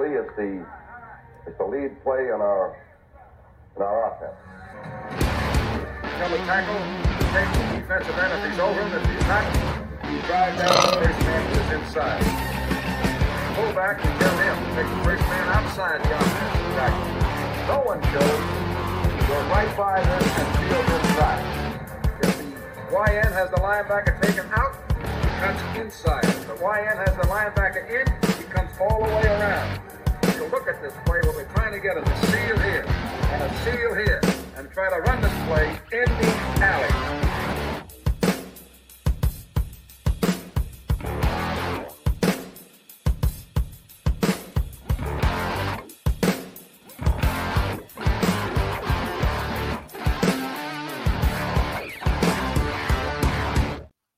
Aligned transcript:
Actually, 0.00 0.16
it's 0.16 0.34
the 0.36 0.66
it's 1.46 1.58
the 1.58 1.64
lead 1.64 2.02
play 2.02 2.32
in 2.32 2.40
our 2.40 2.74
in 3.76 3.82
our 3.82 4.16
offense. 4.16 4.32
And 6.00 6.46
tackle, 6.48 6.80
defensive 7.76 8.16
end 8.16 8.32
if 8.32 8.50
he's 8.50 8.60
over 8.60 8.80
him. 8.80 9.04
He's 9.04 9.28
not, 9.28 9.44
you 10.08 10.20
drive 10.24 10.56
down 10.56 10.72
the 10.72 11.04
first 11.04 11.20
man 11.20 11.42
to 11.52 11.76
inside. 11.76 12.24
Pull 13.56 13.72
back 13.76 14.00
and 14.02 14.20
tell 14.20 14.36
him, 14.40 14.56
take 14.72 14.88
the 14.88 15.04
first 15.04 15.22
man 15.28 15.48
outside 15.48 16.00
the 16.00 16.16
offensive 16.16 16.72
tackle. 16.80 17.04
No 17.68 17.84
one 17.84 18.00
shows. 18.08 18.40
Go 19.28 19.36
right 19.52 19.72
by 19.76 20.00
them 20.00 20.22
and 20.24 20.48
field 20.64 20.88
inside. 20.96 21.44
If 22.22 22.38
the 22.38 22.44
YN 22.96 23.32
has 23.36 23.50
the 23.50 23.60
linebacker 23.60 24.16
taken 24.22 24.48
out, 24.52 24.80
he 24.96 25.28
cuts 25.40 25.60
inside. 25.78 26.24
If 26.24 26.46
the 26.46 26.56
YN 26.56 26.96
has 26.96 27.16
the 27.16 27.28
linebacker 27.28 27.84
in, 27.84 28.06
he 28.38 28.39
comes 28.50 28.70
all 28.80 29.06
the 29.06 29.14
way 29.14 29.26
around. 29.26 29.80
So 30.36 30.46
look 30.48 30.66
at 30.66 30.82
this 30.82 30.92
play. 31.06 31.20
What 31.22 31.36
we're 31.36 31.44
trying 31.54 31.72
to 31.72 31.80
get 31.80 31.96
a 31.96 32.04
seal 32.26 32.58
here 32.58 32.84
and 32.84 33.42
a 33.42 33.56
seal 33.64 33.94
here 33.94 34.20
and 34.56 34.70
try 34.72 34.90
to 34.90 35.00
run 35.02 35.20
this 35.20 35.32
play 35.46 35.68
in 35.92 36.04
the 36.04 36.64
alley. 36.64 37.29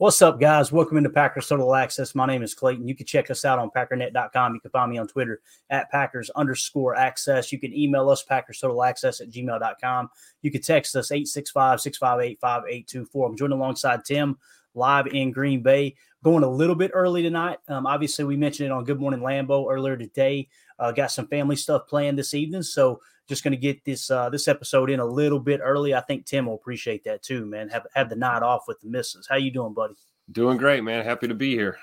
What's 0.02 0.20
up, 0.20 0.40
guys? 0.40 0.72
Welcome 0.72 0.96
into 0.96 1.10
Packers 1.10 1.46
Total 1.46 1.76
Access. 1.76 2.16
My 2.16 2.26
name 2.26 2.42
is 2.42 2.54
Clayton. 2.54 2.88
You 2.88 2.94
can 2.96 3.06
check 3.06 3.30
us 3.30 3.44
out 3.44 3.60
on 3.60 3.70
packernet.com. 3.70 4.52
You 4.52 4.58
can 4.58 4.72
find 4.72 4.90
me 4.90 4.98
on 4.98 5.06
Twitter 5.06 5.40
at 5.70 5.92
Packers 5.92 6.28
underscore 6.30 6.96
access. 6.96 7.52
You 7.52 7.60
can 7.60 7.72
email 7.72 8.10
us 8.10 8.24
Packers 8.24 8.58
Total 8.58 8.82
Access 8.82 9.20
at 9.20 9.30
gmail.com. 9.30 10.10
You 10.40 10.50
can 10.50 10.60
text 10.60 10.96
us 10.96 11.12
865 11.12 11.82
658 11.82 12.40
5824. 12.40 13.28
I'm 13.28 13.36
joined 13.36 13.52
alongside 13.52 14.04
Tim 14.04 14.36
live 14.74 15.06
in 15.06 15.30
Green 15.30 15.62
Bay. 15.62 15.94
Going 16.24 16.42
a 16.42 16.50
little 16.50 16.74
bit 16.74 16.90
early 16.94 17.22
tonight. 17.22 17.58
Um, 17.68 17.86
obviously, 17.86 18.24
we 18.24 18.36
mentioned 18.36 18.66
it 18.66 18.72
on 18.72 18.82
Good 18.82 18.98
Morning 18.98 19.20
Lambo 19.20 19.70
earlier 19.70 19.96
today. 19.96 20.48
Uh, 20.80 20.90
got 20.90 21.12
some 21.12 21.28
family 21.28 21.54
stuff 21.54 21.86
planned 21.86 22.18
this 22.18 22.34
evening. 22.34 22.64
So 22.64 23.00
just 23.28 23.44
going 23.44 23.52
to 23.52 23.56
get 23.56 23.84
this 23.84 24.10
uh, 24.10 24.28
this 24.30 24.48
episode 24.48 24.90
in 24.90 25.00
a 25.00 25.06
little 25.06 25.40
bit 25.40 25.60
early. 25.62 25.94
I 25.94 26.00
think 26.00 26.26
Tim 26.26 26.46
will 26.46 26.54
appreciate 26.54 27.04
that 27.04 27.22
too, 27.22 27.46
man. 27.46 27.68
Have 27.68 27.86
have 27.94 28.08
the 28.08 28.16
night 28.16 28.42
off 28.42 28.64
with 28.68 28.80
the 28.80 28.88
missus. 28.88 29.26
How 29.28 29.36
you 29.36 29.50
doing, 29.50 29.74
buddy? 29.74 29.94
Doing 30.30 30.56
great, 30.56 30.82
man. 30.82 31.04
Happy 31.04 31.28
to 31.28 31.34
be 31.34 31.54
here. 31.54 31.78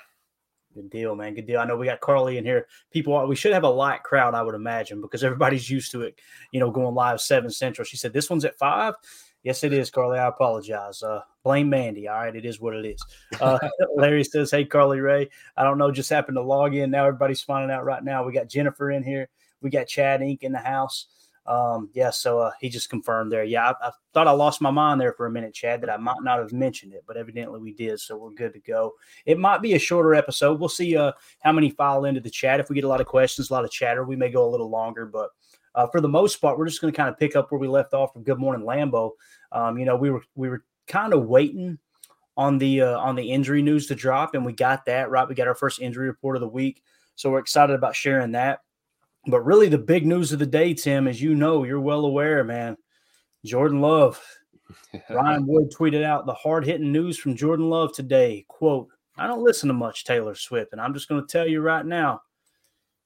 Good 0.74 0.90
deal, 0.90 1.16
man. 1.16 1.34
Good 1.34 1.46
deal. 1.46 1.58
I 1.58 1.64
know 1.64 1.76
we 1.76 1.86
got 1.86 2.00
Carly 2.00 2.38
in 2.38 2.44
here. 2.44 2.68
People, 2.92 3.26
we 3.26 3.34
should 3.34 3.52
have 3.52 3.64
a 3.64 3.68
light 3.68 4.04
crowd, 4.04 4.34
I 4.34 4.42
would 4.42 4.54
imagine, 4.54 5.00
because 5.00 5.24
everybody's 5.24 5.68
used 5.68 5.90
to 5.92 6.02
it. 6.02 6.20
You 6.52 6.60
know, 6.60 6.70
going 6.70 6.94
live 6.94 7.20
seven 7.20 7.50
central. 7.50 7.84
She 7.84 7.96
said 7.96 8.12
this 8.12 8.30
one's 8.30 8.44
at 8.44 8.56
five. 8.56 8.94
Yes, 9.42 9.64
it 9.64 9.72
is, 9.72 9.90
Carly. 9.90 10.18
I 10.18 10.28
apologize. 10.28 11.02
Uh, 11.02 11.22
blame 11.42 11.70
Mandy. 11.70 12.06
All 12.06 12.18
right, 12.18 12.36
it 12.36 12.44
is 12.44 12.60
what 12.60 12.74
it 12.74 12.86
is. 12.86 13.02
Uh, 13.40 13.58
Larry 13.96 14.22
says, 14.22 14.50
"Hey, 14.50 14.64
Carly 14.64 15.00
Ray. 15.00 15.28
I 15.56 15.64
don't 15.64 15.78
know. 15.78 15.90
Just 15.90 16.10
happened 16.10 16.36
to 16.36 16.42
log 16.42 16.74
in. 16.74 16.90
Now 16.90 17.06
everybody's 17.06 17.42
finding 17.42 17.74
out 17.74 17.84
right 17.84 18.04
now. 18.04 18.24
We 18.24 18.32
got 18.32 18.48
Jennifer 18.48 18.90
in 18.90 19.02
here. 19.02 19.28
We 19.62 19.70
got 19.70 19.88
Chad 19.88 20.20
Inc. 20.20 20.42
in 20.42 20.52
the 20.52 20.58
house. 20.58 21.06
Um, 21.50 21.90
yeah, 21.94 22.10
so 22.10 22.38
uh, 22.38 22.52
he 22.60 22.68
just 22.68 22.90
confirmed 22.90 23.32
there. 23.32 23.42
Yeah, 23.42 23.70
I, 23.70 23.88
I, 23.88 23.90
thought 24.14 24.28
I 24.28 24.30
lost 24.30 24.60
my 24.60 24.70
mind 24.70 25.00
there 25.00 25.12
for 25.12 25.26
a 25.26 25.30
minute, 25.32 25.52
Chad, 25.52 25.80
that 25.80 25.90
I 25.90 25.96
might 25.96 26.22
not 26.22 26.38
have 26.38 26.52
mentioned 26.52 26.94
it, 26.94 27.02
but 27.08 27.16
evidently 27.16 27.58
we 27.58 27.72
did. 27.72 27.98
So 27.98 28.16
we're 28.16 28.30
good 28.30 28.52
to 28.52 28.60
go. 28.60 28.92
It 29.26 29.36
might 29.36 29.60
be 29.60 29.74
a 29.74 29.78
shorter 29.78 30.14
episode. 30.14 30.60
We'll 30.60 30.68
see 30.68 30.96
uh, 30.96 31.10
how 31.40 31.50
many 31.50 31.70
file 31.70 32.04
into 32.04 32.20
the 32.20 32.30
chat. 32.30 32.60
If 32.60 32.68
we 32.68 32.76
get 32.76 32.84
a 32.84 32.88
lot 32.88 33.00
of 33.00 33.08
questions, 33.08 33.50
a 33.50 33.52
lot 33.52 33.64
of 33.64 33.72
chatter, 33.72 34.04
we 34.04 34.14
may 34.14 34.30
go 34.30 34.48
a 34.48 34.50
little 34.50 34.70
longer. 34.70 35.06
But 35.06 35.30
uh, 35.74 35.88
for 35.88 36.00
the 36.00 36.08
most 36.08 36.36
part, 36.36 36.56
we're 36.56 36.68
just 36.68 36.80
going 36.80 36.92
to 36.92 36.96
kind 36.96 37.08
of 37.08 37.18
pick 37.18 37.34
up 37.34 37.50
where 37.50 37.58
we 37.58 37.66
left 37.66 37.94
off 37.94 38.12
from 38.12 38.22
Good 38.22 38.38
Morning 38.38 38.64
Lambo. 38.64 39.10
Um, 39.50 39.76
you 39.76 39.86
know, 39.86 39.96
we 39.96 40.10
were 40.10 40.22
we 40.36 40.48
were 40.48 40.62
kind 40.86 41.12
of 41.12 41.26
waiting 41.26 41.80
on 42.36 42.58
the 42.58 42.82
uh, 42.82 42.98
on 42.98 43.16
the 43.16 43.28
injury 43.28 43.60
news 43.60 43.88
to 43.88 43.96
drop, 43.96 44.36
and 44.36 44.46
we 44.46 44.52
got 44.52 44.84
that 44.84 45.10
right. 45.10 45.28
We 45.28 45.34
got 45.34 45.48
our 45.48 45.56
first 45.56 45.80
injury 45.80 46.06
report 46.06 46.36
of 46.36 46.42
the 46.42 46.48
week, 46.48 46.84
so 47.16 47.28
we're 47.28 47.40
excited 47.40 47.74
about 47.74 47.96
sharing 47.96 48.30
that. 48.32 48.60
But 49.26 49.42
really, 49.42 49.68
the 49.68 49.78
big 49.78 50.06
news 50.06 50.32
of 50.32 50.38
the 50.38 50.46
day, 50.46 50.74
Tim, 50.74 51.06
as 51.06 51.20
you 51.20 51.34
know, 51.34 51.64
you're 51.64 51.80
well 51.80 52.04
aware, 52.04 52.42
man. 52.44 52.76
Jordan 53.44 53.80
Love. 53.80 54.22
Ryan 55.10 55.46
Wood 55.46 55.72
tweeted 55.76 56.02
out 56.02 56.26
the 56.26 56.34
hard 56.34 56.64
hitting 56.64 56.92
news 56.92 57.18
from 57.18 57.36
Jordan 57.36 57.68
Love 57.68 57.92
today. 57.92 58.44
Quote, 58.48 58.88
I 59.18 59.26
don't 59.26 59.44
listen 59.44 59.68
to 59.68 59.74
much 59.74 60.04
Taylor 60.04 60.34
Swift, 60.34 60.72
and 60.72 60.80
I'm 60.80 60.94
just 60.94 61.08
going 61.08 61.20
to 61.20 61.26
tell 61.30 61.46
you 61.46 61.60
right 61.60 61.84
now, 61.84 62.22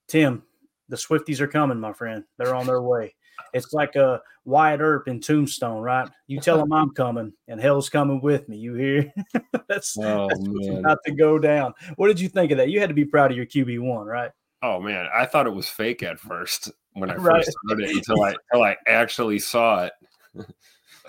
Tim, 0.06 0.44
the 0.88 0.96
Swifties 0.96 1.40
are 1.40 1.48
coming, 1.48 1.80
my 1.80 1.92
friend. 1.92 2.24
They're 2.38 2.54
on 2.54 2.66
their 2.66 2.82
way. 2.82 3.14
It's 3.52 3.72
like 3.72 3.96
a 3.96 4.20
Wyatt 4.44 4.80
Earp 4.80 5.08
in 5.08 5.20
Tombstone, 5.20 5.82
right? 5.82 6.08
You 6.26 6.38
tell 6.38 6.58
them 6.58 6.72
I'm 6.72 6.90
coming, 6.90 7.32
and 7.48 7.60
hell's 7.60 7.88
coming 7.88 8.20
with 8.20 8.48
me. 8.48 8.58
You 8.58 8.74
hear? 8.74 9.12
that's, 9.68 9.96
Oh, 9.98 10.28
that's 10.28 10.40
what's 10.40 10.78
about 10.78 10.98
to 11.06 11.12
go 11.12 11.38
down. 11.38 11.72
What 11.96 12.08
did 12.08 12.20
you 12.20 12.28
think 12.28 12.52
of 12.52 12.58
that? 12.58 12.70
You 12.70 12.78
had 12.78 12.90
to 12.90 12.94
be 12.94 13.04
proud 13.04 13.30
of 13.30 13.36
your 13.36 13.46
QB 13.46 13.80
one, 13.80 14.06
right? 14.06 14.30
Oh 14.66 14.80
man, 14.80 15.06
I 15.14 15.26
thought 15.26 15.46
it 15.46 15.52
was 15.52 15.68
fake 15.68 16.02
at 16.02 16.18
first 16.18 16.70
when 16.94 17.10
I 17.10 17.16
Right. 17.16 17.44
first 17.44 17.54
heard 17.68 17.80
it 17.82 17.90
until 17.90 18.22
I 18.22 18.34
until 18.50 18.64
I 18.64 18.76
actually 18.86 19.38
saw 19.38 19.84
it. 19.84 19.92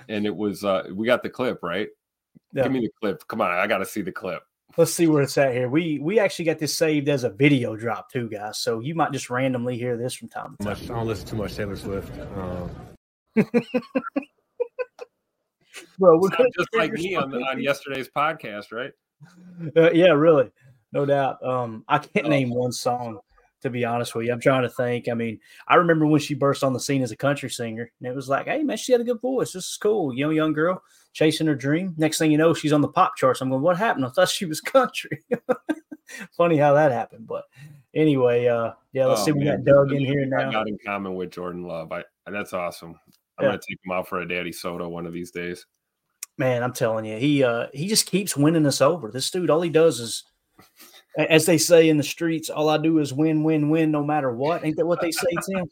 and 0.09 0.25
it 0.25 0.35
was 0.35 0.65
uh 0.65 0.83
we 0.93 1.05
got 1.05 1.23
the 1.23 1.29
clip, 1.29 1.59
right? 1.63 1.87
Yeah. 2.51 2.63
Give 2.63 2.73
me 2.73 2.81
the 2.81 2.89
clip. 3.01 3.25
Come 3.29 3.39
on, 3.39 3.51
I 3.51 3.65
gotta 3.67 3.85
see 3.85 4.01
the 4.01 4.11
clip. 4.11 4.43
Let's 4.75 4.93
see 4.93 5.07
where 5.07 5.23
it's 5.23 5.37
at 5.37 5.53
here. 5.53 5.69
We 5.69 5.99
we 5.99 6.19
actually 6.19 6.43
got 6.45 6.59
this 6.59 6.77
saved 6.77 7.07
as 7.07 7.23
a 7.23 7.29
video 7.29 7.77
drop 7.77 8.11
too, 8.11 8.27
guys. 8.27 8.57
So 8.57 8.81
you 8.81 8.93
might 8.93 9.13
just 9.13 9.29
randomly 9.29 9.77
hear 9.77 9.95
this 9.95 10.13
from 10.13 10.27
time 10.27 10.57
to 10.59 10.65
time. 10.65 10.73
much. 10.73 10.83
I 10.83 10.93
don't 10.93 11.07
listen 11.07 11.25
too 11.25 11.37
much 11.37 11.55
Taylor 11.55 11.77
Swift. 11.77 12.11
Um, 12.35 12.69
Bro, 15.97 16.19
we're 16.19 16.27
gonna 16.29 16.49
just 16.57 16.67
like 16.75 16.91
me 16.91 17.15
on, 17.15 17.33
on 17.33 17.61
yesterday's 17.61 18.09
podcast, 18.09 18.73
right? 18.73 18.91
Uh, 19.77 19.91
yeah, 19.91 20.11
really, 20.11 20.51
no 20.91 21.05
doubt. 21.05 21.41
Um, 21.41 21.85
I 21.87 21.99
can't 21.99 22.25
Oh. 22.25 22.29
name 22.29 22.49
one 22.49 22.73
song 22.73 23.19
to 23.65 23.69
be 23.69 23.83
honest 23.85 24.15
with 24.15 24.25
you. 24.25 24.31
I'm 24.33 24.39
trying 24.39 24.63
to 24.63 24.69
think. 24.69 25.09
I 25.09 25.13
mean, 25.13 25.39
I 25.67 25.75
remember 25.75 26.07
when 26.07 26.21
she 26.21 26.33
burst 26.33 26.63
on 26.63 26.71
the 26.73 26.79
scene 26.79 27.01
as 27.03 27.11
a 27.11 27.17
country 27.17 27.49
singer, 27.49 27.91
and 27.99 28.07
it 28.07 28.15
was 28.15 28.29
like, 28.29 28.45
hey 28.47 28.63
man, 28.63 28.77
she 28.77 28.93
had 28.93 29.01
a 29.01 29.05
good 29.05 29.19
voice. 29.21 29.51
This 29.51 29.65
is 29.65 29.77
cool. 29.77 30.13
You 30.13 30.25
know, 30.25 30.29
young 30.31 30.53
girl 30.53 30.81
chasing 31.13 31.47
her 31.47 31.55
dream. 31.55 31.93
Next 31.97 32.17
thing 32.17 32.31
you 32.31 32.37
know, 32.37 32.53
she's 32.53 32.73
on 32.73 32.81
the 32.81 32.87
pop 32.87 33.15
charts. 33.17 33.41
I'm 33.41 33.49
going, 33.49 33.61
what 33.61 33.77
happened? 33.77 34.05
I 34.05 34.09
thought 34.09 34.29
she 34.29 34.45
was 34.45 34.61
country. 34.61 35.23
Funny 36.37 36.57
how 36.57 36.73
that 36.73 36.91
happened, 36.91 37.27
but 37.27 37.45
anyway, 37.93 38.47
uh, 38.47 38.71
yeah. 38.93 39.07
Let's 39.07 39.21
Oh, 39.21 39.25
see. 39.25 39.31
We 39.33 39.43
man. 39.45 39.63
got 39.63 39.73
Doug 39.73 39.91
in 39.91 40.05
here 40.05 40.21
I 40.21 40.43
now. 40.43 40.51
got 40.51 40.67
in 40.67 40.77
common 40.85 41.15
with 41.15 41.31
Jordan 41.31 41.63
Love. 41.63 41.91
I 41.91 42.03
that's 42.31 42.53
awesome. 42.53 42.95
I'm 43.37 43.43
Yeah. 43.45 43.49
gonna 43.49 43.61
take 43.67 43.79
him 43.83 43.91
out 43.91 44.07
for 44.07 44.19
a 44.21 44.27
daddy 44.27 44.51
soda 44.51 44.87
one 44.87 45.05
of 45.05 45.13
these 45.13 45.31
days. 45.31 45.65
man, 46.37 46.63
I'm 46.63 46.73
telling 46.73 47.05
you, 47.05 47.17
he 47.17 47.43
uh 47.43 47.67
he 47.73 47.87
just 47.87 48.05
keeps 48.05 48.37
winning 48.37 48.65
us 48.65 48.81
over. 48.81 49.09
This 49.11 49.31
dude, 49.31 49.49
all 49.49 49.61
he 49.61 49.69
does 49.69 49.99
is, 49.99 50.23
as 51.17 51.45
they 51.45 51.57
say 51.57 51.89
in 51.89 51.97
the 51.97 52.03
streets, 52.03 52.49
all 52.49 52.69
I 52.69 52.77
do 52.77 52.99
is 52.99 53.13
win, 53.13 53.43
win, 53.43 53.69
win, 53.69 53.91
no 53.91 54.03
matter 54.03 54.31
what. 54.31 54.65
Ain't 54.65 54.77
that 54.77 54.85
what 54.85 55.01
they 55.01 55.11
say, 55.11 55.29
Tim? 55.49 55.65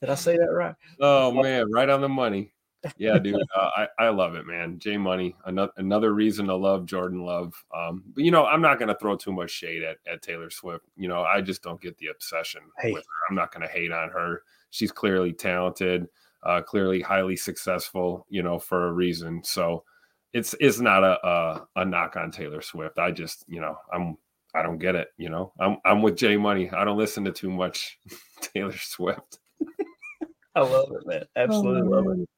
Did 0.00 0.10
I 0.10 0.14
say 0.14 0.36
that 0.36 0.50
right? 0.52 0.74
Oh 1.00 1.30
man, 1.30 1.70
right 1.70 1.88
on 1.88 2.00
the 2.00 2.08
money. 2.08 2.52
Yeah, 2.96 3.18
dude, 3.18 3.36
uh, 3.54 3.70
I 3.76 3.88
I 3.98 4.08
love 4.08 4.34
it, 4.34 4.46
man. 4.46 4.78
J 4.78 4.96
Money, 4.96 5.36
another 5.44 5.72
another 5.76 6.14
reason 6.14 6.46
to 6.46 6.56
love 6.56 6.86
Jordan 6.86 7.22
Love. 7.22 7.52
Um, 7.74 8.02
but 8.14 8.24
you 8.24 8.30
know, 8.30 8.46
I'm 8.46 8.62
not 8.62 8.78
gonna 8.78 8.96
throw 8.98 9.16
too 9.16 9.32
much 9.32 9.50
shade 9.50 9.82
at, 9.82 9.98
at 10.10 10.22
Taylor 10.22 10.48
Swift. 10.48 10.86
You 10.96 11.08
know, 11.08 11.22
I 11.22 11.42
just 11.42 11.62
don't 11.62 11.80
get 11.80 11.98
the 11.98 12.06
obsession 12.06 12.62
Hey. 12.78 12.92
with 12.92 13.02
her. 13.02 13.26
I'm 13.28 13.36
not 13.36 13.52
gonna 13.52 13.68
hate 13.68 13.92
on 13.92 14.08
her. 14.08 14.44
She's 14.70 14.90
clearly 14.92 15.34
talented, 15.34 16.08
uh, 16.42 16.62
clearly 16.62 17.02
highly 17.02 17.36
successful. 17.36 18.24
You 18.30 18.42
know, 18.42 18.58
for 18.58 18.88
a 18.88 18.92
reason. 18.92 19.44
So 19.44 19.84
it's 20.32 20.54
it's 20.58 20.80
not 20.80 21.04
a, 21.04 21.26
a 21.26 21.66
a 21.76 21.84
knock 21.84 22.16
on 22.16 22.30
Taylor 22.30 22.62
Swift. 22.62 22.98
I 22.98 23.10
just 23.10 23.44
you 23.46 23.60
know 23.60 23.76
I'm 23.92 24.16
I 24.54 24.62
don't 24.62 24.78
get 24.78 24.94
it. 24.94 25.08
You 25.16 25.30
know, 25.30 25.52
I'm 25.60 25.78
I'm 25.84 26.02
with 26.02 26.16
Jay 26.16 26.36
Money. 26.36 26.70
I 26.70 26.84
don't 26.84 26.98
listen 26.98 27.24
to 27.24 27.32
too 27.32 27.50
much 27.50 27.98
Taylor 28.40 28.76
Swift. 28.76 29.38
I 30.54 30.60
love 30.60 30.90
it, 30.92 31.06
man. 31.06 31.24
Absolutely 31.36 31.88
love 31.88 32.06
it. 32.18 32.28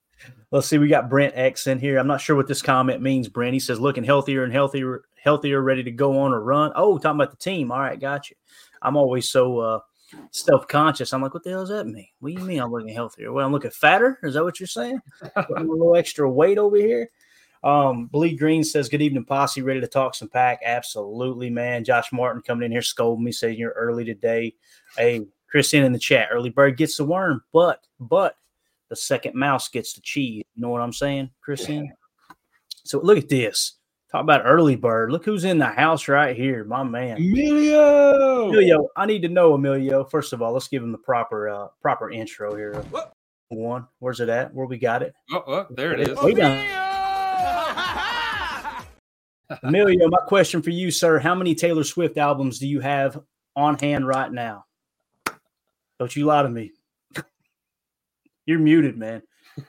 Let's 0.51 0.67
see. 0.67 0.79
We 0.79 0.89
got 0.89 1.09
Brent 1.09 1.35
X 1.37 1.67
in 1.67 1.79
here. 1.79 1.99
I'm 1.99 2.07
not 2.07 2.21
sure 2.21 2.37
what 2.37 2.47
this 2.47 2.63
comment 2.63 3.03
means, 3.03 3.29
Brent. 3.29 3.55
He 3.55 3.61
says 3.61 3.81
looking 3.81 4.05
healthier 4.05 4.45
and 4.45 4.53
healthier, 4.53 5.03
healthier, 5.21 5.63
ready 5.63 5.83
to 5.83 5.91
go 5.91 6.21
on 6.21 6.33
a 6.33 6.39
run. 6.39 6.73
Oh, 6.77 6.99
talking 6.99 7.21
about 7.21 7.31
the 7.31 7.37
team. 7.39 7.73
All 7.73 7.81
right, 7.81 7.99
got 7.99 8.31
you. 8.31 8.37
I'm 8.83 8.97
always 8.97 9.31
so 9.31 9.59
uh, 9.59 9.79
self 10.31 10.69
conscious. 10.69 11.13
I'm 11.13 11.23
like, 11.23 11.35
what 11.35 11.43
the 11.43 11.51
hell 11.51 11.61
does 11.61 11.71
that 11.71 11.87
mean? 11.87 12.09
What 12.21 12.35
do 12.35 12.41
you 12.41 12.47
mean 12.47 12.61
I'm 12.61 12.71
looking 12.71 12.95
healthier? 12.95 13.33
Well, 13.33 13.45
I'm 13.45 13.53
looking 13.53 13.71
fatter. 13.71 14.19
Is 14.23 14.35
that 14.35 14.45
what 14.45 14.61
you're 14.61 14.67
saying? 14.67 15.01
Putting 15.35 15.69
a 15.69 15.73
little 15.73 15.97
extra 15.97 16.31
weight 16.31 16.59
over 16.59 16.77
here. 16.77 17.11
Um, 17.65 18.07
Bleed 18.07 18.39
Green 18.39 18.65
says, 18.65 18.89
Good 18.89 19.03
evening, 19.03 19.25
posse. 19.25 19.63
Ready 19.63 19.81
to 19.81 19.87
talk 19.87 20.15
some 20.15 20.29
pack? 20.29 20.61
Absolutely, 20.65 21.51
man. 21.51 21.85
Josh 21.85 22.13
Martin 22.13 22.43
coming 22.43 22.67
in 22.67 22.73
here 22.73 22.83
scolding 22.83 23.25
me, 23.25 23.33
saying 23.33 23.59
you're 23.59 23.71
early 23.73 24.05
today. 24.05 24.55
Hey, 24.97 25.27
Christian 25.49 25.85
in 25.85 25.93
the 25.93 25.99
chat, 25.99 26.29
early 26.33 26.51
bird 26.51 26.77
gets 26.77 26.97
the 26.97 27.05
worm, 27.05 27.43
but 27.53 27.87
but 28.01 28.37
the 28.89 28.97
second 28.97 29.35
mouse 29.35 29.69
gets 29.69 29.93
the 29.93 30.01
cheese. 30.01 30.43
You 30.55 30.63
know 30.63 30.71
what 30.71 30.81
I'm 30.81 30.95
saying, 30.95 31.31
Christian? 31.43 31.93
So 32.85 33.01
look 33.01 33.19
at 33.19 33.29
this. 33.29 33.75
Talk 34.11 34.23
about 34.23 34.43
early 34.45 34.77
bird. 34.77 35.13
Look 35.13 35.25
who's 35.25 35.45
in 35.45 35.59
the 35.59 35.67
house 35.67 36.09
right 36.09 36.35
here, 36.35 36.65
my 36.65 36.83
man. 36.83 37.19
Emilio. 37.19 38.49
Emilio, 38.49 38.89
I 38.97 39.07
need 39.07 39.23
to 39.23 39.29
know 39.29 39.55
Emilio. 39.55 40.05
First 40.05 40.33
of 40.33 40.43
all, 40.43 40.53
let's 40.53 40.69
give 40.69 40.83
him 40.83 40.91
the 40.93 40.99
proper 40.99 41.49
uh 41.49 41.69
proper 41.81 42.11
intro 42.11 42.57
here. 42.57 42.83
One, 43.49 43.87
where's 43.99 44.21
it 44.21 44.31
at? 44.31 44.53
Where 44.55 44.67
we 44.67 44.79
got 44.79 45.03
it? 45.03 45.15
Oh, 45.31 45.45
oh, 45.47 45.67
there 45.71 45.93
it 45.93 46.09
is. 46.09 46.19
Way 46.23 46.33
down. 46.35 46.82
Emilio, 49.63 50.09
my 50.09 50.19
question 50.27 50.63
for 50.63 50.71
you, 50.71 50.91
sir: 50.91 51.19
How 51.19 51.35
many 51.35 51.55
Taylor 51.55 51.85
Swift 51.85 52.17
albums 52.17 52.59
do 52.59 52.67
you 52.67 52.81
have 52.81 53.21
on 53.57 53.79
hand 53.79 54.07
right 54.07 54.31
now? 54.33 54.65
Don't 55.99 56.15
you 56.17 56.25
lie 56.25 56.43
to 56.43 56.49
me. 56.49 56.73
You're 58.47 58.59
muted, 58.59 58.97
man. 58.97 59.23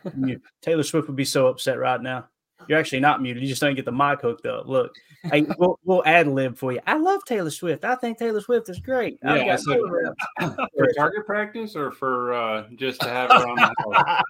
You're 0.04 0.14
muted. 0.16 0.42
Taylor 0.62 0.84
Swift 0.84 1.08
would 1.08 1.16
be 1.16 1.26
so 1.26 1.48
upset 1.48 1.78
right 1.78 2.02
now. 2.02 2.28
You're 2.68 2.80
actually 2.80 3.02
not 3.02 3.22
muted. 3.22 3.44
You 3.44 3.50
just 3.50 3.62
don't 3.62 3.76
get 3.76 3.86
the 3.86 3.92
mic 3.92 4.22
hooked 4.22 4.46
up. 4.46 4.68
Look, 4.68 4.96
hey, 5.24 5.46
we'll, 5.58 5.80
we'll 5.84 6.06
ad 6.06 6.28
lib 6.28 6.58
for 6.58 6.72
you. 6.72 6.80
I 6.88 6.98
love 6.98 7.24
Taylor 7.26 7.50
Swift. 7.50 7.84
I 7.84 7.96
think 7.96 8.18
Taylor 8.18 8.42
Swift 8.42 8.70
is 8.70 8.80
great. 8.80 9.20
Yeah, 9.24 9.46
got 9.46 9.60
so- 9.60 10.16
for 10.40 10.94
target 10.96 11.26
practice 11.26 11.76
or 11.76 11.92
for 11.92 12.34
uh, 12.34 12.68
just 12.76 13.02
to 13.02 13.10
have 13.10 13.30
her 13.32 13.48
on 13.48 13.56
the 13.56 13.74
house? 13.78 14.24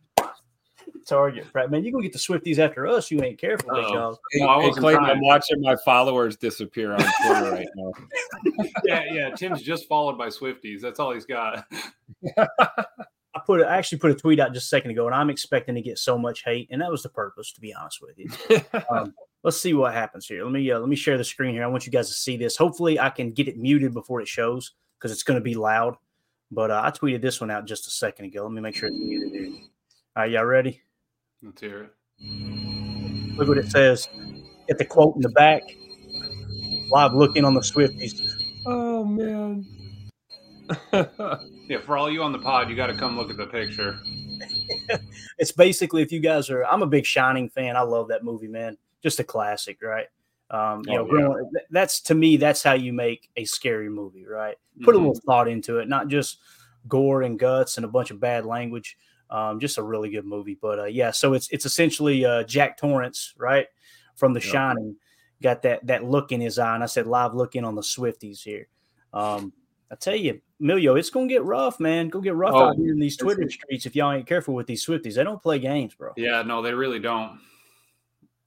Target, 1.06 1.48
right, 1.54 1.70
man. 1.70 1.84
You're 1.84 1.92
gonna 1.92 2.04
get 2.04 2.14
the 2.14 2.20
Swifties 2.20 2.60
after 2.60 2.88
us. 2.88 3.12
You 3.12 3.22
ain't 3.24 3.38
careful, 3.38 3.70
big 3.74 3.84
Uh-oh. 3.86 3.94
dog. 3.94 4.18
Hey, 4.32 4.40
No, 4.40 4.48
I 4.50 4.62
hey, 4.62 4.68
wasn't 4.68 4.84
Clayton, 4.84 5.04
trying. 5.04 5.18
I'm 5.18 5.22
watching 5.22 5.62
my 5.62 5.76
followers 5.84 6.38
disappear 6.38 6.94
on 6.94 7.00
Twitter 7.00 7.52
right 7.52 7.68
now. 7.76 7.92
yeah, 8.86 9.04
yeah. 9.12 9.30
Tim's 9.32 9.62
just 9.62 9.88
followed 9.88 10.18
by 10.18 10.28
Swifties. 10.28 10.82
That's 10.82 11.00
all 11.00 11.12
he's 11.12 11.26
got. 11.26 11.66
I 12.38 13.40
put 13.46 13.62
I 13.66 13.78
actually 13.78 13.98
put 13.98 14.12
a 14.12 14.16
tweet 14.16 14.40
out 14.40 14.54
just 14.54 14.66
a 14.66 14.70
second 14.70 14.92
ago, 14.92 15.06
and 15.08 15.16
I'm 15.16 15.30
expecting 15.30 15.76
to 15.76 15.82
get 15.82 15.98
so 15.98 16.18
much 16.18 16.44
hate, 16.44 16.68
and 16.72 16.82
that 16.82 16.92
was 16.92 17.04
the 17.04 17.10
purpose, 17.10 17.52
to 17.54 17.62
be 17.62 17.74
honest 17.74 18.00
with 18.02 18.18
you. 18.18 18.30
Um, 18.90 19.14
let's 19.44 19.60
see 19.60 19.74
what 19.74 19.94
happens 19.94 20.26
here. 20.28 20.44
Let 20.44 20.54
me 20.54 20.72
uh, 20.72 20.80
let 20.80 20.88
me 20.90 20.96
share 20.96 21.18
the 21.18 21.24
screen 21.24 21.54
here. 21.54 21.64
I 21.64 21.68
want 21.68 21.86
you 21.86 21.92
guys 21.92 22.08
to 22.10 22.14
see 22.14 22.38
this. 22.38 22.56
Hopefully, 22.58 23.00
I 23.00 23.10
can 23.10 23.32
get 23.32 23.48
it 23.48 23.58
muted 23.58 23.94
before 23.94 24.22
it 24.22 24.28
shows 24.28 24.72
because 24.98 25.12
it's 25.12 25.24
going 25.24 25.40
to 25.40 25.44
be 25.44 25.56
loud. 25.56 25.96
But 26.52 26.70
uh, 26.70 26.82
I 26.84 26.92
tweeted 26.92 27.22
this 27.22 27.42
one 27.42 27.50
out 27.50 27.66
just 27.66 27.88
a 27.88 27.90
second 27.90 28.26
ago. 28.26 28.44
Let 28.44 28.52
me 28.52 28.62
make 28.62 28.76
sure 28.76 28.88
it's 28.90 28.98
muted 28.98 29.32
here. 29.32 29.52
All 30.16 30.24
right, 30.24 30.32
y'all 30.32 30.46
ready? 30.46 30.82
Let's 31.42 31.60
hear 31.62 31.84
it. 31.84 33.36
Look 33.38 33.48
what 33.48 33.58
it 33.58 33.70
says. 33.72 34.08
Get 34.68 34.78
the 34.78 34.86
quote 34.86 35.16
in 35.16 35.22
the 35.22 35.30
back. 35.30 35.64
Live 36.92 37.14
looking 37.14 37.44
on 37.46 37.54
the 37.54 37.62
Swifties. 37.62 38.22
oh 38.66 39.04
man. 39.04 39.66
Yeah, 41.70 41.80
for 41.80 41.98
all 41.98 42.10
you 42.12 42.22
on 42.24 42.34
the 42.34 42.40
pod, 42.40 42.70
you 42.70 42.76
got 42.76 42.88
to 42.88 42.94
come 42.96 43.16
look 43.18 43.30
at 43.30 43.38
the 43.38 43.46
picture. 43.48 43.98
it's 45.38 45.52
basically 45.54 46.02
if 46.02 46.12
you 46.12 46.20
guys 46.20 46.50
are 46.50 46.66
i'm 46.66 46.82
a 46.82 46.88
big 46.88 47.06
shining 47.06 47.48
fan 47.48 47.78
i 47.78 47.82
love 47.82 48.10
that 48.10 48.24
movie 48.24 48.48
man 48.48 48.76
just 49.02 49.20
a 49.20 49.24
classic 49.24 49.78
right 49.82 50.08
um 50.50 50.82
you 50.88 50.94
Oh, 51.00 51.04
know 51.04 51.06
yeah. 51.06 51.10
growing, 51.12 51.50
th- 51.54 51.66
that's 51.72 52.02
to 52.02 52.16
me 52.16 52.36
that's 52.38 52.62
how 52.64 52.74
you 52.74 52.92
make 52.92 53.30
a 53.38 53.46
scary 53.46 53.90
movie 53.90 54.26
right 54.26 54.56
put 54.82 54.96
a 54.96 54.98
Mhm. 54.98 55.02
little 55.02 55.22
thought 55.26 55.48
into 55.48 55.78
it 55.80 55.88
not 55.88 56.08
just 56.10 56.40
gore 56.90 57.22
and 57.22 57.40
guts 57.40 57.78
and 57.78 57.86
a 57.86 57.90
bunch 57.90 58.12
of 58.12 58.20
bad 58.20 58.46
language 58.46 58.98
um 59.34 59.60
just 59.60 59.78
a 59.78 59.84
really 59.84 60.10
good 60.10 60.26
movie 60.26 60.58
but 60.62 60.80
uh 60.80 60.86
yeah 60.86 61.12
so 61.12 61.34
it's 61.34 61.50
it's 61.50 61.66
essentially 61.66 62.24
uh 62.24 62.44
jack 62.44 62.78
torrance 62.78 63.34
right 63.38 63.68
from 64.16 64.34
the 64.34 64.40
Yeah. 64.40 64.52
shining 64.52 64.96
got 65.42 65.64
that 65.64 65.86
that 65.88 66.06
look 66.06 66.32
in 66.32 66.40
his 66.40 66.58
eye 66.58 66.76
and 66.76 66.84
i 66.84 66.88
said 66.88 67.08
live 67.08 67.34
look 67.34 67.56
in 67.56 67.66
on 67.66 67.76
the 67.76 67.82
swifties 67.82 68.42
here 68.42 68.68
um 69.12 69.52
I 69.92 69.96
tell 69.96 70.16
you, 70.16 70.42
Emilio, 70.60 70.96
it's 70.96 71.12
gonna 71.12 71.28
get 71.28 71.44
rough, 71.44 71.80
man. 71.80 72.10
Go 72.10 72.20
get 72.20 72.34
rough 72.34 72.56
Oh, 72.56 72.70
out 72.70 72.76
here 72.78 72.92
in 72.92 73.00
these 73.00 73.16
Twitter 73.16 73.48
streets 73.48 73.86
if 73.86 73.96
y'all 73.96 74.12
ain't 74.12 74.26
careful 74.26 74.56
with 74.56 74.66
these 74.66 74.84
Swifties. 74.84 75.14
They 75.14 75.24
don't 75.24 75.40
play 75.44 75.60
games, 75.60 75.94
bro. 75.94 76.14
Yeah, 76.18 76.42
no, 76.42 76.64
they 76.64 76.74
really 76.74 76.98
don't. 76.98 77.40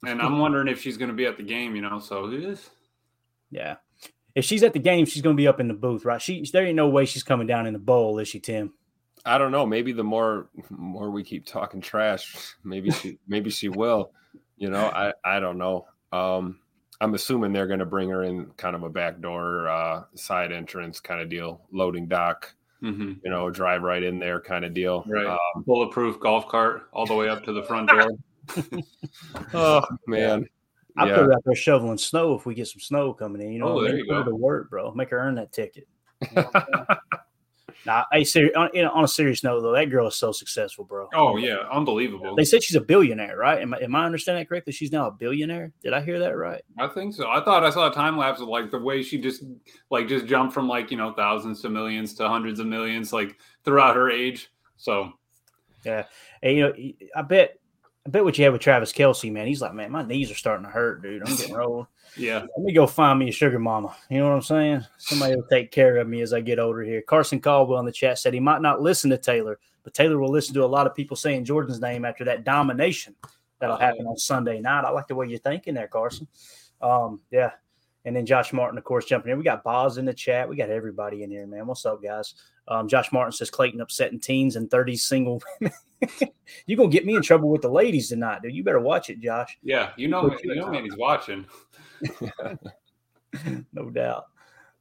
And 0.04 0.20
I'm 0.20 0.40
wondering 0.40 0.66
if 0.66 0.80
she's 0.80 0.96
going 0.96 1.10
to 1.10 1.14
be 1.14 1.24
at 1.26 1.36
the 1.36 1.44
game, 1.44 1.76
you 1.76 1.82
know. 1.82 2.00
So 2.00 2.26
who 2.26 2.36
is? 2.36 2.68
Yeah. 3.52 3.76
If 4.34 4.44
she's 4.44 4.64
at 4.64 4.72
the 4.72 4.80
game, 4.80 5.06
she's 5.06 5.22
gonna 5.22 5.36
be 5.36 5.46
up 5.46 5.60
in 5.60 5.68
the 5.68 5.74
booth, 5.74 6.04
right? 6.04 6.20
She 6.20 6.44
there 6.52 6.66
ain't 6.66 6.74
no 6.74 6.88
way 6.88 7.04
she's 7.04 7.22
coming 7.22 7.46
down 7.46 7.66
in 7.66 7.72
the 7.74 7.78
bowl, 7.78 8.18
is 8.18 8.26
she, 8.26 8.40
Tim? 8.40 8.74
I 9.26 9.38
don't 9.38 9.50
know. 9.52 9.67
Maybe 9.67 9.93
the 9.93 10.05
more 10.05 10.49
more 10.70 11.11
we 11.11 11.23
keep 11.25 11.44
talking 11.46 11.81
trash, 11.81 12.55
maybe 12.64 12.90
she 12.90 13.19
maybe 13.28 13.50
she 13.50 13.69
will. 13.69 14.12
You 14.56 14.70
know, 14.70 14.87
I 14.87 15.12
I 15.25 15.40
don't 15.40 15.58
know. 15.58 15.87
Um, 16.12 16.61
I'm 17.00 17.12
assuming 17.14 17.52
they're 17.52 17.67
going 17.67 17.81
to 17.81 17.84
bring 17.87 18.08
her 18.08 18.23
in 18.23 18.46
kind 18.56 18.75
of 18.75 18.82
a 18.82 18.88
backdoor 18.88 19.69
uh, 19.69 20.05
side 20.14 20.50
entrance 20.52 20.99
kind 21.00 21.20
of 21.20 21.28
deal, 21.28 21.61
loading 21.73 22.06
dock. 22.06 22.55
Mm-hmm. 22.82 23.14
You 23.25 23.31
know, 23.31 23.50
drive 23.50 23.82
right 23.82 24.02
in 24.02 24.19
there 24.19 24.40
kind 24.40 24.64
of 24.64 24.73
deal. 24.75 25.02
Right. 25.06 25.26
Um, 25.26 25.62
Bulletproof 25.64 26.21
golf 26.21 26.47
cart 26.49 26.88
all 26.92 27.04
the 27.06 27.14
way 27.14 27.28
up 27.28 27.42
to 27.45 27.52
the 27.52 27.62
front 27.64 27.88
door. 27.90 28.11
oh 29.54 29.83
man. 30.06 30.47
I 30.99 31.06
Yeah. 31.09 31.16
put 31.16 31.25
her 31.26 31.33
out 31.35 31.42
there 31.45 31.54
shoveling 31.54 31.99
snow 31.99 32.35
if 32.35 32.47
we 32.47 32.54
get 32.54 32.68
some 32.68 32.80
snow 32.80 33.12
coming 33.12 33.42
in. 33.42 33.52
You 33.52 33.59
know, 33.59 33.68
Oh, 33.78 33.83
there 33.83 33.97
you 33.99 34.04
her 34.14 34.23
go. 34.23 34.30
to 34.30 34.35
work, 34.37 34.71
bro. 34.71 34.92
Make 34.95 35.11
her 35.11 35.18
earn 35.18 35.35
that 35.35 35.52
ticket. 35.52 35.87
Nah, 37.87 38.05
hey, 38.11 38.25
seri- 38.25 38.55
on, 38.55 38.69
you 38.75 38.83
know, 38.83 38.90
on 38.90 39.05
a 39.05 39.09
serious 39.09 39.45
note, 39.45 39.61
though, 39.61 39.73
that 39.73 39.90
girl 39.90 40.09
is 40.09 40.16
so 40.16 40.33
successful, 40.33 40.85
bro. 40.85 41.09
Oh 41.14 41.37
yeah, 41.37 41.59
unbelievable. 41.71 42.35
They 42.35 42.45
said 42.45 42.62
she's 42.62 42.75
a 42.75 42.81
billionaire, 42.81 43.37
right? 43.37 43.62
Am 43.62 43.73
I, 43.75 43.78
am 43.78 43.95
I 43.95 44.05
understanding 44.05 44.43
that 44.43 44.49
correctly? 44.49 44.73
She's 44.73 44.90
now 44.90 45.07
a 45.07 45.12
billionaire. 45.12 45.73
Did 45.85 45.93
I 45.93 46.00
hear 46.00 46.19
that 46.19 46.37
right? 46.37 46.62
I 46.78 46.88
think 46.88 47.14
so. 47.14 47.31
I 47.31 47.45
thought 47.45 47.64
I 47.64 47.71
saw 47.71 47.88
a 47.88 47.95
time 47.95 48.19
lapse 48.19 48.40
of 48.40 48.49
like 48.49 48.73
the 48.73 48.78
way 48.78 49.02
she 49.02 49.19
just 49.19 49.45
like 49.90 50.09
just 50.09 50.26
jumped 50.26 50.52
from 50.52 50.66
like 50.66 50.90
you 50.90 50.97
know 50.97 51.12
thousands 51.12 51.62
to 51.62 51.71
millions 51.71 52.12
to 52.14 52.28
hundreds 52.28 52.59
of 52.59 52.66
millions 52.66 53.12
like 53.12 53.38
throughout 53.64 53.95
her 53.95 54.11
age. 54.11 54.50
So 54.76 55.12
Yeah. 55.85 56.05
And, 56.43 56.57
you 56.57 56.62
know, 56.64 56.75
I 57.14 57.23
bet, 57.23 57.61
I 58.06 58.08
bet 58.08 58.22
what 58.22 58.38
you 58.38 58.44
have 58.44 58.52
with 58.52 58.62
Travis 58.62 58.92
Kelce, 58.92 59.32
man. 59.32 59.48
He's 59.48 59.60
like, 59.60 59.75
man, 59.75 59.90
my 59.90 60.04
knees 60.04 60.30
are 60.30 60.36
starting 60.36 60.64
to 60.64 60.70
hurt, 60.70 61.02
dude. 61.02 61.22
I'm 61.26 61.34
getting 61.34 61.56
old. 61.60 61.88
yeah, 62.16 62.38
Let 62.38 62.64
me 62.64 62.72
go 62.72 62.86
find 62.86 63.18
me 63.18 63.30
a 63.30 63.32
sugar 63.32 63.58
mama. 63.58 63.96
You 64.08 64.18
know 64.18 64.28
what 64.28 64.36
I'm 64.36 64.42
saying? 64.42 64.84
Somebody 64.96 65.34
will 65.34 65.46
take 65.50 65.72
care 65.72 65.96
of 65.96 66.06
me 66.06 66.20
as 66.20 66.32
I 66.32 66.40
get 66.40 66.60
older 66.60 66.82
here. 66.82 67.02
Carson 67.02 67.40
Caldwell 67.40 67.80
in 67.80 67.84
the 67.84 67.90
chat 67.90 68.20
said 68.20 68.32
he 68.32 68.38
might 68.38 68.62
not 68.62 68.80
listen 68.80 69.10
to 69.10 69.18
Taylor, 69.18 69.58
but 69.82 69.92
Taylor 69.92 70.20
will 70.20 70.30
listen 70.30 70.54
to 70.54 70.64
a 70.64 70.66
lot 70.66 70.86
of 70.86 70.94
people 70.94 71.16
saying 71.16 71.46
Jordan's 71.46 71.80
name 71.80 72.04
after 72.04 72.22
that 72.26 72.44
domination 72.44 73.16
that'll 73.58 73.76
happen 73.76 74.06
on 74.06 74.16
Sunday 74.16 74.60
night. 74.60 74.84
I 74.84 74.90
like 74.90 75.08
the 75.08 75.16
way 75.16 75.26
you're 75.26 75.40
thinking 75.40 75.75
there, 75.75 75.88
Carson. 75.88 76.28
Um, 76.80 77.20
yeah. 77.32 77.50
And 78.04 78.14
then 78.14 78.25
Josh 78.25 78.52
Martin, 78.52 78.78
of 78.78 78.84
course, 78.84 79.04
jumping 79.04 79.32
in. 79.32 79.38
We 79.38 79.42
got 79.42 79.64
Boz 79.64 79.98
in 79.98 80.04
the 80.04 80.14
chat. 80.14 80.48
We 80.48 80.54
got 80.54 80.70
everybody 80.70 81.25
in 81.25 81.30
here, 81.30 81.44
man. 81.48 81.66
What's 81.66 81.84
up, 81.84 82.00
guys? 82.00 82.34
Um, 82.68 82.86
Josh 82.86 83.10
Martin 83.10 83.32
says 83.32 83.50
Clayton 83.50 83.80
upsetting 83.80 84.20
teens 84.20 84.54
and 84.54 84.70
30s 84.70 85.00
single 85.00 85.42
women. 85.60 85.75
You're 86.66 86.76
gonna 86.76 86.88
get 86.88 87.06
me 87.06 87.14
in 87.16 87.22
trouble 87.22 87.50
with 87.50 87.62
the 87.62 87.70
ladies 87.70 88.08
tonight, 88.08 88.42
dude. 88.42 88.54
You 88.54 88.62
better 88.64 88.80
watch 88.80 89.10
it, 89.10 89.20
Josh. 89.20 89.58
yeah. 89.62 89.90
You 89.96 90.08
know, 90.08 90.34
you 90.42 90.54
know, 90.54 90.70
man, 90.70 90.84
he's 90.84 90.96
watching. 90.96 91.46
no 93.72 93.90
doubt. 93.90 94.26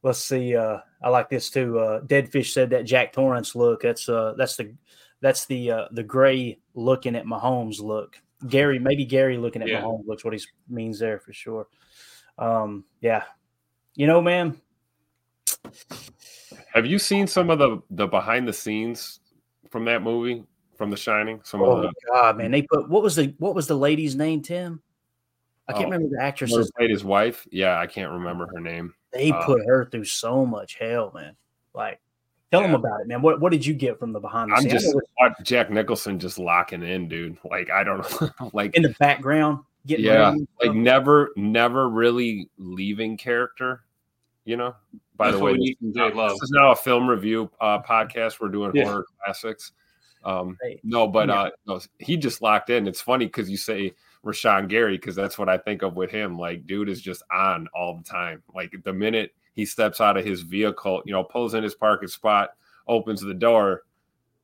Let's 0.02 0.18
see. 0.20 0.54
Uh, 0.54 0.78
I 1.02 1.08
like 1.08 1.28
this 1.28 1.50
too. 1.50 1.78
Uh, 1.78 2.00
Deadfish 2.02 2.52
said 2.52 2.70
that 2.70 2.84
Jack 2.84 3.12
Torrance 3.12 3.54
look. 3.54 3.82
That's 3.82 4.08
uh, 4.08 4.34
that's 4.36 4.56
the 4.56 4.74
that's 5.20 5.46
the 5.46 5.70
uh, 5.70 5.84
the 5.92 6.02
gray 6.02 6.58
looking 6.74 7.16
at 7.16 7.24
Mahomes 7.24 7.80
look. 7.80 8.16
Gary, 8.48 8.78
maybe 8.78 9.04
Gary 9.04 9.38
looking 9.38 9.62
at 9.62 9.68
Yeah. 9.68 9.80
Mahomes 9.82 10.06
looks 10.06 10.24
what 10.24 10.34
he 10.34 10.40
means 10.68 10.98
there 10.98 11.18
for 11.18 11.32
sure. 11.32 11.66
Um, 12.38 12.84
yeah, 13.00 13.24
you 13.94 14.06
know, 14.06 14.20
man. 14.20 14.60
Have 16.72 16.86
you 16.86 16.98
seen 16.98 17.26
some 17.26 17.50
of 17.50 17.58
the 17.58 17.82
the 17.90 18.06
behind 18.06 18.46
the 18.46 18.52
scenes 18.52 19.20
from 19.70 19.84
that 19.86 20.02
movie, 20.02 20.44
from 20.76 20.90
The 20.90 20.96
Shining? 20.96 21.40
Some 21.44 21.62
oh 21.62 21.72
of 21.72 21.82
the 21.82 21.92
God, 22.12 22.36
man, 22.38 22.50
they 22.50 22.62
put 22.62 22.88
what 22.88 23.02
was 23.02 23.16
the 23.16 23.34
what 23.38 23.54
was 23.54 23.66
the 23.66 23.76
lady's 23.76 24.14
name? 24.14 24.42
Tim, 24.42 24.80
I 25.68 25.72
can't 25.72 25.86
Oh, 25.86 25.90
remember 25.90 26.16
the 26.16 26.22
actress. 26.22 26.52
actress's. 26.52 26.72
played 26.76 26.90
his 26.90 27.04
wife. 27.04 27.46
Yeah, 27.50 27.78
I 27.78 27.86
can't 27.86 28.12
remember 28.12 28.46
her 28.54 28.60
name. 28.60 28.94
They 29.12 29.30
uh, 29.32 29.42
put 29.44 29.64
her 29.66 29.86
through 29.86 30.04
so 30.04 30.44
much 30.46 30.74
hell, 30.78 31.10
man. 31.14 31.36
Like, 31.74 32.00
tell 32.50 32.62
them 32.62 32.74
about 32.74 33.00
it, 33.00 33.08
man. 33.08 33.22
What 33.22 33.40
what 33.40 33.52
did 33.52 33.64
you 33.64 33.74
get 33.74 33.98
from 33.98 34.12
the 34.12 34.20
behind 34.20 34.50
the 34.50 34.56
scenes? 34.60 34.74
I'm 34.74 34.80
scenes? 34.80 34.94
Just 35.18 35.42
Jack 35.42 35.70
Nicholson 35.70 36.18
just 36.18 36.38
locking 36.38 36.82
in, 36.82 37.08
dude. 37.08 37.36
Like 37.44 37.70
I 37.70 37.84
don't 37.84 38.20
know, 38.20 38.30
like 38.52 38.74
in 38.76 38.82
the 38.82 38.94
background, 38.98 39.60
getting 39.86 40.04
yeah, 40.04 40.30
ready 40.30 40.46
like 40.62 40.74
never, 40.74 41.30
never 41.36 41.88
really 41.88 42.48
leaving 42.58 43.16
character. 43.16 43.82
You 44.44 44.56
know. 44.56 44.74
By 45.16 45.28
That's 45.28 45.38
the 45.38 45.44
way, 45.44 45.52
this, 45.56 45.74
this 45.80 46.42
is 46.42 46.50
now 46.50 46.72
a 46.72 46.76
film 46.76 47.08
review 47.08 47.50
uh, 47.58 47.80
podcast. 47.82 48.38
We're 48.38 48.48
doing 48.48 48.70
Yeah. 48.74 48.84
horror 48.84 49.06
classics. 49.24 49.72
Um, 50.26 50.58
Hey. 50.62 50.80
no, 50.82 51.06
but 51.06 51.28
Yeah. 51.28 51.40
uh, 51.42 51.50
no, 51.66 51.80
he 51.98 52.16
just 52.16 52.42
locked 52.42 52.68
in. 52.68 52.86
It's 52.86 53.00
funny 53.00 53.26
because 53.26 53.48
you 53.48 53.56
say 53.56 53.94
Rashan 54.24 54.68
Gary 54.68 54.96
because 54.98 55.14
that's 55.16 55.38
what 55.38 55.48
I 55.48 55.56
think 55.56 55.82
of 55.82 55.94
with 55.94 56.10
him. 56.10 56.36
Like, 56.36 56.66
dude 56.66 56.88
is 56.88 57.00
just 57.00 57.22
on 57.32 57.68
all 57.74 57.96
the 57.96 58.02
time. 58.04 58.42
Like 58.54 58.74
the 58.84 58.92
minute 58.92 59.32
he 59.54 59.64
steps 59.64 60.00
out 60.00 60.16
of 60.16 60.24
his 60.24 60.42
vehicle, 60.42 61.02
you 61.06 61.12
know, 61.12 61.22
pulls 61.24 61.54
in 61.54 61.62
his 61.62 61.74
parking 61.74 62.08
spot, 62.08 62.50
opens 62.88 63.20
the 63.22 63.32
door, 63.34 63.84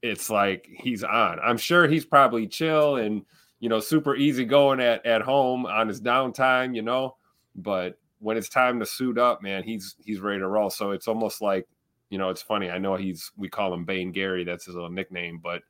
it's 0.02 0.30
like 0.30 0.66
he's 0.72 1.04
on. 1.04 1.38
I'm 1.40 1.58
sure 1.58 1.86
he's 1.86 2.04
probably 2.04 2.46
chill 2.48 2.96
and 2.96 3.24
you 3.60 3.68
know 3.68 3.78
super 3.80 4.16
easy 4.16 4.44
going 4.44 4.80
at 4.80 5.04
at 5.06 5.22
home 5.22 5.66
on 5.66 5.88
his 5.88 6.00
downtime, 6.00 6.74
you 6.74 6.82
know. 6.82 7.16
But 7.54 7.98
when 8.18 8.36
it's 8.36 8.48
time 8.48 8.78
to 8.80 8.86
suit 8.86 9.18
up, 9.18 9.42
man, 9.42 9.62
he's 9.62 9.96
he's 10.04 10.20
ready 10.20 10.38
to 10.40 10.48
roll. 10.48 10.70
So 10.70 10.90
it's 10.92 11.08
almost 11.08 11.40
like 11.42 11.66
you 12.10 12.18
know, 12.18 12.30
it's 12.30 12.42
funny. 12.42 12.70
I 12.70 12.78
know 12.78 12.96
he's 12.96 13.30
we 13.36 13.48
call 13.48 13.72
him 13.72 13.84
Bane 13.84 14.12
Gary. 14.12 14.44
That's 14.44 14.66
his 14.66 14.74
little 14.74 14.90
nickname, 14.90 15.38
but 15.42 15.62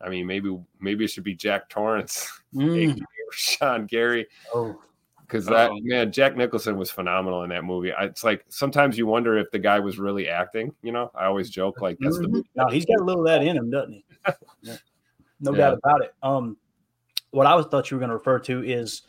I 0.00 0.08
mean, 0.08 0.26
maybe 0.26 0.56
maybe 0.80 1.04
it 1.04 1.08
should 1.08 1.24
be 1.24 1.34
Jack 1.34 1.68
Torrance, 1.68 2.28
Mm. 2.54 2.98
Sean 3.32 3.84
Gary, 3.86 4.26
Oh, 4.54 4.80
because 5.20 5.44
that 5.46 5.70
Uh-oh. 5.70 5.80
man 5.82 6.10
Jack 6.12 6.36
Nicholson 6.36 6.76
was 6.78 6.90
phenomenal 6.90 7.42
in 7.42 7.50
that 7.50 7.64
movie. 7.64 7.92
I, 7.92 8.04
it's 8.04 8.24
like 8.24 8.44
sometimes 8.48 8.96
you 8.96 9.06
wonder 9.06 9.36
if 9.36 9.50
the 9.50 9.58
guy 9.58 9.78
was 9.80 9.98
really 9.98 10.28
acting. 10.28 10.72
You 10.82 10.92
know, 10.92 11.10
I 11.14 11.26
always 11.26 11.50
joke 11.50 11.80
like 11.82 11.98
that's 12.00 12.16
Mhm. 12.18 12.32
the 12.32 12.44
no, 12.54 12.68
he's 12.68 12.86
got 12.86 13.00
a 13.00 13.04
little 13.04 13.22
of 13.22 13.26
that 13.28 13.42
in 13.46 13.56
him, 13.56 13.70
doesn't 13.70 13.92
he? 13.92 14.04
Yeah. 14.62 14.76
No 15.40 15.52
Yeah. 15.52 15.58
doubt 15.58 15.78
about 15.84 16.02
it. 16.02 16.14
Um, 16.22 16.56
what 17.30 17.46
I 17.46 17.54
was 17.54 17.66
thought 17.66 17.90
you 17.90 17.96
were 17.96 18.00
going 18.00 18.08
to 18.10 18.16
refer 18.16 18.38
to 18.40 18.62
is 18.64 19.02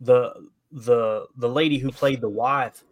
the 0.00 0.32
the 0.72 1.26
the 1.36 1.48
lady 1.48 1.78
who 1.78 1.90
played 1.92 2.20
the 2.20 2.28
wife. 2.30 2.82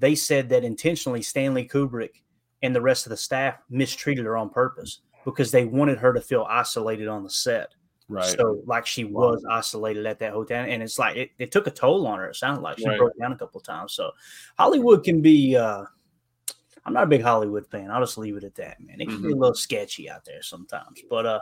They 0.00 0.14
said 0.16 0.48
that 0.48 0.64
intentionally 0.64 1.22
Stanley 1.22 1.66
Kubrick 1.68 2.22
and 2.62 2.74
the 2.74 2.80
rest 2.80 3.06
of 3.06 3.10
the 3.10 3.16
staff 3.16 3.58
mistreated 3.70 4.24
her 4.24 4.36
on 4.36 4.50
purpose 4.50 5.00
because 5.24 5.50
they 5.50 5.64
wanted 5.64 5.98
her 5.98 6.12
to 6.12 6.20
feel 6.20 6.46
isolated 6.48 7.08
on 7.08 7.22
the 7.24 7.30
set. 7.30 7.74
right. 8.08 8.24
So 8.24 8.60
like 8.66 8.86
she 8.86 9.04
was 9.04 9.44
isolated 9.50 10.06
at 10.06 10.18
that 10.20 10.32
hotel, 10.32 10.64
and 10.68 10.82
it's 10.82 10.98
like 10.98 11.16
it, 11.16 11.30
it 11.38 11.50
took 11.52 11.66
a 11.66 11.70
toll 11.70 12.06
on 12.06 12.18
her. 12.18 12.28
It 12.28 12.36
sounded 12.36 12.60
like 12.62 12.78
she 12.78 12.86
Right. 12.88 12.98
broke 12.98 13.18
down 13.18 13.32
a 13.32 13.38
couple 13.38 13.58
of 13.60 13.64
times. 13.66 13.94
So 13.94 14.10
Hollywood 14.58 15.04
can 15.04 15.20
be. 15.22 15.56
uh 15.56 15.84
I'm 16.86 16.92
not 16.92 17.04
a 17.04 17.06
big 17.06 17.22
Hollywood 17.22 17.66
fan. 17.66 17.90
I'll 17.90 18.02
just 18.02 18.18
leave 18.18 18.36
it 18.36 18.44
at 18.44 18.54
that, 18.56 18.78
man. 18.78 19.00
It 19.00 19.08
can 19.08 19.22
be 19.22 19.32
a 19.32 19.36
little 19.36 19.54
sketchy 19.54 20.10
out 20.10 20.26
there 20.26 20.42
sometimes. 20.42 21.00
But 21.08 21.24
uh 21.24 21.40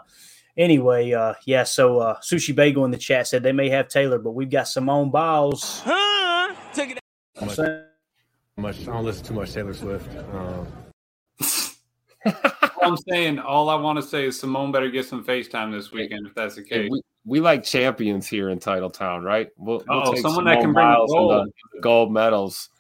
anyway, 0.57 1.13
uh 1.13 1.35
yeah. 1.47 1.65
So 1.65 1.99
uh 1.99 2.21
Sushi 2.21 2.55
Bagel 2.55 2.85
in 2.85 2.93
the 2.93 2.97
chat 2.99 3.27
said 3.27 3.43
they 3.43 3.51
may 3.51 3.69
have 3.71 3.89
Taylor, 3.89 4.19
but 4.21 4.33
we've 4.33 4.49
got 4.51 4.69
Simone 4.69 5.11
Biles. 5.11 5.83
Much, 7.41 7.59
much, 8.57 8.81
I 8.83 8.85
don't 8.93 9.05
listen 9.05 9.25
too 9.25 9.35
much 9.35 9.53
Taylor 9.53 9.75
Swift. 9.75 10.17
Um, 10.33 10.69
All 12.25 12.35
I'm 12.83 12.97
saying, 12.97 13.39
all 13.39 13.69
I 13.71 13.75
want 13.75 13.97
to 13.97 14.03
say 14.03 14.25
is 14.27 14.39
Simone 14.39 14.73
better 14.73 14.91
get 14.91 15.07
some 15.07 15.25
FaceTime 15.25 15.73
this 15.73 15.93
weekend 15.93 16.27
if 16.27 16.35
that's 16.35 16.57
the 16.57 16.63
case. 16.63 16.91
we, 16.91 17.01
we 17.25 17.41
like 17.41 17.63
champions 17.65 18.27
here 18.27 18.51
in 18.51 18.59
Titletown, 18.59 19.23
right? 19.23 19.49
We'll, 19.57 19.85
we'll 19.87 19.99
Uh-oh, 20.01 20.13
take 20.13 20.23
someone 20.23 20.45
that 20.47 20.61
can 20.61 20.73
bring 20.73 20.89
the 20.89 21.07
gold. 21.07 21.49
the 21.75 21.81
gold 21.81 22.13
medals. 22.13 22.71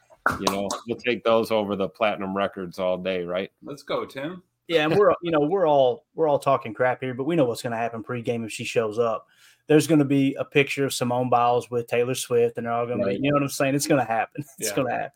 You 0.40 0.50
know, 0.50 0.68
we'll 0.86 0.98
take 0.98 1.22
those 1.24 1.50
over 1.50 1.76
the 1.76 1.88
platinum 1.88 2.36
records 2.36 2.78
all 2.78 2.98
day, 2.98 3.24
right? 3.24 3.50
Let's 3.62 3.82
go, 3.82 4.04
Tim. 4.04 4.42
Yeah, 4.68 4.84
and 4.84 4.96
we're 4.96 5.12
you 5.22 5.30
know 5.30 5.40
we're 5.40 5.66
all 5.66 6.06
we're 6.14 6.28
all 6.28 6.38
talking 6.38 6.72
crap 6.72 7.00
here, 7.02 7.14
but 7.14 7.24
we 7.24 7.36
know 7.36 7.44
what's 7.44 7.62
going 7.62 7.72
to 7.72 7.76
happen 7.76 8.02
pregame 8.02 8.44
if 8.44 8.52
she 8.52 8.64
shows 8.64 8.98
up. 8.98 9.26
There's 9.68 9.86
going 9.86 9.98
to 9.98 10.04
be 10.04 10.34
a 10.38 10.44
picture 10.44 10.84
of 10.84 10.94
Simone 10.94 11.30
Biles 11.30 11.70
with 11.70 11.86
Taylor 11.88 12.14
Swift, 12.14 12.56
and 12.56 12.66
they're 12.66 12.72
all 12.72 12.86
going 12.86 12.98
to 12.98 13.04
Right. 13.04 13.18
be. 13.18 13.24
You 13.24 13.30
know 13.30 13.36
what 13.36 13.42
I'm 13.42 13.48
saying? 13.48 13.74
It's 13.74 13.86
going 13.86 14.00
to 14.00 14.10
happen. 14.10 14.44
It's 14.58 14.70
Yeah. 14.70 14.74
going 14.76 14.88
to 14.88 14.94
happen. 14.94 15.10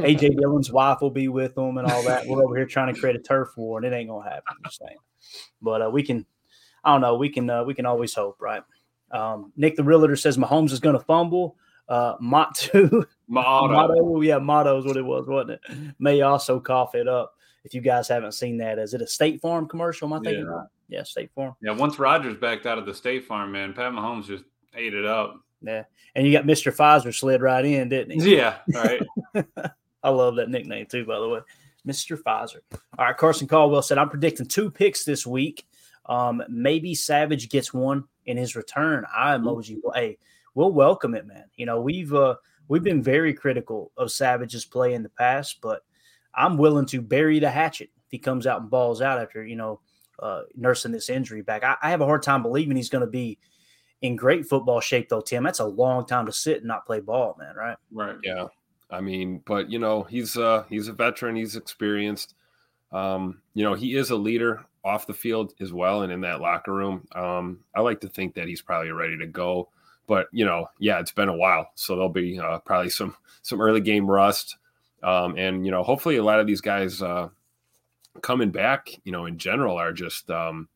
AJ 0.00 0.36
Dillon's 0.38 0.72
wife 0.72 1.00
will 1.00 1.10
be 1.10 1.28
with 1.28 1.54
them 1.54 1.78
and 1.78 1.86
all 1.86 2.02
that. 2.04 2.26
We're 2.26 2.44
over 2.44 2.56
here 2.56 2.66
trying 2.66 2.92
to 2.92 2.98
create 2.98 3.16
a 3.16 3.20
turf 3.20 3.50
war, 3.56 3.78
and 3.78 3.86
it 3.86 3.96
ain't 3.96 4.08
going 4.08 4.24
to 4.24 4.30
happen. 4.30 4.44
I'm 4.48 4.64
just 4.64 4.80
saying. 4.80 4.98
But 5.62 5.82
uh, 5.82 5.90
we 5.90 6.02
can, 6.02 6.26
I 6.84 6.92
don't 6.92 7.00
know. 7.00 7.16
We 7.16 7.28
can 7.28 7.48
uh, 7.48 7.64
we 7.64 7.74
can 7.74 7.86
always 7.86 8.14
hope, 8.14 8.36
right? 8.40 8.62
Um, 9.10 9.52
Nick 9.56 9.76
the 9.76 9.84
Realtor 9.84 10.16
says 10.16 10.36
Mahomes 10.36 10.72
is 10.72 10.80
going 10.80 10.98
to 10.98 11.04
fumble. 11.04 11.56
Uh, 11.88 12.16
Matu 12.16 13.06
Motto. 13.28 13.68
Motto, 13.72 14.20
yeah, 14.22 14.38
motto 14.38 14.78
is 14.78 14.86
what 14.86 14.96
it 14.96 15.04
was, 15.04 15.26
wasn't 15.26 15.50
it? 15.50 15.94
May 15.98 16.22
also 16.22 16.58
cough 16.58 16.94
it 16.94 17.08
up. 17.08 17.34
If 17.64 17.74
you 17.74 17.80
guys 17.80 18.08
haven't 18.08 18.32
seen 18.32 18.58
that, 18.58 18.78
is 18.78 18.94
it 18.94 19.02
a 19.02 19.06
State 19.06 19.40
Farm 19.40 19.66
commercial? 19.66 20.08
Am 20.08 20.12
I 20.14 20.18
thinking 20.20 20.44
Yeah. 20.44 20.50
right? 20.50 20.66
Yeah, 20.88 21.02
State 21.02 21.30
Farm. 21.34 21.54
Yeah, 21.62 21.72
once 21.72 21.98
Rodgers 21.98 22.36
backed 22.36 22.66
out 22.66 22.78
of 22.78 22.86
the 22.86 22.94
State 22.94 23.24
Farm, 23.24 23.52
man, 23.52 23.72
Pat 23.72 23.92
Mahomes 23.92 24.26
just 24.26 24.44
ate 24.74 24.94
it 24.94 25.06
up. 25.06 25.40
Yeah, 25.64 25.84
and 26.14 26.26
you 26.26 26.32
got 26.32 26.44
Mr. 26.44 26.74
Pfizer 26.74 27.14
slid 27.14 27.42
right 27.42 27.64
in, 27.64 27.88
didn't 27.88 28.20
he? 28.20 28.36
Yeah, 28.36 28.58
all 28.74 28.82
right. 28.82 29.02
I 30.02 30.10
love 30.10 30.36
that 30.36 30.50
nickname 30.50 30.86
too, 30.86 31.04
by 31.06 31.18
the 31.18 31.28
way, 31.28 31.40
Mr. 31.86 32.20
Pfizer. 32.20 32.60
All 32.98 33.06
right, 33.06 33.16
Carson 33.16 33.48
Caldwell 33.48 33.82
said, 33.82 33.98
"I'm 33.98 34.10
predicting 34.10 34.46
two 34.46 34.70
picks 34.70 35.04
this 35.04 35.26
week. 35.26 35.66
Um, 36.06 36.42
maybe 36.48 36.94
Savage 36.94 37.48
gets 37.48 37.72
one 37.72 38.04
in 38.26 38.36
his 38.36 38.54
return. 38.54 39.06
I 39.14 39.36
emoji. 39.36 39.78
Well, 39.82 39.94
hey, 39.94 40.18
we'll 40.54 40.72
welcome 40.72 41.14
it, 41.14 41.26
man. 41.26 41.44
You 41.56 41.66
know 41.66 41.80
we've 41.80 42.12
uh, 42.12 42.36
we've 42.68 42.82
been 42.82 43.02
very 43.02 43.32
critical 43.32 43.92
of 43.96 44.12
Savage's 44.12 44.66
play 44.66 44.94
in 44.94 45.02
the 45.02 45.08
past, 45.08 45.60
but 45.62 45.82
I'm 46.34 46.58
willing 46.58 46.86
to 46.86 47.00
bury 47.00 47.38
the 47.38 47.50
hatchet 47.50 47.90
if 47.96 48.10
he 48.10 48.18
comes 48.18 48.46
out 48.46 48.60
and 48.60 48.70
balls 48.70 49.00
out 49.00 49.20
after 49.20 49.44
you 49.44 49.56
know 49.56 49.80
uh, 50.18 50.42
nursing 50.54 50.92
this 50.92 51.08
injury 51.08 51.42
back. 51.42 51.64
I, 51.64 51.76
I 51.82 51.90
have 51.90 52.02
a 52.02 52.06
hard 52.06 52.22
time 52.22 52.42
believing 52.42 52.76
he's 52.76 52.90
going 52.90 53.04
to 53.04 53.10
be." 53.10 53.38
In 54.02 54.16
great 54.16 54.46
football 54.46 54.80
shape, 54.80 55.08
though, 55.08 55.20
Tim. 55.20 55.44
That's 55.44 55.60
a 55.60 55.66
long 55.66 56.06
time 56.06 56.26
to 56.26 56.32
sit 56.32 56.58
and 56.58 56.66
not 56.66 56.86
play 56.86 57.00
ball, 57.00 57.36
man. 57.38 57.54
Right? 57.56 57.76
Right. 57.90 58.16
Yeah. 58.22 58.46
I 58.90 59.00
mean, 59.00 59.42
but 59.46 59.70
you 59.70 59.78
know, 59.78 60.02
he's 60.02 60.36
uh 60.36 60.64
he's 60.68 60.88
a 60.88 60.92
veteran, 60.92 61.36
he's 61.36 61.56
experienced. 61.56 62.34
Um, 62.92 63.40
you 63.54 63.64
know, 63.64 63.74
he 63.74 63.96
is 63.96 64.10
a 64.10 64.16
leader 64.16 64.64
off 64.84 65.06
the 65.06 65.14
field 65.14 65.54
as 65.60 65.72
well 65.72 66.02
and 66.02 66.12
in 66.12 66.20
that 66.20 66.40
locker 66.40 66.72
room. 66.72 67.08
Um, 67.12 67.60
I 67.74 67.80
like 67.80 68.00
to 68.02 68.08
think 68.08 68.34
that 68.34 68.46
he's 68.46 68.60
probably 68.60 68.92
ready 68.92 69.16
to 69.18 69.26
go. 69.26 69.68
But 70.06 70.28
you 70.32 70.44
know, 70.44 70.68
yeah, 70.78 71.00
it's 71.00 71.12
been 71.12 71.30
a 71.30 71.36
while. 71.36 71.70
So 71.74 71.94
there'll 71.94 72.10
be 72.10 72.38
uh, 72.38 72.58
probably 72.58 72.90
some 72.90 73.16
some 73.42 73.60
early 73.60 73.80
game 73.80 74.08
rust. 74.08 74.58
Um, 75.02 75.36
and 75.36 75.64
you 75.64 75.72
know, 75.72 75.82
hopefully 75.82 76.16
a 76.16 76.22
lot 76.22 76.40
of 76.40 76.46
these 76.46 76.60
guys 76.60 77.00
uh 77.00 77.30
coming 78.22 78.50
back, 78.50 78.90
you 79.04 79.12
know, 79.12 79.26
in 79.26 79.38
general 79.38 79.76
are 79.76 79.92
just 79.92 80.30
um, 80.30 80.68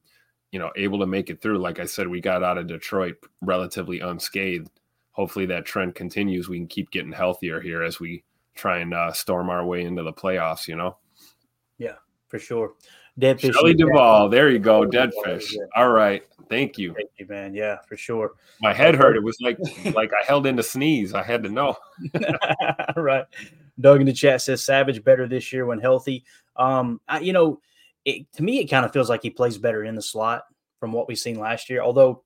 you 0.52 0.59
know, 0.59 0.71
able 0.76 0.99
to 1.00 1.07
make 1.07 1.31
it 1.31 1.40
through. 1.40 1.59
Like 1.59 1.78
I 1.78 1.87
said, 1.87 2.09
we 2.09 2.21
got 2.21 2.43
out 2.43 2.59
of 2.59 2.67
Detroit 2.67 3.17
relatively 3.40 4.00
unscathed 4.00 4.71
hopefully 5.19 5.47
that 5.47 5.67
trend 5.67 5.97
continues. 5.97 6.49
We 6.49 6.59
can 6.59 6.69
keep 6.69 6.93
getting 6.93 7.11
healthier 7.11 7.61
here 7.61 7.83
as 7.83 7.99
we 7.99 8.23
try 8.55 8.78
and 8.78 8.95
uh, 8.95 9.12
storm 9.12 9.50
our 9.50 9.67
way 9.67 9.83
into 9.83 10.05
the 10.05 10.12
playoffs. 10.12 10.69
You 10.69 10.76
know, 10.76 10.97
Yeah, 11.76 11.97
For 12.28 12.38
sure. 12.38 12.75
Dead 13.19 13.40
fish. 13.40 13.52
The. 13.61 13.75
Duvall. 13.75 14.28
There 14.28 14.49
you 14.49 14.61
go, 14.61 14.85
dead 14.85 15.11
fish. 15.25 15.52
All 15.75 15.90
right, 15.90 16.23
thank 16.49 16.78
you. 16.78 16.95
Thank 16.95 17.11
you, 17.19 17.26
man. 17.26 17.52
Yeah, 17.52 17.78
for 17.88 17.97
sure. 17.97 18.35
My 18.61 18.73
head 18.73 18.95
hurt. 18.95 19.17
It 19.17 19.25
was 19.25 19.37
like 19.40 19.59
like 19.93 20.12
I 20.12 20.25
held 20.25 20.47
in 20.47 20.57
to 20.57 20.62
sneeze. 20.62 21.12
I 21.14 21.25
had 21.25 21.43
to 21.43 21.49
know. 21.49 21.76
right. 22.97 23.25
Doug 23.81 24.00
in 24.00 24.07
the 24.07 24.12
chat 24.12 24.40
says 24.40 24.64
Savage 24.64 25.02
better 25.02 25.26
this 25.26 25.52
year 25.52 25.67
when 25.67 25.81
healthy. 25.81 26.25
Um, 26.55 27.00
I, 27.09 27.19
you 27.19 27.33
know, 27.33 27.61
it, 28.09 28.33
to 28.35 28.43
me, 28.43 28.61
it 28.61 28.67
kind 28.67 28.87
of 28.87 28.93
feels 28.93 29.09
like 29.09 29.23
he 29.23 29.31
plays 29.31 29.59
better 29.59 29.85
in 29.85 29.95
the 29.95 30.03
slot 30.03 30.45
from 30.81 30.93
what 30.93 31.09
we've 31.09 31.19
seen 31.19 31.38
last 31.38 31.69
year. 31.69 31.83
Although 31.83 32.23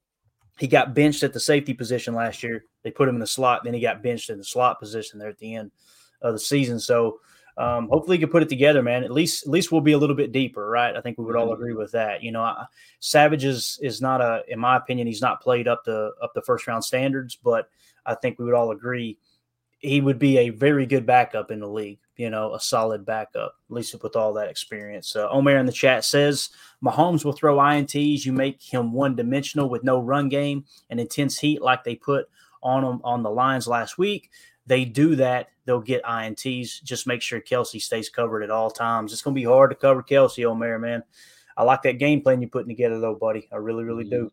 he 0.59 0.67
got 0.67 0.95
benched 0.95 1.23
at 1.23 1.33
the 1.33 1.41
safety 1.41 1.75
position 1.75 2.15
last 2.15 2.43
year, 2.43 2.65
they 2.83 2.91
put 2.91 3.09
him 3.09 3.17
in 3.17 3.21
the 3.21 3.27
slot. 3.27 3.65
Then 3.65 3.75
he 3.75 3.81
got 3.81 4.03
benched 4.03 4.31
in 4.31 4.39
the 4.39 4.45
slot 4.45 4.79
position 4.79 5.19
there 5.19 5.29
at 5.29 5.39
the 5.39 5.55
end 5.55 5.73
of 6.21 6.35
the 6.35 6.39
season. 6.39 6.79
So 6.79 7.19
um, 7.57 7.89
hopefully 7.89 8.17
he 8.17 8.21
can 8.21 8.31
put 8.31 8.43
it 8.43 8.49
together, 8.49 8.83
man. 8.83 9.03
At 9.03 9.11
least, 9.11 9.45
at 9.45 9.51
least 9.51 9.73
we'll 9.73 9.81
be 9.81 9.93
a 9.93 9.99
little 9.99 10.17
bit 10.17 10.33
deeper, 10.33 10.69
right? 10.69 10.97
I 10.97 11.01
think 11.01 11.19
we 11.19 11.25
would 11.25 11.37
all 11.37 11.53
agree 11.53 11.75
with 11.75 11.93
that. 11.93 12.23
You 12.23 12.33
know, 12.33 12.43
I, 12.43 12.65
Savage 13.01 13.45
is 13.45 13.79
is 13.83 14.01
not 14.01 14.21
a, 14.21 14.43
in 14.49 14.59
my 14.59 14.77
opinion, 14.77 15.07
he's 15.07 15.21
not 15.21 15.43
played 15.43 15.69
up 15.69 15.85
to 15.85 16.13
up 16.23 16.33
the 16.35 16.43
first 16.43 16.67
round 16.67 16.85
standards, 16.85 17.37
but 17.37 17.69
I 18.07 18.15
think 18.15 18.39
we 18.39 18.45
would 18.45 18.55
all 18.55 18.71
agree 18.71 19.19
he 19.81 20.01
would 20.01 20.19
be 20.19 20.39
a 20.39 20.51
very 20.51 20.87
good 20.87 21.05
backup 21.05 21.51
in 21.51 21.59
the 21.59 21.69
league. 21.69 21.99
You 22.17 22.31
know, 22.31 22.55
a 22.55 22.61
solid 22.61 23.07
backup, 23.07 23.55
at 23.69 23.75
least 23.75 24.01
with 24.03 24.17
all 24.17 24.35
that 24.35 24.49
experience. 24.49 25.17
Uh, 25.17 25.29
Omer 25.31 25.57
in 25.57 25.67
the 25.67 25.73
chat 25.73 26.05
says 26.05 26.51
Mahomes 26.85 27.25
will 27.25 27.33
throw 27.33 27.57
ints. 27.57 28.25
You 28.25 28.33
make 28.33 28.63
him 28.63 28.93
one 28.93 29.17
dimensional 29.17 29.69
with 29.69 29.83
no 29.83 29.99
run 29.99 30.29
game 30.29 30.65
and 30.91 31.01
intense 31.01 31.39
heat, 31.39 31.63
like 31.63 31.85
they 31.85 31.97
put 31.97 32.27
on 32.63 32.83
them 32.85 33.01
on 33.03 33.23
the 33.23 33.31
lines 33.31 33.67
last 33.67 33.99
week. 33.99 34.31
They 34.67 34.85
do 34.85 35.17
that, 35.17 35.49
they'll 35.65 35.81
get 35.81 36.05
ints. 36.05 36.83
Just 36.83 37.07
make 37.07 37.23
sure 37.23 37.41
Kelce 37.41 37.81
stays 37.81 38.09
covered 38.09 38.43
at 38.43 38.51
all 38.51 38.71
times. 38.71 39.13
It's 39.13 39.23
going 39.23 39.35
to 39.35 39.41
be 39.41 39.47
hard 39.47 39.71
to 39.71 39.77
cover 39.77 40.03
Kelce, 40.03 40.45
Omer, 40.45 40.79
man. 40.79 41.03
I 41.57 41.65
like 41.65 41.83
that 41.83 41.99
game 41.99 42.21
plan 42.21 42.41
you're 42.41 42.51
putting 42.51 42.69
together, 42.69 43.01
though, 43.01 43.15
buddy. 43.15 43.49
I 43.53 43.57
really, 43.57 43.85
really 43.85 44.05
do. 44.05 44.31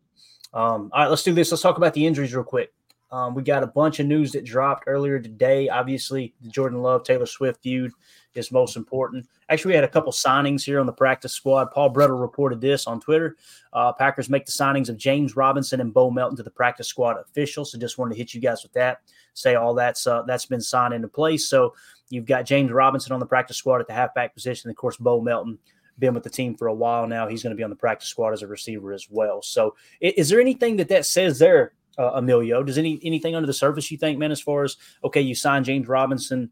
Um, 0.52 0.90
all 0.92 1.02
right, 1.02 1.08
let's 1.08 1.22
do 1.22 1.32
this. 1.32 1.50
Let's 1.50 1.62
talk 1.62 1.76
about 1.76 1.94
the 1.94 2.06
injuries 2.06 2.34
real 2.34 2.44
quick. 2.44 2.72
Um, 3.12 3.34
we 3.34 3.42
got 3.42 3.62
a 3.62 3.66
bunch 3.68 3.98
of 3.98 4.06
news 4.06 4.32
that 4.32 4.44
dropped 4.44 4.84
earlier 4.86 5.18
today. 5.18 5.68
Obviously, 5.68 6.32
the 6.40 6.48
Jordan 6.48 6.80
Love 6.80 7.02
Taylor 7.02 7.26
Swift 7.26 7.62
feud 7.62 7.92
is 8.34 8.52
most 8.52 8.76
important. 8.76 9.26
Actually, 9.48 9.70
we 9.70 9.74
had 9.74 9.84
a 9.84 9.88
couple 9.88 10.12
signings 10.12 10.64
here 10.64 10.78
on 10.78 10.86
the 10.86 10.92
practice 10.92 11.32
squad. 11.32 11.72
Paul 11.72 11.92
Bretl 11.92 12.20
reported 12.20 12.60
this 12.60 12.86
on 12.86 13.00
Twitter. 13.00 13.36
Uh, 13.72 13.92
Packers 13.92 14.30
make 14.30 14.46
the 14.46 14.52
signings 14.52 14.88
of 14.88 14.96
James 14.96 15.34
Robinson 15.34 15.80
and 15.80 15.92
Bo 15.92 16.10
Melton 16.10 16.36
to 16.36 16.42
the 16.44 16.50
practice 16.50 16.86
squad 16.86 17.16
official. 17.18 17.64
So 17.64 17.78
just 17.78 17.98
wanted 17.98 18.14
to 18.14 18.18
hit 18.18 18.32
you 18.32 18.40
guys 18.40 18.62
with 18.62 18.72
that. 18.74 19.00
Say 19.34 19.56
all 19.56 19.74
that's 19.74 20.06
uh, 20.06 20.22
that's 20.22 20.46
been 20.46 20.60
signed 20.60 20.94
into 20.94 21.08
place. 21.08 21.48
So 21.48 21.74
you've 22.10 22.26
got 22.26 22.46
James 22.46 22.70
Robinson 22.70 23.12
on 23.12 23.20
the 23.20 23.26
practice 23.26 23.56
squad 23.56 23.80
at 23.80 23.88
the 23.88 23.92
halfback 23.92 24.34
position. 24.34 24.70
Of 24.70 24.76
course, 24.76 24.96
Bo 24.96 25.20
Melton 25.20 25.58
been 25.98 26.14
with 26.14 26.22
the 26.22 26.30
team 26.30 26.56
for 26.56 26.68
a 26.68 26.74
while 26.74 27.06
now. 27.06 27.28
He's 27.28 27.42
going 27.42 27.50
to 27.50 27.56
be 27.56 27.62
on 27.62 27.70
the 27.70 27.76
practice 27.76 28.08
squad 28.08 28.32
as 28.32 28.42
a 28.42 28.46
receiver 28.46 28.92
as 28.92 29.06
well. 29.10 29.42
So, 29.42 29.76
is 30.00 30.28
there 30.28 30.40
anything 30.40 30.76
that 30.76 30.88
that 30.88 31.06
says 31.06 31.38
there, 31.38 31.74
uh, 31.98 32.12
Emilio? 32.14 32.62
Does 32.62 32.78
any 32.78 33.00
anything 33.02 33.34
under 33.34 33.46
the 33.46 33.52
surface 33.52 33.90
you 33.90 33.98
think, 33.98 34.18
man? 34.18 34.32
As 34.32 34.40
far 34.40 34.64
as 34.64 34.76
okay, 35.04 35.20
you 35.20 35.34
signed 35.34 35.64
James 35.64 35.88
Robinson 35.88 36.50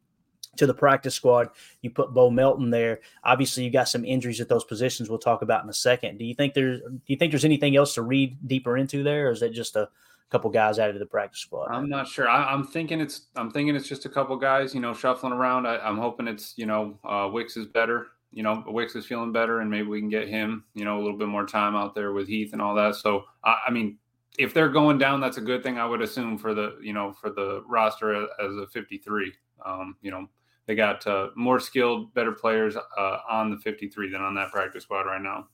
to 0.56 0.66
the 0.66 0.74
practice 0.74 1.14
squad, 1.14 1.50
you 1.82 1.90
put 1.90 2.12
Bo 2.12 2.30
Melton 2.30 2.70
there. 2.70 3.00
Obviously, 3.22 3.64
you 3.64 3.70
got 3.70 3.88
some 3.88 4.04
injuries 4.04 4.40
at 4.40 4.48
those 4.48 4.64
positions. 4.64 5.08
We'll 5.08 5.18
talk 5.18 5.42
about 5.42 5.62
in 5.62 5.70
a 5.70 5.74
second. 5.74 6.18
Do 6.18 6.24
you 6.24 6.34
think 6.34 6.54
there's 6.54 6.80
do 6.80 7.00
you 7.06 7.16
think 7.16 7.32
there's 7.32 7.44
anything 7.44 7.76
else 7.76 7.94
to 7.94 8.02
read 8.02 8.36
deeper 8.46 8.76
into 8.76 9.02
there, 9.02 9.28
or 9.28 9.30
is 9.32 9.40
that 9.40 9.52
just 9.52 9.76
a 9.76 9.88
couple 10.30 10.50
guys 10.50 10.78
added 10.78 10.94
to 10.94 10.98
the 10.98 11.06
practice 11.06 11.40
squad? 11.40 11.68
I'm 11.70 11.88
not 11.88 12.06
sure. 12.06 12.28
I, 12.28 12.52
am 12.52 12.66
thinking 12.66 13.00
it's 13.00 13.26
I'm 13.36 13.50
thinking 13.50 13.76
it's 13.76 13.88
just 13.88 14.04
a 14.04 14.10
couple 14.10 14.36
guys, 14.36 14.74
you 14.74 14.80
know, 14.80 14.94
shuffling 14.94 15.32
around. 15.32 15.66
I, 15.66 15.88
am 15.88 15.98
hoping 15.98 16.28
it's 16.28 16.54
you 16.56 16.66
know 16.66 16.98
uh, 17.04 17.28
Wicks 17.32 17.56
is 17.56 17.66
better 17.66 18.08
you 18.32 18.42
know, 18.42 18.62
Wicks 18.66 18.94
is 18.94 19.06
feeling 19.06 19.32
better, 19.32 19.60
and 19.60 19.70
maybe 19.70 19.88
we 19.88 20.00
can 20.00 20.10
get 20.10 20.28
him, 20.28 20.64
you 20.74 20.84
know, 20.84 20.98
a 20.98 21.02
little 21.02 21.16
bit 21.16 21.28
more 21.28 21.46
time 21.46 21.74
out 21.74 21.94
there 21.94 22.12
with 22.12 22.28
Heath 22.28 22.52
and 22.52 22.60
all 22.60 22.74
that. 22.74 22.94
So, 22.94 23.24
I, 23.42 23.56
I 23.68 23.70
mean, 23.70 23.98
if 24.38 24.54
they're 24.54 24.68
going 24.68 24.98
down, 24.98 25.20
that's 25.20 25.36
a 25.36 25.42
good 25.42 25.62
thing. 25.62 25.78
I 25.78 25.84
would 25.84 26.00
assume 26.00 26.38
for 26.38 26.54
the, 26.54 26.78
you 26.80 26.92
know, 26.92 27.12
for 27.12 27.30
the 27.30 27.62
roster 27.66 28.14
as 28.14 28.56
a 28.56 28.66
53. 28.72 29.32
Um, 29.66 29.96
you 30.00 30.12
know, 30.12 30.28
they 30.66 30.76
got 30.76 31.04
uh, 31.06 31.30
more 31.34 31.58
skilled, 31.58 32.14
better 32.14 32.32
players 32.32 32.76
uh, 32.76 33.18
on 33.28 33.50
the 33.50 33.56
53 33.58 34.10
than 34.10 34.22
on 34.22 34.34
that 34.36 34.52
practice 34.52 34.84
squad 34.84 35.02
right 35.02 35.20
now. 35.20 35.48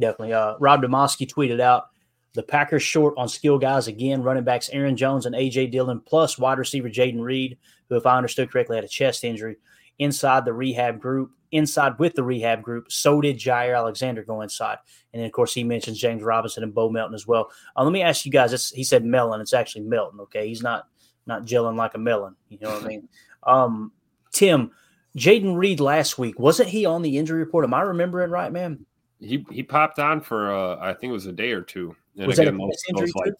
Definitely. 0.00 0.32
Uh, 0.32 0.56
Rob 0.58 0.82
Demovsky 0.82 1.30
tweeted 1.30 1.60
out 1.60 1.90
the 2.32 2.42
Packers 2.42 2.82
short 2.82 3.14
on 3.16 3.28
skill 3.28 3.58
guys 3.58 3.86
again, 3.86 4.22
running 4.22 4.42
backs 4.42 4.68
Aaron 4.70 4.96
Jones 4.96 5.26
and 5.26 5.36
AJ 5.36 5.70
Dillon, 5.70 6.00
plus 6.00 6.36
wide 6.36 6.58
receiver 6.58 6.90
Jayden 6.90 7.20
Reed, 7.20 7.56
who, 7.88 7.96
if 7.96 8.06
I 8.06 8.16
understood 8.16 8.50
correctly, 8.50 8.76
had 8.76 8.84
a 8.84 8.88
chest 8.88 9.22
injury 9.22 9.56
inside 10.00 10.44
the 10.44 10.52
rehab 10.52 11.00
group 11.00 11.30
inside 11.54 11.98
with 11.98 12.14
the 12.14 12.22
rehab 12.22 12.62
group. 12.62 12.90
So 12.90 13.20
did 13.20 13.38
Jaire 13.38 13.76
Alexander 13.76 14.24
go 14.24 14.42
inside. 14.42 14.78
And 15.12 15.20
then, 15.20 15.26
of 15.26 15.32
course, 15.32 15.54
he 15.54 15.64
mentions 15.64 15.98
James 15.98 16.22
Robinson 16.22 16.62
and 16.62 16.74
Bo 16.74 16.90
Melton 16.90 17.14
as 17.14 17.26
well. 17.26 17.50
Uh, 17.76 17.84
let 17.84 17.92
me 17.92 18.02
ask 18.02 18.26
you 18.26 18.32
guys. 18.32 18.70
he 18.70 18.84
said 18.84 19.04
melon. 19.04 19.40
It's 19.40 19.54
actually 19.54 19.82
Melton. 19.82 20.20
Okay, 20.20 20.48
he's 20.48 20.62
not 20.62 20.88
not 21.26 21.44
gelling 21.44 21.76
like 21.76 21.94
a 21.94 21.98
melon. 21.98 22.36
You 22.48 22.58
know 22.60 22.70
what 22.70 22.84
I 22.84 22.86
mean? 22.86 23.08
Um, 23.46 23.92
Tim, 24.32 24.70
Jayden 25.18 25.54
Reed 25.54 25.78
last 25.78 26.16
week 26.16 26.38
wasn't 26.38 26.70
he 26.70 26.86
on 26.86 27.02
the 27.02 27.18
injury 27.18 27.40
report? 27.40 27.66
Am 27.66 27.74
I 27.74 27.82
remembering 27.82 28.30
right, 28.30 28.50
man? 28.50 28.86
He 29.20 29.44
he 29.50 29.62
popped 29.62 29.98
on 29.98 30.22
for 30.22 30.50
uh, 30.50 30.78
I 30.80 30.94
think 30.94 31.10
it 31.10 31.12
was 31.12 31.26
a 31.26 31.32
day 31.32 31.52
or 31.52 31.60
two. 31.60 31.94
And 32.16 32.26
was 32.26 32.38
again, 32.38 32.56
that 32.56 32.78
those, 32.94 33.00
those, 33.00 33.14
like, 33.16 33.34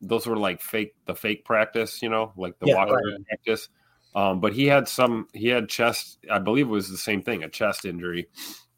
those 0.00 0.26
were 0.26 0.36
like 0.36 0.60
fake 0.60 0.94
the 1.06 1.14
fake 1.14 1.44
practice, 1.44 2.02
you 2.02 2.08
know, 2.08 2.32
like 2.36 2.58
the 2.58 2.66
yeah, 2.66 2.74
walk 2.74 2.90
right. 2.90 3.24
practice. 3.28 3.68
Um, 4.14 4.40
but 4.40 4.52
he 4.52 4.66
had 4.66 4.88
some, 4.88 5.28
he 5.32 5.48
had 5.48 5.68
chest, 5.68 6.18
I 6.30 6.38
believe 6.38 6.66
it 6.66 6.70
was 6.70 6.88
the 6.88 6.96
same 6.96 7.20
thing, 7.20 7.42
a 7.42 7.48
chest 7.48 7.84
injury. 7.84 8.28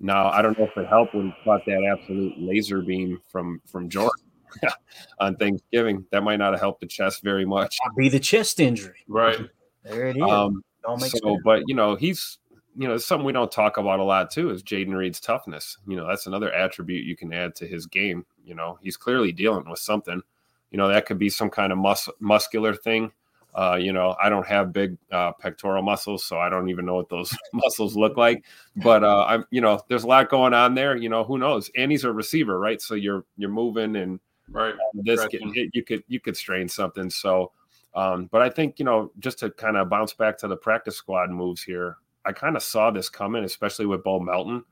Now, 0.00 0.30
I 0.30 0.42
don't 0.42 0.58
know 0.58 0.64
if 0.64 0.76
it 0.76 0.86
helped 0.88 1.14
when 1.14 1.26
he 1.26 1.34
caught 1.44 1.62
that 1.66 1.84
absolute 1.84 2.34
laser 2.38 2.80
beam 2.80 3.20
from, 3.28 3.60
from 3.66 3.88
Jordan 3.88 4.24
on 5.20 5.36
Thanksgiving. 5.36 6.06
That 6.10 6.22
might 6.22 6.36
not 6.36 6.52
have 6.52 6.60
helped 6.60 6.80
the 6.80 6.86
chest 6.86 7.22
very 7.22 7.44
much. 7.44 7.76
Be 7.96 8.08
the 8.08 8.20
chest 8.20 8.60
injury. 8.60 8.98
Right. 9.08 9.38
There 9.84 10.08
it 10.08 10.16
is. 10.16 10.22
Um, 10.22 10.62
so, 10.86 10.96
sense. 10.98 11.40
but 11.44 11.62
you 11.66 11.74
know, 11.74 11.96
he's, 11.96 12.38
you 12.76 12.86
know, 12.86 12.94
it's 12.94 13.06
something 13.06 13.26
we 13.26 13.32
don't 13.32 13.50
talk 13.50 13.76
about 13.76 14.00
a 14.00 14.04
lot 14.04 14.30
too 14.30 14.50
is 14.50 14.62
Jayden 14.62 14.94
Reed's 14.94 15.20
toughness. 15.20 15.78
You 15.86 15.96
know, 15.96 16.06
that's 16.06 16.26
another 16.26 16.52
attribute 16.52 17.06
you 17.06 17.16
can 17.16 17.32
add 17.32 17.54
to 17.56 17.66
his 17.66 17.86
game. 17.86 18.24
You 18.44 18.54
know, 18.54 18.78
he's 18.82 18.96
clearly 18.96 19.32
dealing 19.32 19.68
with 19.68 19.78
something. 19.78 20.22
You 20.70 20.78
know, 20.78 20.88
that 20.88 21.06
could 21.06 21.18
be 21.18 21.30
some 21.30 21.50
kind 21.50 21.72
of 21.72 21.78
mus- 21.78 22.08
muscular 22.20 22.74
thing. 22.74 23.12
Uh, 23.56 23.78
you 23.80 23.90
know, 23.90 24.14
I 24.22 24.28
don't 24.28 24.46
have 24.46 24.72
big 24.74 24.98
uh, 25.10 25.32
pectoral 25.32 25.82
muscles, 25.82 26.26
so 26.26 26.38
I 26.38 26.50
don't 26.50 26.68
even 26.68 26.84
know 26.84 26.94
what 26.94 27.08
those 27.08 27.34
muscles 27.54 27.96
look 27.96 28.18
like. 28.18 28.44
But 28.76 29.02
uh, 29.02 29.24
I'm, 29.26 29.44
you 29.50 29.62
know, 29.62 29.80
there's 29.88 30.04
a 30.04 30.06
lot 30.06 30.28
going 30.28 30.52
on 30.52 30.74
there. 30.74 30.94
You 30.94 31.08
know, 31.08 31.24
who 31.24 31.38
knows? 31.38 31.70
And 31.74 31.90
he's 31.90 32.04
a 32.04 32.12
receiver, 32.12 32.58
right? 32.60 32.82
So 32.82 32.94
you're 32.94 33.24
you're 33.38 33.48
moving 33.48 33.96
and 33.96 34.20
right. 34.50 34.74
This 34.92 35.26
getting 35.28 35.54
hit, 35.54 35.70
you 35.72 35.82
could 35.82 36.04
you 36.06 36.20
could 36.20 36.36
strain 36.36 36.68
something. 36.68 37.08
So, 37.08 37.52
um, 37.94 38.28
but 38.30 38.42
I 38.42 38.50
think 38.50 38.78
you 38.78 38.84
know, 38.84 39.10
just 39.20 39.38
to 39.38 39.50
kind 39.50 39.78
of 39.78 39.88
bounce 39.88 40.12
back 40.12 40.36
to 40.38 40.48
the 40.48 40.56
practice 40.56 40.96
squad 40.96 41.30
moves 41.30 41.62
here, 41.62 41.96
I 42.26 42.32
kind 42.32 42.56
of 42.56 42.62
saw 42.62 42.90
this 42.90 43.08
coming, 43.08 43.42
especially 43.44 43.86
with 43.86 44.04
Bo 44.04 44.20
Melton. 44.20 44.64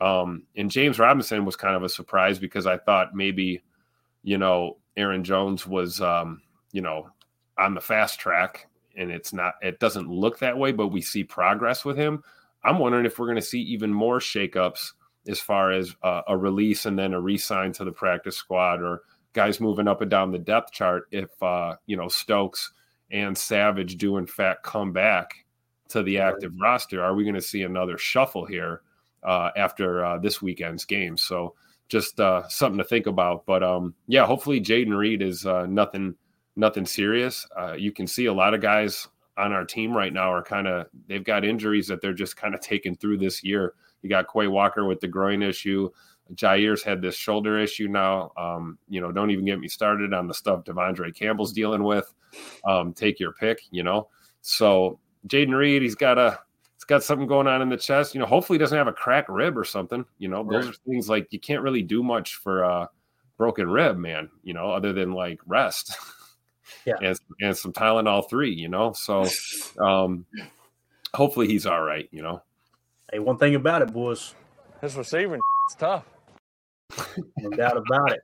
Um, 0.00 0.44
and 0.56 0.70
James 0.70 1.00
Robinson 1.00 1.44
was 1.44 1.56
kind 1.56 1.74
of 1.74 1.82
a 1.82 1.88
surprise 1.88 2.38
because 2.38 2.68
I 2.68 2.78
thought 2.78 3.16
maybe, 3.16 3.64
you 4.22 4.38
know, 4.38 4.76
Aaron 4.96 5.24
Jones 5.24 5.66
was, 5.66 6.00
um, 6.00 6.40
you 6.70 6.82
know, 6.82 7.10
on 7.58 7.74
the 7.74 7.80
fast 7.80 8.20
track 8.20 8.68
and 8.96 9.10
it's 9.10 9.32
not 9.32 9.54
it 9.62 9.78
doesn't 9.78 10.08
look 10.08 10.38
that 10.38 10.56
way 10.56 10.72
but 10.72 10.88
we 10.88 11.00
see 11.00 11.24
progress 11.24 11.84
with 11.84 11.96
him. 11.96 12.22
I'm 12.64 12.78
wondering 12.78 13.06
if 13.06 13.18
we're 13.18 13.26
going 13.26 13.36
to 13.36 13.42
see 13.42 13.60
even 13.60 13.92
more 13.92 14.18
shakeups 14.18 14.92
as 15.28 15.38
far 15.38 15.70
as 15.70 15.94
uh, 16.02 16.22
a 16.26 16.36
release 16.36 16.86
and 16.86 16.98
then 16.98 17.12
a 17.12 17.20
re-sign 17.20 17.72
to 17.72 17.84
the 17.84 17.92
practice 17.92 18.36
squad 18.36 18.82
or 18.82 19.02
guys 19.32 19.60
moving 19.60 19.86
up 19.86 20.00
and 20.00 20.10
down 20.10 20.32
the 20.32 20.38
depth 20.38 20.72
chart 20.72 21.06
if 21.12 21.30
uh, 21.42 21.76
you 21.86 21.96
know 21.96 22.08
stokes 22.08 22.72
and 23.10 23.36
savage 23.36 23.96
do 23.96 24.16
in 24.16 24.26
fact 24.26 24.62
come 24.62 24.92
back 24.92 25.44
to 25.88 26.02
the 26.02 26.18
active 26.18 26.52
right. 26.60 26.70
roster. 26.70 27.02
Are 27.02 27.14
we 27.14 27.24
going 27.24 27.34
to 27.34 27.40
see 27.40 27.62
another 27.62 27.96
shuffle 27.96 28.44
here 28.44 28.82
uh, 29.22 29.50
after 29.56 30.04
uh, 30.04 30.18
this 30.18 30.42
weekend's 30.42 30.84
game? 30.84 31.16
So 31.16 31.54
just 31.88 32.20
uh, 32.20 32.46
something 32.48 32.78
to 32.78 32.84
think 32.84 33.06
about 33.06 33.46
but 33.46 33.62
um, 33.62 33.94
yeah 34.06 34.26
hopefully 34.26 34.60
jayden 34.60 34.96
reed 34.96 35.22
is 35.22 35.46
uh, 35.46 35.66
nothing 35.66 36.14
nothing 36.58 36.84
serious. 36.84 37.46
Uh, 37.56 37.72
you 37.72 37.92
can 37.92 38.06
see 38.06 38.26
a 38.26 38.32
lot 38.32 38.52
of 38.52 38.60
guys 38.60 39.08
on 39.38 39.52
our 39.52 39.64
team 39.64 39.96
right 39.96 40.12
now 40.12 40.32
are 40.32 40.42
kind 40.42 40.66
of 40.66 40.86
they've 41.06 41.24
got 41.24 41.44
injuries 41.44 41.86
that 41.86 42.02
they're 42.02 42.12
just 42.12 42.36
kind 42.36 42.54
of 42.54 42.60
taking 42.60 42.96
through 42.96 43.16
this 43.16 43.42
year. 43.42 43.74
You 44.02 44.10
got 44.10 44.26
Quay 44.30 44.48
Walker 44.48 44.84
with 44.84 45.00
the 45.00 45.08
groin 45.08 45.42
issue. 45.42 45.88
Jaire's 46.34 46.82
had 46.82 47.00
this 47.00 47.16
shoulder 47.16 47.58
issue 47.58 47.88
now. 47.88 48.32
Um, 48.36 48.78
you 48.88 49.00
know, 49.00 49.12
don't 49.12 49.30
even 49.30 49.46
get 49.46 49.60
me 49.60 49.68
started 49.68 50.12
on 50.12 50.26
the 50.26 50.34
stuff 50.34 50.64
De'Vondre 50.64 51.14
Campbell's 51.14 51.52
dealing 51.52 51.82
with. 51.82 52.12
Um, 52.64 52.92
take 52.92 53.18
your 53.18 53.32
pick, 53.32 53.60
you 53.70 53.82
know. 53.82 54.08
So 54.42 54.98
Jayden 55.26 55.56
Reed, 55.56 55.82
he's 55.82 55.94
got 55.94 56.18
a 56.18 56.38
he's 56.74 56.84
got 56.84 57.02
something 57.02 57.28
going 57.28 57.46
on 57.46 57.62
in 57.62 57.68
the 57.68 57.76
chest. 57.76 58.14
You 58.14 58.20
know, 58.20 58.26
hopefully 58.26 58.58
he 58.58 58.60
doesn't 58.60 58.76
have 58.76 58.88
a 58.88 58.92
cracked 58.92 59.30
rib 59.30 59.56
or 59.56 59.64
something. 59.64 60.04
You 60.18 60.28
know, 60.28 60.42
those 60.42 60.66
right. 60.66 60.74
are 60.74 60.78
things 60.86 61.08
like 61.08 61.28
you 61.30 61.40
can't 61.40 61.62
really 61.62 61.82
do 61.82 62.02
much 62.02 62.34
for 62.34 62.62
a 62.62 62.90
broken 63.36 63.68
rib, 63.70 63.96
man. 63.96 64.28
You 64.42 64.54
know, 64.54 64.70
other 64.70 64.92
than 64.92 65.12
like 65.12 65.40
rest. 65.46 65.96
yeah. 66.84 66.94
and, 67.02 67.18
and 67.40 67.56
some 67.56 67.72
Tylenol 67.72 68.28
three, 68.28 68.52
you 68.52 68.68
know. 68.68 68.92
So 68.92 69.26
um, 69.78 70.26
hopefully 71.14 71.46
he's 71.46 71.66
all 71.66 71.82
right, 71.82 72.08
you 72.10 72.22
know. 72.22 72.42
Hey, 73.12 73.18
one 73.18 73.38
thing 73.38 73.54
about 73.54 73.82
it, 73.82 73.92
boys, 73.92 74.34
his 74.80 74.96
receiving 74.96 75.40
it's 75.66 75.74
tough. 75.76 76.04
no 77.38 77.50
doubt 77.50 77.76
about 77.76 78.12
it. 78.12 78.20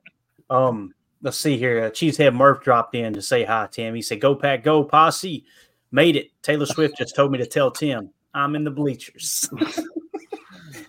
Um, 0.49 0.93
let's 1.21 1.37
see 1.37 1.57
here. 1.57 1.85
Uh, 1.85 1.89
Cheesehead 1.89 2.35
Murph 2.35 2.63
dropped 2.63 2.95
in 2.95 3.13
to 3.13 3.21
say 3.21 3.43
hi, 3.43 3.67
Tim. 3.71 3.95
He 3.95 4.01
said, 4.01 4.21
"Go 4.21 4.35
pack, 4.35 4.63
go 4.63 4.83
posse." 4.83 5.45
Made 5.91 6.15
it. 6.15 6.31
Taylor 6.41 6.65
Swift 6.65 6.97
just 6.97 7.15
told 7.15 7.31
me 7.31 7.37
to 7.37 7.45
tell 7.45 7.71
Tim 7.71 8.09
I'm 8.33 8.55
in 8.55 8.63
the 8.63 8.71
bleachers. 8.71 9.49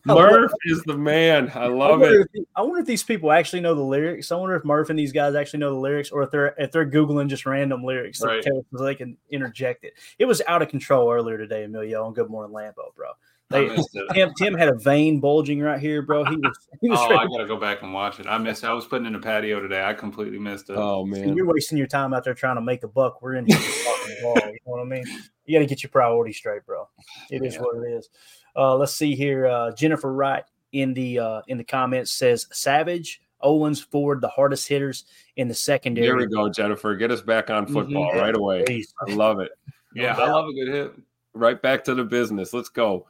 Murph 0.07 0.53
is 0.65 0.83
the 0.85 0.97
man. 0.97 1.51
I 1.55 1.67
love 1.67 2.03
I 2.03 2.07
it. 2.07 2.29
If, 2.33 2.45
I 2.55 2.63
wonder 2.63 2.81
if 2.81 2.87
these 2.87 3.03
people 3.03 3.33
actually 3.33 3.61
know 3.61 3.75
the 3.75 3.83
lyrics. 3.83 4.31
I 4.31 4.37
wonder 4.37 4.57
if 4.57 4.65
Murph 4.65 4.91
and 4.91 4.99
these 4.99 5.13
guys 5.13 5.35
actually 5.35 5.61
know 5.61 5.71
the 5.71 5.81
lyrics, 5.81 6.11
or 6.11 6.23
if 6.23 6.31
they're 6.31 6.55
if 6.59 6.73
they're 6.73 6.89
googling 6.89 7.29
just 7.29 7.47
random 7.47 7.85
lyrics 7.85 8.23
right. 8.23 8.43
so 8.45 8.85
they 8.85 8.95
can 8.95 9.17
interject 9.31 9.85
it. 9.85 9.95
It 10.19 10.25
was 10.25 10.43
out 10.47 10.63
of 10.63 10.69
control 10.69 11.13
earlier 11.13 11.39
today, 11.39 11.65
Emilio, 11.65 12.05
on 12.05 12.15
Good 12.15 12.31
Morning 12.31 12.55
Lambo, 12.55 12.95
bro. 12.95 13.09
They, 13.49 13.69
Tim, 14.13 14.33
Tim 14.37 14.55
had 14.55 14.69
a 14.69 14.75
vein 14.75 15.21
bulging 15.21 15.61
right 15.61 15.79
here, 15.79 16.03
bro. 16.03 16.25
He 16.25 16.37
was. 16.37 16.69
He 16.81 16.91
was 16.91 16.99
oh, 17.01 17.11
ready. 17.11 17.23
I 17.23 17.27
gotta 17.29 17.47
go 17.47 17.57
back 17.57 17.83
and 17.83 17.95
watch 17.95 18.19
it. 18.19 18.27
I 18.27 18.39
missed. 18.39 18.65
I 18.65 18.73
was 18.73 18.87
putting 18.87 19.07
in 19.07 19.15
a 19.15 19.21
patio 19.21 19.61
today. 19.61 19.85
I 19.85 19.95
completely 19.95 20.39
missed 20.39 20.69
it. 20.69 20.77
Oh 20.77 21.05
man, 21.05 21.37
you're 21.37 21.47
wasting 21.47 21.79
your 21.79 21.87
time 21.87 22.13
out 22.13 22.25
there 22.25 22.35
trying 22.35 22.57
to 22.57 22.61
make 22.61 22.83
a 22.83 22.89
buck. 22.89 23.23
We're 23.23 23.37
in 23.37 23.47
here 23.47 23.57
talking 23.57 24.17
ball. 24.23 24.37
You 24.37 24.59
know 24.67 24.73
what 24.73 24.81
I 24.81 24.85
mean? 24.85 25.05
You 25.45 25.57
got 25.57 25.63
to 25.63 25.67
get 25.67 25.83
your 25.83 25.91
priorities 25.91 26.37
straight, 26.37 26.67
bro. 26.67 26.89
It 27.31 27.45
is 27.45 27.55
yeah. 27.55 27.61
what 27.61 27.77
it 27.77 27.89
is. 27.93 28.09
Uh, 28.57 28.77
let's 28.77 28.95
see 28.95 29.15
here. 29.15 29.47
Uh, 29.47 29.73
Jennifer 29.73 30.13
Wright 30.13 30.45
in 30.73 30.95
the 30.95 31.19
uh, 31.19 31.43
in 31.49 31.59
the 31.59 31.65
comments 31.65 32.13
says 32.13 32.47
Savage, 32.53 33.21
Owens, 33.41 33.81
Ford, 33.81 34.21
the 34.21 34.29
hardest 34.29 34.69
hitters 34.69 35.05
in 35.37 35.49
the 35.49 35.55
secondary. 35.55 36.07
There 36.07 36.17
we 36.17 36.27
go, 36.27 36.49
Jennifer. 36.49 36.95
Get 36.97 37.11
us 37.11 37.21
back 37.21 37.51
on 37.51 37.67
football 37.67 38.11
mm-hmm. 38.11 38.19
right 38.19 38.37
away. 38.37 38.65
Please. 38.65 38.93
I 39.07 39.13
love 39.13 39.41
it. 39.41 39.51
Yeah, 39.95 40.15
I 40.15 40.29
love 40.29 40.47
a 40.47 40.53
good 40.53 40.69
hit. 40.69 40.93
Right 41.33 41.63
back 41.63 41.83
to 41.85 41.95
the 41.95 42.05
business. 42.05 42.53
Let's 42.53 42.69
go. 42.69 43.07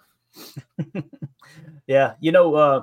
yeah, 1.88 2.14
you 2.20 2.30
know, 2.30 2.54
uh, 2.54 2.82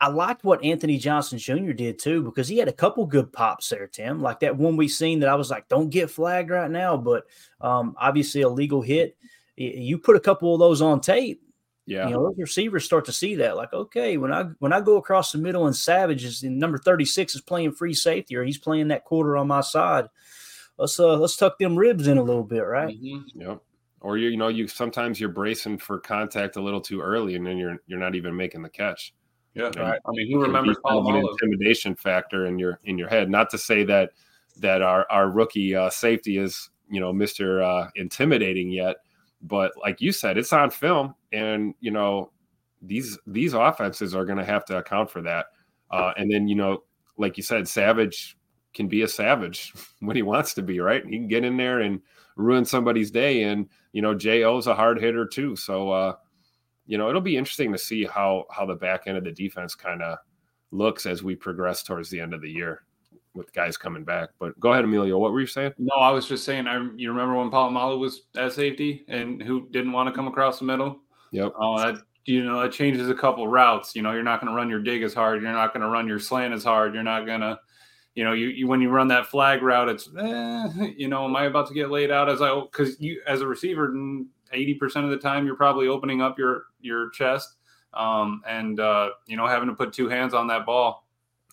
I 0.00 0.08
liked 0.08 0.44
what 0.44 0.64
Anthony 0.64 0.98
Johnson 0.98 1.38
Jr. 1.38 1.72
did 1.72 1.98
too 1.98 2.22
because 2.22 2.48
he 2.48 2.58
had 2.58 2.68
a 2.68 2.72
couple 2.72 3.06
good 3.06 3.32
pops 3.32 3.68
there, 3.68 3.86
Tim. 3.86 4.20
Like 4.20 4.40
that 4.40 4.56
one 4.56 4.76
we 4.76 4.88
seen 4.88 5.20
that 5.20 5.28
I 5.28 5.34
was 5.34 5.50
like, 5.50 5.68
don't 5.68 5.90
get 5.90 6.10
flagged 6.10 6.50
right 6.50 6.70
now, 6.70 6.96
but 6.96 7.24
um, 7.60 7.94
obviously 7.98 8.42
a 8.42 8.48
legal 8.48 8.82
hit. 8.82 9.16
You 9.62 9.98
put 9.98 10.16
a 10.16 10.20
couple 10.20 10.54
of 10.54 10.60
those 10.60 10.80
on 10.80 11.00
tape, 11.00 11.42
yeah. 11.90 12.06
You 12.06 12.14
know, 12.14 12.22
those 12.28 12.38
receivers 12.38 12.84
start 12.84 13.04
to 13.06 13.12
see 13.12 13.34
that. 13.36 13.56
Like, 13.56 13.72
okay, 13.72 14.16
when 14.16 14.32
I 14.32 14.44
when 14.60 14.72
I 14.72 14.80
go 14.80 14.96
across 14.96 15.32
the 15.32 15.38
middle 15.38 15.66
and 15.66 15.74
Savage 15.74 16.24
is 16.24 16.44
in 16.44 16.56
number 16.56 16.78
36 16.78 17.34
is 17.34 17.40
playing 17.40 17.72
free 17.72 17.94
safety 17.94 18.36
or 18.36 18.44
he's 18.44 18.58
playing 18.58 18.88
that 18.88 19.04
quarter 19.04 19.36
on 19.36 19.48
my 19.48 19.60
side. 19.60 20.06
Let's 20.78 21.00
uh 21.00 21.16
let's 21.16 21.36
tuck 21.36 21.58
them 21.58 21.76
ribs 21.76 22.06
in 22.06 22.16
a 22.16 22.22
little 22.22 22.44
bit, 22.44 22.60
right? 22.60 22.96
Mm-hmm. 22.96 23.40
Yep. 23.40 23.62
Or 24.02 24.18
you 24.18 24.28
you 24.28 24.36
know, 24.36 24.46
you 24.46 24.68
sometimes 24.68 25.18
you're 25.18 25.30
bracing 25.30 25.78
for 25.78 25.98
contact 25.98 26.54
a 26.54 26.62
little 26.62 26.80
too 26.80 27.00
early 27.00 27.34
and 27.34 27.44
then 27.44 27.56
you're 27.56 27.78
you're 27.88 27.98
not 27.98 28.14
even 28.14 28.36
making 28.36 28.62
the 28.62 28.70
catch. 28.70 29.12
Yeah, 29.54 29.64
you 29.64 29.70
know, 29.80 29.82
right. 29.82 30.00
I 30.06 30.10
mean, 30.12 30.30
who 30.30 30.40
remembers 30.42 30.76
kind 30.86 30.96
of 30.96 31.12
an 31.12 31.26
intimidation 31.28 31.96
factor 31.96 32.46
in 32.46 32.56
your 32.56 32.78
in 32.84 32.98
your 32.98 33.08
head? 33.08 33.28
Not 33.28 33.50
to 33.50 33.58
say 33.58 33.82
that 33.84 34.12
that 34.58 34.80
our 34.80 35.06
our 35.10 35.28
rookie 35.28 35.74
uh, 35.74 35.90
safety 35.90 36.38
is 36.38 36.70
you 36.88 37.00
know 37.00 37.12
Mister 37.12 37.60
uh, 37.60 37.90
intimidating 37.96 38.70
yet, 38.70 38.98
but 39.42 39.72
like 39.80 40.00
you 40.00 40.12
said, 40.12 40.36
it's 40.38 40.52
on 40.52 40.70
film, 40.70 41.14
and 41.32 41.74
you 41.80 41.90
know 41.90 42.30
these 42.82 43.18
these 43.26 43.54
offenses 43.54 44.14
are 44.14 44.24
going 44.24 44.38
to 44.38 44.44
have 44.44 44.64
to 44.66 44.78
account 44.78 45.10
for 45.10 45.22
that. 45.22 45.46
Uh, 45.90 46.12
and 46.16 46.30
then 46.30 46.48
you 46.48 46.54
know, 46.54 46.82
like 47.16 47.36
you 47.36 47.42
said, 47.42 47.68
Savage 47.68 48.36
can 48.74 48.88
be 48.88 49.02
a 49.02 49.08
savage 49.08 49.72
when 50.00 50.16
he 50.16 50.22
wants 50.22 50.54
to 50.54 50.62
be, 50.62 50.80
right? 50.80 51.04
He 51.04 51.18
can 51.18 51.28
get 51.28 51.44
in 51.44 51.56
there 51.56 51.80
and 51.80 52.00
ruin 52.36 52.64
somebody's 52.64 53.10
day. 53.10 53.44
And 53.44 53.68
you 53.92 54.02
know, 54.02 54.14
J.O.'s 54.14 54.66
a 54.66 54.74
hard 54.74 55.00
hitter 55.00 55.26
too. 55.26 55.56
So 55.56 55.90
uh, 55.90 56.14
you 56.86 56.98
know, 56.98 57.08
it'll 57.08 57.20
be 57.20 57.36
interesting 57.36 57.72
to 57.72 57.78
see 57.78 58.04
how 58.04 58.44
how 58.50 58.66
the 58.66 58.74
back 58.74 59.02
end 59.06 59.16
of 59.16 59.24
the 59.24 59.32
defense 59.32 59.74
kind 59.74 60.02
of 60.02 60.18
looks 60.70 61.06
as 61.06 61.22
we 61.22 61.34
progress 61.34 61.82
towards 61.82 62.10
the 62.10 62.20
end 62.20 62.32
of 62.34 62.40
the 62.40 62.50
year 62.50 62.82
with 63.34 63.52
guys 63.52 63.76
coming 63.76 64.04
back. 64.04 64.30
But 64.38 64.58
go 64.58 64.72
ahead, 64.72 64.84
Emilio. 64.84 65.18
What 65.18 65.32
were 65.32 65.40
you 65.40 65.46
saying? 65.46 65.72
No, 65.78 65.94
I 65.96 66.10
was 66.10 66.26
just 66.26 66.44
saying. 66.44 66.66
I 66.66 66.76
you 66.96 67.10
remember 67.10 67.36
when 67.36 67.50
Polamalu 67.50 67.98
was 67.98 68.22
at 68.36 68.52
safety 68.52 69.04
and 69.08 69.42
who 69.42 69.68
didn't 69.70 69.92
want 69.92 70.08
to 70.08 70.14
come 70.14 70.26
across 70.26 70.58
the 70.58 70.64
middle? 70.64 71.00
Yep. 71.32 71.52
Oh, 71.58 71.78
that 71.78 72.02
you 72.24 72.44
know 72.44 72.60
that 72.60 72.72
changes 72.72 73.08
a 73.08 73.14
couple 73.14 73.46
routes. 73.46 73.94
You 73.94 74.02
know, 74.02 74.12
you're 74.12 74.22
not 74.22 74.40
going 74.40 74.50
to 74.50 74.56
run 74.56 74.68
your 74.68 74.80
dig 74.80 75.02
as 75.02 75.14
hard. 75.14 75.42
You're 75.42 75.52
not 75.52 75.72
going 75.72 75.82
to 75.82 75.88
run 75.88 76.08
your 76.08 76.18
slant 76.18 76.54
as 76.54 76.64
hard. 76.64 76.94
You're 76.94 77.02
not 77.02 77.26
going 77.26 77.40
to, 77.40 77.58
you 78.14 78.24
know, 78.24 78.32
you, 78.32 78.48
you 78.48 78.66
when 78.66 78.80
you 78.80 78.90
run 78.90 79.08
that 79.08 79.26
flag 79.26 79.62
route, 79.62 79.88
it's 79.88 80.08
eh, 80.18 80.92
you 80.96 81.08
know, 81.08 81.24
am 81.24 81.36
I 81.36 81.44
about 81.44 81.68
to 81.68 81.74
get 81.74 81.90
laid 81.90 82.10
out 82.10 82.28
as 82.28 82.42
I 82.42 82.58
because 82.60 83.00
you 83.00 83.22
as 83.26 83.40
a 83.40 83.46
receiver, 83.46 83.94
eighty 84.52 84.74
percent 84.74 85.04
of 85.04 85.10
the 85.10 85.18
time 85.18 85.46
you're 85.46 85.56
probably 85.56 85.88
opening 85.88 86.20
up 86.20 86.38
your 86.38 86.64
your 86.80 87.10
chest. 87.10 87.56
Um, 87.92 88.42
and 88.46 88.78
uh, 88.78 89.10
you 89.26 89.36
know, 89.36 89.46
having 89.46 89.68
to 89.68 89.74
put 89.74 89.92
two 89.92 90.08
hands 90.08 90.32
on 90.34 90.46
that 90.48 90.64
ball 90.64 91.04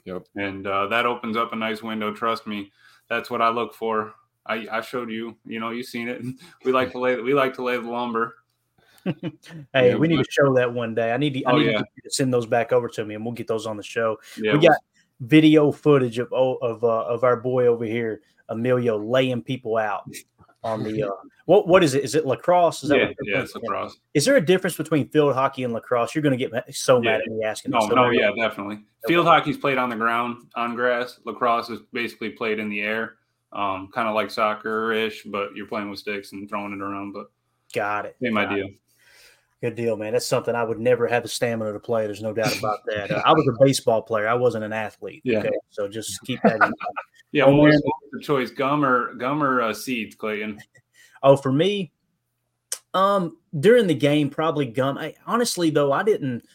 Yep. 0.07 0.25
And 0.37 0.65
uh, 0.65 0.87
that 0.87 1.05
opens 1.05 1.35
up 1.35 1.51
a 1.51 1.55
nice 1.57 1.83
window. 1.83 2.13
Trust 2.13 2.47
me, 2.47 2.71
that's 3.09 3.29
what 3.29 3.41
I 3.41 3.49
look 3.49 3.73
for. 3.73 4.13
I, 4.45 4.65
I 4.71 4.81
showed 4.81 5.11
you. 5.11 5.35
You 5.45 5.59
know, 5.59 5.71
you've 5.71 5.87
seen 5.87 6.07
it. 6.07 6.23
We 6.63 6.71
like 6.71 6.91
to 6.93 6.99
lay. 6.99 7.19
We 7.19 7.33
like 7.33 7.53
to 7.55 7.63
lay 7.63 7.75
the 7.75 7.81
lumber. 7.81 8.35
hey, 9.03 9.21
yeah, 9.73 9.95
we 9.95 10.07
need 10.07 10.23
to 10.23 10.31
show 10.31 10.53
that 10.55 10.73
one 10.73 10.95
day. 10.95 11.11
I 11.11 11.17
need 11.17 11.33
to. 11.33 11.43
I 11.43 11.51
oh, 11.51 11.57
need 11.57 11.71
yeah. 11.71 11.79
to 11.79 12.09
send 12.09 12.33
those 12.33 12.45
back 12.45 12.71
over 12.71 12.87
to 12.87 13.05
me, 13.05 13.15
and 13.15 13.25
we'll 13.25 13.33
get 13.33 13.47
those 13.47 13.65
on 13.65 13.75
the 13.75 13.83
show. 13.83 14.17
Yeah, 14.37 14.53
we 14.53 14.59
got 14.65 14.77
video 15.19 15.71
footage 15.73 16.19
of 16.19 16.31
of 16.31 16.83
uh, 16.83 16.87
of 16.87 17.25
our 17.25 17.35
boy 17.35 17.67
over 17.67 17.83
here, 17.83 18.21
Emilio, 18.47 18.97
laying 18.97 19.41
people 19.41 19.75
out 19.75 20.09
on 20.67 20.83
the 20.83 21.03
uh, 21.03 21.11
what 21.45 21.67
what 21.67 21.83
is 21.83 21.93
it? 21.93 22.03
Is 22.03 22.15
it 22.15 22.25
lacrosse? 22.25 22.83
Is 22.83 22.89
that 22.89 22.97
yeah, 22.97 23.09
yeah, 23.23 23.41
it's 23.41 23.55
lacrosse. 23.55 23.97
Is 24.13 24.25
there 24.25 24.35
a 24.35 24.45
difference 24.45 24.75
between 24.75 25.09
field 25.09 25.33
hockey 25.33 25.63
and 25.63 25.73
lacrosse? 25.73 26.13
You're 26.13 26.21
going 26.21 26.37
to 26.37 26.49
get 26.49 26.75
so 26.75 27.01
mad 27.01 27.21
yeah. 27.25 27.33
at 27.33 27.37
me 27.37 27.43
asking. 27.43 27.71
No, 27.71 27.87
no, 27.87 28.09
yeah, 28.09 28.31
definitely. 28.35 28.79
Field 29.07 29.25
hockey's 29.25 29.57
played 29.57 29.77
on 29.77 29.89
the 29.89 29.95
ground 29.95 30.47
on 30.55 30.75
grass. 30.75 31.19
Lacrosse 31.25 31.69
is 31.69 31.79
basically 31.93 32.29
played 32.31 32.59
in 32.59 32.69
the 32.69 32.81
air, 32.81 33.15
um, 33.53 33.89
kind 33.93 34.07
of 34.07 34.15
like 34.15 34.29
soccer 34.29 34.91
ish, 34.91 35.23
but 35.23 35.55
you're 35.55 35.67
playing 35.67 35.89
with 35.89 35.99
sticks 35.99 36.33
and 36.33 36.49
throwing 36.49 36.73
it 36.73 36.81
around. 36.81 37.13
But 37.13 37.31
got 37.73 38.05
it. 38.05 38.15
Same 38.21 38.33
got 38.33 38.51
idea. 38.51 38.65
It. 38.65 38.79
Good 39.61 39.75
deal, 39.75 39.97
man. 39.97 40.13
That's 40.13 40.27
something 40.27 40.53
I 40.53 40.63
would 40.63 40.79
never 40.79 41.07
have 41.07 41.23
the 41.23 41.29
stamina 41.29 41.73
to 41.73 41.79
play. 41.79 42.05
There's 42.05 42.21
no 42.21 42.31
doubt 42.31 42.57
about 42.59 42.79
that. 42.85 43.09
Uh, 43.09 43.23
I 43.25 43.31
was 43.31 43.47
a 43.47 43.65
baseball 43.65 44.03
player. 44.03 44.27
I 44.27 44.35
wasn't 44.35 44.63
an 44.63 44.73
athlete. 44.73 45.21
Yeah. 45.23 45.39
Okay? 45.39 45.51
So 45.71 45.87
just 45.87 46.21
keep 46.25 46.39
that 46.43 46.53
in 46.53 46.59
mind. 46.59 46.75
yeah. 47.31 47.45
Oh, 47.45 47.65
the 48.17 48.23
choice? 48.23 48.51
Gum 48.51 48.83
or 48.83 49.13
gum 49.15 49.43
or 49.43 49.61
uh, 49.61 49.73
seeds, 49.73 50.15
Clayton? 50.15 50.59
Oh, 51.23 51.35
for 51.35 51.51
me, 51.51 51.91
um, 52.93 53.37
during 53.59 53.87
the 53.87 53.95
game, 53.95 54.29
probably 54.29 54.67
gum. 54.67 54.99
I, 54.99 55.15
honestly, 55.25 55.71
though, 55.71 55.91
I 55.91 56.03
didn't. 56.03 56.45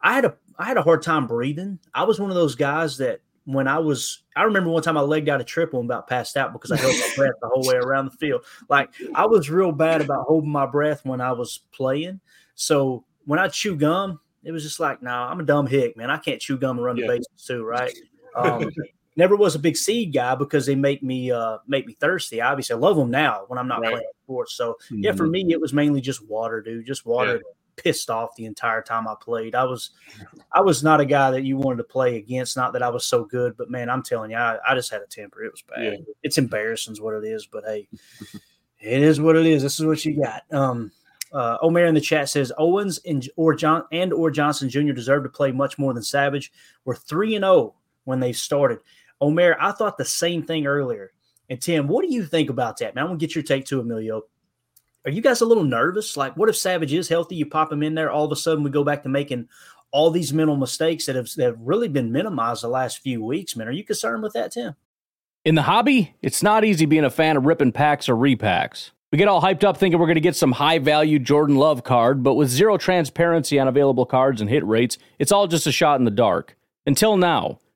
I 0.00 0.14
had 0.14 0.24
a 0.24 0.36
I 0.58 0.66
had 0.66 0.76
a 0.76 0.82
hard 0.82 1.02
time 1.02 1.26
breathing. 1.26 1.78
I 1.92 2.04
was 2.04 2.20
one 2.20 2.30
of 2.30 2.36
those 2.36 2.54
guys 2.54 2.98
that 2.98 3.20
when 3.44 3.68
I 3.68 3.78
was, 3.78 4.22
I 4.36 4.44
remember 4.44 4.70
one 4.70 4.82
time 4.82 4.96
I 4.96 5.02
legged 5.02 5.28
out 5.28 5.40
a 5.40 5.44
triple 5.44 5.80
and 5.80 5.88
about 5.88 6.08
passed 6.08 6.36
out 6.36 6.52
because 6.52 6.72
I 6.72 6.76
held 6.76 6.94
my 6.94 7.10
breath 7.16 7.34
the 7.40 7.48
whole 7.48 7.66
way 7.66 7.74
around 7.74 8.06
the 8.06 8.16
field. 8.16 8.44
Like 8.68 8.90
I 9.14 9.26
was 9.26 9.50
real 9.50 9.72
bad 9.72 10.00
about 10.00 10.26
holding 10.26 10.50
my 10.50 10.66
breath 10.66 11.04
when 11.04 11.20
I 11.20 11.32
was 11.32 11.60
playing. 11.72 12.20
So 12.54 13.04
when 13.24 13.38
I 13.38 13.48
chew 13.48 13.76
gum, 13.76 14.20
it 14.44 14.52
was 14.52 14.62
just 14.62 14.80
like, 14.80 15.02
no, 15.02 15.10
nah, 15.10 15.30
I'm 15.30 15.40
a 15.40 15.44
dumb 15.44 15.66
hick, 15.66 15.96
man. 15.96 16.10
I 16.10 16.18
can't 16.18 16.40
chew 16.40 16.56
gum 16.56 16.76
and 16.76 16.84
run 16.84 16.96
yeah. 16.96 17.06
the 17.06 17.12
bases 17.14 17.46
too, 17.46 17.64
right? 17.64 17.92
Um, 18.34 18.70
never 19.16 19.36
was 19.36 19.54
a 19.54 19.58
big 19.58 19.76
seed 19.76 20.12
guy 20.12 20.34
because 20.34 20.66
they 20.66 20.74
make 20.74 21.02
me 21.02 21.30
uh 21.30 21.58
make 21.66 21.86
me 21.86 21.94
thirsty. 21.94 22.40
Obviously, 22.40 22.74
I 22.74 22.78
love 22.78 22.96
them 22.96 23.10
now 23.10 23.44
when 23.48 23.58
I'm 23.58 23.68
not 23.68 23.80
right. 23.80 23.92
playing 23.92 24.08
sports. 24.24 24.54
So 24.54 24.76
yeah, 24.90 25.12
for 25.12 25.24
mm-hmm. 25.24 25.30
me, 25.48 25.52
it 25.52 25.60
was 25.60 25.72
mainly 25.72 26.00
just 26.00 26.24
water, 26.26 26.60
dude. 26.60 26.86
Just 26.86 27.06
water. 27.06 27.36
Yeah. 27.36 27.40
Pissed 27.76 28.08
off 28.08 28.36
the 28.36 28.44
entire 28.44 28.82
time 28.82 29.08
I 29.08 29.16
played. 29.20 29.56
I 29.56 29.64
was, 29.64 29.90
I 30.52 30.60
was 30.60 30.84
not 30.84 31.00
a 31.00 31.04
guy 31.04 31.32
that 31.32 31.42
you 31.42 31.56
wanted 31.56 31.78
to 31.78 31.82
play 31.82 32.18
against. 32.18 32.56
Not 32.56 32.72
that 32.74 32.84
I 32.84 32.88
was 32.88 33.04
so 33.04 33.24
good, 33.24 33.56
but 33.56 33.68
man, 33.68 33.90
I'm 33.90 34.04
telling 34.04 34.30
you, 34.30 34.36
I, 34.36 34.58
I 34.64 34.76
just 34.76 34.92
had 34.92 35.02
a 35.02 35.06
temper. 35.06 35.42
It 35.42 35.50
was 35.50 35.62
bad. 35.62 35.82
Yeah. 35.82 36.14
It's 36.22 36.38
embarrassing, 36.38 36.92
is 36.92 37.00
what 37.00 37.14
it 37.14 37.24
is. 37.24 37.46
But 37.46 37.64
hey, 37.64 37.88
it 38.80 39.02
is 39.02 39.20
what 39.20 39.34
it 39.34 39.44
is. 39.44 39.64
This 39.64 39.80
is 39.80 39.86
what 39.86 40.04
you 40.04 40.22
got. 40.22 40.44
Um, 40.52 40.92
uh, 41.32 41.58
Omer 41.62 41.86
in 41.86 41.94
the 41.94 42.00
chat 42.00 42.28
says 42.28 42.52
Owens 42.58 43.00
and 43.04 43.28
or 43.34 43.56
John 43.56 43.82
and 43.90 44.12
or 44.12 44.30
Johnson 44.30 44.70
Jr. 44.70 44.92
deserve 44.92 45.24
to 45.24 45.28
play 45.28 45.50
much 45.50 45.76
more 45.76 45.92
than 45.92 46.02
Savage. 46.02 46.52
We're 46.84 46.94
three 46.94 47.34
and 47.34 47.42
zero 47.42 47.52
oh 47.52 47.74
when 48.04 48.20
they 48.20 48.32
started. 48.32 48.78
Omer, 49.24 49.56
I 49.58 49.72
thought 49.72 49.96
the 49.96 50.04
same 50.04 50.42
thing 50.42 50.66
earlier. 50.66 51.12
And 51.48 51.60
Tim, 51.60 51.88
what 51.88 52.04
do 52.04 52.12
you 52.12 52.24
think 52.24 52.50
about 52.50 52.78
that? 52.78 52.94
Man, 52.94 53.04
I'm 53.04 53.08
gonna 53.10 53.18
get 53.18 53.34
your 53.34 53.44
take 53.44 53.64
too, 53.64 53.80
Emilio. 53.80 54.22
Are 55.06 55.10
you 55.10 55.20
guys 55.20 55.40
a 55.40 55.46
little 55.46 55.64
nervous? 55.64 56.16
Like, 56.16 56.36
what 56.36 56.48
if 56.48 56.56
Savage 56.56 56.92
is 56.92 57.08
healthy? 57.08 57.36
You 57.36 57.46
pop 57.46 57.72
him 57.72 57.82
in 57.82 57.94
there, 57.94 58.10
all 58.10 58.24
of 58.24 58.32
a 58.32 58.36
sudden 58.36 58.64
we 58.64 58.70
go 58.70 58.84
back 58.84 59.02
to 59.02 59.08
making 59.08 59.48
all 59.90 60.10
these 60.10 60.32
mental 60.32 60.56
mistakes 60.56 61.06
that 61.06 61.16
have, 61.16 61.28
that 61.36 61.44
have 61.44 61.60
really 61.60 61.88
been 61.88 62.10
minimized 62.10 62.62
the 62.62 62.68
last 62.68 62.98
few 62.98 63.22
weeks, 63.22 63.54
man. 63.54 63.68
Are 63.68 63.72
you 63.72 63.84
concerned 63.84 64.22
with 64.22 64.32
that, 64.32 64.52
Tim? 64.52 64.74
In 65.44 65.54
the 65.54 65.62
hobby, 65.62 66.14
it's 66.22 66.42
not 66.42 66.64
easy 66.64 66.86
being 66.86 67.04
a 67.04 67.10
fan 67.10 67.36
of 67.36 67.46
ripping 67.46 67.72
packs 67.72 68.08
or 68.08 68.16
repacks. 68.16 68.90
We 69.12 69.18
get 69.18 69.28
all 69.28 69.40
hyped 69.40 69.62
up 69.62 69.76
thinking 69.76 70.00
we're 70.00 70.06
going 70.06 70.16
to 70.16 70.20
get 70.20 70.34
some 70.34 70.52
high 70.52 70.78
value 70.78 71.18
Jordan 71.18 71.56
Love 71.56 71.84
card, 71.84 72.22
but 72.22 72.34
with 72.34 72.48
zero 72.48 72.76
transparency 72.76 73.58
on 73.58 73.68
available 73.68 74.06
cards 74.06 74.40
and 74.40 74.50
hit 74.50 74.66
rates, 74.66 74.98
it's 75.18 75.30
all 75.30 75.46
just 75.46 75.66
a 75.66 75.72
shot 75.72 76.00
in 76.00 76.04
the 76.04 76.10
dark. 76.10 76.56
Until 76.86 77.16
now. 77.16 77.60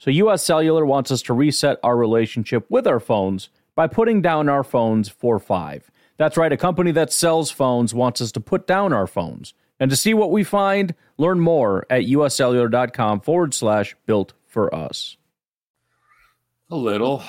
So, 0.00 0.10
US 0.10 0.42
Cellular 0.42 0.86
wants 0.86 1.10
us 1.10 1.20
to 1.22 1.34
reset 1.34 1.78
our 1.82 1.96
relationship 1.96 2.64
with 2.70 2.86
our 2.86 3.00
phones 3.00 3.50
by 3.74 3.86
putting 3.86 4.22
down 4.22 4.48
our 4.48 4.64
phones 4.64 5.10
for 5.10 5.38
five. 5.38 5.90
That's 6.16 6.38
right, 6.38 6.52
a 6.52 6.56
company 6.56 6.90
that 6.92 7.12
sells 7.12 7.50
phones 7.50 7.94
wants 7.94 8.22
us 8.22 8.32
to 8.32 8.40
put 8.40 8.66
down 8.66 8.94
our 8.94 9.06
phones. 9.06 9.52
And 9.78 9.90
to 9.90 9.96
see 9.96 10.14
what 10.14 10.30
we 10.30 10.42
find, 10.42 10.94
learn 11.18 11.40
more 11.40 11.86
at 11.90 12.04
uscellular.com 12.04 13.20
forward 13.20 13.52
slash 13.54 13.94
built 14.06 14.32
for 14.46 14.74
us. 14.74 15.18
A 16.70 16.76
little. 16.76 17.22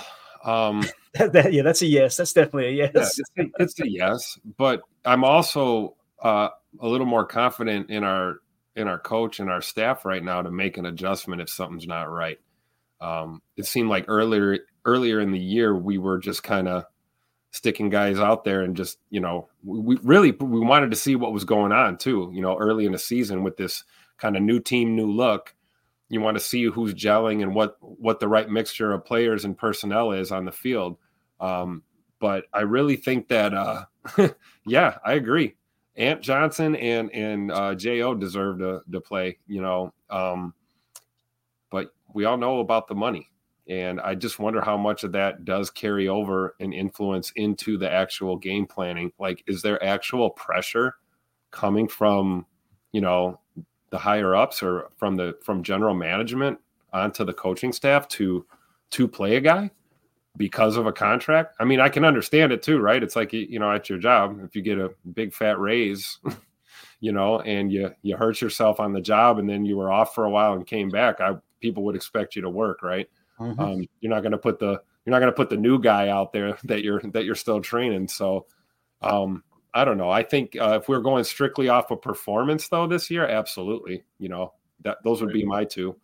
Um, 0.44 0.86
that, 1.16 1.34
that, 1.34 1.54
yeah, 1.54 1.64
that's 1.64 1.82
a 1.82 1.88
yes. 1.88 2.18
That's 2.18 2.34
definitely 2.34 2.68
a 2.68 2.72
yes. 2.72 2.92
Yeah, 2.94 3.02
it's, 3.02 3.20
a, 3.38 3.64
it's, 3.64 3.80
a, 3.82 3.90
yes, 3.90 4.40
but 4.58 4.82
I'm 5.04 5.26
also 5.26 5.96
uh, 6.22 6.50
a 6.80 6.88
little 6.88 7.08
more 7.08 7.26
confident 7.26 7.90
in 7.90 8.06
our 8.06 8.38
in 8.78 8.88
our 8.88 9.00
coach 9.00 9.42
and 9.42 9.50
our 9.50 9.62
staff 9.62 10.06
right 10.06 10.24
now 10.24 10.42
to 10.42 10.52
make 10.52 10.78
an 10.78 10.86
adjustment 10.86 11.42
if 11.42 11.50
something's 11.50 11.88
not 11.88 12.10
right. 12.10 12.40
Um, 13.02 13.42
it 13.58 13.66
seemed 13.66 13.90
like 13.90 14.06
earlier 14.08 14.60
earlier 14.86 15.20
in 15.20 15.32
the 15.32 15.40
year 15.40 15.76
we 15.76 15.98
were 15.98 16.20
just 16.20 16.44
kind 16.44 16.68
of 16.68 16.86
sticking 17.52 17.90
guys 17.90 18.18
out 18.18 18.44
there 18.46 18.62
and 18.62 18.78
just 18.78 19.00
you 19.10 19.20
know 19.20 19.50
we 19.64 19.98
really 20.04 20.32
we 20.32 20.60
wanted 20.60 20.92
to 20.92 20.98
see 20.98 21.16
what 21.16 21.34
was 21.34 21.44
going 21.44 21.72
on 21.72 21.98
too. 21.98 22.32
You 22.34 22.42
know, 22.42 22.58
early 22.58 22.86
in 22.86 22.92
the 22.92 23.00
season 23.00 23.44
with 23.44 23.58
this 23.58 23.84
kind 24.18 24.38
of 24.38 24.44
new 24.44 24.60
team, 24.60 24.96
new 24.96 25.12
look 25.12 25.56
you 26.12 26.20
want 26.20 26.36
to 26.36 26.44
see 26.44 26.66
who's 26.66 26.94
gelling 26.94 27.42
and 27.42 27.56
what 27.56 27.78
what 27.80 28.20
the 28.20 28.28
right 28.28 28.50
mixture 28.50 28.92
of 28.92 29.06
players 29.06 29.46
and 29.46 29.58
personnel 29.58 30.12
is 30.12 30.32
on 30.32 30.44
the 30.44 30.52
field. 30.52 30.98
Um, 31.40 31.84
but 32.20 32.46
I 32.54 32.62
really 32.62 32.98
think 32.98 33.30
that, 33.30 33.54
uh, 33.54 33.86
yeah, 34.68 34.98
I 35.06 35.14
agree. 35.14 35.56
Ant 35.96 36.20
Johnson 36.22 36.76
and 36.76 37.10
and 37.14 37.50
uh, 37.50 37.76
Jo 37.76 38.14
deserve 38.14 38.60
to 38.60 38.82
to 38.92 39.00
play. 39.00 39.38
You 39.48 39.62
know, 39.62 39.94
um, 40.10 40.54
we 42.14 42.26
all 42.26 42.38
know 42.38 42.60
about 42.60 42.88
the 42.88 42.96
money, 42.96 43.30
and 43.68 44.00
I 44.02 44.16
just 44.16 44.40
wonder 44.40 44.62
how 44.62 44.78
much 44.78 45.04
of 45.04 45.12
that 45.14 45.46
does 45.46 45.70
carry 45.70 46.08
over 46.08 46.56
and 46.60 46.74
influence 46.74 47.32
into 47.36 47.78
the 47.78 47.92
actual 47.92 48.38
game 48.38 48.66
planning. 48.66 49.12
Like, 49.20 49.44
is 49.48 49.62
there 49.62 49.84
actual 49.84 50.30
pressure 50.30 50.96
coming 51.52 51.88
from, 51.88 52.46
you 52.92 53.02
know, 53.02 53.40
the 53.92 53.98
higher 53.98 54.36
ups 54.36 54.64
or 54.64 54.90
from 54.98 55.16
the 55.16 55.38
from 55.44 55.64
general 55.64 55.94
management 55.94 56.58
onto 56.94 57.24
the 57.24 57.34
coaching 57.34 57.72
staff 57.72 58.08
to 58.08 58.46
to 58.90 59.08
play 59.08 59.36
a 59.36 59.42
guy 59.42 59.70
because 60.38 60.78
of 60.78 60.88
a 60.88 60.94
contract. 60.94 61.56
I 61.60 61.66
mean, 61.66 61.80
I 61.80 61.90
can 61.90 62.06
understand 62.06 62.52
it 62.52 62.64
too, 62.64 62.80
right? 62.80 63.04
It's 63.04 63.16
like 63.16 63.34
you 63.34 63.60
know, 63.60 63.72
at 63.72 63.90
your 63.90 64.00
job, 64.00 64.40
if 64.44 64.56
you 64.56 64.62
get 64.62 64.80
a 64.80 64.92
big 65.14 65.34
fat 65.34 65.60
raise, 65.60 66.20
you 67.00 67.12
know, 67.12 67.42
and 67.42 67.72
you 67.72 67.94
you 68.02 68.16
hurt 68.18 68.42
yourself 68.42 68.80
on 68.80 68.94
the 68.94 69.02
job, 69.02 69.40
and 69.40 69.50
then 69.50 69.66
you 69.66 69.78
were 69.78 69.92
off 69.92 70.16
for 70.16 70.26
a 70.26 70.30
while 70.30 70.54
and 70.54 70.66
came 70.66 70.90
back, 70.90 71.20
I 71.20 71.36
people 71.62 71.84
would 71.84 71.96
expect 71.96 72.36
you 72.36 72.42
to 72.42 72.50
work, 72.50 72.84
right? 72.84 73.08
Mm-hmm. 73.40 73.60
Um, 73.60 73.88
you're 74.02 74.10
not 74.10 74.22
going 74.22 74.34
to 74.34 74.38
put 74.38 74.60
the 74.60 74.82
you're 75.06 75.12
not 75.12 75.20
going 75.20 75.32
to 75.32 75.36
put 75.36 75.50
the 75.50 75.58
new 75.58 75.80
guy 75.80 76.10
out 76.10 76.34
there 76.34 76.58
that 76.66 76.84
you're 76.84 77.02
that 77.12 77.26
you're 77.26 77.36
still 77.36 77.62
training. 77.62 78.08
So, 78.08 78.46
um, 79.02 79.44
I 79.74 79.86
don't 79.86 79.98
know. 79.98 80.10
I 80.10 80.24
think 80.24 80.58
uh, 80.60 80.80
if 80.82 80.90
we're 80.90 81.00
going 81.00 81.24
strictly 81.24 81.70
off 81.70 81.92
of 81.92 82.02
performance 82.02 82.68
though 82.68 82.88
this 82.88 83.10
year, 83.10 83.26
absolutely. 83.26 84.04
You 84.20 84.30
know, 84.30 84.54
that 84.82 84.98
those 85.04 85.22
would 85.22 85.34
be 85.34 85.46
my 85.46 85.64
two. 85.64 85.96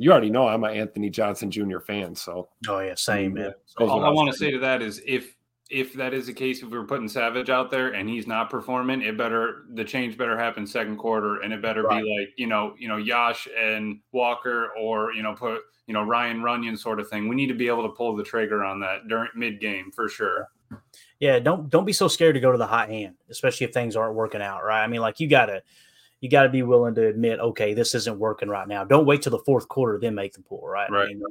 You 0.00 0.12
already 0.12 0.30
know 0.30 0.46
I'm 0.46 0.62
an 0.62 0.76
Anthony 0.76 1.10
Johnson 1.10 1.50
Jr. 1.50 1.80
fan, 1.80 2.14
so 2.14 2.48
oh 2.68 2.78
yeah, 2.78 2.94
same 2.94 3.34
man. 3.34 3.52
So 3.66 3.88
all 3.88 4.04
I 4.04 4.10
want 4.10 4.30
to 4.30 4.38
say 4.38 4.52
to 4.52 4.58
that 4.60 4.80
is 4.80 5.02
if 5.04 5.34
if 5.70 5.92
that 5.94 6.14
is 6.14 6.26
the 6.26 6.32
case, 6.32 6.62
if 6.62 6.70
we're 6.70 6.84
putting 6.84 7.08
Savage 7.08 7.50
out 7.50 7.70
there 7.70 7.94
and 7.94 8.08
he's 8.08 8.26
not 8.26 8.50
performing, 8.50 9.02
it 9.02 9.16
better 9.16 9.64
the 9.74 9.84
change 9.84 10.16
better 10.16 10.38
happen 10.38 10.66
second 10.66 10.96
quarter, 10.96 11.42
and 11.42 11.52
it 11.52 11.60
better 11.60 11.82
right. 11.82 12.02
be 12.02 12.18
like 12.18 12.34
you 12.36 12.46
know 12.46 12.74
you 12.78 12.88
know 12.88 12.96
Yosh 12.96 13.48
and 13.58 14.00
Walker 14.12 14.70
or 14.78 15.12
you 15.12 15.22
know 15.22 15.34
put 15.34 15.62
you 15.86 15.94
know 15.94 16.02
Ryan 16.02 16.40
Runyan 16.40 16.78
sort 16.78 17.00
of 17.00 17.08
thing. 17.08 17.28
We 17.28 17.36
need 17.36 17.48
to 17.48 17.54
be 17.54 17.68
able 17.68 17.82
to 17.82 17.94
pull 17.94 18.16
the 18.16 18.24
trigger 18.24 18.64
on 18.64 18.80
that 18.80 19.08
during 19.08 19.30
mid 19.34 19.60
game 19.60 19.90
for 19.90 20.08
sure 20.08 20.48
yeah, 21.20 21.38
don't 21.40 21.68
don't 21.68 21.84
be 21.84 21.92
so 21.92 22.08
scared 22.08 22.34
to 22.34 22.40
go 22.40 22.52
to 22.52 22.58
the 22.58 22.66
hot 22.66 22.88
hand, 22.88 23.16
especially 23.28 23.66
if 23.66 23.72
things 23.72 23.96
aren't 23.96 24.14
working 24.14 24.42
out, 24.42 24.62
right? 24.64 24.82
I 24.82 24.86
mean, 24.86 25.00
like 25.00 25.18
you 25.20 25.28
gotta 25.28 25.62
you 26.20 26.30
gotta 26.30 26.48
be 26.48 26.62
willing 26.62 26.94
to 26.94 27.06
admit, 27.06 27.40
okay, 27.40 27.74
this 27.74 27.94
isn't 27.94 28.18
working 28.18 28.48
right 28.48 28.68
now. 28.68 28.84
Don't 28.84 29.06
wait 29.06 29.22
till 29.22 29.32
the 29.32 29.42
fourth 29.44 29.68
quarter 29.68 29.98
then 29.98 30.14
make 30.14 30.32
the 30.32 30.42
pull, 30.42 30.66
right? 30.66 30.90
Right. 30.90 31.04
I 31.04 31.08
mean, 31.08 31.22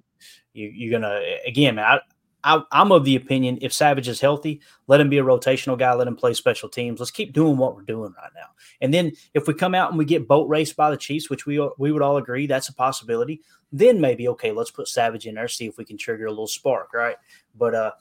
you, 0.53 0.71
you're 0.73 0.99
gonna 0.99 1.21
again, 1.45 1.75
man. 1.75 1.85
I, 1.85 1.99
I, 2.47 2.81
am 2.81 2.93
of 2.93 3.03
the 3.03 3.17
opinion 3.17 3.57
if 3.61 3.73
Savage 3.73 4.07
is 4.07 4.21
healthy, 4.21 4.61
let 4.87 5.01
him 5.01 5.09
be 5.09 5.17
a 5.17 5.23
rotational 5.23 5.77
guy. 5.77 5.93
Let 5.93 6.07
him 6.07 6.15
play 6.15 6.33
special 6.33 6.69
teams. 6.69 6.99
Let's 6.99 7.11
keep 7.11 7.33
doing 7.33 7.57
what 7.57 7.75
we're 7.75 7.81
doing 7.81 8.13
right 8.17 8.31
now. 8.33 8.47
And 8.79 8.93
then 8.93 9.11
if 9.33 9.47
we 9.47 9.53
come 9.53 9.75
out 9.75 9.89
and 9.89 9.97
we 9.97 10.05
get 10.05 10.29
boat 10.29 10.47
raced 10.47 10.77
by 10.77 10.89
the 10.89 10.97
Chiefs, 10.97 11.29
which 11.29 11.45
we 11.45 11.59
we 11.77 11.91
would 11.91 12.01
all 12.01 12.17
agree 12.17 12.47
that's 12.47 12.69
a 12.69 12.73
possibility, 12.73 13.41
then 13.73 13.99
maybe 13.99 14.29
okay, 14.29 14.53
let's 14.53 14.71
put 14.71 14.87
Savage 14.87 15.27
in 15.27 15.35
there, 15.35 15.49
see 15.49 15.67
if 15.67 15.77
we 15.77 15.83
can 15.83 15.97
trigger 15.97 16.27
a 16.27 16.29
little 16.29 16.47
spark, 16.47 16.93
right? 16.93 17.17
But 17.53 17.75
uh, 17.75 17.91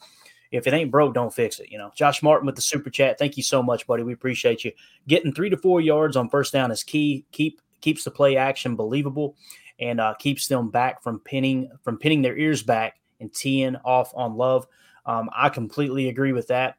if 0.53 0.69
it 0.69 0.75
ain't 0.75 0.93
broke, 0.93 1.15
don't 1.15 1.35
fix 1.35 1.59
it. 1.59 1.71
You 1.71 1.79
know, 1.79 1.91
Josh 1.97 2.23
Martin 2.23 2.47
with 2.47 2.55
the 2.55 2.63
super 2.63 2.89
chat. 2.89 3.19
Thank 3.19 3.37
you 3.37 3.43
so 3.43 3.65
much, 3.65 3.85
buddy. 3.89 4.05
We 4.05 4.13
appreciate 4.13 4.65
you. 4.65 4.71
Getting 5.09 5.35
three 5.35 5.51
to 5.51 5.57
four 5.57 5.81
yards 5.81 6.17
on 6.17 6.31
first 6.31 6.53
down 6.53 6.71
is 6.71 6.85
key. 6.85 7.25
Keep 7.33 7.61
keeps 7.81 8.05
the 8.05 8.13
play 8.13 8.37
action 8.37 8.77
believable 8.77 9.37
and 9.81 10.01
uh, 10.01 10.15
keeps 10.15 10.47
them 10.47 10.71
back 10.71 11.03
from 11.03 11.19
pinning 11.19 11.69
from 11.83 11.99
pinning 11.99 12.23
their 12.23 12.37
ears 12.39 12.63
back 12.63 13.01
and 13.21 13.33
teeing 13.33 13.77
off 13.85 14.13
on 14.15 14.37
love. 14.37 14.67
Um, 15.05 15.31
I 15.35 15.49
completely 15.49 16.09
agree 16.09 16.33
with 16.33 16.49
that. 16.49 16.77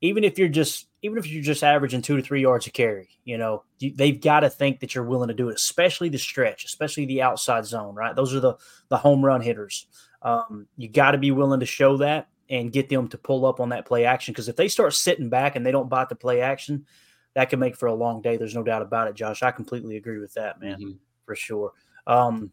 Even 0.00 0.24
if 0.24 0.38
you're 0.38 0.48
just 0.48 0.86
even 1.02 1.18
if 1.18 1.26
you're 1.28 1.42
just 1.42 1.62
averaging 1.62 2.02
two 2.02 2.16
to 2.16 2.22
three 2.22 2.42
yards 2.42 2.66
a 2.66 2.70
carry, 2.70 3.08
you 3.24 3.36
know 3.36 3.64
you, 3.78 3.92
they've 3.94 4.20
got 4.20 4.40
to 4.40 4.50
think 4.50 4.80
that 4.80 4.94
you're 4.94 5.04
willing 5.04 5.28
to 5.28 5.34
do 5.34 5.48
it, 5.48 5.56
especially 5.56 6.08
the 6.08 6.18
stretch, 6.18 6.64
especially 6.64 7.06
the 7.06 7.22
outside 7.22 7.64
zone. 7.64 7.94
Right, 7.94 8.14
those 8.14 8.34
are 8.34 8.40
the 8.40 8.54
the 8.88 8.96
home 8.96 9.24
run 9.24 9.40
hitters. 9.40 9.86
Um, 10.22 10.66
you 10.76 10.88
got 10.88 11.12
to 11.12 11.18
be 11.18 11.30
willing 11.30 11.60
to 11.60 11.66
show 11.66 11.96
that 11.98 12.28
and 12.50 12.72
get 12.72 12.88
them 12.88 13.08
to 13.08 13.18
pull 13.18 13.44
up 13.44 13.60
on 13.60 13.70
that 13.70 13.86
play 13.86 14.04
action. 14.04 14.32
Because 14.32 14.48
if 14.48 14.56
they 14.56 14.68
start 14.68 14.94
sitting 14.94 15.28
back 15.28 15.56
and 15.56 15.64
they 15.64 15.72
don't 15.72 15.88
bite 15.88 16.08
the 16.08 16.14
play 16.14 16.40
action, 16.40 16.86
that 17.34 17.50
can 17.50 17.58
make 17.58 17.76
for 17.76 17.86
a 17.86 17.94
long 17.94 18.22
day. 18.22 18.36
There's 18.36 18.54
no 18.54 18.62
doubt 18.62 18.82
about 18.82 19.08
it, 19.08 19.14
Josh. 19.14 19.42
I 19.42 19.50
completely 19.50 19.96
agree 19.96 20.18
with 20.18 20.34
that, 20.34 20.60
man, 20.60 20.80
mm-hmm. 20.80 20.90
for 21.24 21.36
sure. 21.36 21.72
Um, 22.06 22.50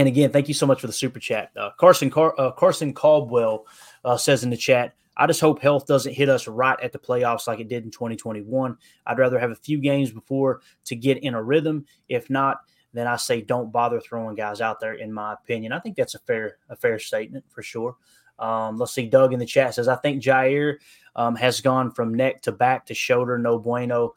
and 0.00 0.08
again, 0.08 0.30
thank 0.32 0.48
you 0.48 0.54
so 0.54 0.66
much 0.66 0.80
for 0.80 0.86
the 0.86 0.94
super 0.94 1.20
chat. 1.20 1.50
Uh, 1.54 1.68
Carson 1.78 2.08
Car- 2.08 2.34
uh, 2.38 2.52
Carson 2.52 2.94
Caldwell 2.94 3.66
uh, 4.02 4.16
says 4.16 4.44
in 4.44 4.48
the 4.48 4.56
chat, 4.56 4.94
I 5.14 5.26
just 5.26 5.42
hope 5.42 5.60
health 5.60 5.86
doesn't 5.86 6.14
hit 6.14 6.30
us 6.30 6.48
right 6.48 6.80
at 6.80 6.92
the 6.92 6.98
playoffs 6.98 7.46
like 7.46 7.60
it 7.60 7.68
did 7.68 7.84
in 7.84 7.90
2021. 7.90 8.78
I'd 9.06 9.18
rather 9.18 9.38
have 9.38 9.50
a 9.50 9.56
few 9.56 9.76
games 9.76 10.10
before 10.10 10.62
to 10.86 10.96
get 10.96 11.18
in 11.18 11.34
a 11.34 11.42
rhythm. 11.42 11.84
If 12.08 12.30
not, 12.30 12.60
then 12.94 13.06
I 13.06 13.16
say 13.16 13.42
don't 13.42 13.70
bother 13.70 14.00
throwing 14.00 14.36
guys 14.36 14.62
out 14.62 14.80
there. 14.80 14.94
In 14.94 15.12
my 15.12 15.34
opinion, 15.34 15.72
I 15.72 15.80
think 15.80 15.96
that's 15.96 16.14
a 16.14 16.20
fair 16.20 16.56
a 16.70 16.76
fair 16.76 16.98
statement 16.98 17.44
for 17.50 17.62
sure. 17.62 17.96
Um, 18.38 18.78
let's 18.78 18.92
see. 18.92 19.06
Doug 19.06 19.34
in 19.34 19.38
the 19.38 19.44
chat 19.44 19.74
says, 19.74 19.86
I 19.86 19.96
think 19.96 20.22
Jaire 20.22 20.76
um, 21.14 21.36
has 21.36 21.60
gone 21.60 21.90
from 21.90 22.14
neck 22.14 22.40
to 22.42 22.52
back 22.52 22.86
to 22.86 22.94
shoulder. 22.94 23.36
No 23.36 23.58
bueno. 23.58 24.14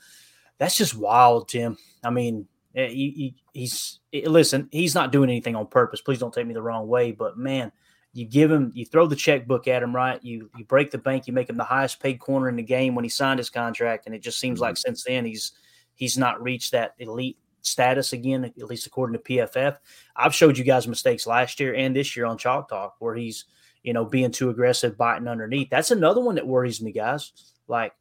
That's 0.59 0.77
just 0.77 0.95
wild, 0.95 1.49
Tim. 1.49 1.77
I 2.05 2.09
mean, 2.09 2.47
he, 2.73 2.85
he, 2.89 3.35
he's 3.53 3.99
listen. 4.25 4.67
He's 4.71 4.95
not 4.95 5.11
doing 5.11 5.29
anything 5.29 5.55
on 5.55 5.67
purpose. 5.67 6.01
Please 6.01 6.19
don't 6.19 6.33
take 6.33 6.47
me 6.47 6.53
the 6.53 6.61
wrong 6.61 6.87
way, 6.87 7.11
but 7.11 7.37
man, 7.37 7.71
you 8.13 8.25
give 8.25 8.51
him, 8.51 8.71
you 8.75 8.85
throw 8.85 9.07
the 9.07 9.15
checkbook 9.15 9.67
at 9.67 9.83
him, 9.83 9.95
right? 9.95 10.23
You 10.23 10.49
you 10.57 10.65
break 10.65 10.91
the 10.91 10.97
bank. 10.97 11.27
You 11.27 11.33
make 11.33 11.49
him 11.49 11.57
the 11.57 11.63
highest 11.63 11.99
paid 11.99 12.19
corner 12.19 12.49
in 12.49 12.55
the 12.55 12.63
game 12.63 12.95
when 12.95 13.05
he 13.05 13.09
signed 13.09 13.39
his 13.39 13.49
contract, 13.49 14.05
and 14.05 14.15
it 14.15 14.19
just 14.19 14.39
seems 14.39 14.59
like 14.59 14.75
mm-hmm. 14.75 14.89
since 14.89 15.03
then 15.03 15.25
he's 15.25 15.53
he's 15.95 16.17
not 16.17 16.41
reached 16.41 16.71
that 16.71 16.95
elite 16.97 17.37
status 17.61 18.13
again, 18.13 18.43
at 18.45 18.57
least 18.57 18.87
according 18.87 19.17
to 19.17 19.23
PFF. 19.23 19.77
I've 20.15 20.33
showed 20.35 20.57
you 20.57 20.63
guys 20.63 20.87
mistakes 20.87 21.25
last 21.25 21.59
year 21.59 21.73
and 21.75 21.95
this 21.95 22.15
year 22.15 22.25
on 22.25 22.37
Chalk 22.37 22.69
Talk 22.69 22.95
where 22.99 23.15
he's 23.15 23.45
you 23.83 23.91
know, 23.91 24.05
being 24.05 24.31
too 24.31 24.49
aggressive, 24.49 24.97
biting 24.97 25.27
underneath. 25.27 25.69
That's 25.69 25.91
another 25.91 26.21
one 26.21 26.35
that 26.35 26.47
worries 26.47 26.81
me, 26.81 26.91
guys. 26.91 27.33
Like 27.67 27.93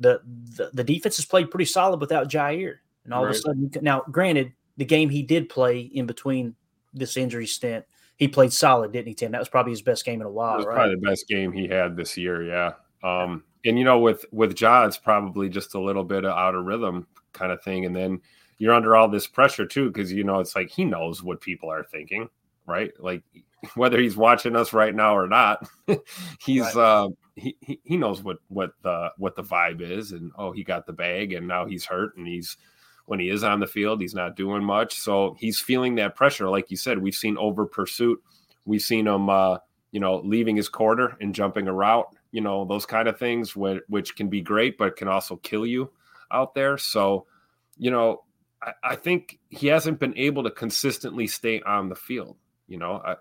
the 0.00 0.20
the, 0.56 0.70
the 0.72 0.84
defense 0.84 1.16
has 1.16 1.24
played 1.24 1.50
pretty 1.50 1.64
solid 1.66 2.00
without 2.00 2.30
Jaire, 2.30 2.76
and 3.06 3.14
all 3.14 3.24
right. 3.24 3.30
of 3.30 3.36
a 3.36 3.38
sudden, 3.38 3.70
now 3.80 4.02
granted, 4.10 4.52
the 4.76 4.84
game 4.84 5.08
he 5.08 5.22
did 5.22 5.48
play 5.48 5.80
in 5.80 6.06
between 6.06 6.54
this 6.92 7.16
injury 7.16 7.46
stint, 7.46 7.84
he 8.16 8.28
played 8.28 8.52
solid, 8.52 8.92
didn't 8.92 9.08
he, 9.08 9.14
Tim? 9.14 9.32
That 9.32 9.38
was 9.38 9.48
probably 9.48 9.72
his 9.72 9.82
best 9.82 10.04
game 10.04 10.20
in 10.20 10.26
a 10.26 10.30
while, 10.30 10.58
right? 10.58 10.74
Probably 10.74 10.96
the 10.96 11.00
best 11.00 11.28
game 11.28 11.52
he 11.52 11.68
had 11.68 11.96
this 11.96 12.16
year, 12.16 12.42
yeah. 12.42 12.72
Um, 13.02 13.44
and 13.64 13.78
you 13.78 13.84
know, 13.84 13.98
with 13.98 14.24
with 14.32 14.60
Ja, 14.60 14.84
it's 14.84 14.98
probably 14.98 15.48
just 15.48 15.74
a 15.74 15.80
little 15.80 16.04
bit 16.04 16.24
of 16.24 16.32
out 16.32 16.54
of 16.54 16.64
rhythm 16.64 17.06
kind 17.32 17.52
of 17.52 17.62
thing, 17.62 17.84
and 17.84 17.94
then 17.94 18.20
you're 18.58 18.74
under 18.74 18.96
all 18.96 19.08
this 19.08 19.26
pressure 19.26 19.66
too, 19.66 19.88
because 19.90 20.12
you 20.12 20.24
know 20.24 20.40
it's 20.40 20.56
like 20.56 20.70
he 20.70 20.84
knows 20.84 21.22
what 21.22 21.40
people 21.40 21.70
are 21.70 21.84
thinking, 21.84 22.28
right? 22.66 22.92
Like 22.98 23.22
whether 23.74 24.00
he's 24.00 24.16
watching 24.16 24.56
us 24.56 24.72
right 24.72 24.94
now 24.94 25.16
or 25.16 25.28
not, 25.28 25.68
he's 26.40 26.62
right. 26.62 26.76
uh, 26.76 27.08
he 27.34 27.56
he 27.84 27.96
knows 27.96 28.22
what 28.22 28.38
what 28.48 28.72
the 28.82 29.10
what 29.18 29.36
the 29.36 29.42
vibe 29.42 29.80
is, 29.80 30.12
and 30.12 30.32
oh, 30.38 30.52
he 30.52 30.64
got 30.64 30.86
the 30.86 30.92
bag, 30.92 31.32
and 31.32 31.46
now 31.46 31.66
he's 31.66 31.84
hurt, 31.84 32.16
and 32.16 32.26
he's 32.26 32.56
when 33.06 33.18
he 33.18 33.28
is 33.28 33.42
on 33.42 33.60
the 33.60 33.66
field, 33.66 34.00
he's 34.00 34.14
not 34.14 34.36
doing 34.36 34.62
much, 34.62 34.98
so 34.98 35.34
he's 35.38 35.60
feeling 35.60 35.94
that 35.96 36.14
pressure. 36.14 36.48
Like 36.48 36.70
you 36.70 36.76
said, 36.76 36.98
we've 36.98 37.14
seen 37.14 37.36
over 37.38 37.66
pursuit, 37.66 38.22
we've 38.64 38.82
seen 38.82 39.06
him, 39.06 39.28
uh, 39.28 39.58
you 39.92 40.00
know, 40.00 40.16
leaving 40.18 40.56
his 40.56 40.68
quarter 40.68 41.16
and 41.20 41.34
jumping 41.34 41.68
a 41.68 41.72
route, 41.72 42.14
you 42.32 42.40
know, 42.40 42.64
those 42.64 42.84
kind 42.84 43.08
of 43.08 43.18
things, 43.18 43.56
which, 43.56 43.82
which 43.88 44.16
can 44.16 44.28
be 44.28 44.42
great, 44.42 44.76
but 44.76 44.96
can 44.96 45.08
also 45.08 45.36
kill 45.36 45.64
you 45.64 45.90
out 46.30 46.54
there. 46.54 46.76
So, 46.76 47.26
you 47.78 47.90
know, 47.90 48.24
I, 48.62 48.72
I 48.82 48.96
think 48.96 49.38
he 49.48 49.68
hasn't 49.68 50.00
been 50.00 50.16
able 50.18 50.42
to 50.42 50.50
consistently 50.50 51.26
stay 51.26 51.62
on 51.62 51.88
the 51.88 51.94
field 51.94 52.36
you 52.68 52.78
know, 52.78 53.02
I, 53.04 53.16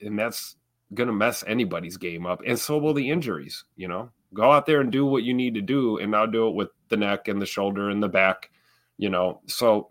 and 0.00 0.18
that's 0.18 0.56
going 0.94 1.06
to 1.06 1.12
mess 1.12 1.44
anybody's 1.46 1.96
game 1.96 2.26
up. 2.26 2.42
And 2.46 2.58
so 2.58 2.78
will 2.78 2.94
the 2.94 3.10
injuries, 3.10 3.64
you 3.76 3.88
know. 3.88 4.10
Go 4.34 4.52
out 4.52 4.66
there 4.66 4.82
and 4.82 4.92
do 4.92 5.06
what 5.06 5.22
you 5.22 5.32
need 5.32 5.54
to 5.54 5.62
do, 5.62 5.96
and 5.98 6.10
now 6.10 6.26
do 6.26 6.48
it 6.48 6.54
with 6.54 6.68
the 6.90 6.98
neck 6.98 7.28
and 7.28 7.40
the 7.40 7.46
shoulder 7.46 7.88
and 7.88 8.02
the 8.02 8.08
back, 8.08 8.50
you 8.98 9.08
know. 9.08 9.40
So 9.46 9.90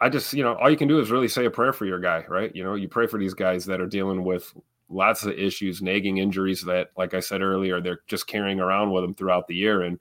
I 0.00 0.08
just, 0.08 0.32
you 0.32 0.44
know, 0.44 0.54
all 0.54 0.70
you 0.70 0.76
can 0.76 0.88
do 0.88 1.00
is 1.00 1.10
really 1.10 1.28
say 1.28 1.46
a 1.46 1.50
prayer 1.50 1.72
for 1.72 1.86
your 1.86 1.98
guy, 1.98 2.24
right? 2.28 2.54
You 2.54 2.62
know, 2.62 2.74
you 2.74 2.88
pray 2.88 3.06
for 3.06 3.18
these 3.18 3.34
guys 3.34 3.64
that 3.66 3.80
are 3.80 3.86
dealing 3.86 4.22
with 4.22 4.54
lots 4.88 5.24
of 5.24 5.32
issues, 5.32 5.82
nagging 5.82 6.18
injuries 6.18 6.62
that, 6.64 6.90
like 6.96 7.14
I 7.14 7.20
said 7.20 7.40
earlier, 7.40 7.80
they're 7.80 8.00
just 8.06 8.26
carrying 8.26 8.60
around 8.60 8.92
with 8.92 9.02
them 9.02 9.14
throughout 9.14 9.46
the 9.48 9.54
year. 9.54 9.82
And, 9.82 9.98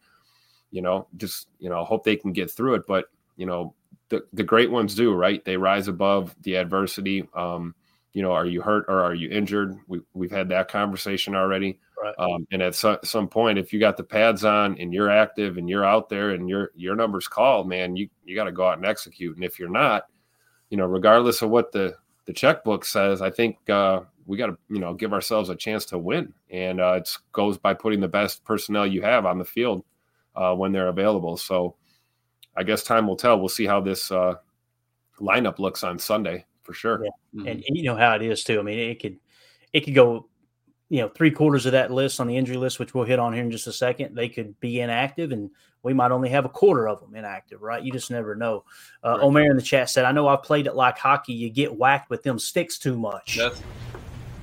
you 0.71 0.81
know, 0.81 1.07
just, 1.17 1.47
you 1.59 1.69
know, 1.69 1.85
hope 1.85 2.03
they 2.03 2.17
can 2.17 2.33
get 2.33 2.51
through 2.51 2.75
it. 2.75 2.83
But, 2.87 3.05
you 3.37 3.45
know, 3.45 3.73
the, 4.09 4.25
the 4.33 4.43
great 4.43 4.69
ones 4.69 4.93
do, 4.93 5.13
right? 5.13 5.43
They 5.45 5.57
rise 5.57 5.87
above 5.87 6.35
the 6.41 6.55
adversity. 6.55 7.27
Um, 7.33 7.73
you 8.13 8.21
know, 8.21 8.31
are 8.31 8.45
you 8.45 8.61
hurt 8.61 8.85
or 8.87 9.01
are 9.01 9.15
you 9.15 9.29
injured? 9.29 9.75
We, 9.87 10.01
we've 10.13 10.31
had 10.31 10.47
that 10.49 10.67
conversation 10.69 11.35
already. 11.35 11.79
Right. 12.01 12.13
Um, 12.19 12.47
and 12.51 12.61
at 12.61 12.75
so, 12.75 12.99
some 13.03 13.27
point, 13.27 13.57
if 13.57 13.73
you 13.73 13.79
got 13.79 13.97
the 13.97 14.03
pads 14.03 14.45
on 14.45 14.77
and 14.77 14.93
you're 14.93 15.09
active 15.09 15.57
and 15.57 15.67
you're 15.67 15.85
out 15.85 16.09
there 16.09 16.31
and 16.31 16.47
your 16.47 16.71
your 16.75 16.95
numbers 16.95 17.27
called, 17.27 17.67
man, 17.67 17.95
you 17.95 18.09
you 18.23 18.35
got 18.35 18.43
to 18.43 18.51
go 18.51 18.67
out 18.67 18.77
and 18.77 18.85
execute. 18.85 19.35
And 19.35 19.43
if 19.43 19.57
you're 19.57 19.69
not, 19.69 20.05
you 20.69 20.77
know, 20.77 20.85
regardless 20.85 21.41
of 21.41 21.49
what 21.49 21.71
the 21.71 21.95
the 22.25 22.33
checkbook 22.33 22.85
says, 22.85 23.21
I 23.21 23.31
think 23.31 23.57
uh, 23.69 24.01
we 24.27 24.37
got 24.37 24.47
to 24.47 24.57
you 24.69 24.79
know 24.79 24.93
give 24.93 25.13
ourselves 25.13 25.49
a 25.49 25.55
chance 25.55 25.85
to 25.85 25.97
win, 25.97 26.33
and 26.51 26.79
uh, 26.79 26.93
it 26.97 27.09
goes 27.31 27.57
by 27.57 27.73
putting 27.73 27.99
the 27.99 28.07
best 28.07 28.43
personnel 28.43 28.85
you 28.85 29.01
have 29.01 29.25
on 29.25 29.39
the 29.39 29.45
field 29.45 29.83
uh, 30.35 30.53
when 30.53 30.71
they're 30.71 30.89
available. 30.89 31.37
So, 31.37 31.77
I 32.55 32.63
guess 32.63 32.83
time 32.83 33.07
will 33.07 33.15
tell. 33.15 33.39
We'll 33.39 33.49
see 33.49 33.65
how 33.65 33.81
this 33.81 34.11
uh, 34.11 34.35
lineup 35.19 35.57
looks 35.57 35.83
on 35.83 35.97
Sunday 35.97 36.45
for 36.63 36.73
sure. 36.73 37.03
Yeah. 37.03 37.09
Mm-hmm. 37.35 37.47
And, 37.47 37.63
and 37.67 37.77
you 37.77 37.83
know 37.83 37.95
how 37.95 38.15
it 38.15 38.21
is 38.21 38.43
too. 38.43 38.59
I 38.59 38.63
mean, 38.63 38.79
it 38.79 39.01
could 39.01 39.17
it 39.73 39.81
could 39.81 39.95
go 39.95 40.27
you 40.89 41.01
know 41.01 41.09
three 41.09 41.31
quarters 41.31 41.65
of 41.65 41.71
that 41.71 41.91
list 41.91 42.19
on 42.19 42.27
the 42.27 42.37
injury 42.37 42.57
list, 42.57 42.79
which 42.79 42.93
we'll 42.93 43.03
hit 43.03 43.17
on 43.17 43.33
here 43.33 43.43
in 43.43 43.49
just 43.49 43.65
a 43.67 43.73
second, 43.73 44.15
they 44.15 44.29
could 44.29 44.59
be 44.59 44.79
inactive, 44.79 45.31
and 45.31 45.49
we 45.81 45.93
might 45.93 46.11
only 46.11 46.29
have 46.29 46.45
a 46.45 46.49
quarter 46.49 46.87
of 46.87 46.99
them 47.01 47.15
inactive, 47.15 47.61
right? 47.63 47.83
You 47.83 47.91
just 47.91 48.11
never 48.11 48.35
know. 48.35 48.63
Uh, 49.03 49.11
right. 49.11 49.21
Omer 49.21 49.51
in 49.51 49.55
the 49.55 49.63
chat 49.63 49.89
said, 49.89 50.05
"I 50.05 50.11
know 50.11 50.27
I've 50.27 50.43
played 50.43 50.67
it 50.67 50.75
like 50.75 50.97
hockey. 50.97 51.33
You 51.33 51.49
get 51.49 51.75
whacked 51.75 52.09
with 52.09 52.21
them 52.21 52.37
sticks 52.37 52.77
too 52.77 52.95
much." 52.97 53.37
That's, 53.37 53.61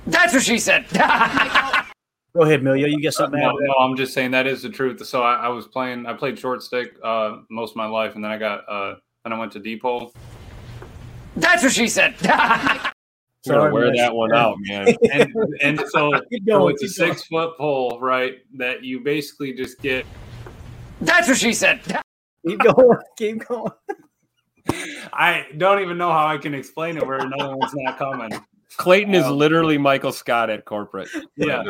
That's 0.07 0.33
what 0.33 0.43
she 0.43 0.59
said. 0.59 0.87
Go 0.91 2.43
ahead, 2.43 2.61
Milio. 2.61 2.89
You 2.89 3.01
get 3.01 3.13
something? 3.13 3.41
Uh, 3.41 3.47
no, 3.47 3.57
no, 3.57 3.73
I'm 3.79 3.95
just 3.95 4.13
saying 4.13 4.31
that 4.31 4.47
is 4.47 4.61
the 4.61 4.69
truth. 4.69 5.05
So 5.05 5.21
I, 5.21 5.35
I 5.35 5.47
was 5.47 5.67
playing. 5.67 6.05
I 6.05 6.13
played 6.13 6.37
short 6.37 6.63
stick 6.63 6.95
uh, 7.03 7.37
most 7.49 7.71
of 7.71 7.75
my 7.77 7.85
life, 7.85 8.15
and 8.15 8.23
then 8.23 8.31
I 8.31 8.37
got. 8.37 8.67
Uh, 8.69 8.95
then 9.23 9.31
I 9.31 9.37
went 9.37 9.51
to 9.53 9.59
deep 9.59 9.83
hole. 9.83 10.13
That's 11.35 11.63
what 11.63 11.71
she 11.71 11.87
said. 11.87 12.15
We're 13.47 13.55
gonna 13.55 13.73
wear 13.73 13.91
that 13.95 14.13
one 14.13 14.33
out, 14.33 14.55
man. 14.59 14.87
and, 15.11 15.33
and 15.61 15.79
so, 15.89 16.11
going, 16.45 16.47
so 16.47 16.67
it's 16.67 16.83
a 16.83 16.87
six 16.87 17.27
going. 17.27 17.47
foot 17.47 17.57
pole, 17.57 17.99
right? 17.99 18.35
That 18.55 18.83
you 18.83 18.99
basically 18.99 19.53
just 19.53 19.81
get. 19.81 20.05
That's 21.01 21.27
what 21.27 21.37
she 21.37 21.53
said. 21.53 21.81
Keep 22.47 22.59
going. 22.59 22.97
Keep 23.17 23.47
going. 23.47 23.71
I 25.11 25.47
don't 25.57 25.81
even 25.81 25.97
know 25.97 26.11
how 26.11 26.27
I 26.27 26.37
can 26.37 26.53
explain 26.53 26.97
it 26.97 27.05
where 27.05 27.17
another 27.17 27.55
one's 27.55 27.73
not 27.73 27.97
coming. 27.97 28.31
Clayton 28.77 29.13
is 29.13 29.27
literally 29.27 29.77
Michael 29.77 30.11
Scott 30.11 30.49
at 30.49 30.65
corporate. 30.65 31.09
Yeah. 31.35 31.63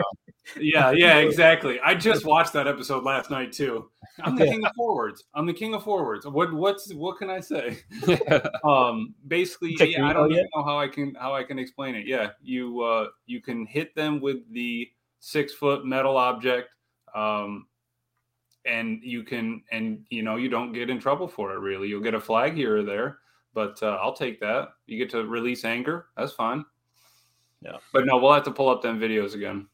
yeah, 0.59 0.91
yeah, 0.91 1.17
exactly. 1.17 1.79
I 1.83 1.95
just 1.95 2.25
watched 2.25 2.53
that 2.53 2.67
episode 2.67 3.03
last 3.03 3.31
night 3.31 3.51
too. 3.51 3.89
I'm 4.19 4.35
the 4.35 4.45
king 4.45 4.65
of 4.65 4.71
forwards. 4.75 5.23
I'm 5.33 5.45
the 5.45 5.53
king 5.53 5.73
of 5.73 5.83
forwards. 5.83 6.25
What 6.25 6.53
what's 6.53 6.93
what 6.93 7.17
can 7.17 7.29
I 7.29 7.39
say? 7.39 7.79
um 8.63 9.15
basically 9.27 9.75
yeah, 9.79 10.05
I 10.05 10.13
don't 10.13 10.31
even 10.31 10.47
know 10.55 10.63
how 10.63 10.77
I 10.77 10.87
can 10.87 11.15
how 11.15 11.33
I 11.33 11.43
can 11.43 11.57
explain 11.57 11.95
it. 11.95 12.05
Yeah, 12.05 12.29
you 12.41 12.81
uh 12.81 13.07
you 13.25 13.41
can 13.41 13.65
hit 13.65 13.95
them 13.95 14.21
with 14.21 14.37
the 14.51 14.87
six 15.19 15.53
foot 15.53 15.85
metal 15.85 16.17
object. 16.17 16.69
Um 17.15 17.67
and 18.65 18.99
you 19.01 19.23
can 19.23 19.63
and 19.71 20.03
you 20.09 20.21
know 20.21 20.35
you 20.35 20.49
don't 20.49 20.71
get 20.71 20.89
in 20.89 20.99
trouble 20.99 21.27
for 21.27 21.53
it 21.53 21.59
really. 21.59 21.87
You'll 21.87 22.01
get 22.01 22.13
a 22.13 22.21
flag 22.21 22.53
here 22.53 22.77
or 22.77 22.83
there, 22.83 23.19
but 23.53 23.81
uh, 23.81 23.97
I'll 24.01 24.13
take 24.13 24.39
that. 24.41 24.69
You 24.85 24.97
get 24.97 25.09
to 25.11 25.25
release 25.25 25.65
anger. 25.65 26.07
That's 26.15 26.33
fine. 26.33 26.63
Yeah. 27.61 27.77
But 27.93 28.05
no, 28.05 28.17
we'll 28.17 28.33
have 28.33 28.43
to 28.43 28.51
pull 28.51 28.69
up 28.69 28.81
them 28.81 28.99
videos 28.99 29.35
again. 29.35 29.67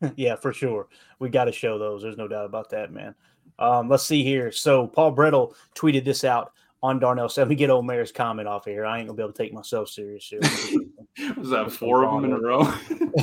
yeah, 0.16 0.36
for 0.36 0.52
sure. 0.52 0.88
We 1.18 1.28
got 1.28 1.44
to 1.44 1.52
show 1.52 1.78
those. 1.78 2.02
There's 2.02 2.16
no 2.16 2.28
doubt 2.28 2.46
about 2.46 2.70
that, 2.70 2.92
man. 2.92 3.14
Um, 3.58 3.88
let's 3.88 4.04
see 4.04 4.22
here. 4.22 4.52
So 4.52 4.86
Paul 4.86 5.14
Bretl 5.14 5.54
tweeted 5.74 6.04
this 6.04 6.24
out 6.24 6.52
on 6.82 6.98
Darnell. 6.98 7.28
So 7.28 7.42
let 7.42 7.48
me 7.48 7.56
get 7.56 7.70
Omer's 7.70 8.12
comment 8.12 8.48
off 8.48 8.64
here. 8.64 8.84
I 8.84 8.98
ain't 8.98 9.08
gonna 9.08 9.16
be 9.16 9.22
able 9.22 9.32
to 9.32 9.42
take 9.42 9.52
myself 9.52 9.88
serious 9.88 10.28
here. 10.28 10.40
Was 11.36 11.50
that 11.50 11.72
four 11.72 12.04
of 12.04 12.22
them 12.22 12.30
in 12.30 12.36
a 12.36 12.40
row? 12.40 12.72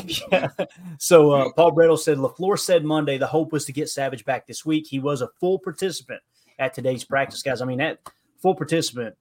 yeah. 0.31 0.49
So 0.97 1.31
uh, 1.31 1.51
Paul 1.53 1.71
Bretl 1.71 1.99
said 1.99 2.17
LaFleur 2.17 2.57
said 2.57 2.83
Monday 2.83 3.17
the 3.17 3.27
hope 3.27 3.51
was 3.51 3.65
to 3.65 3.71
get 3.71 3.89
Savage 3.89 4.25
back 4.25 4.47
this 4.47 4.65
week. 4.65 4.87
He 4.87 4.99
was 4.99 5.21
a 5.21 5.29
full 5.39 5.59
participant 5.59 6.21
at 6.57 6.73
today's 6.73 7.03
practice, 7.03 7.43
guys. 7.43 7.61
I 7.61 7.65
mean, 7.65 7.77
that 7.77 7.99
full 8.41 8.55
participant, 8.55 9.15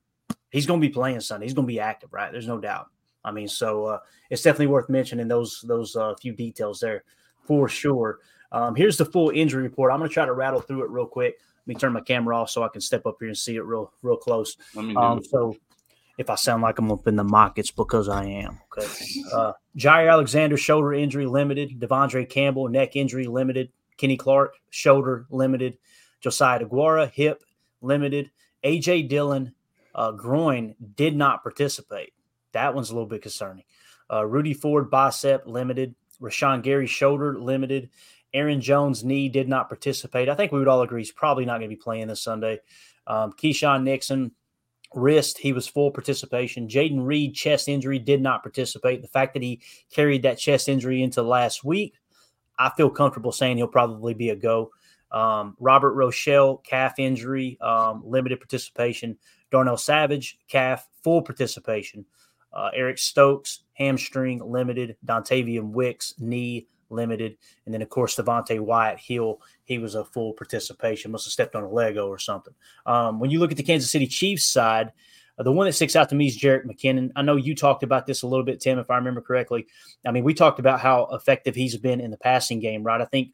he's 0.50 0.66
gonna 0.66 0.80
be 0.80 0.88
playing 0.88 1.20
Sunday. 1.20 1.46
He's 1.46 1.54
gonna 1.54 1.66
be 1.66 1.80
active, 1.80 2.12
right? 2.12 2.32
There's 2.32 2.48
no 2.48 2.58
doubt. 2.58 2.88
I 3.24 3.30
mean, 3.30 3.48
so 3.48 3.86
uh, 3.86 3.98
it's 4.30 4.42
definitely 4.42 4.66
worth 4.68 4.88
mentioning 4.88 5.28
those 5.28 5.64
those 5.66 5.96
uh, 5.96 6.14
few 6.20 6.32
details 6.32 6.80
there 6.80 7.04
for 7.44 7.68
sure. 7.68 8.18
Um, 8.50 8.74
here's 8.74 8.98
the 8.98 9.04
full 9.04 9.30
injury 9.30 9.62
report. 9.62 9.92
I'm 9.92 9.98
going 9.98 10.10
to 10.10 10.14
try 10.14 10.26
to 10.26 10.32
rattle 10.32 10.60
through 10.60 10.84
it 10.84 10.90
real 10.90 11.06
quick. 11.06 11.36
Let 11.62 11.66
me 11.66 11.74
turn 11.74 11.92
my 11.92 12.00
camera 12.00 12.36
off 12.36 12.50
so 12.50 12.62
I 12.62 12.68
can 12.68 12.80
step 12.80 13.06
up 13.06 13.16
here 13.20 13.28
and 13.28 13.38
see 13.38 13.56
it 13.56 13.64
real 13.64 13.92
real 14.02 14.16
close. 14.16 14.56
Um, 14.76 15.22
so 15.24 15.56
if 16.18 16.28
I 16.28 16.34
sound 16.34 16.62
like 16.62 16.78
I'm 16.78 16.90
up 16.90 17.06
in 17.06 17.16
the 17.16 17.24
mock, 17.24 17.58
it's 17.58 17.70
because 17.70 18.08
I 18.08 18.24
am. 18.24 18.58
Okay. 18.76 18.86
Uh, 19.32 19.52
Jaire 19.76 20.10
Alexander 20.10 20.56
shoulder 20.56 20.92
injury 20.92 21.26
limited. 21.26 21.80
De'Vondre 21.80 22.28
Campbell 22.28 22.68
neck 22.68 22.96
injury 22.96 23.26
limited. 23.26 23.70
Kenny 23.96 24.16
Clark 24.16 24.54
shoulder 24.70 25.26
limited. 25.30 25.78
Josiah 26.20 26.60
DeGuara 26.60 27.10
hip 27.10 27.42
limited. 27.80 28.30
AJ 28.64 29.08
Dillon 29.08 29.54
uh, 29.94 30.12
groin 30.12 30.74
did 30.96 31.16
not 31.16 31.42
participate. 31.42 32.12
That 32.52 32.74
one's 32.74 32.90
a 32.90 32.94
little 32.94 33.08
bit 33.08 33.22
concerning. 33.22 33.64
Uh, 34.10 34.24
Rudy 34.24 34.54
Ford 34.54 34.90
bicep 34.90 35.46
limited. 35.46 35.94
Rashan 36.20 36.62
Gary 36.62 36.86
shoulder 36.86 37.38
limited. 37.38 37.90
Aaron 38.34 38.60
Jones 38.60 39.04
knee 39.04 39.28
did 39.28 39.48
not 39.48 39.68
participate. 39.68 40.28
I 40.28 40.34
think 40.34 40.52
we 40.52 40.58
would 40.58 40.68
all 40.68 40.82
agree 40.82 41.00
he's 41.00 41.12
probably 41.12 41.44
not 41.44 41.58
going 41.58 41.68
to 41.70 41.76
be 41.76 41.80
playing 41.80 42.08
this 42.08 42.22
Sunday. 42.22 42.60
Um, 43.06 43.32
Keisean 43.32 43.82
Nixon 43.82 44.32
wrist, 44.94 45.38
he 45.38 45.52
was 45.52 45.66
full 45.66 45.90
participation. 45.90 46.68
Jayden 46.68 47.04
Reed 47.04 47.34
chest 47.34 47.68
injury 47.68 47.98
did 47.98 48.22
not 48.22 48.42
participate. 48.42 49.02
The 49.02 49.08
fact 49.08 49.34
that 49.34 49.42
he 49.42 49.60
carried 49.90 50.22
that 50.22 50.38
chest 50.38 50.68
injury 50.68 51.02
into 51.02 51.22
last 51.22 51.64
week, 51.64 51.94
I 52.58 52.70
feel 52.70 52.90
comfortable 52.90 53.32
saying 53.32 53.56
he'll 53.56 53.68
probably 53.68 54.14
be 54.14 54.30
a 54.30 54.36
go. 54.36 54.70
Um, 55.10 55.56
Robert 55.60 55.94
Rochell 55.94 56.64
calf 56.64 56.98
injury, 56.98 57.58
um, 57.60 58.02
limited 58.04 58.40
participation. 58.40 59.18
Darnell 59.50 59.76
Savage 59.76 60.38
calf 60.48 60.88
full 61.02 61.20
participation. 61.22 62.06
Uh, 62.52 62.70
Eric 62.74 62.98
Stokes, 62.98 63.60
hamstring 63.74 64.40
limited. 64.44 64.96
Dontayvion 65.06 65.70
Wicks, 65.70 66.14
knee 66.18 66.66
limited. 66.90 67.36
And 67.64 67.74
then, 67.74 67.82
of 67.82 67.88
course, 67.88 68.16
Devonte 68.16 68.60
Wyatt 68.60 68.98
heel, 68.98 69.40
he 69.64 69.78
was 69.78 69.94
a 69.94 70.04
full 70.04 70.34
participation, 70.34 71.10
must 71.10 71.26
have 71.26 71.32
stepped 71.32 71.56
on 71.56 71.64
a 71.64 71.70
Lego 71.70 72.08
or 72.08 72.18
something. 72.18 72.54
Um, 72.86 73.18
when 73.18 73.30
you 73.30 73.38
look 73.38 73.50
at 73.50 73.56
the 73.56 73.62
Kansas 73.62 73.90
City 73.90 74.06
Chiefs 74.06 74.46
side, 74.46 74.92
uh, 75.38 75.42
the 75.42 75.52
one 75.52 75.66
that 75.66 75.72
sticks 75.72 75.96
out 75.96 76.08
to 76.10 76.14
me 76.14 76.26
is 76.26 76.38
Jerick 76.38 76.66
McKinnon. 76.66 77.10
I 77.16 77.22
know 77.22 77.36
you 77.36 77.54
talked 77.54 77.82
about 77.82 78.06
this 78.06 78.22
a 78.22 78.26
little 78.26 78.44
bit, 78.44 78.60
Tim, 78.60 78.78
if 78.78 78.90
I 78.90 78.96
remember 78.96 79.22
correctly. 79.22 79.66
I 80.06 80.10
mean, 80.10 80.24
we 80.24 80.34
talked 80.34 80.60
about 80.60 80.80
how 80.80 81.08
effective 81.12 81.54
he's 81.54 81.76
been 81.76 82.00
in 82.00 82.10
the 82.10 82.18
passing 82.18 82.60
game, 82.60 82.82
right? 82.82 83.00
I 83.00 83.06
think 83.06 83.30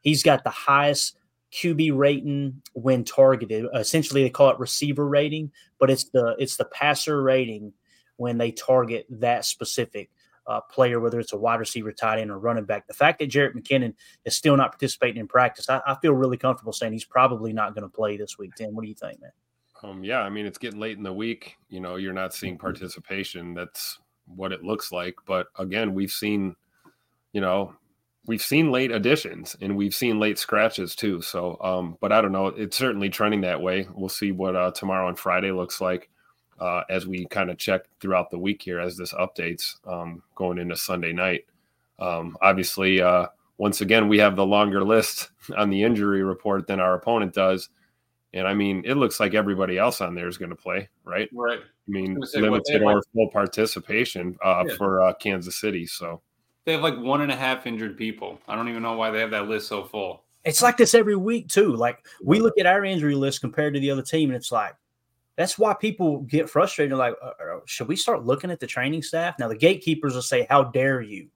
he's 0.00 0.22
got 0.22 0.44
the 0.44 0.50
highest 0.50 1.18
QB 1.52 1.96
rating 1.96 2.62
when 2.72 3.04
targeted. 3.04 3.66
Essentially, 3.74 4.22
they 4.22 4.30
call 4.30 4.50
it 4.50 4.58
receiver 4.58 5.06
rating, 5.06 5.52
but 5.78 5.90
it's 5.90 6.04
the 6.04 6.34
it's 6.38 6.56
the 6.56 6.64
passer 6.64 7.22
rating 7.22 7.74
when 8.22 8.38
they 8.38 8.52
target 8.52 9.04
that 9.10 9.44
specific 9.44 10.08
uh, 10.46 10.60
player, 10.60 11.00
whether 11.00 11.18
it's 11.18 11.32
a 11.32 11.36
wide 11.36 11.58
receiver, 11.58 11.90
tight 11.90 12.20
end, 12.20 12.30
or 12.30 12.38
running 12.38 12.64
back. 12.64 12.86
The 12.86 12.94
fact 12.94 13.18
that 13.18 13.28
Jerick 13.28 13.54
McKinnon 13.54 13.94
is 14.24 14.36
still 14.36 14.56
not 14.56 14.70
participating 14.70 15.18
in 15.18 15.26
practice, 15.26 15.68
I, 15.68 15.80
I 15.84 15.96
feel 15.96 16.12
really 16.12 16.36
comfortable 16.36 16.72
saying 16.72 16.92
he's 16.92 17.04
probably 17.04 17.52
not 17.52 17.74
going 17.74 17.82
to 17.82 17.88
play 17.88 18.16
this 18.16 18.38
week. 18.38 18.52
Tim, 18.56 18.76
what 18.76 18.82
do 18.82 18.88
you 18.88 18.94
think, 18.94 19.20
man? 19.20 19.32
Um, 19.82 20.04
yeah, 20.04 20.20
I 20.20 20.30
mean, 20.30 20.46
it's 20.46 20.58
getting 20.58 20.78
late 20.78 20.96
in 20.96 21.02
the 21.02 21.12
week. 21.12 21.56
You 21.68 21.80
know, 21.80 21.96
you're 21.96 22.12
not 22.12 22.32
seeing 22.32 22.54
mm-hmm. 22.54 22.60
participation. 22.60 23.54
That's 23.54 23.98
what 24.26 24.52
it 24.52 24.62
looks 24.62 24.92
like. 24.92 25.16
But 25.26 25.48
again, 25.58 25.94
we've 25.94 26.12
seen, 26.12 26.54
you 27.32 27.40
know, 27.40 27.74
we've 28.26 28.42
seen 28.42 28.70
late 28.70 28.92
additions 28.92 29.56
and 29.60 29.76
we've 29.76 29.94
seen 29.94 30.20
late 30.20 30.38
scratches 30.38 30.94
too. 30.94 31.20
So, 31.22 31.58
um, 31.60 31.98
but 32.00 32.12
I 32.12 32.20
don't 32.20 32.30
know. 32.30 32.46
It's 32.46 32.76
certainly 32.76 33.08
trending 33.08 33.40
that 33.40 33.60
way. 33.60 33.88
We'll 33.92 34.08
see 34.08 34.30
what 34.30 34.54
uh, 34.54 34.70
tomorrow 34.70 35.08
and 35.08 35.18
Friday 35.18 35.50
looks 35.50 35.80
like 35.80 36.08
uh, 36.60 36.82
as 36.88 37.06
we 37.06 37.26
kind 37.26 37.50
of 37.50 37.58
check 37.58 37.82
throughout 38.00 38.30
the 38.30 38.38
week 38.38 38.62
here 38.62 38.80
as 38.80 38.96
this 38.96 39.12
updates 39.12 39.76
um, 39.86 40.22
going 40.34 40.58
into 40.58 40.76
Sunday 40.76 41.12
night. 41.12 41.46
Um, 41.98 42.36
obviously, 42.40 43.00
uh, 43.00 43.26
once 43.58 43.80
again, 43.80 44.08
we 44.08 44.18
have 44.18 44.36
the 44.36 44.46
longer 44.46 44.82
list 44.84 45.30
on 45.56 45.70
the 45.70 45.82
injury 45.82 46.22
report 46.22 46.66
than 46.66 46.80
our 46.80 46.94
opponent 46.94 47.34
does. 47.34 47.68
And 48.34 48.48
I 48.48 48.54
mean, 48.54 48.82
it 48.86 48.94
looks 48.94 49.20
like 49.20 49.34
everybody 49.34 49.76
else 49.76 50.00
on 50.00 50.14
there 50.14 50.26
is 50.26 50.38
going 50.38 50.50
to 50.50 50.56
play, 50.56 50.88
right? 51.04 51.28
Right. 51.32 51.60
I 51.60 51.90
mean, 51.90 52.18
limited 52.34 52.82
or 52.82 53.02
full 53.12 53.28
participation 53.30 54.38
uh, 54.42 54.64
yeah. 54.66 54.74
for 54.76 55.02
uh, 55.02 55.12
Kansas 55.14 55.60
City. 55.60 55.86
So 55.86 56.22
they 56.64 56.72
have 56.72 56.80
like 56.80 56.98
one 56.98 57.20
and 57.20 57.30
a 57.30 57.36
half 57.36 57.66
injured 57.66 57.96
people. 57.98 58.38
I 58.48 58.56
don't 58.56 58.68
even 58.68 58.82
know 58.82 58.94
why 58.94 59.10
they 59.10 59.20
have 59.20 59.32
that 59.32 59.48
list 59.48 59.68
so 59.68 59.84
full. 59.84 60.24
It's 60.44 60.62
like 60.62 60.76
this 60.76 60.94
every 60.94 61.16
week 61.16 61.48
too. 61.48 61.74
Like 61.74 62.04
we 62.22 62.40
look 62.40 62.58
at 62.58 62.66
our 62.66 62.84
injury 62.84 63.14
list 63.14 63.40
compared 63.40 63.74
to 63.74 63.80
the 63.80 63.90
other 63.90 64.02
team, 64.02 64.30
and 64.30 64.36
it's 64.36 64.50
like 64.50 64.74
that's 65.36 65.58
why 65.58 65.74
people 65.74 66.20
get 66.20 66.50
frustrated. 66.50 66.96
Like, 66.96 67.14
uh, 67.22 67.26
uh, 67.28 67.60
should 67.66 67.88
we 67.88 67.96
start 67.96 68.24
looking 68.24 68.50
at 68.50 68.60
the 68.60 68.66
training 68.66 69.02
staff 69.02 69.38
now? 69.38 69.48
The 69.48 69.56
gatekeepers 69.56 70.14
will 70.14 70.22
say, 70.22 70.46
"How 70.48 70.64
dare 70.64 71.00
you?" 71.00 71.28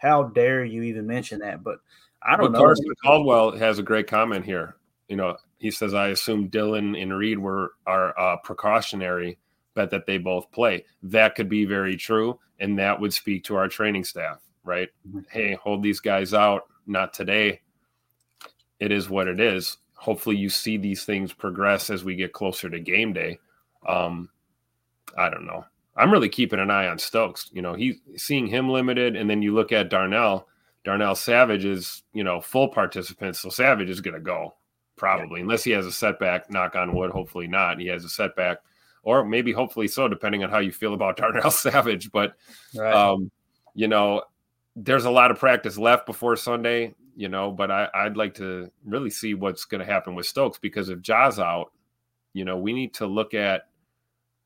how 0.00 0.24
dare 0.24 0.64
you 0.64 0.82
even 0.82 1.06
mention 1.06 1.38
that? 1.40 1.62
But 1.62 1.78
I 2.22 2.36
don't 2.36 2.52
but 2.52 2.58
know. 2.58 2.64
Carson 2.64 2.86
Caldwell 3.04 3.52
has 3.52 3.78
a 3.78 3.82
great 3.82 4.06
comment 4.06 4.44
here. 4.44 4.76
You 5.08 5.16
know, 5.16 5.36
he 5.58 5.70
says, 5.70 5.94
"I 5.94 6.08
assume 6.08 6.48
Dillon 6.48 6.96
and 6.96 7.16
Reed 7.16 7.38
were 7.38 7.72
are 7.86 8.18
uh, 8.18 8.36
precautionary, 8.38 9.38
bet 9.74 9.90
that 9.90 10.06
they 10.06 10.18
both 10.18 10.50
play. 10.52 10.84
That 11.02 11.34
could 11.34 11.48
be 11.48 11.64
very 11.64 11.96
true, 11.96 12.38
and 12.58 12.78
that 12.78 12.98
would 12.98 13.12
speak 13.12 13.44
to 13.44 13.56
our 13.56 13.68
training 13.68 14.04
staff, 14.04 14.40
right? 14.64 14.88
Mm-hmm. 15.08 15.20
Hey, 15.30 15.54
hold 15.54 15.82
these 15.82 16.00
guys 16.00 16.34
out. 16.34 16.62
Not 16.86 17.12
today. 17.12 17.60
It 18.78 18.90
is 18.90 19.10
what 19.10 19.28
it 19.28 19.40
is. 19.40 19.76
Hopefully, 20.00 20.36
you 20.36 20.48
see 20.48 20.78
these 20.78 21.04
things 21.04 21.30
progress 21.30 21.90
as 21.90 22.04
we 22.04 22.16
get 22.16 22.32
closer 22.32 22.70
to 22.70 22.80
game 22.80 23.12
day. 23.12 23.38
Um, 23.86 24.30
I 25.16 25.28
don't 25.28 25.46
know. 25.46 25.66
I'm 25.94 26.10
really 26.10 26.30
keeping 26.30 26.58
an 26.58 26.70
eye 26.70 26.86
on 26.86 26.98
Stokes. 26.98 27.50
You 27.52 27.60
know, 27.60 27.74
he 27.74 28.00
seeing 28.16 28.46
him 28.46 28.70
limited, 28.70 29.14
and 29.14 29.28
then 29.28 29.42
you 29.42 29.54
look 29.54 29.72
at 29.72 29.90
Darnell. 29.90 30.48
Darnell 30.84 31.14
Savage 31.14 31.66
is, 31.66 32.02
you 32.14 32.24
know, 32.24 32.40
full 32.40 32.68
participant, 32.68 33.36
so 33.36 33.50
Savage 33.50 33.90
is 33.90 34.00
going 34.00 34.14
to 34.14 34.20
go 34.20 34.54
probably, 34.96 35.40
yeah. 35.40 35.44
unless 35.44 35.64
he 35.64 35.70
has 35.72 35.84
a 35.84 35.92
setback. 35.92 36.50
Knock 36.50 36.76
on 36.76 36.94
wood. 36.94 37.10
Hopefully 37.10 37.46
not. 37.46 37.78
He 37.78 37.86
has 37.88 38.02
a 38.02 38.08
setback, 38.08 38.58
or 39.02 39.22
maybe 39.22 39.52
hopefully 39.52 39.86
so, 39.86 40.08
depending 40.08 40.42
on 40.42 40.48
how 40.48 40.60
you 40.60 40.72
feel 40.72 40.94
about 40.94 41.16
Darnell 41.18 41.50
Savage. 41.50 42.10
But, 42.10 42.36
right. 42.74 42.94
um, 42.94 43.30
you 43.74 43.86
know, 43.86 44.22
there's 44.76 45.04
a 45.04 45.10
lot 45.10 45.30
of 45.30 45.38
practice 45.38 45.76
left 45.76 46.06
before 46.06 46.36
Sunday. 46.36 46.94
You 47.16 47.28
know, 47.28 47.50
but 47.50 47.70
I, 47.70 47.88
I'd 47.94 48.16
like 48.16 48.34
to 48.34 48.70
really 48.84 49.10
see 49.10 49.34
what's 49.34 49.64
going 49.64 49.80
to 49.84 49.90
happen 49.90 50.14
with 50.14 50.26
Stokes 50.26 50.58
because 50.58 50.88
if 50.88 51.00
Ja's 51.00 51.38
out, 51.38 51.72
you 52.32 52.44
know, 52.44 52.56
we 52.56 52.72
need 52.72 52.94
to 52.94 53.06
look 53.06 53.34
at, 53.34 53.68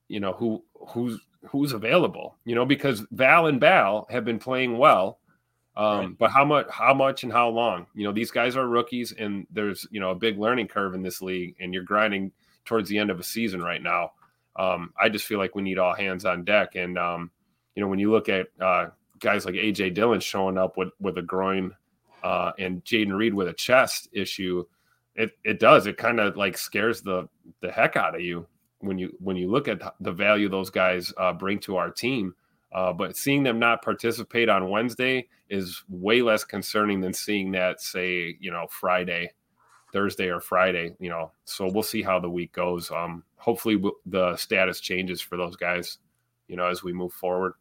you 0.08 0.20
know, 0.20 0.32
who 0.32 0.64
who's 0.88 1.20
who's 1.48 1.72
available. 1.72 2.36
You 2.44 2.54
know, 2.54 2.64
because 2.64 3.04
Val 3.10 3.46
and 3.46 3.60
Bal 3.60 4.06
have 4.10 4.24
been 4.24 4.38
playing 4.38 4.78
well. 4.78 5.18
Um, 5.76 5.98
right. 5.98 6.18
But 6.18 6.30
how 6.30 6.44
much, 6.44 6.66
how 6.70 6.94
much, 6.94 7.24
and 7.24 7.32
how 7.32 7.48
long? 7.48 7.86
You 7.94 8.04
know, 8.04 8.12
these 8.12 8.30
guys 8.30 8.56
are 8.56 8.66
rookies, 8.66 9.12
and 9.12 9.46
there's 9.50 9.86
you 9.90 10.00
know 10.00 10.10
a 10.10 10.14
big 10.14 10.38
learning 10.38 10.68
curve 10.68 10.94
in 10.94 11.02
this 11.02 11.20
league, 11.20 11.56
and 11.58 11.74
you're 11.74 11.82
grinding 11.82 12.32
towards 12.64 12.88
the 12.88 12.98
end 12.98 13.10
of 13.10 13.18
a 13.18 13.24
season 13.24 13.60
right 13.60 13.82
now. 13.82 14.12
Um, 14.56 14.92
I 15.00 15.08
just 15.08 15.26
feel 15.26 15.38
like 15.38 15.54
we 15.54 15.62
need 15.62 15.78
all 15.78 15.94
hands 15.94 16.24
on 16.24 16.44
deck, 16.44 16.76
and 16.76 16.96
um, 16.96 17.30
you 17.74 17.82
know, 17.82 17.88
when 17.88 17.98
you 17.98 18.12
look 18.12 18.28
at 18.28 18.48
uh, 18.60 18.86
guys 19.18 19.44
like 19.44 19.54
AJ 19.54 19.94
Dillon 19.94 20.20
showing 20.20 20.58
up 20.58 20.76
with 20.76 20.90
with 21.00 21.18
a 21.18 21.22
groin, 21.22 21.74
uh, 22.24 22.52
and 22.58 22.82
Jayden 22.84 23.16
Reed 23.16 23.34
with 23.34 23.48
a 23.48 23.52
chest 23.52 24.08
issue, 24.12 24.64
it 25.14 25.32
it 25.44 25.60
does 25.60 25.86
it 25.86 25.98
kind 25.98 26.18
of 26.18 26.36
like 26.36 26.56
scares 26.56 27.02
the 27.02 27.28
the 27.60 27.70
heck 27.70 27.96
out 27.96 28.14
of 28.14 28.22
you 28.22 28.46
when 28.80 28.98
you 28.98 29.14
when 29.20 29.36
you 29.36 29.50
look 29.50 29.68
at 29.68 29.80
the 30.00 30.10
value 30.10 30.48
those 30.48 30.70
guys 30.70 31.12
uh, 31.18 31.32
bring 31.32 31.60
to 31.60 31.76
our 31.76 31.90
team. 31.90 32.34
Uh, 32.72 32.92
but 32.92 33.16
seeing 33.16 33.44
them 33.44 33.60
not 33.60 33.82
participate 33.82 34.48
on 34.48 34.68
Wednesday 34.68 35.28
is 35.48 35.84
way 35.88 36.22
less 36.22 36.42
concerning 36.42 37.00
than 37.00 37.12
seeing 37.12 37.52
that, 37.52 37.80
say, 37.80 38.36
you 38.40 38.50
know, 38.50 38.66
Friday, 38.68 39.30
Thursday 39.92 40.28
or 40.28 40.40
Friday. 40.40 40.96
You 40.98 41.10
know, 41.10 41.30
so 41.44 41.70
we'll 41.70 41.84
see 41.84 42.02
how 42.02 42.18
the 42.18 42.30
week 42.30 42.52
goes. 42.52 42.90
Um, 42.90 43.22
hopefully, 43.36 43.76
w- 43.76 43.94
the 44.06 44.34
status 44.36 44.80
changes 44.80 45.20
for 45.20 45.36
those 45.36 45.56
guys. 45.56 45.98
You 46.48 46.56
know, 46.56 46.66
as 46.66 46.82
we 46.82 46.92
move 46.92 47.12
forward. 47.12 47.52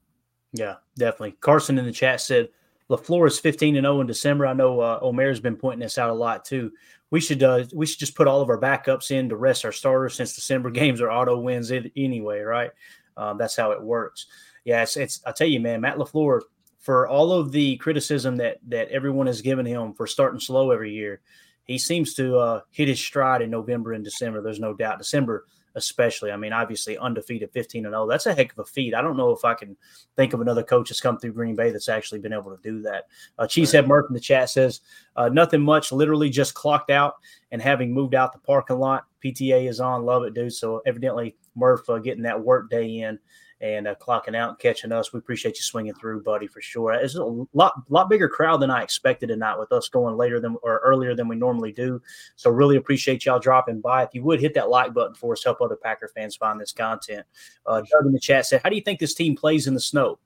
Yeah, 0.54 0.76
definitely. 0.98 1.36
Carson 1.42 1.78
in 1.78 1.86
the 1.86 1.92
chat 1.92 2.22
said 2.22 2.50
LaFleur 2.90 3.28
is 3.28 3.40
15 3.40 3.76
and 3.76 3.86
0 3.86 4.02
in 4.02 4.08
December. 4.08 4.46
I 4.46 4.54
know 4.54 4.80
uh, 4.80 5.00
Omer's 5.02 5.40
been 5.40 5.56
pointing 5.56 5.80
this 5.80 5.98
out 5.98 6.10
a 6.10 6.14
lot 6.14 6.46
too. 6.46 6.72
We 7.10 7.20
should 7.20 7.44
uh, 7.44 7.66
we 7.74 7.86
should 7.86 8.00
just 8.00 8.16
put 8.16 8.28
all 8.28 8.42
of 8.42 8.50
our 8.50 8.60
backups 8.60 9.12
in 9.12 9.30
to 9.30 9.36
rest 9.36 9.66
our 9.66 9.72
starters 9.72 10.16
since 10.16 10.36
December 10.36 10.70
games 10.72 11.02
are 11.02 11.12
auto 11.12 11.38
wins 11.38 11.72
anyway, 11.72 12.42
right? 12.42 12.72
Um, 13.16 13.38
that's 13.38 13.56
how 13.56 13.72
it 13.72 13.82
works 13.82 14.28
yeah, 14.66 14.84
it's, 14.84 14.98
it's 14.98 15.22
I 15.26 15.32
tell 15.32 15.48
you, 15.48 15.60
man, 15.60 15.82
Matt 15.82 15.98
LaFleur, 15.98 16.42
for 16.80 17.08
all 17.08 17.32
of 17.32 17.52
the 17.52 17.78
criticism 17.78 18.38
that 18.38 18.58
that 18.68 18.90
everyone 18.90 19.28
has 19.28 19.42
given 19.42 19.66
him 19.66 19.94
for 19.94 20.08
starting 20.08 20.40
slow 20.40 20.72
every 20.72 20.92
year, 20.92 21.22
he 21.66 21.78
seems 21.78 22.14
to 22.16 22.38
uh, 22.38 22.62
hit 22.72 22.88
his 22.88 23.00
stride 23.00 23.42
in 23.42 23.50
November 23.50 23.94
and 23.94 24.04
December. 24.04 24.42
There's 24.42 24.60
no 24.60 24.74
doubt. 24.74 24.98
December, 24.98 25.46
especially. 25.76 26.32
I 26.32 26.38
mean, 26.38 26.54
obviously 26.54 26.98
undefeated, 26.98 27.52
15 27.52 27.86
and 27.86 27.94
0. 27.94 28.08
That's 28.08 28.26
a 28.26 28.34
heck 28.34 28.52
of 28.52 28.60
a 28.60 28.66
feat. 28.66 28.94
I 28.94 29.02
don't 29.02 29.18
know 29.18 29.32
if 29.32 29.44
I 29.46 29.54
can 29.54 29.76
think 30.16 30.34
of 30.34 30.42
another 30.42 30.64
coach 30.64 30.90
that's 30.90 31.02
come 31.02 31.18
through 31.18 31.34
Green 31.34 31.56
Bay 31.56 31.72
that's 31.72 31.90
actually 31.90 32.20
been 32.20 32.34
able 32.34 32.56
to 32.56 32.62
do 32.62 32.82
that. 32.82 33.08
Uh, 33.38 33.44
Cheesehead 33.44 33.88
Murph 33.88 34.06
in 34.10 34.14
the 34.14 34.20
chat 34.20 34.50
says 34.50 34.82
uh, 35.16 35.30
nothing 35.30 35.62
much. 35.62 35.92
Literally 35.92 36.30
just 36.30 36.54
clocked 36.54 36.92
out 36.92 37.16
and 37.52 37.62
having 37.62 37.94
moved 37.94 38.16
out 38.16 38.34
the 38.34 38.40
parking 38.40 38.80
lot. 38.80 39.06
PTA 39.24 39.68
is 39.70 39.80
on. 39.80 40.06
Love 40.06 40.24
it, 40.24 40.34
dude. 40.34 40.54
So 40.54 40.82
evidently 40.86 41.36
Murph 41.56 41.90
uh, 41.90 42.00
getting 42.00 42.24
that 42.24 42.40
work 42.40 42.70
day 42.70 43.00
in 43.00 43.20
and 43.64 43.88
uh, 43.88 43.96
clocking 43.96 44.36
out 44.36 44.50
and 44.50 44.60
catching 44.60 44.92
us. 44.92 45.14
We 45.14 45.20
appreciate 45.20 45.56
you 45.56 45.62
swinging 45.62 45.94
through, 45.94 46.22
buddy, 46.22 46.48
for 46.48 46.62
sure. 46.62 46.92
It's 46.92 47.16
a 47.16 47.24
lot, 47.54 47.74
lot 47.88 48.10
bigger 48.10 48.28
crowd 48.28 48.58
than 48.58 48.70
I 48.70 48.84
expected 48.84 49.28
tonight 49.28 49.58
with 49.58 49.72
us 49.72 49.88
going 49.88 50.18
later 50.18 50.42
than 50.42 50.58
or 50.64 50.80
earlier 50.80 51.16
than 51.16 51.30
we 51.30 51.38
normally 51.38 51.72
do. 51.72 52.02
So 52.36 52.50
really 52.50 52.76
appreciate 52.76 53.26
y'all 53.26 53.40
dropping 53.40 53.80
by. 53.80 54.04
If 54.04 54.10
you 54.12 54.22
would 54.24 54.42
hit 54.42 54.54
that 54.56 54.70
like 54.70 54.94
button 54.94 55.16
for 55.16 55.32
us, 55.32 55.46
help 55.46 55.62
other 55.62 55.78
Packer 55.78 56.12
fans 56.14 56.36
find 56.36 56.60
this 56.60 56.74
content. 56.74 57.26
Uh, 57.66 57.82
Doug 57.90 58.06
in 58.06 58.12
the 58.12 58.20
chat 58.20 58.46
said, 58.46 58.60
"How 58.62 58.70
do 58.70 58.76
you 58.76 58.82
think 58.82 59.00
this 59.00 59.16
team 59.16 59.34
plays 59.34 59.66
in 59.66 59.74
the 59.74 59.80
snow? 59.80 60.20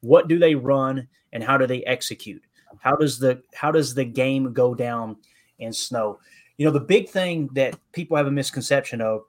What 0.00 0.28
do 0.28 0.38
they 0.38 0.54
run 0.54 1.08
and 1.32 1.42
how 1.42 1.56
do 1.56 1.66
they 1.66 1.82
execute? 1.84 2.42
How 2.80 2.96
does 2.96 3.18
the 3.18 3.42
how 3.54 3.70
does 3.70 3.94
the 3.94 4.04
game 4.04 4.52
go 4.52 4.74
down 4.74 5.16
in 5.58 5.72
snow?" 5.72 6.18
You 6.58 6.66
know, 6.66 6.72
the 6.72 6.80
big 6.80 7.08
thing 7.08 7.48
that 7.54 7.78
people 7.92 8.18
have 8.18 8.26
a 8.26 8.30
misconception 8.30 9.00
of 9.00 9.22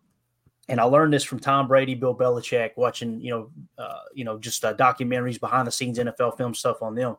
and 0.68 0.80
I 0.80 0.84
learned 0.84 1.14
this 1.14 1.24
from 1.24 1.40
Tom 1.40 1.68
Brady, 1.68 1.96
Bill 1.96 2.16
Belichick, 2.16 2.72
watching 2.76 3.22
you 3.22 3.32
know, 3.32 3.50
uh, 3.78 4.00
you 4.14 4.26
know, 4.26 4.38
just 4.38 4.66
uh, 4.66 4.74
documentaries, 4.74 5.40
behind 5.40 5.68
the 5.68 5.72
scenes 5.72 6.00
NFL 6.00 6.38
film 6.38 6.54
stuff 6.54 6.82
on 6.82 6.96
them. 6.96 7.18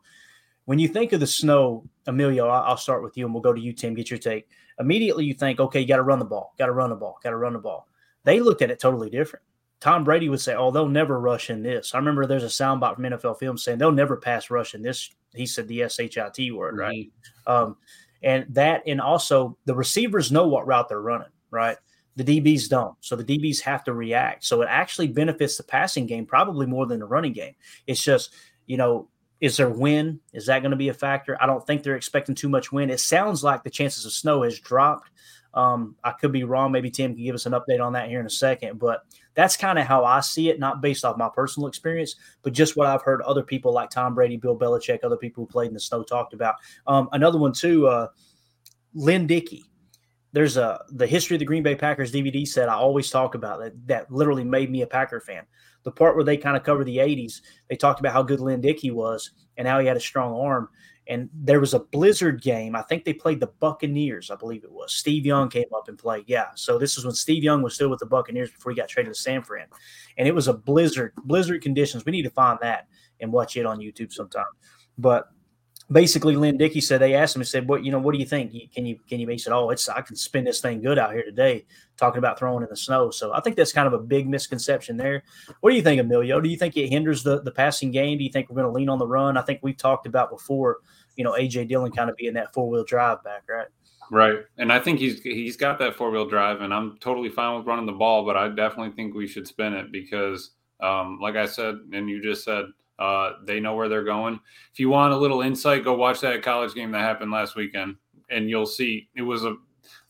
When 0.65 0.79
you 0.81 0.89
think 0.89 1.13
of 1.13 1.21
the 1.21 1.27
snow, 1.27 1.85
Emilio, 2.07 2.49
I'll 2.49 2.77
start 2.77 3.03
with 3.03 3.17
you, 3.17 3.25
and 3.25 3.33
we'll 3.33 3.43
go 3.43 3.53
to 3.53 3.61
you, 3.61 3.73
Tim. 3.73 3.95
Get 3.95 4.11
your 4.11 4.19
take. 4.19 4.49
Immediately, 4.81 5.25
you 5.25 5.35
think, 5.35 5.61
okay, 5.61 5.81
you 5.81 5.87
got 5.87 5.97
to 5.97 6.03
run 6.03 6.19
the 6.19 6.25
ball, 6.25 6.55
got 6.59 6.67
to 6.67 6.73
run 6.73 6.91
the 6.91 6.97
ball, 6.97 7.19
got 7.23 7.31
to 7.31 7.37
run 7.37 7.53
the 7.53 7.59
ball. 7.59 7.89
They 8.25 8.41
looked 8.41 8.63
at 8.63 8.71
it 8.71 8.81
totally 8.81 9.09
different. 9.09 9.45
Tom 9.79 10.05
Brady 10.05 10.29
would 10.29 10.41
say, 10.41 10.55
"Oh, 10.55 10.71
they'll 10.71 10.89
never 10.89 11.21
rush 11.21 11.51
in 11.51 11.63
this." 11.63 11.95
I 11.95 11.99
remember 11.99 12.27
there's 12.27 12.43
a 12.43 12.47
soundbite 12.47 12.97
from 12.97 13.05
NFL 13.05 13.39
film 13.39 13.59
saying 13.59 13.79
they'll 13.79 13.93
never 13.93 14.17
pass 14.17 14.51
rush 14.51 14.75
in 14.75 14.83
this. 14.83 15.11
He 15.35 15.47
said 15.47 15.69
the 15.69 15.87
shit 15.89 16.17
word, 16.55 16.79
right? 16.79 17.11
Mm-hmm. 17.47 17.53
Um, 17.53 17.77
and 18.23 18.47
that, 18.55 18.83
and 18.87 19.01
also 19.01 19.57
the 19.67 19.75
receivers 19.75 20.33
know 20.33 20.49
what 20.49 20.67
route 20.67 20.89
they're 20.89 21.01
running, 21.01 21.29
right? 21.51 21.77
The 22.17 22.25
DBs 22.25 22.69
don't. 22.69 22.97
So 23.01 23.15
the 23.15 23.25
DBs 23.25 23.61
have 23.61 23.85
to 23.85 23.93
react. 23.93 24.45
So 24.45 24.63
it 24.63 24.69
actually 24.71 25.09
benefits 25.09 25.57
the 25.57 25.63
passing 25.63 26.07
game 26.07 26.27
probably 26.27 26.67
more 26.67 26.87
than 26.87 27.01
the 27.01 27.07
running 27.07 27.33
game. 27.33 27.55
It's 27.87 28.03
just, 28.03 28.35
you 28.67 28.77
know, 28.77 29.09
is 29.41 29.59
there 29.59 29.69
wind? 29.69 30.21
Is 30.33 30.47
that 30.47 30.61
going 30.61 30.71
to 30.71 30.77
be 30.77 30.89
a 30.89 30.95
factor? 30.95 31.37
I 31.41 31.47
don't 31.47 31.65
think 31.67 31.83
they're 31.83 31.97
expecting 31.97 32.35
too 32.35 32.49
much 32.49 32.73
wind. 32.73 32.91
It 32.91 33.01
sounds 33.01 33.45
like 33.45 33.63
the 33.63 33.71
chances 33.71 34.07
of 34.07 34.13
snow 34.13 34.43
has 34.43 34.59
dropped. 34.59 35.11
Um, 35.53 35.97
I 36.05 36.13
could 36.13 36.33
be 36.33 36.45
wrong. 36.45 36.73
Maybe 36.73 36.91
Tim 36.91 37.15
can 37.15 37.25
give 37.25 37.35
us 37.35 37.47
an 37.47 37.53
update 37.53 37.85
on 37.85 37.95
that 37.95 38.09
here 38.09 38.21
in 38.21 38.27
a 38.27 38.31
second. 38.31 38.79
But 38.79 39.01
that's 39.35 39.57
kind 39.57 39.79
of 39.79 39.87
how 39.87 40.05
I 40.05 40.21
see 40.21 40.49
it, 40.49 40.59
not 40.59 40.81
based 40.81 41.05
off 41.05 41.17
my 41.17 41.31
personal 41.35 41.67
experience, 41.67 42.17
but 42.43 42.53
just 42.53 42.77
what 42.77 42.87
I've 42.87 43.03
heard 43.03 43.23
other 43.23 43.43
people 43.43 43.73
like 43.73 43.91
Tom 43.91 44.15
Brady, 44.15 44.37
Bill 44.37 44.59
Belichick, 44.59 45.01
other 45.03 45.17
people 45.17 45.45
who 45.45 45.49
played 45.49 45.69
in 45.69 45.75
the 45.75 45.81
snow 45.81 46.03
talked 46.03 46.35
about. 46.35 46.57
Um, 46.87 47.09
another 47.13 47.39
one 47.39 47.53
too, 47.53 47.87
uh, 47.87 48.09
Lynn 48.95 49.27
Dickey 49.27 49.65
there's 50.37 50.59
a 50.59 50.85
the 50.91 51.07
history 51.07 51.35
of 51.35 51.39
the 51.39 51.47
Green 51.47 51.63
Bay 51.63 51.75
Packers 51.75 52.13
DVD 52.13 52.47
set 52.47 52.69
I 52.69 52.75
always 52.75 53.09
talk 53.09 53.35
about 53.35 53.59
that 53.59 53.87
that 53.87 54.13
literally 54.13 54.45
made 54.45 54.71
me 54.71 54.83
a 54.83 54.87
Packer 54.87 55.19
fan. 55.19 55.45
The 55.85 55.91
part 55.91 56.15
where 56.15 56.27
they 56.27 56.37
kind 56.37 56.59
of 56.59 56.63
cover 56.63 56.85
the 56.85 56.99
80s, 56.99 57.41
they 57.71 57.77
talked 57.77 58.01
about 58.01 58.13
how 58.13 58.23
good 58.23 58.41
Lynn 58.41 58.61
Dickey 58.61 58.91
was 58.91 59.31
and 59.57 59.67
how 59.67 59.81
he 59.81 59.87
had 59.87 59.97
a 59.97 60.01
strong 60.01 60.39
arm. 60.39 60.69
And 61.07 61.31
there 61.33 61.59
was 61.59 61.73
a 61.73 61.79
blizzard 61.79 62.43
game. 62.43 62.77
I 62.77 62.83
think 62.83 63.07
they 63.07 63.15
played 63.15 63.41
the 63.41 63.47
Buccaneers, 63.47 64.31
I 64.31 64.35
believe 64.35 64.63
it 64.63 64.71
was. 64.71 64.93
Steve 64.93 65.25
Young 65.25 65.49
came 65.49 65.73
up 65.75 65.89
and 65.89 65.97
played. 65.97 66.25
Yeah. 66.27 66.49
So 66.55 66.77
this 66.79 66.99
is 66.99 67.07
when 67.07 67.15
Steve 67.15 67.43
Young 67.43 67.63
was 67.63 67.75
still 67.75 67.89
with 67.89 68.01
the 68.01 68.05
Buccaneers 68.05 68.51
before 68.51 68.73
he 68.73 68.77
got 68.77 68.91
traded 68.91 69.15
to 69.15 69.19
San 69.19 69.43
Fran. 69.43 69.69
And 70.19 70.29
it 70.29 70.35
was 70.35 70.49
a 70.49 70.53
blizzard, 70.53 71.15
blizzard 71.25 71.63
conditions. 71.63 72.05
We 72.05 72.13
need 72.13 72.25
to 72.25 72.31
find 72.31 72.59
that 72.61 72.89
and 73.21 73.33
watch 73.33 73.57
it 73.57 73.65
on 73.65 73.79
YouTube 73.79 74.13
sometime. 74.13 74.45
But 74.99 75.31
basically 75.91 76.37
Lynn 76.37 76.57
Dickey 76.57 76.81
said 76.81 77.01
they 77.01 77.15
asked 77.15 77.37
him 77.37 77.43
and 77.43 77.49
said, 77.49 77.69
"What 77.69 77.85
you 77.85 77.93
know? 77.93 77.99
What 77.99 78.13
do 78.13 78.19
you 78.19 78.27
think? 78.27 78.53
Can 78.73 78.87
you 78.87 78.99
can 79.09 79.21
you?" 79.21 79.29
He 79.29 79.39
said, 79.39 79.53
"Oh, 79.53 79.71
it's 79.71 79.89
I 79.89 80.01
can 80.01 80.17
spin 80.17 80.45
this 80.45 80.61
thing 80.61 80.83
good 80.83 80.99
out 80.99 81.13
here 81.13 81.23
today." 81.23 81.65
Talking 81.97 82.19
about 82.19 82.39
throwing 82.39 82.63
in 82.63 82.69
the 82.69 82.77
snow, 82.77 83.11
so 83.11 83.33
I 83.33 83.41
think 83.41 83.57
that's 83.57 83.73
kind 83.73 83.87
of 83.87 83.95
a 83.95 83.99
big 83.99 84.29
misconception 84.29 84.99
there. 84.99 85.23
What 85.61 85.71
do 85.71 85.77
you 85.77 85.83
think, 85.83 86.01
Emilio? 86.01 86.41
Do 86.41 86.49
you 86.49 86.57
think 86.57 86.77
it 86.77 86.89
hinders 86.89 87.23
the 87.23 87.41
the 87.41 87.53
passing 87.53 87.91
game? 87.91 88.19
Do 88.19 88.25
you 88.25 88.31
think 88.31 88.51
we're 88.51 88.57
going 88.57 88.73
to 88.73 88.73
lean 88.73 88.89
on 88.89 88.99
the 88.99 89.07
run? 89.07 89.37
I 89.37 89.43
think 89.43 89.61
we've 89.63 89.77
talked 89.77 90.07
about 90.07 90.31
before. 90.31 90.79
You 91.17 91.25
know, 91.25 91.33
AJ 91.33 91.69
Dillon 91.69 91.93
kind 91.93 92.11
of 92.11 92.17
being 92.17 92.35
that 92.35 92.53
four 92.53 92.69
wheel 92.69 92.85
drive 92.85 93.25
back, 93.25 93.45
right? 93.49 93.69
Right, 94.11 94.41
and 94.59 94.73
I 94.73 94.79
think 94.79 95.01
he's 95.01 95.21
he's 95.23 95.57
got 95.57 95.79
that 95.79 95.97
four 95.97 96.11
wheel 96.11 96.29
drive, 96.29 96.61
and 96.61 96.73
I'm 96.73 96.99
totally 96.99 97.31
fine 97.31 97.57
with 97.57 97.67
running 97.67 97.87
the 97.87 97.93
ball, 97.93 98.25
but 98.25 98.37
I 98.37 98.49
definitely 98.49 98.93
think 98.93 99.15
we 99.15 99.27
should 99.27 99.49
spin 99.49 99.73
it 99.73 99.91
because, 99.91 100.51
um, 100.81 101.19
like 101.21 101.35
I 101.35 101.47
said, 101.47 101.77
and 101.93 102.09
you 102.09 102.23
just 102.23 102.45
said 102.45 102.67
uh, 102.99 103.33
they 103.45 103.61
know 103.61 103.75
where 103.75 103.89
they're 103.89 104.05
going. 104.05 104.41
If 104.73 104.81
you 104.81 104.89
want 104.89 105.13
a 105.13 105.17
little 105.17 105.43
insight, 105.43 105.85
go 105.85 105.95
watch 105.95 106.21
that 106.21 106.43
college 106.43 106.75
game 106.75 106.91
that 106.93 107.01
happened 107.01 107.31
last 107.31 107.57
weekend, 107.57 107.97
and 108.31 108.49
you'll 108.49 108.67
see 108.67 109.09
it 109.15 109.23
was 109.23 109.45
a 109.45 109.57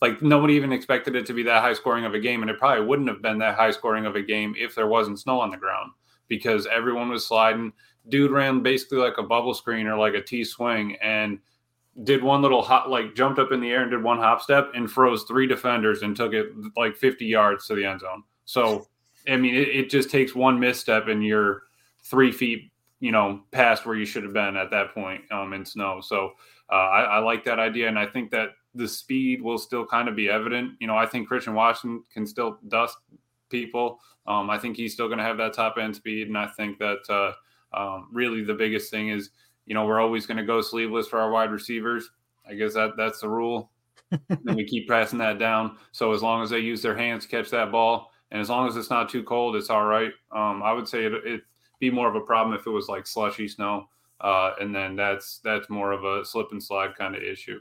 like 0.00 0.22
nobody 0.22 0.54
even 0.54 0.72
expected 0.72 1.16
it 1.16 1.26
to 1.26 1.32
be 1.32 1.42
that 1.42 1.62
high 1.62 1.72
scoring 1.72 2.04
of 2.04 2.14
a 2.14 2.20
game, 2.20 2.42
and 2.42 2.50
it 2.50 2.58
probably 2.58 2.84
wouldn't 2.84 3.08
have 3.08 3.22
been 3.22 3.38
that 3.38 3.56
high 3.56 3.70
scoring 3.70 4.06
of 4.06 4.16
a 4.16 4.22
game 4.22 4.54
if 4.58 4.74
there 4.74 4.86
wasn't 4.86 5.18
snow 5.18 5.40
on 5.40 5.50
the 5.50 5.56
ground 5.56 5.92
because 6.28 6.66
everyone 6.66 7.08
was 7.08 7.26
sliding. 7.26 7.72
dude 8.08 8.30
ran 8.30 8.62
basically 8.62 8.98
like 8.98 9.18
a 9.18 9.22
bubble 9.22 9.54
screen 9.54 9.86
or 9.86 9.96
like 9.96 10.14
a 10.14 10.22
T 10.22 10.44
swing 10.44 10.96
and 11.02 11.38
did 12.04 12.22
one 12.22 12.42
little 12.42 12.62
hop, 12.62 12.88
like 12.88 13.14
jumped 13.14 13.38
up 13.38 13.52
in 13.52 13.60
the 13.60 13.70
air 13.70 13.82
and 13.82 13.90
did 13.90 14.02
one 14.02 14.18
hop 14.18 14.42
step 14.42 14.70
and 14.74 14.90
froze 14.90 15.24
three 15.24 15.46
defenders 15.46 16.02
and 16.02 16.14
took 16.14 16.32
it 16.34 16.48
like 16.76 16.96
50 16.96 17.24
yards 17.24 17.66
to 17.66 17.74
the 17.74 17.84
end 17.84 18.00
zone. 18.00 18.22
So, 18.44 18.86
I 19.28 19.36
mean, 19.36 19.54
it, 19.54 19.68
it 19.68 19.90
just 19.90 20.10
takes 20.10 20.34
one 20.34 20.60
misstep 20.60 21.08
and 21.08 21.24
you're 21.24 21.62
three 22.04 22.32
feet, 22.32 22.70
you 23.00 23.12
know, 23.12 23.40
past 23.50 23.86
where 23.86 23.96
you 23.96 24.06
should 24.06 24.22
have 24.22 24.32
been 24.32 24.56
at 24.56 24.70
that 24.70 24.94
point 24.94 25.20
um, 25.30 25.52
in 25.52 25.64
snow. 25.64 26.00
So, 26.00 26.32
uh, 26.70 26.74
I, 26.74 27.02
I 27.02 27.18
like 27.18 27.44
that 27.44 27.58
idea. 27.58 27.88
And 27.88 27.98
I 27.98 28.06
think 28.06 28.30
that 28.30 28.50
the 28.74 28.88
speed 28.88 29.40
will 29.42 29.58
still 29.58 29.86
kind 29.86 30.08
of 30.08 30.16
be 30.16 30.28
evident. 30.28 30.72
You 30.80 30.86
know, 30.86 30.96
I 30.96 31.06
think 31.06 31.28
Christian 31.28 31.54
Watson 31.54 32.02
can 32.12 32.26
still 32.26 32.58
dust 32.68 32.96
people. 33.48 34.00
Um, 34.26 34.50
I 34.50 34.58
think 34.58 34.76
he's 34.76 34.92
still 34.92 35.06
going 35.06 35.18
to 35.18 35.24
have 35.24 35.36
that 35.38 35.52
top 35.52 35.76
end 35.78 35.94
speed. 35.94 36.28
And 36.28 36.36
I 36.36 36.46
think 36.48 36.78
that 36.78 36.98
uh, 37.08 37.32
um, 37.76 38.08
really 38.12 38.42
the 38.42 38.54
biggest 38.54 38.90
thing 38.90 39.10
is, 39.10 39.30
you 39.66 39.74
know, 39.74 39.84
we're 39.84 40.00
always 40.00 40.26
going 40.26 40.38
to 40.38 40.44
go 40.44 40.60
sleeveless 40.60 41.08
for 41.08 41.18
our 41.18 41.30
wide 41.30 41.50
receivers. 41.50 42.10
I 42.48 42.54
guess 42.54 42.74
that 42.74 42.92
that's 42.96 43.20
the 43.20 43.28
rule. 43.28 43.70
and 44.10 44.54
we 44.56 44.64
keep 44.64 44.88
passing 44.88 45.18
that 45.18 45.38
down. 45.38 45.76
So 45.92 46.12
as 46.12 46.22
long 46.22 46.42
as 46.42 46.50
they 46.50 46.60
use 46.60 46.82
their 46.82 46.96
hands 46.96 47.24
to 47.24 47.30
catch 47.30 47.50
that 47.50 47.72
ball, 47.72 48.12
and 48.30 48.40
as 48.40 48.48
long 48.48 48.68
as 48.68 48.76
it's 48.76 48.90
not 48.90 49.08
too 49.08 49.22
cold, 49.22 49.56
it's 49.56 49.70
all 49.70 49.84
right. 49.84 50.12
Um, 50.32 50.62
I 50.62 50.72
would 50.72 50.88
say 50.88 51.04
it, 51.04 51.12
would 51.12 51.42
be 51.78 51.90
more 51.90 52.08
of 52.08 52.14
a 52.14 52.20
problem 52.20 52.58
if 52.58 52.66
it 52.66 52.70
was 52.70 52.88
like 52.88 53.06
slushy 53.06 53.48
snow, 53.48 53.88
uh, 54.20 54.52
and 54.60 54.74
then 54.74 54.96
that's 54.96 55.40
that's 55.44 55.68
more 55.68 55.92
of 55.92 56.04
a 56.04 56.24
slip 56.24 56.48
and 56.52 56.62
slide 56.62 56.94
kind 56.96 57.14
of 57.14 57.22
issue. 57.22 57.58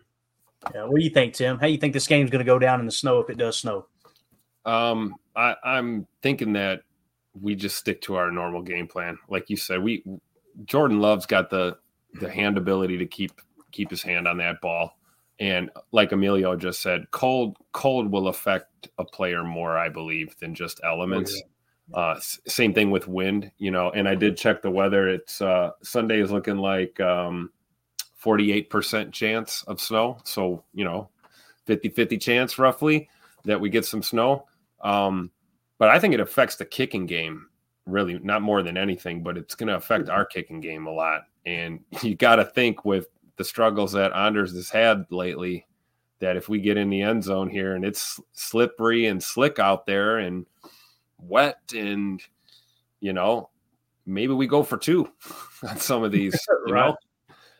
Yeah, 0.73 0.85
what 0.85 0.97
do 0.97 1.03
you 1.03 1.11
think, 1.11 1.33
Tim? 1.33 1.57
How 1.59 1.67
do 1.67 1.71
you 1.71 1.77
think 1.77 1.93
this 1.93 2.07
game's 2.07 2.29
going 2.29 2.43
to 2.43 2.45
go 2.45 2.57
down 2.59 2.79
in 2.79 2.85
the 2.85 2.91
snow 2.91 3.19
if 3.19 3.29
it 3.29 3.37
does 3.37 3.57
snow? 3.57 3.85
Um, 4.65 5.15
I, 5.35 5.55
I'm 5.63 6.07
thinking 6.21 6.53
that 6.53 6.81
we 7.39 7.55
just 7.55 7.75
stick 7.75 8.01
to 8.03 8.15
our 8.15 8.31
normal 8.31 8.61
game 8.61 8.87
plan. 8.87 9.17
Like 9.29 9.49
you 9.49 9.57
said, 9.57 9.83
we 9.83 10.03
Jordan 10.63 11.01
Love's 11.01 11.25
got 11.25 11.49
the 11.49 11.77
the 12.19 12.31
hand 12.31 12.57
ability 12.57 12.97
to 12.97 13.05
keep 13.05 13.41
keep 13.71 13.89
his 13.89 14.01
hand 14.01 14.27
on 14.27 14.37
that 14.37 14.61
ball. 14.61 14.97
And 15.39 15.69
like 15.91 16.13
Emilio 16.13 16.55
just 16.55 16.81
said, 16.81 17.11
cold 17.11 17.57
cold 17.73 18.11
will 18.11 18.29
affect 18.29 18.87
a 18.97 19.03
player 19.03 19.43
more, 19.43 19.77
I 19.77 19.89
believe, 19.89 20.35
than 20.39 20.55
just 20.55 20.79
elements. 20.83 21.31
Oh, 21.33 21.37
yeah. 21.37 21.51
Uh, 21.93 22.19
same 22.19 22.73
thing 22.73 22.91
with 22.91 23.07
wind, 23.07 23.51
you 23.57 23.71
know. 23.71 23.91
And 23.91 24.07
I 24.07 24.15
did 24.15 24.37
check 24.37 24.61
the 24.61 24.71
weather. 24.71 25.07
It's 25.07 25.41
uh, 25.41 25.71
Sunday 25.83 26.19
is 26.19 26.31
looking 26.31 26.57
like 26.57 26.99
um, 26.99 27.51
48% 28.23 29.11
chance 29.11 29.63
of 29.67 29.79
snow. 29.79 30.17
So, 30.23 30.63
you 30.73 30.83
know, 30.83 31.09
50 31.65 31.89
50 31.89 32.17
chance 32.17 32.57
roughly 32.57 33.09
that 33.43 33.59
we 33.59 33.69
get 33.69 33.85
some 33.85 34.01
snow. 34.01 34.47
Um, 34.81 35.31
but 35.77 35.89
I 35.89 35.99
think 35.99 36.13
it 36.13 36.19
affects 36.19 36.55
the 36.55 36.65
kicking 36.65 37.05
game 37.05 37.47
really, 37.85 38.17
not 38.19 38.41
more 38.41 38.63
than 38.63 38.77
anything, 38.77 39.21
but 39.21 39.37
it's 39.37 39.55
going 39.55 39.67
to 39.67 39.75
affect 39.75 40.09
our 40.09 40.25
kicking 40.25 40.61
game 40.61 40.87
a 40.87 40.91
lot. 40.91 41.23
And 41.45 41.81
you 42.01 42.15
got 42.15 42.37
to 42.37 42.45
think 42.45 42.83
with 42.85 43.07
the 43.37 43.43
struggles 43.43 43.91
that 43.91 44.13
Anders 44.13 44.53
has 44.53 44.69
had 44.69 45.05
lately, 45.11 45.67
that 46.19 46.37
if 46.37 46.47
we 46.49 46.59
get 46.59 46.77
in 46.77 46.89
the 46.89 47.01
end 47.01 47.23
zone 47.23 47.49
here 47.49 47.75
and 47.75 47.83
it's 47.83 48.19
slippery 48.31 49.07
and 49.07 49.21
slick 49.21 49.59
out 49.59 49.85
there 49.85 50.17
and 50.19 50.45
wet 51.19 51.57
and 51.75 52.21
you 52.99 53.13
know 53.13 53.49
maybe 54.05 54.33
we 54.33 54.47
go 54.47 54.63
for 54.63 54.77
two 54.77 55.09
on 55.67 55.77
some 55.77 56.03
of 56.03 56.11
these 56.11 56.33
you 56.67 56.73
right. 56.73 56.87
know 56.87 56.95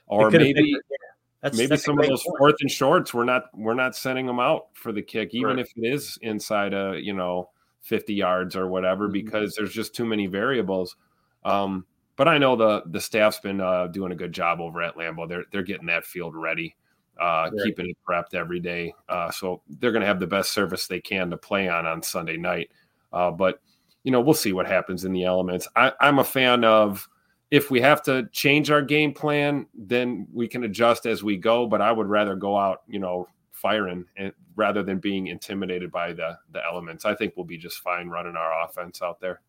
or 0.07 0.29
maybe 0.29 0.53
been, 0.53 0.65
yeah. 0.67 1.49
maybe 1.53 1.67
that's 1.67 1.83
some 1.83 1.99
of 1.99 2.07
those 2.07 2.23
point. 2.23 2.37
fourth 2.37 2.55
and 2.61 2.69
shorts 2.71 3.13
we're 3.13 3.23
not 3.23 3.45
we're 3.53 3.73
not 3.73 3.95
sending 3.95 4.25
them 4.25 4.39
out 4.39 4.67
for 4.73 4.91
the 4.91 5.01
kick 5.01 5.33
even 5.33 5.57
right. 5.57 5.59
if 5.59 5.71
it 5.75 5.87
is 5.87 6.17
inside 6.21 6.73
a 6.73 6.99
you 7.01 7.13
know 7.13 7.49
50 7.81 8.13
yards 8.13 8.55
or 8.55 8.67
whatever 8.67 9.05
mm-hmm. 9.05 9.13
because 9.13 9.55
there's 9.55 9.73
just 9.73 9.95
too 9.95 10.05
many 10.05 10.27
variables 10.27 10.95
um, 11.45 11.85
but 12.15 12.27
I 12.27 12.37
know 12.37 12.55
the 12.55 12.83
the 12.87 13.01
staff's 13.01 13.39
been 13.39 13.61
uh, 13.61 13.87
doing 13.87 14.11
a 14.11 14.15
good 14.15 14.31
job 14.31 14.61
over 14.61 14.81
at 14.81 14.95
Lambeau. 14.95 15.27
They're 15.27 15.45
they're 15.51 15.63
getting 15.63 15.87
that 15.87 16.05
field 16.05 16.35
ready, 16.35 16.75
uh, 17.19 17.49
right. 17.51 17.51
keeping 17.63 17.89
it 17.89 17.97
prepped 18.07 18.33
every 18.33 18.59
day. 18.59 18.93
Uh, 19.09 19.31
so 19.31 19.61
they're 19.67 19.91
going 19.91 20.01
to 20.01 20.07
have 20.07 20.19
the 20.19 20.27
best 20.27 20.51
service 20.51 20.87
they 20.87 21.01
can 21.01 21.29
to 21.29 21.37
play 21.37 21.67
on 21.67 21.85
on 21.85 22.01
Sunday 22.01 22.37
night. 22.37 22.71
Uh, 23.15 23.31
but 23.31 23.61
you 24.03 24.11
know 24.11 24.21
we'll 24.21 24.35
see 24.35 24.53
what 24.53 24.67
happens 24.67 25.05
in 25.05 25.13
the 25.13 25.23
elements. 25.23 25.67
I, 25.75 25.91
I'm 25.99 26.19
a 26.19 26.23
fan 26.23 26.63
of 26.63 27.07
if 27.49 27.71
we 27.71 27.79
have 27.81 28.03
to 28.03 28.27
change 28.31 28.69
our 28.69 28.81
game 28.81 29.13
plan, 29.13 29.65
then 29.73 30.27
we 30.33 30.47
can 30.47 30.65
adjust 30.65 31.05
as 31.05 31.23
we 31.23 31.37
go. 31.37 31.65
But 31.65 31.81
I 31.81 31.91
would 31.91 32.07
rather 32.07 32.35
go 32.35 32.57
out, 32.57 32.81
you 32.87 32.99
know, 32.99 33.27
firing 33.51 34.05
and, 34.17 34.33
rather 34.55 34.83
than 34.83 34.99
being 34.99 35.27
intimidated 35.27 35.91
by 35.91 36.13
the 36.13 36.37
the 36.51 36.63
elements. 36.63 37.05
I 37.05 37.15
think 37.15 37.33
we'll 37.35 37.45
be 37.45 37.57
just 37.57 37.79
fine 37.79 38.09
running 38.09 38.35
our 38.35 38.65
offense 38.65 39.01
out 39.01 39.19
there. 39.19 39.41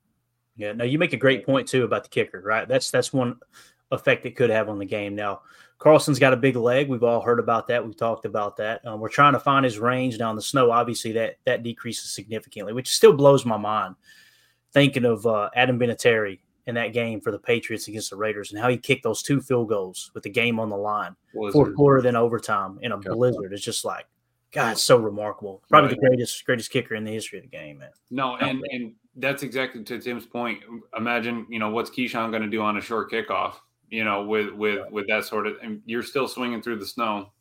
Yeah, 0.57 0.73
no, 0.73 0.85
you 0.85 0.99
make 0.99 1.13
a 1.13 1.19
great 1.19 1.45
point 1.45 1.69
too 1.69 1.85
about 1.85 2.05
the 2.05 2.09
kicker, 2.09 2.41
right? 2.41 2.67
That's 2.67 2.91
that's 2.91 3.13
one 3.13 3.39
effect 3.91 4.27
it 4.27 4.37
could 4.37 4.51
have 4.51 4.69
on 4.69 4.79
the 4.79 4.85
game. 4.85 5.15
Now, 5.15 5.43
Carlson's 5.79 6.19
got 6.19 6.33
a 6.33 6.37
big 6.37 6.57
leg. 6.57 6.89
We've 6.89 7.03
all 7.03 7.21
heard 7.21 7.39
about 7.39 7.69
that. 7.69 7.85
We've 7.85 7.97
talked 7.97 8.25
about 8.25 8.57
that. 8.57 8.85
Um, 8.87 9.01
we're 9.01 9.09
trying 9.09 9.35
to 9.35 9.41
find 9.41 9.65
his 9.65 9.79
range 9.79 10.19
down 10.19 10.37
the 10.37 10.43
snow. 10.43 10.71
Obviously, 10.71 11.13
that 11.13 11.37
that 11.45 11.63
decreases 11.63 12.11
significantly, 12.11 12.73
which 12.73 12.89
still 12.89 13.13
blows 13.13 13.45
my 13.45 13.57
mind. 13.57 13.95
Thinking 14.73 15.05
of 15.05 15.27
uh, 15.27 15.51
Adam 15.55 15.79
Vinatieri 15.79 16.41
in 16.67 16.75
that 16.75 16.93
game 16.93 17.21
for 17.21 17.31
the 17.31 17.39
Patriots 17.39 17.89
against 17.89 18.11
the 18.11 18.17
Raiders 18.17 18.51
and 18.51 18.61
how 18.61 18.69
he 18.69 18.77
kicked 18.77 19.05
those 19.05 19.23
two 19.23 19.41
field 19.41 19.69
goals 19.69 20.11
with 20.15 20.25
the 20.25 20.31
game 20.31 20.59
on 20.59 20.69
the 20.69 20.77
line, 20.77 21.15
blizzard. 21.33 21.53
fourth 21.53 21.75
quarter 21.77 22.03
then 22.03 22.17
overtime 22.17 22.79
in 22.83 22.93
a 22.93 22.99
blizzard. 22.99 23.53
It's 23.53 23.63
just 23.63 23.85
like, 23.85 24.07
God, 24.53 24.73
it's 24.73 24.83
so 24.83 24.97
remarkable. 24.97 25.63
Probably 25.69 25.91
right. 25.91 26.01
the 26.01 26.09
greatest 26.09 26.45
greatest 26.45 26.71
kicker 26.71 26.95
in 26.95 27.05
the 27.05 27.13
history 27.13 27.39
of 27.39 27.45
the 27.45 27.51
game, 27.51 27.79
man. 27.79 27.91
No, 28.11 28.37
and 28.37 28.63
and 28.71 28.95
that's 29.17 29.43
exactly 29.43 29.85
to 29.85 29.99
Tim's 29.99 30.27
point. 30.27 30.61
Imagine, 30.97 31.47
you 31.49 31.59
know, 31.59 31.71
what's 31.71 31.91
Keisean 31.91 32.31
going 32.31 32.43
to 32.43 32.49
do 32.49 32.63
on 32.63 32.77
a 32.77 32.81
short 32.81 33.11
kickoff? 33.11 33.55
You 33.91 34.05
know, 34.05 34.25
with 34.25 34.53
with 34.53 34.79
right. 34.81 34.93
with 34.93 35.07
that 35.09 35.25
sort 35.25 35.47
of, 35.47 35.57
and 35.63 35.81
you're 35.87 36.03
still 36.03 36.29
swinging 36.29 36.63
through 36.63 36.79
the 36.79 36.87
snow. 36.87 37.33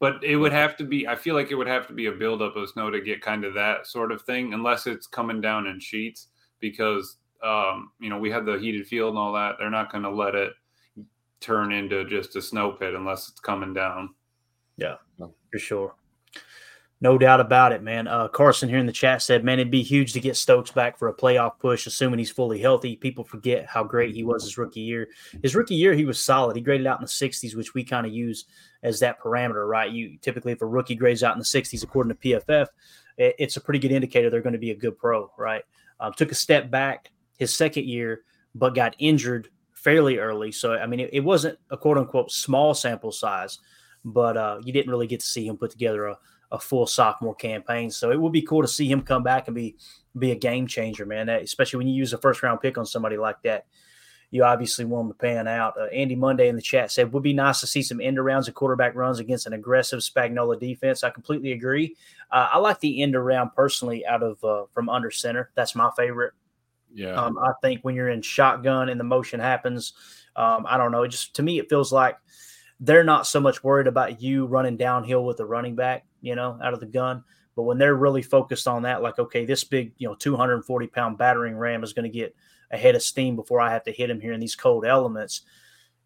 But 0.00 0.22
it 0.22 0.36
would 0.36 0.52
have 0.52 0.76
to 0.78 0.84
be. 0.84 1.06
I 1.06 1.16
feel 1.16 1.34
like 1.34 1.50
it 1.50 1.54
would 1.54 1.66
have 1.66 1.86
to 1.86 1.94
be 1.94 2.06
a 2.06 2.12
buildup 2.12 2.56
of 2.56 2.68
snow 2.68 2.90
to 2.90 3.00
get 3.00 3.22
kind 3.22 3.44
of 3.44 3.54
that 3.54 3.86
sort 3.86 4.12
of 4.12 4.22
thing, 4.22 4.52
unless 4.52 4.86
it's 4.86 5.06
coming 5.06 5.40
down 5.40 5.66
in 5.66 5.80
sheets. 5.80 6.28
Because 6.60 7.16
um, 7.42 7.90
you 8.00 8.10
know 8.10 8.18
we 8.18 8.30
have 8.30 8.44
the 8.44 8.58
heated 8.58 8.86
field 8.86 9.10
and 9.10 9.18
all 9.18 9.32
that. 9.32 9.56
They're 9.58 9.70
not 9.70 9.90
going 9.90 10.04
to 10.04 10.10
let 10.10 10.34
it 10.34 10.52
turn 11.40 11.72
into 11.72 12.04
just 12.04 12.36
a 12.36 12.42
snow 12.42 12.72
pit 12.72 12.94
unless 12.94 13.28
it's 13.28 13.40
coming 13.40 13.72
down. 13.72 14.14
Yeah, 14.76 14.96
for 15.18 15.58
sure. 15.58 15.94
No 17.04 17.18
doubt 17.18 17.38
about 17.38 17.72
it, 17.72 17.82
man. 17.82 18.08
Uh, 18.08 18.28
Carson 18.28 18.70
here 18.70 18.78
in 18.78 18.86
the 18.86 18.92
chat 18.92 19.20
said, 19.20 19.44
"Man, 19.44 19.58
it'd 19.58 19.70
be 19.70 19.82
huge 19.82 20.14
to 20.14 20.20
get 20.20 20.38
Stokes 20.38 20.70
back 20.70 20.98
for 20.98 21.08
a 21.08 21.14
playoff 21.14 21.58
push, 21.58 21.86
assuming 21.86 22.18
he's 22.18 22.30
fully 22.30 22.58
healthy." 22.58 22.96
People 22.96 23.24
forget 23.24 23.66
how 23.66 23.84
great 23.84 24.14
he 24.14 24.24
was 24.24 24.42
his 24.42 24.56
rookie 24.56 24.80
year. 24.80 25.08
His 25.42 25.54
rookie 25.54 25.74
year, 25.74 25.92
he 25.92 26.06
was 26.06 26.24
solid. 26.24 26.56
He 26.56 26.62
graded 26.62 26.86
out 26.86 26.98
in 26.98 27.04
the 27.04 27.10
60s, 27.10 27.54
which 27.54 27.74
we 27.74 27.84
kind 27.84 28.06
of 28.06 28.14
use 28.14 28.46
as 28.82 29.00
that 29.00 29.20
parameter, 29.20 29.68
right? 29.68 29.92
You 29.92 30.16
typically, 30.22 30.52
if 30.52 30.62
a 30.62 30.66
rookie 30.66 30.94
grades 30.94 31.22
out 31.22 31.34
in 31.34 31.38
the 31.38 31.44
60s, 31.44 31.84
according 31.84 32.16
to 32.16 32.18
PFF, 32.18 32.68
it, 33.18 33.34
it's 33.38 33.58
a 33.58 33.60
pretty 33.60 33.80
good 33.80 33.92
indicator 33.92 34.30
they're 34.30 34.40
going 34.40 34.54
to 34.54 34.58
be 34.58 34.70
a 34.70 34.74
good 34.74 34.96
pro, 34.96 35.30
right? 35.36 35.62
Um, 36.00 36.14
took 36.14 36.32
a 36.32 36.34
step 36.34 36.70
back 36.70 37.10
his 37.36 37.54
second 37.54 37.84
year, 37.84 38.22
but 38.54 38.74
got 38.74 38.96
injured 38.98 39.50
fairly 39.74 40.16
early. 40.16 40.52
So, 40.52 40.72
I 40.72 40.86
mean, 40.86 41.00
it, 41.00 41.10
it 41.12 41.20
wasn't 41.20 41.58
a 41.70 41.76
quote 41.76 41.98
unquote 41.98 42.30
small 42.30 42.72
sample 42.72 43.12
size, 43.12 43.58
but 44.06 44.38
uh, 44.38 44.60
you 44.64 44.72
didn't 44.72 44.90
really 44.90 45.06
get 45.06 45.20
to 45.20 45.26
see 45.26 45.46
him 45.46 45.58
put 45.58 45.70
together 45.70 46.06
a 46.06 46.18
a 46.54 46.58
full 46.58 46.86
sophomore 46.86 47.34
campaign. 47.34 47.90
So 47.90 48.12
it 48.12 48.20
would 48.20 48.32
be 48.32 48.42
cool 48.42 48.62
to 48.62 48.68
see 48.68 48.90
him 48.90 49.02
come 49.02 49.22
back 49.22 49.48
and 49.48 49.54
be 49.54 49.76
be 50.16 50.30
a 50.30 50.36
game 50.36 50.66
changer, 50.66 51.04
man. 51.04 51.28
Especially 51.28 51.78
when 51.78 51.88
you 51.88 51.94
use 51.94 52.12
a 52.12 52.18
first 52.18 52.42
round 52.42 52.60
pick 52.60 52.78
on 52.78 52.86
somebody 52.86 53.16
like 53.16 53.42
that. 53.42 53.66
You 54.30 54.44
obviously 54.44 54.84
want 54.84 55.06
him 55.06 55.12
to 55.12 55.18
pan 55.18 55.46
out. 55.46 55.74
Uh, 55.78 55.84
Andy 55.86 56.16
Monday 56.16 56.48
in 56.48 56.56
the 56.56 56.62
chat 56.62 56.90
said, 56.90 57.12
"Would 57.12 57.22
be 57.22 57.32
nice 57.32 57.60
to 57.60 57.66
see 57.66 57.82
some 57.82 58.00
end 58.00 58.18
arounds 58.18 58.46
and 58.46 58.54
quarterback 58.54 58.94
runs 58.94 59.18
against 59.18 59.46
an 59.46 59.52
aggressive 59.52 60.00
Spagnuolo 60.00 60.58
defense." 60.58 61.04
I 61.04 61.10
completely 61.10 61.52
agree. 61.52 61.96
Uh, 62.30 62.48
I 62.52 62.58
like 62.58 62.80
the 62.80 63.02
end 63.02 63.14
around 63.14 63.50
personally 63.54 64.06
out 64.06 64.22
of 64.22 64.42
uh, 64.42 64.64
from 64.72 64.88
under 64.88 65.10
center. 65.10 65.50
That's 65.54 65.74
my 65.74 65.90
favorite. 65.96 66.32
Yeah, 66.92 67.14
um, 67.14 67.38
I 67.38 67.50
think 67.62 67.82
when 67.82 67.96
you're 67.96 68.08
in 68.08 68.22
shotgun 68.22 68.88
and 68.88 68.98
the 68.98 69.04
motion 69.04 69.40
happens, 69.40 69.92
um, 70.36 70.64
I 70.68 70.78
don't 70.78 70.92
know. 70.92 71.02
It 71.02 71.08
just 71.08 71.34
to 71.36 71.42
me, 71.42 71.58
it 71.58 71.68
feels 71.68 71.92
like 71.92 72.16
they're 72.80 73.04
not 73.04 73.26
so 73.26 73.40
much 73.40 73.62
worried 73.62 73.86
about 73.86 74.20
you 74.20 74.46
running 74.46 74.76
downhill 74.76 75.24
with 75.24 75.36
the 75.36 75.46
running 75.46 75.74
back, 75.74 76.04
you 76.24 76.34
know, 76.34 76.58
out 76.62 76.74
of 76.74 76.80
the 76.80 76.86
gun. 76.86 77.22
But 77.54 77.62
when 77.64 77.78
they're 77.78 77.94
really 77.94 78.22
focused 78.22 78.66
on 78.66 78.82
that, 78.82 79.02
like, 79.02 79.18
okay, 79.18 79.44
this 79.44 79.62
big, 79.62 79.92
you 79.98 80.08
know, 80.08 80.14
240 80.14 80.86
pound 80.88 81.18
battering 81.18 81.56
ram 81.56 81.84
is 81.84 81.92
going 81.92 82.10
to 82.10 82.18
get 82.18 82.34
ahead 82.70 82.96
of 82.96 83.02
steam 83.02 83.36
before 83.36 83.60
I 83.60 83.70
have 83.70 83.84
to 83.84 83.92
hit 83.92 84.10
him 84.10 84.20
here 84.20 84.32
in 84.32 84.40
these 84.40 84.56
cold 84.56 84.84
elements. 84.84 85.42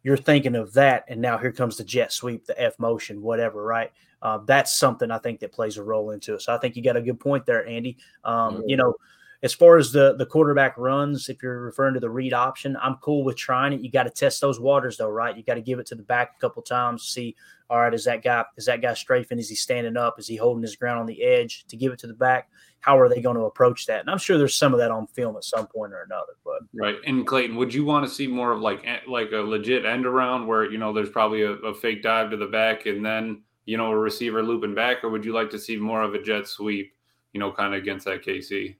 You're 0.03 0.17
thinking 0.17 0.57
of 0.57 0.75
that. 0.75 1.05
And 1.09 1.21
now 1.21 1.39
here 1.39 1.53
comes 1.53 1.77
the 1.77 1.85
jet 1.85 2.13
sweep, 2.13 2.45
the 2.45 2.61
F 2.61 2.79
motion, 2.79 3.23
whatever, 3.23 3.65
right? 3.65 3.91
Uh, 4.21 4.39
that's 4.47 4.79
something 4.79 5.11
I 5.11 5.19
think 5.19 5.41
that 5.41 5.53
plays 5.53 5.77
a 5.77 5.83
role 5.83 6.11
into 6.11 6.35
it. 6.35 6.43
So 6.43 6.55
I 6.55 6.59
think 6.59 6.77
you 6.77 6.83
got 6.83 6.97
a 6.97 7.03
good 7.03 7.21
point 7.21 7.47
there, 7.47 7.67
Andy. 7.67 7.97
Um, 8.25 8.57
mm-hmm. 8.57 8.69
You 8.69 8.77
know, 8.77 8.95
as 9.43 9.55
far 9.55 9.77
as 9.77 9.93
the 9.93 10.17
the 10.17 10.27
quarterback 10.27 10.77
runs, 10.77 11.29
if 11.29 11.43
you're 11.43 11.61
referring 11.61 11.95
to 11.95 12.01
the 12.01 12.11
read 12.11 12.33
option, 12.33 12.77
I'm 12.83 12.97
cool 12.97 13.25
with 13.25 13.37
trying 13.37 13.73
it. 13.73 13.81
You 13.81 13.91
got 13.91 14.05
to 14.05 14.11
test 14.11 14.41
those 14.41 14.59
waters 14.59 14.97
though, 14.97 15.11
right? 15.11 15.37
You 15.37 15.43
got 15.43 15.55
to 15.55 15.61
give 15.61 15.79
it 15.79 15.87
to 15.87 15.95
the 15.95 16.03
back 16.03 16.35
a 16.37 16.41
couple 16.41 16.63
times, 16.63 17.05
see, 17.05 17.37
all 17.71 17.81
right, 17.81 17.95
is 17.95 18.05
that 18.05 18.23
guy 18.23 18.45
is 18.57 18.67
that 18.67 18.83
guy 18.83 18.95
strafing? 18.95 19.39
Is 19.39 19.49
he 19.49 19.55
standing 19.55 19.97
up? 19.97 20.19
Is 20.19 20.27
he 20.27 20.37
holding 20.37 20.63
his 20.63 20.77
ground 20.77 20.99
on 20.99 21.07
the 21.07 21.23
edge 21.23 21.67
to 21.69 21.77
give 21.77 21.93
it 21.93 21.99
to 22.01 22.07
the 22.07 22.15
back? 22.15 22.49
How 22.81 22.99
are 22.99 23.09
they 23.09 23.21
going 23.21 23.37
to 23.37 23.43
approach 23.43 23.87
that? 23.87 24.01
And 24.01 24.11
I'm 24.11 24.19
sure 24.19 24.39
there's 24.39 24.57
some 24.57 24.73
of 24.73 24.79
that 24.79 24.91
on 24.91 25.07
film 25.09 25.37
at 25.37 25.45
some 25.45 25.67
point 25.67 25.93
or 25.93 26.03
another. 26.03 26.33
But 26.45 26.61
right, 26.75 26.97
and 27.07 27.27
Clayton, 27.27 27.57
would 27.57 27.75
you 27.75 27.85
want 27.85 28.07
to 28.07 28.13
see 28.13 28.27
more 28.27 28.53
of 28.53 28.61
like 28.61 28.81
eh, 28.85 29.01
like 29.07 29.33
a 29.33 29.37
legit 29.37 29.85
end 29.85 30.07
around 30.07 30.47
where 30.47 30.71
you 30.71 30.79
know 30.79 30.93
there's 30.93 31.11
probably 31.11 31.43
a, 31.43 31.53
a 31.53 31.75
fake 31.75 32.03
dive 32.03 32.31
to 32.31 32.37
the 32.37 32.47
back 32.47 32.87
and 32.87 33.05
then 33.05 33.43
you 33.67 33.77
know 33.77 33.93
a 33.93 33.97
receiver 33.97 34.43
looping 34.43 34.75
back, 34.75 35.05
or 35.05 35.11
would 35.11 35.25
you 35.25 35.33
like 35.33 35.51
to 35.51 35.59
see 35.59 35.77
more 35.77 36.03
of 36.03 36.15
a 36.15 36.23
jet 36.23 36.49
sweep? 36.49 36.93
You 37.35 37.41
know, 37.41 37.53
kind 37.53 37.75
of 37.75 37.81
against 37.83 38.07
that 38.07 38.25
KC. 38.25 38.77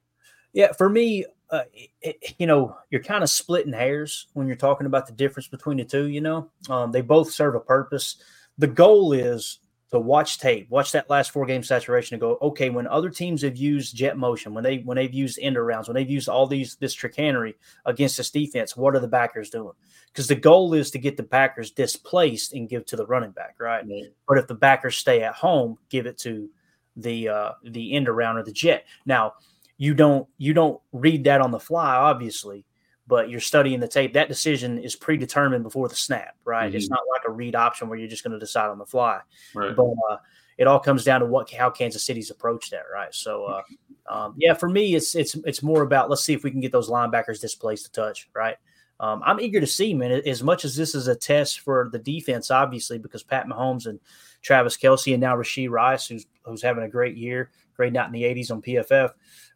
Yeah, 0.53 0.73
for 0.73 0.89
me, 0.89 1.25
uh, 1.51 1.63
it, 2.03 2.35
you 2.39 2.47
know, 2.47 2.77
you're 2.91 3.03
kind 3.03 3.23
of 3.23 3.31
splitting 3.31 3.73
hairs 3.73 4.27
when 4.35 4.47
you're 4.47 4.57
talking 4.57 4.87
about 4.87 5.07
the 5.07 5.13
difference 5.13 5.49
between 5.49 5.79
the 5.79 5.85
two. 5.85 6.07
You 6.07 6.21
know, 6.21 6.51
um, 6.69 6.93
they 6.93 7.01
both 7.01 7.33
serve 7.33 7.55
a 7.55 7.61
purpose. 7.61 8.17
The 8.59 8.67
goal 8.67 9.13
is 9.13 9.61
to 9.91 9.99
watch 9.99 10.39
tape, 10.39 10.69
watch 10.69 10.93
that 10.93 11.09
last 11.09 11.31
four 11.31 11.47
game 11.47 11.63
saturation, 11.63 12.15
and 12.15 12.21
go, 12.21 12.37
okay, 12.43 12.69
when 12.69 12.87
other 12.87 13.09
teams 13.09 13.41
have 13.43 13.57
used 13.57 13.97
jet 13.97 14.19
motion, 14.19 14.53
when 14.53 14.63
they 14.63 14.79
when 14.79 14.97
they've 14.97 15.15
used 15.15 15.39
end 15.41 15.57
arounds, 15.57 15.89
when 15.89 15.95
they've 15.95 16.11
used 16.11 16.29
all 16.29 16.47
these 16.47 16.77
this 16.77 16.93
trickery 16.93 17.55
against 17.87 18.19
this 18.19 18.31
defense, 18.31 18.77
what 18.77 18.95
are 18.95 19.01
the 19.01 19.09
backers 19.09 19.49
doing? 19.49 19.73
Because 20.13 20.27
the 20.27 20.35
goal 20.35 20.75
is 20.75 20.91
to 20.91 20.99
get 20.99 21.17
the 21.17 21.23
backers 21.23 21.71
displaced 21.71 22.53
and 22.53 22.69
give 22.69 22.85
to 22.87 22.97
the 22.97 23.07
running 23.07 23.31
back, 23.31 23.57
right? 23.59 23.87
But 24.27 24.39
if 24.39 24.47
the 24.47 24.55
backers 24.55 24.97
stay 24.97 25.23
at 25.23 25.35
home, 25.35 25.79
give 25.89 26.07
it 26.07 26.19
to 26.19 26.51
the 26.97 27.29
uh, 27.29 27.53
the 27.65 27.95
end 27.95 28.09
around 28.09 28.37
or 28.37 28.43
the 28.43 28.53
jet. 28.53 28.85
Now 29.07 29.35
you 29.79 29.95
don't 29.95 30.29
you 30.37 30.53
don't 30.53 30.81
read 30.93 31.25
that 31.25 31.41
on 31.41 31.53
the 31.53 31.61
fly, 31.61 31.95
obviously, 31.95 32.67
but 33.07 33.31
you're 33.31 33.41
studying 33.41 33.81
the 33.81 33.89
tape. 33.89 34.13
That 34.13 34.29
decision 34.29 34.79
is 34.79 34.97
predetermined 34.97 35.63
before 35.63 35.89
the 35.89 35.95
snap, 35.95 36.37
right? 36.45 36.69
Mm-hmm. 36.69 36.77
It's 36.77 36.91
not 36.91 37.01
like 37.11 37.23
a 37.27 37.31
read 37.31 37.55
option 37.55 37.89
where 37.89 37.99
you're 37.99 38.09
just 38.09 38.25
going 38.25 38.33
to 38.33 38.39
decide 38.39 38.69
on 38.69 38.79
the 38.79 38.87
fly. 38.87 39.21
Right. 39.55 39.75
But 39.75 39.87
uh, 40.11 40.17
it 40.59 40.67
all 40.67 40.81
comes 40.81 41.05
down 41.05 41.21
to 41.21 41.27
what 41.27 41.51
how 41.53 41.71
Kansas 41.71 42.05
City's 42.05 42.31
approach 42.31 42.71
that, 42.71 42.83
right? 42.93 43.15
So, 43.15 43.45
uh, 43.45 43.63
um, 44.11 44.35
yeah, 44.37 44.55
for 44.55 44.69
me, 44.69 44.97
it's 44.97 45.15
it's 45.15 45.37
it's 45.47 45.63
more 45.63 45.83
about 45.83 46.11
let's 46.11 46.25
see 46.25 46.35
if 46.35 46.43
we 46.43 46.51
can 46.51 46.61
get 46.61 46.73
those 46.73 46.91
linebackers 46.91 47.41
displaced 47.41 47.87
to 47.87 47.93
touch, 47.93 48.29
right? 48.35 48.57
Um, 49.01 49.23
I'm 49.25 49.41
eager 49.41 49.61
to 49.61 49.67
see, 49.67 49.95
man. 49.95 50.11
As 50.27 50.43
much 50.43 50.65
as 50.65 50.75
this 50.75 50.97
is 50.97 51.07
a 51.07 51.15
test 51.15 51.61
for 51.61 51.89
the 51.93 52.01
defense, 52.01 52.51
obviously, 52.51 52.99
because 52.99 53.23
Pat 53.23 53.47
Mahomes 53.47 53.87
and 53.87 54.01
Travis 54.43 54.77
Kelce 54.77 55.13
and 55.15 55.21
now 55.21 55.37
Rashee 55.37 55.71
Rice, 55.71 56.09
who's 56.09 56.27
who's 56.43 56.63
having 56.63 56.83
a 56.83 56.89
great 56.89 57.17
year, 57.17 57.51
great 57.77 57.93
night 57.93 58.07
in 58.07 58.13
the 58.13 58.25
80s 58.25 58.51
on 58.51 58.61
PFF. 58.61 59.11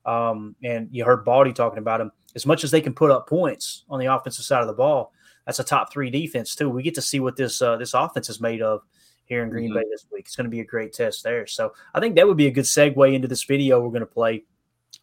Um, 0.04 0.56
and 0.62 0.88
you 0.90 1.04
heard 1.04 1.24
Baldy 1.24 1.52
talking 1.52 1.78
about 1.78 2.00
him. 2.00 2.12
As 2.34 2.46
much 2.46 2.64
as 2.64 2.70
they 2.70 2.80
can 2.80 2.94
put 2.94 3.10
up 3.10 3.28
points 3.28 3.84
on 3.88 4.00
the 4.00 4.06
offensive 4.06 4.44
side 4.44 4.62
of 4.62 4.66
the 4.66 4.72
ball, 4.72 5.12
that's 5.46 5.58
a 5.58 5.64
top 5.64 5.92
three 5.92 6.10
defense 6.10 6.54
too. 6.54 6.70
We 6.70 6.82
get 6.82 6.94
to 6.94 7.02
see 7.02 7.20
what 7.20 7.36
this 7.36 7.60
uh, 7.60 7.76
this 7.76 7.94
offense 7.94 8.28
is 8.28 8.40
made 8.40 8.62
of 8.62 8.82
here 9.24 9.42
in 9.42 9.50
Green 9.50 9.70
mm-hmm. 9.70 9.78
Bay 9.78 9.84
this 9.90 10.06
week. 10.12 10.24
It's 10.26 10.36
going 10.36 10.44
to 10.46 10.50
be 10.50 10.60
a 10.60 10.64
great 10.64 10.92
test 10.92 11.22
there. 11.24 11.46
So 11.46 11.72
I 11.94 12.00
think 12.00 12.16
that 12.16 12.26
would 12.26 12.36
be 12.36 12.46
a 12.46 12.50
good 12.50 12.64
segue 12.64 13.14
into 13.14 13.28
this 13.28 13.44
video 13.44 13.80
we're 13.80 13.90
going 13.90 14.00
to 14.00 14.06
play. 14.06 14.44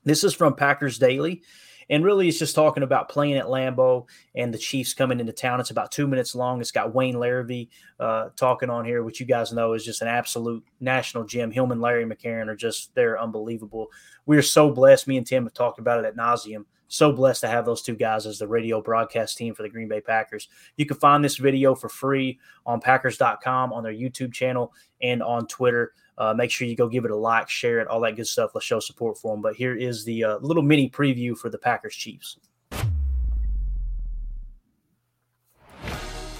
This 0.03 0.23
is 0.23 0.33
from 0.33 0.55
Packers 0.55 0.97
Daily. 0.97 1.41
And 1.89 2.03
really, 2.03 2.27
it's 2.27 2.39
just 2.39 2.55
talking 2.55 2.83
about 2.83 3.09
playing 3.09 3.35
at 3.35 3.45
Lambeau 3.45 4.07
and 4.35 4.53
the 4.53 4.57
Chiefs 4.57 4.93
coming 4.93 5.19
into 5.19 5.33
town. 5.33 5.59
It's 5.59 5.71
about 5.71 5.91
two 5.91 6.07
minutes 6.07 6.35
long. 6.35 6.61
It's 6.61 6.71
got 6.71 6.93
Wayne 6.93 7.15
Larrivee 7.15 7.69
uh, 7.99 8.29
talking 8.35 8.69
on 8.69 8.85
here, 8.85 9.03
which 9.03 9.19
you 9.19 9.25
guys 9.25 9.51
know 9.51 9.73
is 9.73 9.83
just 9.85 10.01
an 10.01 10.07
absolute 10.07 10.63
national 10.79 11.23
gem. 11.23 11.51
Hillman, 11.51 11.81
Larry 11.81 12.05
McCarren 12.05 12.47
are 12.47 12.55
just, 12.55 12.93
they're 12.95 13.19
unbelievable. 13.19 13.87
We 14.25 14.37
are 14.37 14.43
so 14.43 14.71
blessed. 14.71 15.07
Me 15.07 15.17
and 15.17 15.25
Tim 15.25 15.43
have 15.45 15.53
talked 15.53 15.79
about 15.79 15.99
it 15.99 16.07
at 16.07 16.15
nauseum 16.15 16.65
so 16.89 17.11
blessed 17.11 17.41
to 17.41 17.47
have 17.47 17.65
those 17.65 17.81
two 17.81 17.95
guys 17.95 18.25
as 18.25 18.39
the 18.39 18.47
radio 18.47 18.81
broadcast 18.81 19.37
team 19.37 19.53
for 19.53 19.63
the 19.63 19.69
Green 19.69 19.87
Bay 19.87 20.01
Packers. 20.01 20.49
You 20.75 20.85
can 20.85 20.97
find 20.97 21.23
this 21.23 21.37
video 21.37 21.75
for 21.75 21.87
free 21.87 22.39
on 22.65 22.81
Packers.com, 22.81 23.71
on 23.71 23.83
their 23.83 23.93
YouTube 23.93 24.33
channel, 24.33 24.73
and 25.01 25.23
on 25.23 25.47
Twitter. 25.47 25.93
Uh, 26.19 26.33
make 26.33 26.51
sure 26.51 26.67
you 26.67 26.75
go 26.75 26.89
give 26.89 27.05
it 27.05 27.11
a 27.11 27.15
like, 27.15 27.49
share 27.49 27.79
it, 27.79 27.87
all 27.87 28.01
that 28.01 28.17
good 28.17 28.27
stuff. 28.27 28.51
Let's 28.53 28.65
show 28.65 28.81
support 28.81 29.17
for 29.17 29.33
them. 29.33 29.41
But 29.41 29.55
here 29.55 29.73
is 29.73 30.03
the 30.03 30.25
uh, 30.25 30.37
little 30.39 30.61
mini 30.61 30.89
preview 30.89 31.37
for 31.37 31.49
the 31.49 31.57
Packers 31.57 31.95
Chiefs. 31.95 32.37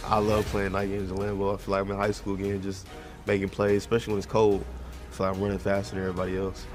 I 0.04 0.18
love 0.18 0.46
playing 0.48 0.74
night 0.74 0.88
games 0.88 1.12
in 1.12 1.18
Lambeau. 1.18 1.54
I 1.54 1.58
feel 1.58 1.72
like 1.72 1.82
I'm 1.86 1.92
in 1.92 1.98
high 1.98 2.12
school 2.12 2.34
again, 2.34 2.62
just 2.62 2.88
making 3.26 3.50
plays, 3.50 3.78
especially 3.78 4.14
when 4.14 4.18
it's 4.18 4.28
cold. 4.28 4.66
I 5.12 5.16
feel 5.16 5.28
like 5.28 5.36
I'm 5.36 5.42
running 5.42 5.60
faster 5.60 5.96
than 5.96 6.04
everybody 6.04 6.36
else. 6.36 6.66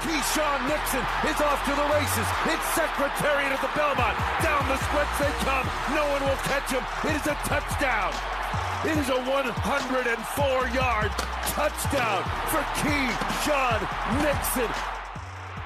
Keisean 0.00 0.68
Nixon 0.68 1.04
is 1.28 1.40
off 1.40 1.64
to 1.64 1.72
the 1.74 1.88
races. 1.92 2.28
It's 2.48 2.66
Secretariat 2.72 3.52
of 3.52 3.60
the 3.60 3.72
Belmont. 3.74 4.16
Down 4.42 4.62
the 4.68 4.78
stretch 4.88 5.12
they 5.18 5.32
come. 5.44 5.66
No 5.94 6.06
one 6.08 6.22
will 6.22 6.40
catch 6.44 6.70
him. 6.70 6.84
It 7.10 7.16
is 7.16 7.26
a 7.26 7.34
touchdown. 7.44 8.12
It 8.84 8.98
is 8.98 9.08
a 9.08 9.12
104-yard 9.12 11.10
touchdown 11.10 12.22
for 12.50 12.60
Keisean 12.82 13.80
Nixon. 14.22 14.68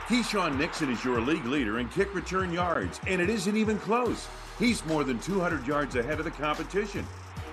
Keisean 0.07 0.57
Nixon 0.57 0.91
is 0.91 1.05
your 1.05 1.21
league 1.21 1.45
leader 1.45 1.81
in 1.81 1.89
kick 1.89 2.15
return 2.15 2.53
yards, 2.53 3.01
and 3.09 3.21
it 3.21 3.29
isn't 3.29 3.57
even 3.57 3.79
close. 3.81 4.29
He's 4.59 4.87
more 4.87 5.03
than 5.03 5.19
200 5.19 5.67
yards 5.67 5.97
ahead 5.97 6.21
of 6.21 6.25
the 6.25 6.31
competition 6.31 7.05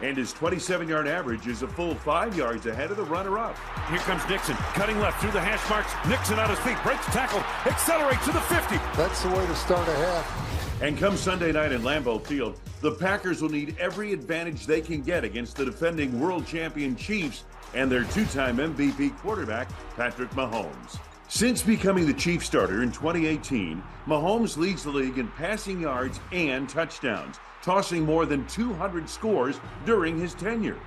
and 0.01 0.17
his 0.17 0.33
27 0.33 0.87
yard 0.87 1.07
average 1.07 1.47
is 1.47 1.61
a 1.61 1.67
full 1.67 1.95
five 1.95 2.37
yards 2.37 2.65
ahead 2.65 2.91
of 2.91 2.97
the 2.97 3.03
runner 3.03 3.37
up. 3.37 3.55
Here 3.89 3.99
comes 3.99 4.27
Nixon, 4.29 4.55
cutting 4.73 4.99
left 4.99 5.21
through 5.21 5.31
the 5.31 5.39
hash 5.39 5.67
marks. 5.69 5.93
Nixon 6.09 6.37
on 6.37 6.49
his 6.49 6.59
feet, 6.59 6.77
breaks 6.83 7.05
tackle, 7.07 7.39
accelerates 7.65 8.25
to 8.25 8.31
the 8.31 8.41
50. 8.41 8.75
That's 8.97 9.23
the 9.23 9.29
way 9.29 9.45
to 9.45 9.55
start 9.55 9.87
a 9.87 9.95
half. 9.95 10.54
And 10.81 10.97
come 10.97 11.15
Sunday 11.15 11.53
night 11.53 11.71
in 11.71 11.81
Lambeau 11.83 12.23
Field, 12.25 12.59
the 12.81 12.91
Packers 12.91 13.41
will 13.41 13.49
need 13.49 13.77
every 13.79 14.11
advantage 14.11 14.65
they 14.65 14.81
can 14.81 15.01
get 15.01 15.23
against 15.23 15.55
the 15.55 15.63
defending 15.63 16.19
world 16.19 16.45
champion 16.45 16.95
Chiefs 16.97 17.45
and 17.73 17.89
their 17.89 18.03
two 18.03 18.25
time 18.25 18.57
MVP 18.57 19.17
quarterback, 19.19 19.69
Patrick 19.95 20.31
Mahomes. 20.31 20.99
Since 21.27 21.63
becoming 21.63 22.05
the 22.05 22.13
chief 22.13 22.45
starter 22.45 22.83
in 22.83 22.91
2018, 22.91 23.81
Mahomes 24.05 24.57
leads 24.57 24.83
the 24.83 24.91
league 24.91 25.17
in 25.17 25.27
passing 25.29 25.81
yards 25.81 26.19
and 26.31 26.67
touchdowns 26.69 27.37
tossing 27.65 28.03
more 28.03 28.27
than 28.27 28.45
200 28.45 29.09
scores 29.09 29.59
during 29.85 30.19
his 30.19 30.35
tenure. 30.35 30.77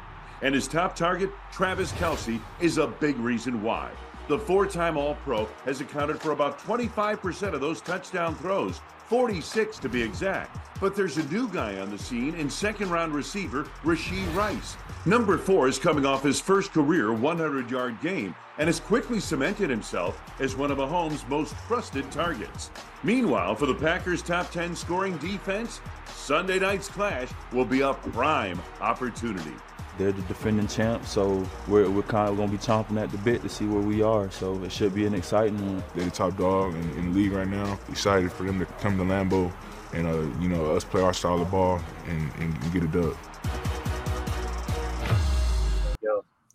And 0.43 0.55
his 0.55 0.68
top 0.68 0.95
target, 0.95 1.30
Travis 1.51 1.91
Kelce, 1.93 2.41
is 2.61 2.78
a 2.78 2.86
big 2.86 3.18
reason 3.18 3.62
why. 3.62 3.91
The 4.28 4.39
four 4.39 4.64
time 4.64 4.97
All 4.97 5.16
Pro 5.24 5.49
has 5.64 5.80
accounted 5.80 6.20
for 6.20 6.30
about 6.30 6.61
25% 6.61 7.53
of 7.53 7.61
those 7.61 7.80
touchdown 7.80 8.36
throws, 8.36 8.80
46 9.09 9.78
to 9.78 9.88
be 9.88 10.02
exact. 10.02 10.59
But 10.80 10.94
there's 10.94 11.16
a 11.16 11.26
new 11.28 11.48
guy 11.48 11.80
on 11.80 11.90
the 11.90 11.98
scene 11.98 12.34
in 12.34 12.50
second 12.50 12.90
round 12.90 13.14
receiver 13.14 13.64
Rashee 13.82 14.32
Rice. 14.34 14.76
Number 15.06 15.38
four 15.38 15.66
is 15.66 15.78
coming 15.78 16.04
off 16.04 16.22
his 16.22 16.40
first 16.40 16.72
career 16.72 17.12
100 17.12 17.70
yard 17.70 18.00
game 18.00 18.34
and 18.59 18.66
has 18.68 18.80
quickly 18.80 19.18
cemented 19.18 19.70
himself 19.70 20.20
as 20.40 20.56
one 20.56 20.70
of 20.70 20.78
Mahomes' 20.78 21.26
most 21.28 21.54
trusted 21.66 22.11
targets. 22.11 22.70
Meanwhile, 23.02 23.54
for 23.54 23.66
the 23.66 23.74
Packers' 23.74 24.22
top 24.22 24.50
10 24.50 24.76
scoring 24.76 25.16
defense, 25.18 25.80
Sunday 26.06 26.59
night's 26.59 26.88
clash 26.88 27.28
will 27.52 27.64
be 27.64 27.80
a 27.80 27.94
prime 27.94 28.61
opportunity. 28.80 29.54
They're 29.99 30.12
the 30.12 30.22
defending 30.22 30.68
champs, 30.68 31.11
so 31.11 31.46
we're, 31.66 31.90
we're 31.90 32.03
kind 32.03 32.28
of 32.28 32.36
going 32.36 32.51
to 32.51 32.57
be 32.57 32.62
chomping 32.62 33.03
at 33.03 33.11
the 33.11 33.18
bit 33.18 33.42
to 33.42 33.49
see 33.49 33.66
where 33.66 33.82
we 33.82 34.01
are. 34.01 34.30
So 34.30 34.62
it 34.62 34.72
should 34.72 34.94
be 34.94 35.07
an 35.07 35.14
exciting 35.14 35.61
one. 35.66 35.82
They're 35.94 36.05
the 36.05 36.11
top 36.11 36.36
dog 36.36 36.74
in, 36.74 36.90
in 36.92 37.12
the 37.12 37.18
league 37.18 37.32
right 37.32 37.49
now. 37.49 37.78
Excited 37.88 38.30
for 38.32 38.44
them 38.44 38.61
to 38.61 38.64
come 38.64 38.96
to 38.96 39.05
Lambeau 39.05 39.53
and, 39.92 40.07
uh, 40.07 40.40
you 40.40 40.49
know, 40.49 40.76
us 40.76 40.84
play 40.84 41.03
our 41.03 41.12
style 41.12 41.42
of 41.42 41.51
ball 41.51 41.80
and, 42.07 42.30
and 42.38 42.72
get 42.72 42.84
it 42.84 42.92
done. 42.92 43.14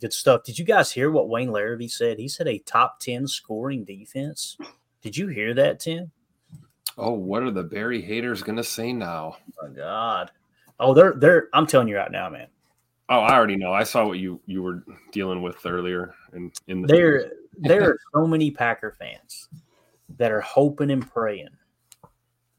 Good 0.04 0.12
stuff. 0.12 0.44
Did 0.44 0.60
you 0.60 0.66
guys 0.66 0.92
hear 0.92 1.10
what 1.10 1.30
Wayne 1.30 1.48
Larrivee 1.48 1.90
said? 1.90 2.20
He 2.20 2.28
said 2.28 2.46
a 2.46 2.58
top 2.58 3.00
10 3.00 3.26
scoring 3.26 3.86
defense. 3.86 4.58
Did 5.02 5.16
you 5.16 5.30
hear 5.30 5.54
that, 5.54 5.80
Tim? 5.80 6.12
Oh, 6.98 7.14
what 7.14 7.42
are 7.42 7.52
the 7.52 7.64
Barry 7.64 8.02
haters 8.02 8.44
going 8.44 8.58
to 8.58 8.66
say 8.66 8.92
now? 8.92 9.38
Oh, 9.40 9.66
my 9.66 9.74
God. 9.74 10.32
Oh, 10.78 10.94
they're, 10.94 11.14
they're, 11.14 11.48
I'm 11.54 11.66
telling 11.66 11.88
you 11.88 11.96
right 11.96 12.12
now, 12.12 12.30
man. 12.30 12.48
Oh, 13.10 13.20
I 13.20 13.34
already 13.34 13.58
know. 13.58 13.74
I 13.74 13.84
saw 13.84 14.08
what 14.08 14.20
you, 14.20 14.40
you 14.46 14.64
were 14.64 14.84
dealing 15.12 15.42
with 15.42 15.66
earlier. 15.66 16.16
In, 16.34 16.52
in 16.68 16.82
the 16.82 16.88
there, 16.88 17.32
there 17.58 17.90
are 17.90 17.98
so 18.14 18.26
many 18.26 18.50
Packer 18.50 18.96
fans 18.98 19.50
that 20.18 20.32
are 20.32 20.42
hoping 20.42 20.92
and 20.92 21.10
praying 21.10 21.50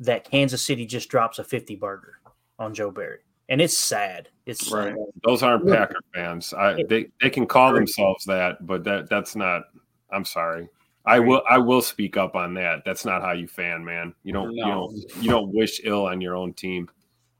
that 0.00 0.28
Kansas 0.28 0.62
City 0.62 0.86
just 0.86 1.08
drops 1.08 1.38
a 1.38 1.44
50 1.44 1.76
burger 1.76 2.18
on 2.58 2.74
Joe 2.74 2.90
Barry 2.90 3.20
and 3.48 3.60
it's 3.60 3.76
sad. 3.76 4.28
It's 4.46 4.70
right. 4.72 4.94
Sad. 4.94 5.06
Those 5.22 5.42
aren't 5.42 5.66
Packer 5.66 6.00
fans. 6.14 6.52
I, 6.54 6.82
they 6.88 7.06
they 7.20 7.30
can 7.30 7.46
call 7.46 7.72
themselves 7.72 8.24
that, 8.24 8.66
but 8.66 8.84
that 8.84 9.08
that's 9.08 9.36
not. 9.36 9.64
I'm 10.10 10.24
sorry. 10.24 10.68
I 11.06 11.20
will 11.20 11.42
I 11.48 11.58
will 11.58 11.82
speak 11.82 12.16
up 12.16 12.34
on 12.34 12.54
that. 12.54 12.84
That's 12.84 13.04
not 13.04 13.22
how 13.22 13.32
you 13.32 13.46
fan, 13.46 13.84
man. 13.84 14.14
You 14.22 14.32
don't 14.32 14.54
no. 14.54 14.64
you 14.64 14.72
don't 14.72 15.22
you 15.22 15.30
don't 15.30 15.54
wish 15.54 15.80
ill 15.84 16.06
on 16.06 16.20
your 16.20 16.36
own 16.36 16.54
team. 16.54 16.88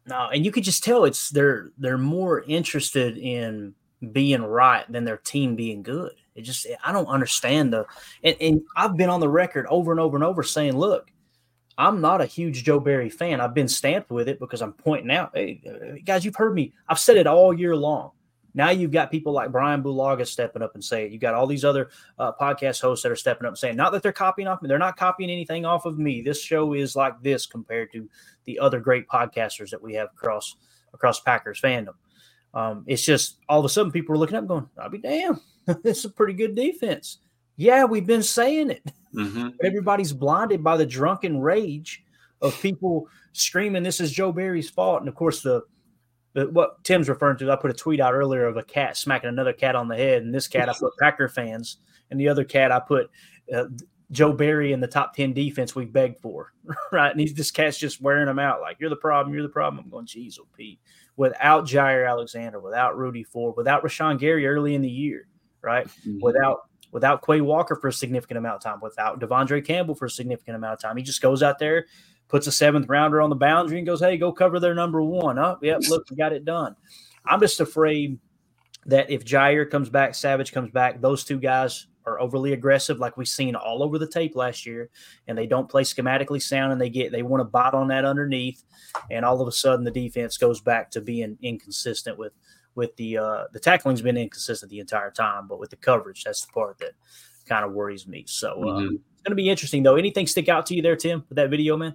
No, 0.07 0.29
and 0.29 0.45
you 0.45 0.53
could 0.53 0.65
just 0.65 0.85
tell 0.85 1.05
it's 1.05 1.31
they're 1.31 1.71
they're 1.79 1.99
more 1.99 2.43
interested 2.43 3.17
in 3.17 3.75
being 4.13 4.43
right 4.43 4.91
than 4.91 5.05
their 5.05 5.17
team 5.17 5.57
being 5.57 5.83
good. 5.83 6.13
It 6.35 6.43
just 6.43 6.67
I 6.85 6.93
don't 6.93 7.07
understand 7.07 7.73
the 7.73 7.87
and, 8.23 8.37
and 8.41 8.63
I've 8.77 8.97
been 8.97 9.09
on 9.09 9.21
the 9.21 9.29
record 9.29 9.67
over 9.71 9.93
and 9.93 10.01
over 10.01 10.17
and 10.17 10.25
over 10.25 10.43
saying, 10.43 10.77
look, 10.77 11.11
I'm 11.79 12.01
not 12.01 12.21
a 12.21 12.27
huge 12.27 12.65
Joe 12.65 12.81
Barry 12.81 13.09
fan. 13.09 13.41
I've 13.41 13.55
been 13.55 13.69
stamped 13.69 14.11
with 14.11 14.29
it 14.29 14.39
because 14.39 14.61
I'm 14.63 14.73
pointing 14.73 15.11
out, 15.11 15.31
hey, 15.35 16.01
guys, 16.05 16.25
you've 16.25 16.37
heard 16.37 16.55
me. 16.55 16.73
I've 16.89 16.99
said 16.99 17.17
it 17.17 17.27
all 17.27 17.53
year 17.53 17.75
long. 17.75 18.11
Now 18.55 18.71
you've 18.71 18.93
got 18.93 19.11
people 19.11 19.33
like 19.33 19.51
Brian 19.51 19.83
Bulaga 19.83 20.27
stepping 20.27 20.63
up 20.63 20.75
and 20.75 20.85
saying, 20.85 21.13
you've 21.13 21.21
got 21.21 21.35
all 21.35 21.47
these 21.47 21.65
other 21.65 21.91
uh, 22.19 22.33
podcast 22.41 22.81
hosts 22.81 23.03
that 23.03 23.11
are 23.11 23.17
stepping 23.17 23.47
up 23.47 23.53
and 23.53 23.59
saying, 23.59 23.77
not 23.77 23.93
that 23.93 24.03
they're 24.03 24.13
copying 24.13 24.47
off 24.47 24.63
me, 24.63 24.69
they're 24.69 24.79
not 24.79 24.97
copying 24.97 25.31
anything 25.31 25.65
off 25.65 25.85
of 25.85 25.99
me. 25.99 26.23
This 26.23 26.41
show 26.41 26.73
is 26.73 26.95
like 26.95 27.21
this 27.23 27.47
compared 27.47 27.93
to 27.93 28.09
the 28.45 28.59
other 28.61 28.79
great 28.79 29.09
podcasters 29.09 29.71
that 29.71 29.83
we 29.83 29.95
have 29.95 30.09
across 30.15 30.57
across 30.93 31.19
Packers 31.19 31.61
fandom. 31.61 31.95
Um, 32.55 32.85
it's 32.87 33.05
just 33.05 33.39
all 33.49 33.59
of 33.59 33.65
a 33.65 33.69
sudden 33.69 33.91
people 33.91 34.15
are 34.15 34.19
looking 34.19 34.37
up 34.37 34.47
going, 34.47 34.69
I'll 34.79 34.89
be 34.89 34.99
damn, 34.99 35.41
this 35.83 35.99
is 35.99 36.05
a 36.05 36.11
pretty 36.11 36.35
good 36.35 36.55
defense. 36.55 37.19
Yeah, 37.57 37.85
we've 37.85 38.07
been 38.07 38.23
saying 38.23 38.71
it. 38.71 38.93
Mm-hmm. 39.15 39.49
Everybody's 39.65 40.13
blinded 40.13 40.63
by 40.63 40.77
the 40.77 40.87
drunken 40.87 41.41
rage 41.41 42.05
of 42.41 42.61
people 42.61 43.09
screaming, 43.33 43.83
"This 43.83 44.01
is 44.01 44.13
Joe 44.13 44.33
Barry's 44.33 44.71
fault." 44.71 45.01
And 45.01 45.09
of 45.09 45.15
course, 45.15 45.43
the, 45.43 45.63
the 46.35 46.49
what 46.49 46.83
Tim's 46.85 47.09
referring 47.09 47.39
to, 47.39 47.51
I 47.51 47.57
put 47.57 47.71
a 47.71 47.75
tweet 47.75 48.01
out 48.01 48.13
earlier 48.13 48.47
of 48.47 48.57
a 48.57 48.63
cat 48.63 48.97
smacking 48.97 49.29
another 49.29 49.53
cat 49.53 49.77
on 49.77 49.89
the 49.89 49.97
head, 49.97 50.23
and 50.23 50.35
this 50.35 50.49
cat 50.49 50.69
I 50.69 50.75
put 50.79 50.97
Packer 50.99 51.29
fans, 51.29 51.79
and 52.11 52.21
the 52.21 52.29
other 52.29 52.45
cat 52.45 52.71
I 52.71 52.81
put 52.81 53.11
uh, 53.55 53.65
Joe 54.11 54.33
Barry 54.33 54.73
in 54.73 54.81
the 54.81 54.87
top 54.87 55.15
ten 55.15 55.33
defense 55.33 55.75
we 55.75 55.85
begged 55.85 56.19
for, 56.19 56.53
right? 56.93 57.11
And 57.11 57.21
he's 57.21 57.35
this 57.35 57.51
cat's 57.51 57.79
just 57.79 58.01
wearing 58.01 58.27
them 58.27 58.39
out 58.39 58.61
like 58.61 58.77
you're 58.81 58.91
the 58.91 58.97
problem, 58.97 59.33
you're 59.33 59.45
the 59.45 59.49
problem. 59.49 59.83
I'm 59.83 59.91
going, 59.91 60.07
geez, 60.07 60.39
oh 60.41 60.47
Pete. 60.57 60.81
Without 61.17 61.65
Jaire 61.65 62.09
Alexander, 62.09 62.59
without 62.59 62.99
Rudy 62.99 63.23
Ford, 63.23 63.55
without 63.57 63.85
Rashan 63.85 64.19
Gary 64.19 64.47
early 64.49 64.75
in 64.75 64.83
the 64.83 64.91
year, 64.91 65.29
right? 65.63 65.87
Mm-hmm. 65.87 66.19
Without 66.21 66.69
without 66.91 67.25
Quay 67.27 67.41
Walker 67.41 67.75
for 67.77 67.89
a 67.89 67.93
significant 67.93 68.39
amount 68.39 68.57
of 68.57 68.63
time, 68.63 68.81
without 68.81 69.21
De'Vondre 69.21 69.65
Campbell 69.65 69.97
for 69.97 70.07
a 70.07 70.11
significant 70.11 70.57
amount 70.57 70.75
of 70.75 70.81
time. 70.81 70.97
He 70.97 71.03
just 71.03 71.21
goes 71.21 71.43
out 71.43 71.59
there, 71.59 71.87
puts 72.29 72.47
a 72.47 72.53
seventh 72.53 72.89
rounder 72.89 73.21
on 73.21 73.31
the 73.31 73.37
boundary, 73.37 73.79
and 73.79 73.87
goes, 73.87 74.01
"Hey, 74.01 74.17
go 74.17 74.33
cover 74.33 74.59
their 74.61 74.75
number 74.75 75.03
one." 75.03 75.39
Up, 75.39 75.61
oh, 75.63 75.67
yep, 75.67 75.81
look, 75.89 76.09
we 76.11 76.17
got 76.17 76.33
it 76.33 76.45
done. 76.45 76.75
I'm 77.27 77.41
just 77.41 77.61
afraid 77.61 78.19
that 78.87 79.11
if 79.11 79.25
Jaire 79.25 79.71
comes 79.71 79.89
back, 79.89 80.15
Savage 80.15 80.53
comes 80.53 80.71
back, 80.71 81.01
those 81.01 81.25
two 81.25 81.39
guys 81.39 81.87
are 82.07 82.21
overly 82.21 82.53
aggressive, 82.53 82.99
like 82.99 83.17
we've 83.17 83.27
seen 83.27 83.55
all 83.55 83.83
over 83.83 83.99
the 83.99 84.07
tape 84.07 84.37
last 84.37 84.67
year, 84.67 84.91
and 85.27 85.39
they 85.39 85.47
don't 85.47 85.71
play 85.71 85.83
schematically 85.83 86.43
sound, 86.43 86.71
and 86.73 86.81
they 86.81 86.91
get 86.91 87.11
they 87.13 87.23
want 87.23 87.41
to 87.41 87.45
bite 87.45 87.73
on 87.73 87.89
that 87.89 88.05
underneath, 88.05 88.63
and 89.11 89.25
all 89.25 89.41
of 89.41 89.49
a 89.49 89.53
sudden 89.53 89.85
the 89.85 89.91
defense 89.91 90.37
goes 90.37 90.61
back 90.61 90.91
to 90.91 91.01
being 91.01 91.39
inconsistent 91.41 92.19
with 92.19 92.33
with 92.75 92.95
the 92.97 93.17
uh, 93.17 93.45
the 93.53 93.61
tackling's 93.61 94.03
been 94.03 94.17
inconsistent 94.19 94.71
the 94.71 94.81
entire 94.81 95.11
time, 95.11 95.49
but 95.49 95.59
with 95.59 95.71
the 95.71 95.77
coverage, 95.77 96.25
that's 96.25 96.45
the 96.45 96.53
part 96.53 96.77
that 96.79 96.93
kind 97.49 97.65
of 97.65 97.73
worries 97.73 98.07
me. 98.07 98.25
So 98.27 98.49
uh, 98.51 98.81
Mm-hmm. 98.81 98.97
it's 98.97 99.23
going 99.23 99.31
to 99.31 99.35
be 99.37 99.49
interesting, 99.49 99.83
though. 99.83 99.97
Anything 99.97 100.27
stick 100.27 100.49
out 100.51 100.67
to 100.67 100.75
you 100.75 100.83
there, 100.83 100.97
Tim, 100.97 101.25
with 101.29 101.37
that 101.37 101.49
video, 101.51 101.77
man? 101.77 101.95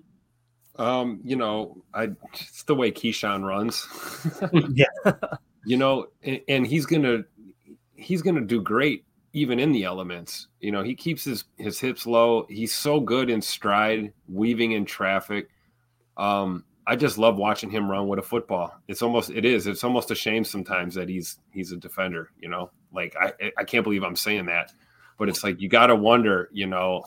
Um, 0.80 1.20
you 1.26 1.36
know, 1.36 1.84
I 1.94 2.10
it's 2.34 2.64
the 2.64 2.74
way 2.74 2.90
Keisean 2.90 3.44
runs. 3.44 3.86
yeah. 4.74 5.14
you 5.66 5.76
know, 5.76 6.08
and, 6.24 6.40
and 6.48 6.66
he's 6.66 6.86
gonna 6.86 7.24
he's 7.96 8.22
gonna 8.22 8.42
do 8.42 8.62
great 8.62 9.04
even 9.34 9.60
in 9.60 9.74
the 9.74 9.84
elements. 9.84 10.48
You 10.62 10.72
know, 10.72 10.82
he 10.82 10.96
keeps 10.96 11.26
his 11.26 11.44
his 11.58 11.80
hips 11.82 12.08
low. 12.08 12.46
He's 12.50 12.74
so 12.74 13.02
good 13.02 13.30
in 13.30 13.42
stride, 13.42 14.14
weaving 14.30 14.72
in 14.72 14.86
traffic. 14.86 15.50
Um, 16.16 16.64
I 16.88 16.96
just 16.96 17.18
love 17.18 17.38
watching 17.38 17.70
him 17.70 17.92
run 17.92 18.08
with 18.08 18.20
a 18.20 18.24
football. 18.24 18.74
It's 18.88 19.02
almost 19.02 19.32
it 19.32 19.44
is. 19.44 19.68
It's 19.68 19.84
almost 19.84 20.12
a 20.12 20.16
shame 20.16 20.46
sometimes 20.46 20.96
that 20.96 21.10
he's 21.10 21.40
he's 21.52 21.74
a 21.74 21.78
defender, 21.78 22.30
you 22.40 22.48
know. 22.48 22.72
Like 22.94 23.18
I 23.20 23.52
I 23.58 23.66
can't 23.66 23.84
believe 23.84 24.04
I'm 24.04 24.16
saying 24.16 24.46
that. 24.46 24.72
But 25.18 25.28
it's 25.28 25.44
like 25.44 25.60
you 25.60 25.68
got 25.68 25.88
to 25.88 25.96
wonder, 25.98 26.50
you 26.54 26.68
know, 26.68 27.04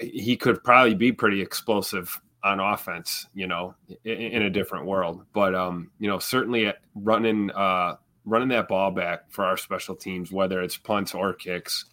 he 0.00 0.34
could 0.38 0.64
probably 0.64 0.94
be 0.94 1.12
pretty 1.12 1.42
explosive 1.42 2.18
on 2.44 2.60
offense, 2.60 3.26
you 3.34 3.46
know, 3.46 3.74
in, 4.04 4.12
in 4.12 4.42
a 4.42 4.50
different 4.50 4.86
world. 4.86 5.24
But 5.32 5.54
um, 5.54 5.90
you 5.98 6.08
know, 6.08 6.18
certainly 6.18 6.72
running 6.94 7.50
uh 7.50 7.96
running 8.26 8.48
that 8.48 8.68
ball 8.68 8.90
back 8.90 9.30
for 9.30 9.44
our 9.44 9.56
special 9.56 9.96
teams, 9.96 10.30
whether 10.30 10.62
it's 10.62 10.76
punts 10.76 11.14
or 11.14 11.32
kicks, 11.32 11.86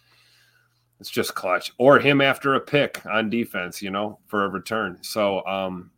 it's 1.00 1.10
just 1.10 1.34
clutch. 1.34 1.72
Or 1.78 1.98
him 1.98 2.20
after 2.20 2.54
a 2.54 2.60
pick 2.60 3.04
on 3.06 3.30
defense, 3.30 3.82
you 3.82 3.90
know, 3.90 4.18
for 4.26 4.44
a 4.44 4.48
return. 4.48 4.98
So 5.00 5.44
um, 5.46 5.90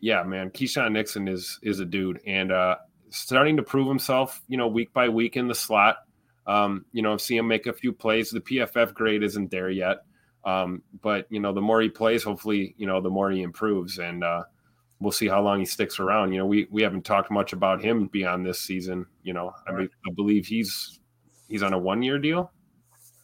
yeah, 0.00 0.22
man, 0.24 0.50
Keisean 0.50 0.92
Nixon 0.92 1.28
is 1.28 1.58
is 1.62 1.78
a 1.80 1.84
dude 1.86 2.20
and 2.26 2.52
uh 2.52 2.76
starting 3.10 3.56
to 3.56 3.62
prove 3.62 3.88
himself, 3.88 4.42
you 4.48 4.56
know, 4.56 4.68
week 4.68 4.92
by 4.92 5.08
week 5.08 5.36
in 5.36 5.48
the 5.48 5.54
slot. 5.54 5.98
Um, 6.46 6.84
you 6.92 7.02
know, 7.02 7.16
see 7.16 7.36
him 7.36 7.46
make 7.46 7.66
a 7.66 7.72
few 7.72 7.92
plays. 7.92 8.30
The 8.30 8.40
PFF 8.40 8.92
grade 8.94 9.22
isn't 9.22 9.50
there 9.50 9.70
yet. 9.70 10.04
Um, 10.44 10.82
but 11.02 11.26
you 11.30 11.40
know, 11.40 11.52
the 11.52 11.60
more 11.60 11.80
he 11.80 11.88
plays, 11.88 12.22
hopefully, 12.22 12.74
you 12.78 12.86
know, 12.86 13.00
the 13.00 13.10
more 13.10 13.30
he 13.30 13.42
improves, 13.42 13.98
and 13.98 14.24
uh, 14.24 14.44
we'll 14.98 15.12
see 15.12 15.28
how 15.28 15.42
long 15.42 15.58
he 15.58 15.66
sticks 15.66 15.98
around. 16.00 16.32
You 16.32 16.38
know, 16.38 16.46
we 16.46 16.66
we 16.70 16.82
haven't 16.82 17.04
talked 17.04 17.30
much 17.30 17.52
about 17.52 17.82
him 17.82 18.06
beyond 18.06 18.46
this 18.46 18.60
season. 18.60 19.06
You 19.22 19.34
know, 19.34 19.52
I, 19.66 19.72
be, 19.72 19.84
I 19.84 20.12
believe 20.14 20.46
he's 20.46 21.00
he's 21.48 21.62
on 21.62 21.72
a 21.72 21.78
one 21.78 22.02
year 22.02 22.18
deal. 22.18 22.52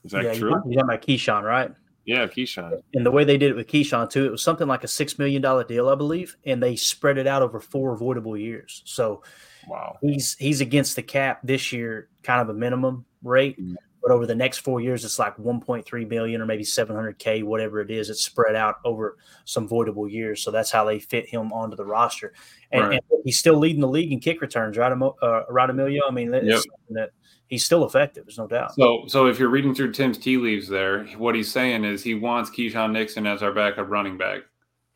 Is 0.04 0.12
that 0.12 0.24
yeah, 0.24 0.34
true? 0.34 0.50
You're 0.50 0.58
talking 0.58 0.80
about 0.80 1.02
Keisean, 1.02 1.42
right? 1.42 1.70
Yeah, 2.04 2.26
Keisean. 2.26 2.80
And 2.94 3.04
the 3.04 3.10
way 3.10 3.24
they 3.24 3.36
did 3.36 3.50
it 3.50 3.56
with 3.56 3.66
Keisean 3.66 4.08
too, 4.08 4.26
it 4.26 4.30
was 4.30 4.42
something 4.42 4.68
like 4.68 4.84
a 4.84 4.88
six 4.88 5.18
million 5.18 5.42
dollar 5.42 5.64
deal, 5.64 5.88
I 5.88 5.94
believe, 5.96 6.36
and 6.44 6.62
they 6.62 6.76
spread 6.76 7.18
it 7.18 7.26
out 7.26 7.42
over 7.42 7.60
four 7.60 7.94
avoidable 7.94 8.36
years. 8.36 8.82
So, 8.84 9.22
wow, 9.66 9.96
he's 10.02 10.36
he's 10.36 10.60
against 10.60 10.96
the 10.96 11.02
cap 11.02 11.40
this 11.42 11.72
year, 11.72 12.08
kind 12.22 12.40
of 12.40 12.48
a 12.48 12.54
minimum 12.58 13.06
rate, 13.22 13.60
Mm-hmm. 13.60 13.74
But 14.06 14.14
over 14.14 14.24
the 14.24 14.36
next 14.36 14.58
four 14.58 14.80
years, 14.80 15.04
it's 15.04 15.18
like 15.18 15.36
one 15.36 15.60
point 15.60 15.84
three 15.84 16.04
million 16.04 16.40
or 16.40 16.46
maybe 16.46 16.62
seven 16.62 16.94
hundred 16.94 17.18
k, 17.18 17.42
whatever 17.42 17.80
it 17.80 17.90
is. 17.90 18.08
It's 18.08 18.24
spread 18.24 18.54
out 18.54 18.76
over 18.84 19.16
some 19.46 19.68
voidable 19.68 20.08
years, 20.08 20.44
so 20.44 20.52
that's 20.52 20.70
how 20.70 20.84
they 20.84 21.00
fit 21.00 21.28
him 21.28 21.52
onto 21.52 21.74
the 21.74 21.84
roster. 21.84 22.32
And, 22.70 22.82
Right. 22.84 23.02
and 23.10 23.20
he's 23.24 23.36
still 23.36 23.56
leading 23.56 23.80
the 23.80 23.88
league 23.88 24.12
in 24.12 24.20
kick 24.20 24.40
returns, 24.40 24.78
right, 24.78 24.92
uh, 24.92 25.42
right, 25.50 25.68
Emilio? 25.70 26.02
I 26.08 26.12
mean, 26.12 26.32
Yep. 26.32 26.60
that 26.90 27.10
he's 27.48 27.64
still 27.64 27.84
effective. 27.84 28.26
There's 28.26 28.38
no 28.38 28.46
doubt. 28.46 28.74
So, 28.74 29.06
so 29.08 29.26
if 29.26 29.40
you're 29.40 29.48
reading 29.48 29.74
through 29.74 29.90
Tim's 29.90 30.18
tea 30.18 30.36
leaves 30.36 30.68
there, 30.68 31.04
what 31.18 31.34
he's 31.34 31.50
saying 31.50 31.84
is 31.84 32.04
he 32.04 32.14
wants 32.14 32.48
Keisean 32.48 32.92
Nixon 32.92 33.26
as 33.26 33.42
our 33.42 33.50
backup 33.50 33.90
running 33.90 34.16
back, 34.16 34.42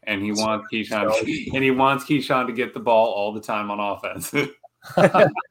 and 0.04 0.22
he 0.22 0.30
wants 0.30 0.68
Keisean 0.72 1.10
and 1.54 1.64
he 1.64 1.72
wants 1.72 2.04
Keisean 2.04 2.46
to 2.46 2.52
get 2.52 2.74
the 2.74 2.80
ball 2.80 3.08
all 3.08 3.32
the 3.32 3.40
time 3.40 3.72
on 3.72 3.80
offense. 3.80 4.32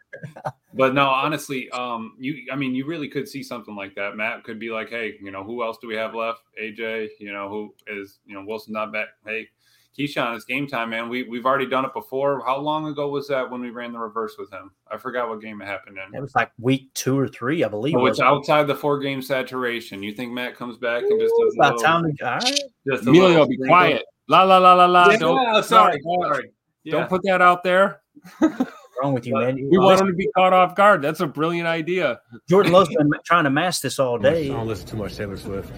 but 0.74 0.94
no, 0.94 1.08
honestly, 1.08 1.70
um, 1.72 2.14
you, 2.20 2.48
I 2.52 2.56
mean, 2.56 2.76
you 2.76 2.86
really 2.86 3.08
could 3.08 3.28
see 3.28 3.44
something 3.44 3.76
like 3.76 3.96
that. 3.96 4.16
Matt 4.16 4.44
could 4.44 4.60
be 4.60 4.70
like, 4.70 4.90
hey, 4.90 5.16
you 5.22 5.32
know, 5.32 5.44
who 5.44 5.64
else 5.64 5.78
do 5.82 5.88
we 5.88 5.96
have 5.96 6.16
left? 6.16 6.42
AJ, 6.62 7.10
you 7.20 7.32
know, 7.32 7.50
who 7.50 7.74
is, 7.88 8.20
you 8.26 8.36
know, 8.36 8.44
Wilson 8.46 8.74
not 8.74 8.92
back. 8.92 9.08
Hey, 9.26 9.48
Keisean, 9.98 10.36
it's 10.36 10.46
game 10.46 10.68
time, 10.68 10.92
man. 10.92 11.10
We 11.10 11.24
we've 11.24 11.46
already 11.46 11.66
done 11.66 11.84
it 11.84 11.94
before. 11.94 12.44
How 12.46 12.58
long 12.58 12.88
ago 12.88 13.10
was 13.10 13.28
that 13.28 13.50
when 13.50 13.60
we 13.60 13.70
ran 13.70 13.92
the 13.92 14.00
reverse 14.00 14.36
with 14.38 14.52
him? 14.52 14.72
I 14.90 14.98
forgot 14.98 15.28
what 15.28 15.42
game 15.42 15.62
it 15.62 15.66
happened 15.66 15.98
in. 15.98 16.16
It 16.16 16.22
was 16.22 16.34
like 16.36 16.52
week 16.60 16.94
two 16.94 17.18
or 17.18 17.28
three, 17.28 17.64
I 17.64 17.68
believe. 17.68 17.96
Oh, 17.96 18.06
it's 18.06 18.20
wasn't 18.20 18.30
outside 18.30 18.68
the 18.68 18.76
four 18.76 19.00
game 19.00 19.22
saturation. 19.22 20.02
You 20.02 20.14
think 20.14 20.32
Matt 20.32 20.56
comes 20.56 20.78
back 20.78 21.04
and 21.04 21.20
just 21.20 21.34
does 21.38 21.56
About 21.56 21.78
little, 21.78 21.84
time 21.84 22.16
to, 22.16 22.26
all 22.26 22.32
right. 22.38 22.60
just 22.88 23.06
a 23.06 23.10
Emilio, 23.10 23.30
little 23.30 23.48
be 23.48 23.58
quiet. 23.58 24.06
La 24.30 24.44
la 24.44 24.58
la 24.60 24.74
la 24.74 24.86
la. 24.86 25.10
Yeah, 25.10 25.18
don't, 25.18 25.66
sorry, 25.66 26.00
no, 26.06 26.24
sorry. 26.24 26.52
Yeah. 26.84 26.92
Don't 26.92 27.10
put 27.10 27.22
that 27.24 27.42
out 27.42 27.64
there. 27.64 28.02
What's 29.00 29.06
wrong 29.06 29.14
with 29.14 29.26
you, 29.28 29.34
man? 29.36 29.70
We 29.70 29.78
want 29.78 30.02
him 30.02 30.08
to 30.08 30.14
be 30.14 30.28
caught 30.36 30.52
off 30.52 30.76
guard. 30.76 31.02
That's 31.02 31.22
a 31.22 31.28
brilliant 31.28 31.68
idea. 31.68 32.20
Jordan 32.50 32.74
Love's 32.74 32.90
been 32.94 33.10
trying 33.26 33.46
to 33.46 33.50
mask 33.50 33.82
this 33.82 33.98
all 33.98 34.20
I 34.26 34.30
day. 34.32 34.48
don't 34.50 34.68
listen 34.68 34.88
too 34.88 34.98
much 34.98 35.16
Taylor 35.16 35.38
Swift. 35.38 35.72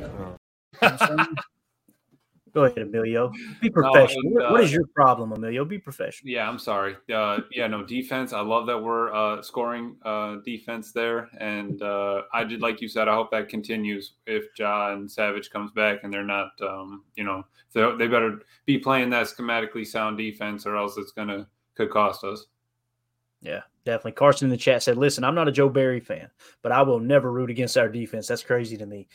Uh, 0.81 1.25
Go 2.53 2.65
ahead, 2.65 2.79
Emilio. 2.79 3.31
Be 3.61 3.69
professional. 3.69 4.23
and, 4.25 4.33
What- 4.33 4.51
what 4.51 4.59
uh, 4.59 4.63
is 4.63 4.73
your 4.73 4.85
problem, 4.93 5.31
Emilio? 5.31 5.63
Be 5.63 5.77
professional. 5.77 6.31
Yeah, 6.31 6.49
I'm 6.49 6.57
sorry. 6.59 6.97
Uh, 7.13 7.41
yeah, 7.51 7.67
no 7.67 7.85
defense. 7.85 8.33
I 8.33 8.41
love 8.41 8.65
that 8.65 8.77
we're 8.83 9.13
uh, 9.13 9.41
scoring 9.41 9.95
uh, 10.03 10.37
defense 10.43 10.91
there, 10.91 11.29
and 11.39 11.81
uh, 11.81 12.23
I 12.33 12.43
did 12.43 12.61
like 12.61 12.81
you 12.81 12.89
said. 12.89 13.07
I 13.07 13.13
hope 13.13 13.29
that 13.31 13.47
continues 13.47 14.13
if 14.25 14.45
Ja 14.57 14.91
and 14.93 15.09
Savage 15.09 15.49
comes 15.51 15.71
back, 15.71 15.99
and 16.03 16.11
they're 16.11 16.23
not, 16.25 16.49
um, 16.61 17.05
you 17.15 17.23
know, 17.23 17.43
they 17.73 17.89
they 17.97 18.07
better 18.07 18.39
be 18.65 18.77
playing 18.79 19.11
that 19.11 19.27
schematically 19.27 19.85
sound 19.87 20.17
defense, 20.17 20.65
or 20.65 20.75
else 20.75 20.97
it's 20.97 21.11
gonna 21.13 21.47
could 21.77 21.89
cost 21.91 22.25
us. 22.25 22.47
Yeah, 23.41 23.61
definitely. 23.85 24.13
Carson 24.13 24.45
in 24.45 24.51
the 24.51 24.57
chat 24.57 24.83
said, 24.83 24.97
"Listen, 24.97 25.23
I'm 25.23 25.35
not 25.35 25.47
a 25.47 25.51
Joe 25.51 25.69
Barry 25.69 25.99
fan, 25.99 26.29
but 26.61 26.71
I 26.71 26.81
will 26.81 26.99
never 26.99 27.31
root 27.31 27.49
against 27.49 27.77
our 27.77 27.89
defense. 27.89 28.27
That's 28.27 28.43
crazy 28.43 28.77
to 28.77 28.85
me. 28.85 29.07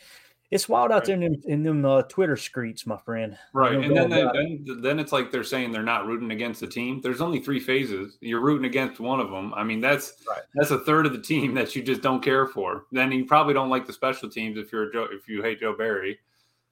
It's 0.49 0.69
wild 0.69 0.93
out 0.93 1.03
there 1.03 1.15
in 1.15 1.21
them, 1.21 1.41
in 1.45 1.63
them 1.63 1.85
uh, 1.85 2.03
Twitter 2.03 2.37
streets, 2.37 2.85
my 2.85 2.97
friend. 2.97 3.37
Right, 3.53 3.75
and 3.75 3.95
then 3.95 4.09
they, 4.09 4.23
then 4.23 4.81
then 4.81 4.99
it's 4.99 5.11
like 5.11 5.29
they're 5.29 5.43
saying 5.43 5.71
they're 5.71 5.83
not 5.83 6.07
rooting 6.07 6.31
against 6.31 6.61
the 6.61 6.67
team. 6.67 7.01
There's 7.01 7.19
only 7.19 7.41
three 7.41 7.59
phases. 7.59 8.17
You're 8.21 8.39
rooting 8.39 8.65
against 8.65 9.01
one 9.01 9.19
of 9.19 9.29
them. 9.29 9.53
I 9.53 9.65
mean, 9.65 9.81
that's 9.81 10.13
that's 10.55 10.71
a 10.71 10.79
third 10.79 11.05
of 11.05 11.11
the 11.11 11.21
team 11.21 11.53
that 11.55 11.75
you 11.75 11.83
just 11.83 12.01
don't 12.01 12.23
care 12.23 12.47
for. 12.47 12.85
Then 12.93 13.11
you 13.11 13.25
probably 13.25 13.53
don't 13.53 13.69
like 13.69 13.85
the 13.85 13.93
special 13.93 14.29
teams 14.29 14.57
if 14.57 14.71
you're 14.71 14.89
a 14.89 14.93
Joe, 14.93 15.07
if 15.11 15.27
you 15.27 15.41
hate 15.41 15.59
Joe 15.59 15.75
Barry. 15.75 16.19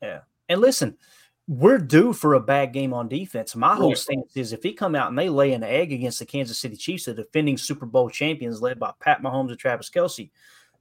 Yeah. 0.01 0.22
And 0.47 0.62
listen, 0.62 0.97
we're 1.48 1.78
due 1.78 2.12
for 2.12 2.34
a 2.34 2.39
bad 2.39 2.74
game 2.74 2.93
on 2.93 3.08
defense. 3.08 3.56
My 3.56 3.76
whole 3.76 3.96
stance 3.96 4.36
is 4.36 4.52
if 4.52 4.64
he 4.64 4.74
come 4.74 4.96
out 4.96 5.10
and 5.10 5.18
they 5.18 5.30
lay 5.30 5.54
an 5.54 5.64
egg 5.64 5.93
against 5.93 6.20
the 6.20 6.26
Kansas 6.26 6.58
City 6.58 6.76
Chiefs, 6.76 7.06
the 7.06 7.14
defending 7.14 7.58
Super 7.58 7.86
Bowl 7.86 8.10
champions 8.10 8.62
led 8.62 8.80
by 8.80 8.91
Pat 9.00 9.22
Mahomes 9.22 9.50
and 9.50 9.60
Travis 9.60 9.91
Kelce, 9.91 10.32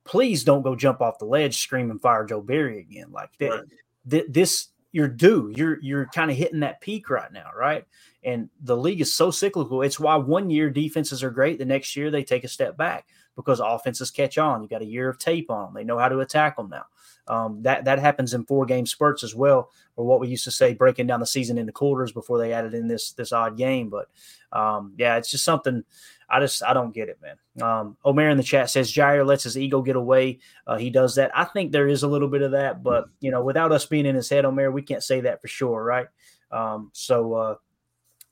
please 0.05 0.43
don't 0.43 0.63
go 0.63 0.75
jump 0.75 1.03
off 1.03 1.19
the 1.19 1.27
ledge 1.27 1.59
screaming 1.59 1.99
fire 1.99 2.25
Joe 2.25 2.41
Barry 2.41 2.81
again. 2.81 3.13
Like 3.13 3.31
that, 3.39 3.65
th- 4.09 4.27
this 4.31 4.69
you're 4.93 5.09
due. 5.09 5.53
You're 5.55 5.79
you're 5.83 6.07
kind 6.07 6.31
of 6.31 6.37
hitting 6.37 6.61
that 6.61 6.81
peak 6.81 7.11
right 7.11 7.33
now, 7.33 7.51
right? 7.55 7.85
And 8.23 8.49
the 8.63 8.77
league 8.77 9.03
is 9.03 9.15
so 9.15 9.31
cyclical. 9.31 9.83
It's 9.83 10.01
why 10.01 10.17
one 10.17 10.49
year 10.49 10.71
defenses 10.71 11.23
are 11.23 11.31
great, 11.31 11.59
the 11.59 11.67
next 11.67 11.95
year 11.95 12.11
they 12.11 12.25
take 12.25 12.45
a 12.45 12.49
step 12.49 12.77
back 12.79 13.07
because 13.37 13.61
offenses 13.61 14.11
catch 14.11 14.39
on. 14.39 14.63
You 14.63 14.69
got 14.69 14.83
a 14.83 14.87
year 14.87 15.11
of 15.11 15.19
tape 15.19 15.51
on 15.51 15.67
them. 15.67 15.75
They 15.75 15.85
know 15.85 15.99
how 15.99 16.09
to 16.09 16.21
attack 16.21 16.57
them 16.57 16.71
now. 16.71 16.85
Um, 17.27 17.63
that 17.63 17.87
that 17.87 17.99
happens 17.99 18.35
in 18.35 18.45
four 18.45 18.67
game 18.67 18.87
spurts 18.87 19.25
as 19.25 19.35
well, 19.35 19.71
or 19.97 20.05
what 20.05 20.21
we 20.21 20.29
used 20.29 20.45
to 20.45 20.51
say 20.51 20.75
breaking 20.75 21.07
down 21.07 21.21
the 21.21 21.27
season 21.27 21.57
into 21.57 21.73
quarters 21.73 22.13
before 22.13 22.39
they 22.39 22.53
added 22.53 22.75
in 22.75 22.87
this 22.87 23.13
this 23.13 23.33
odd 23.33 23.57
game. 23.57 23.89
But 23.89 24.09
um, 24.53 24.93
yeah, 24.99 25.17
it's 25.17 25.31
just 25.31 25.45
something 25.45 25.85
I 26.29 26.41
just 26.41 26.63
I 26.63 26.75
don't 26.75 26.95
get 26.95 27.09
it, 27.09 27.19
man. 27.23 27.67
Um, 27.67 27.97
Omer 28.05 28.29
in 28.29 28.37
the 28.37 28.43
chat 28.43 28.71
says 28.71 28.93
Jaire 28.93 29.27
lets 29.27 29.45
his 29.45 29.57
ego 29.57 29.83
get 29.83 29.97
away. 29.97 30.41
Uh, 30.67 30.77
he 30.77 30.91
does 30.91 31.15
that. 31.15 31.31
I 31.35 31.45
think 31.45 31.73
there 31.73 31.89
is 31.89 32.03
a 32.03 32.09
little 32.09 32.29
bit 32.29 32.43
of 32.43 32.53
that, 32.53 32.83
but 32.83 33.07
you 33.21 33.31
know, 33.31 33.43
without 33.43 33.73
us 33.73 33.87
being 33.87 34.07
in 34.07 34.15
his 34.15 34.29
head, 34.29 34.45
Omer, 34.45 34.71
we 34.71 34.83
can't 34.83 35.03
say 35.03 35.21
that 35.23 35.41
for 35.41 35.49
sure, 35.49 35.83
right? 35.83 36.07
Um, 36.51 36.91
so 36.93 37.35
uh, 37.35 37.55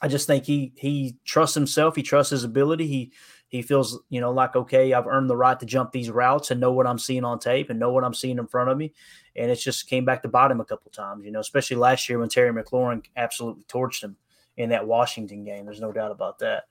I 0.01 0.09
just 0.09 0.27
think 0.27 0.45
he 0.45 0.73
he 0.77 1.17
trusts 1.25 1.55
himself. 1.55 1.97
He 1.97 2.03
trusts 2.03 2.31
his 2.31 2.45
ability. 2.45 2.87
He 2.87 3.13
he 3.53 3.61
feels, 3.61 4.01
you 4.09 4.19
know, 4.19 4.33
like, 4.33 4.57
okay, 4.57 4.95
I've 4.95 5.07
earned 5.07 5.29
the 5.29 5.37
right 5.37 5.61
to 5.61 5.67
jump 5.67 5.93
these 5.93 6.11
routes 6.11 6.51
and 6.51 6.59
know 6.59 6.73
what 6.73 6.87
I'm 6.87 6.99
seeing 6.99 7.23
on 7.23 7.39
tape 7.39 7.69
and 7.69 7.79
know 7.79 7.93
what 7.93 8.03
I'm 8.03 8.15
seeing 8.15 8.39
in 8.39 8.47
front 8.47 8.71
of 8.71 8.79
me. 8.79 8.95
And 9.37 9.51
it's 9.51 9.63
just 9.63 9.91
came 9.91 10.07
back 10.07 10.23
to 10.23 10.29
him 10.29 10.61
a 10.63 10.65
couple 10.65 10.91
times, 10.91 11.27
you 11.27 11.31
know, 11.31 11.41
especially 11.41 11.77
last 11.77 12.09
year 12.09 12.19
when 12.19 12.31
Terry 12.31 12.51
McLaurin 12.51 13.05
absolutely 13.15 13.65
torched 13.65 14.03
him 14.03 14.17
in 14.57 14.71
that 14.71 14.87
Washington 14.87 15.45
game. 15.45 15.67
There's 15.67 15.83
no 15.83 15.93
doubt 15.93 16.13
about 16.13 16.39
that. 16.39 16.65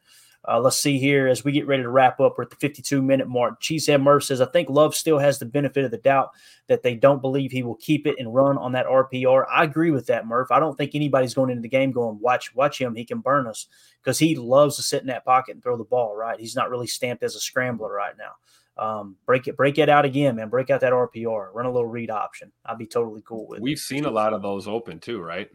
Uh, 0.48 0.60
let's 0.60 0.78
see 0.78 0.98
here 0.98 1.28
as 1.28 1.44
we 1.44 1.52
get 1.52 1.68
ready 1.68 1.84
to 1.84 1.90
wrap 1.90 2.20
up. 2.20 2.36
We're 2.38 2.46
at 2.46 2.50
the 2.50 2.56
52 2.56 3.02
minute 3.02 3.28
mark. 3.28 3.62
Cheesehead 3.62 4.02
Murph 4.02 4.24
says, 4.24 4.42
I 4.42 4.46
think 4.46 4.70
Love 4.70 4.96
still 4.96 5.20
has 5.20 5.38
the 5.38 5.46
benefit 5.46 5.86
of 5.86 5.92
the 5.92 5.98
doubt 5.98 6.32
that 6.68 6.82
they 6.82 6.96
don't 6.96 7.22
believe 7.22 7.52
he 7.52 7.64
will 7.64 7.76
keep 7.76 8.08
it 8.08 8.16
and 8.18 8.34
run 8.34 8.58
on 8.58 8.72
that 8.72 8.88
RPR. 8.88 9.46
I 9.52 9.64
agree 9.64 9.92
with 9.92 10.08
that, 10.08 10.26
Murph. 10.26 10.52
I 10.52 10.60
don't 10.60 10.76
think 10.76 10.96
anybody's 10.96 11.36
going 11.36 11.52
into 11.52 11.62
the 11.62 11.70
game 11.70 11.92
going, 11.92 12.20
watch, 12.20 12.56
watch 12.56 12.80
him. 12.80 12.96
He 12.96 13.06
can 13.06 13.20
burn 13.20 13.46
us 13.46 13.68
because 14.02 14.18
he 14.18 14.36
loves 14.36 14.78
to 14.78 14.82
sit 14.82 15.02
in 15.02 15.08
that 15.08 15.26
pocket 15.26 15.54
and 15.54 15.64
throw 15.64 15.78
the 15.78 15.84
ball, 15.84 16.16
right? 16.16 16.40
He's 16.40 16.56
not 16.56 16.72
really 16.72 16.88
stamped 16.88 17.24
as 17.24 17.36
a 17.36 17.40
scrambler 17.40 17.94
right 17.94 18.16
now. 18.18 18.32
Um, 18.78 19.18
break 19.28 19.48
it, 19.48 19.56
break 19.56 19.78
it 19.78 19.90
out 19.90 20.06
again, 20.06 20.38
man. 20.38 20.50
Break 20.50 20.72
out 20.72 20.82
that 20.82 20.94
RPR, 20.94 21.54
run 21.54 21.68
a 21.68 21.72
little 21.72 21.88
read 21.88 22.10
option. 22.10 22.52
I'd 22.66 22.80
be 22.80 22.88
totally 22.88 23.22
cool 23.28 23.48
with. 23.48 23.60
It. 23.60 23.64
We've 23.64 23.78
seen 23.78 24.06
a 24.06 24.12
lot 24.12 24.34
of 24.34 24.42
those 24.42 24.68
open 24.68 25.00
too, 25.00 25.22
right? 25.22 25.52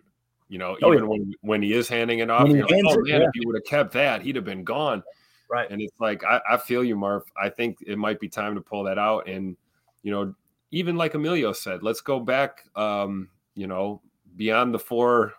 You 0.48 0.58
know, 0.58 0.76
oh, 0.82 0.92
even 0.92 1.04
yeah. 1.04 1.08
when 1.08 1.32
when 1.40 1.62
he 1.62 1.72
is 1.72 1.88
handing 1.88 2.20
it 2.20 2.30
off, 2.30 2.46
he 2.46 2.62
like, 2.62 2.70
oh 2.72 2.96
man, 3.00 3.06
yeah. 3.06 3.26
if 3.26 3.30
he 3.34 3.46
would 3.46 3.56
have 3.56 3.64
kept 3.64 3.92
that, 3.92 4.22
he'd 4.22 4.36
have 4.36 4.44
been 4.44 4.64
gone. 4.64 5.02
Right. 5.50 5.70
And 5.70 5.80
it's 5.80 6.00
like 6.00 6.24
I, 6.24 6.40
I 6.50 6.56
feel 6.56 6.84
you, 6.84 6.96
Marv. 6.96 7.22
I 7.40 7.48
think 7.48 7.78
it 7.86 7.98
might 7.98 8.20
be 8.20 8.28
time 8.28 8.54
to 8.54 8.60
pull 8.60 8.84
that 8.84 8.98
out. 8.98 9.28
And, 9.28 9.56
you 10.02 10.10
know, 10.12 10.34
even 10.70 10.96
like 10.96 11.14
Emilio 11.14 11.52
said, 11.52 11.82
let's 11.82 12.00
go 12.00 12.20
back 12.20 12.64
um, 12.76 13.28
you 13.54 13.66
know, 13.66 14.02
beyond 14.36 14.74
the 14.74 14.78
four 14.78 15.34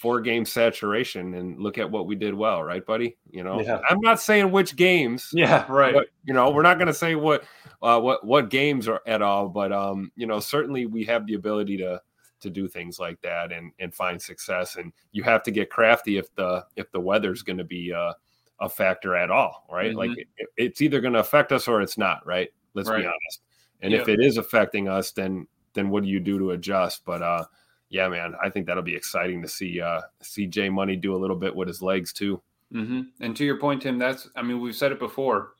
four 0.00 0.20
game 0.20 0.44
saturation 0.44 1.34
and 1.34 1.60
look 1.60 1.78
at 1.78 1.90
what 1.90 2.06
we 2.06 2.16
did 2.16 2.34
well, 2.34 2.62
right, 2.62 2.84
buddy? 2.84 3.16
You 3.30 3.44
know, 3.44 3.60
Yeah. 3.60 3.80
I'm 3.88 4.00
not 4.00 4.20
saying 4.20 4.50
which 4.50 4.74
games. 4.74 5.30
Yeah, 5.32 5.64
right. 5.70 5.94
But, 5.94 6.08
you 6.24 6.34
know, 6.34 6.50
we're 6.50 6.62
not 6.62 6.78
going 6.78 6.88
to 6.88 6.94
say 6.94 7.14
what 7.14 7.44
uh, 7.80 8.00
what 8.00 8.24
what 8.26 8.50
games 8.50 8.88
are 8.88 9.00
at 9.06 9.22
all, 9.22 9.48
but 9.48 9.72
um, 9.72 10.10
you 10.16 10.26
know, 10.26 10.40
certainly 10.40 10.86
we 10.86 11.04
have 11.04 11.26
the 11.26 11.34
ability 11.34 11.78
to 11.78 12.00
to 12.42 12.50
do 12.50 12.68
things 12.68 12.98
like 12.98 13.20
that 13.22 13.52
and 13.52 13.72
and 13.78 13.94
find 13.94 14.20
success. 14.20 14.76
And 14.76 14.92
you 15.12 15.22
have 15.22 15.42
to 15.44 15.50
get 15.50 15.70
crafty 15.70 16.18
if 16.18 16.34
the 16.34 16.64
if 16.76 16.90
the 16.92 17.00
weather's 17.00 17.42
going 17.42 17.58
to 17.58 17.64
be 17.64 17.92
uh, 17.92 18.12
a 18.60 18.68
factor 18.68 19.16
at 19.16 19.30
all, 19.30 19.64
right? 19.70 19.94
Like 19.94 20.10
Mhm. 20.10 20.18
it, 20.36 20.48
it's 20.56 20.80
either 20.80 21.00
going 21.00 21.14
to 21.14 21.20
affect 21.20 21.52
us 21.52 21.66
or 21.68 21.80
it's 21.82 21.98
not, 21.98 22.24
right? 22.26 22.50
Let's 22.74 22.88
Right. 22.88 23.00
be 23.02 23.06
honest. 23.06 23.40
And 23.80 23.94
if 23.94 24.08
it 24.08 24.20
is 24.20 24.36
affecting 24.36 24.88
us, 24.88 25.10
then 25.12 25.46
then 25.74 25.88
what 25.90 26.02
do 26.04 26.08
you 26.08 26.20
do 26.20 26.38
to 26.38 26.50
adjust? 26.52 27.04
But 27.04 27.22
uh, 27.22 27.44
yeah, 27.88 28.08
man, 28.08 28.34
I 28.42 28.48
think 28.50 28.66
that'll 28.66 28.82
be 28.82 28.94
exciting 28.94 29.42
to 29.42 29.48
see 29.48 29.80
uh, 29.80 30.02
see 30.22 30.46
Jay 30.46 30.68
Money 30.68 30.96
do 30.96 31.14
a 31.16 31.18
little 31.18 31.36
bit 31.36 31.54
with 31.54 31.68
his 31.68 31.82
legs 31.82 32.12
too. 32.12 32.42
hmm 32.70 33.02
And 33.20 33.36
to 33.36 33.44
your 33.44 33.58
point, 33.58 33.82
Tim, 33.82 33.98
that's 33.98 34.28
I 34.36 34.42
mean 34.42 34.60
we've 34.60 34.76
said 34.76 34.92
it 34.92 34.98
before. 34.98 35.54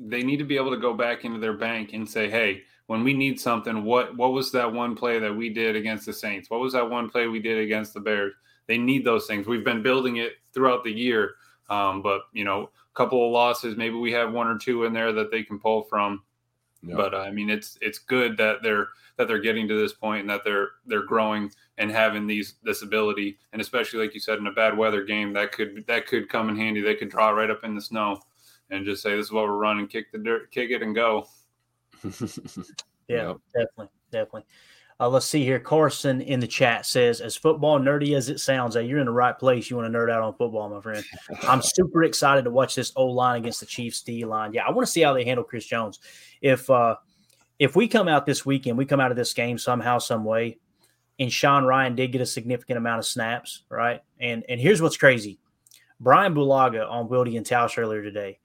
They 0.00 0.22
need 0.22 0.38
to 0.38 0.44
be 0.44 0.56
able 0.56 0.70
to 0.70 0.80
go 0.80 0.94
back 0.94 1.24
into 1.24 1.38
their 1.38 1.52
bank 1.52 1.92
and 1.92 2.08
say, 2.08 2.28
"Hey, 2.30 2.62
when 2.88 3.04
we 3.04 3.12
need 3.12 3.38
something, 3.38 3.84
what 3.84 4.16
what 4.16 4.32
was 4.32 4.50
that 4.52 4.72
one 4.72 4.96
play 4.96 5.18
that 5.18 5.34
we 5.34 5.50
did 5.50 5.76
against 5.76 6.06
the 6.06 6.12
Saints? 6.12 6.50
What 6.50 6.60
was 6.60 6.72
that 6.72 6.88
one 6.88 7.08
play 7.08 7.26
we 7.26 7.38
did 7.38 7.58
against 7.58 7.92
the 7.94 8.00
Bears?" 8.00 8.32
They 8.66 8.78
need 8.78 9.04
those 9.04 9.26
things. 9.26 9.46
We've 9.46 9.64
been 9.64 9.82
building 9.82 10.16
it 10.16 10.32
throughout 10.52 10.84
the 10.84 10.90
year, 10.92 11.34
um, 11.68 12.00
but 12.02 12.22
you 12.32 12.44
know, 12.44 12.62
a 12.62 12.94
couple 12.94 13.24
of 13.24 13.30
losses, 13.30 13.76
maybe 13.76 13.96
we 13.96 14.10
have 14.12 14.32
one 14.32 14.46
or 14.46 14.56
two 14.56 14.84
in 14.84 14.94
there 14.94 15.12
that 15.12 15.30
they 15.30 15.42
can 15.42 15.58
pull 15.58 15.82
from. 15.82 16.22
Yeah. 16.82 16.96
But 16.96 17.12
uh, 17.12 17.18
I 17.18 17.30
mean, 17.30 17.50
it's 17.50 17.76
it's 17.82 17.98
good 17.98 18.38
that 18.38 18.62
they're 18.62 18.88
that 19.18 19.28
they're 19.28 19.38
getting 19.38 19.68
to 19.68 19.78
this 19.78 19.92
point 19.92 20.22
and 20.22 20.30
that 20.30 20.42
they're 20.44 20.70
they're 20.86 21.04
growing 21.04 21.50
and 21.76 21.90
having 21.90 22.26
these 22.26 22.54
this 22.62 22.80
ability, 22.80 23.36
and 23.52 23.60
especially 23.60 24.00
like 24.00 24.14
you 24.14 24.20
said, 24.20 24.38
in 24.38 24.46
a 24.46 24.52
bad 24.52 24.78
weather 24.78 25.04
game, 25.04 25.34
that 25.34 25.52
could 25.52 25.84
that 25.88 26.06
could 26.06 26.30
come 26.30 26.48
in 26.48 26.56
handy. 26.56 26.80
They 26.80 26.94
could 26.94 27.10
draw 27.10 27.28
right 27.28 27.50
up 27.50 27.64
in 27.64 27.74
the 27.74 27.82
snow 27.82 28.18
and 28.70 28.86
just 28.86 29.02
say, 29.02 29.14
"This 29.14 29.26
is 29.26 29.32
what 29.32 29.44
we're 29.44 29.56
running, 29.56 29.88
kick 29.88 30.10
the 30.10 30.18
dirt, 30.18 30.50
kick 30.52 30.70
it, 30.70 30.82
and 30.82 30.94
go." 30.94 31.26
Yeah, 33.08 33.34
definitely, 33.54 33.88
definitely. 34.12 34.44
Uh, 35.00 35.08
let's 35.08 35.26
see 35.26 35.44
here. 35.44 35.60
Carson 35.60 36.20
in 36.20 36.40
the 36.40 36.46
chat 36.46 36.84
says, 36.84 37.20
"As 37.20 37.36
football 37.36 37.78
nerdy 37.78 38.16
as 38.16 38.28
it 38.28 38.40
sounds, 38.40 38.74
hey, 38.74 38.84
you're 38.84 38.98
in 38.98 39.06
the 39.06 39.12
right 39.12 39.38
place. 39.38 39.70
You 39.70 39.76
want 39.76 39.90
to 39.90 39.98
nerd 39.98 40.10
out 40.10 40.22
on 40.22 40.34
football, 40.34 40.68
my 40.68 40.80
friend. 40.80 41.04
I'm 41.44 41.62
super 41.62 42.02
excited 42.02 42.44
to 42.44 42.50
watch 42.50 42.74
this 42.74 42.92
O 42.96 43.06
line 43.06 43.40
against 43.40 43.60
the 43.60 43.66
Chiefs 43.66 44.02
D 44.02 44.24
line. 44.24 44.52
Yeah, 44.52 44.64
I 44.66 44.72
want 44.72 44.86
to 44.86 44.92
see 44.92 45.02
how 45.02 45.14
they 45.14 45.24
handle 45.24 45.44
Chris 45.44 45.64
Jones. 45.66 46.00
If 46.42 46.68
uh, 46.68 46.96
if 47.58 47.76
we 47.76 47.88
come 47.88 48.08
out 48.08 48.26
this 48.26 48.44
weekend, 48.44 48.76
we 48.76 48.84
come 48.84 49.00
out 49.00 49.10
of 49.10 49.16
this 49.16 49.32
game 49.32 49.56
somehow, 49.56 49.98
some 49.98 50.24
way, 50.24 50.58
and 51.18 51.32
Sean 51.32 51.62
Rhyan 51.62 51.96
did 51.96 52.12
get 52.12 52.20
a 52.20 52.26
significant 52.26 52.76
amount 52.76 52.98
of 52.98 53.06
snaps, 53.06 53.62
right? 53.70 54.02
And 54.20 54.44
and 54.48 54.60
here's 54.60 54.82
what's 54.82 54.96
crazy: 54.96 55.38
Brian 56.00 56.34
Bulaga 56.34 56.90
on 56.90 57.08
Wildy 57.08 57.36
and 57.36 57.46
Tausch 57.46 57.78
earlier 57.78 58.02
today 58.02 58.40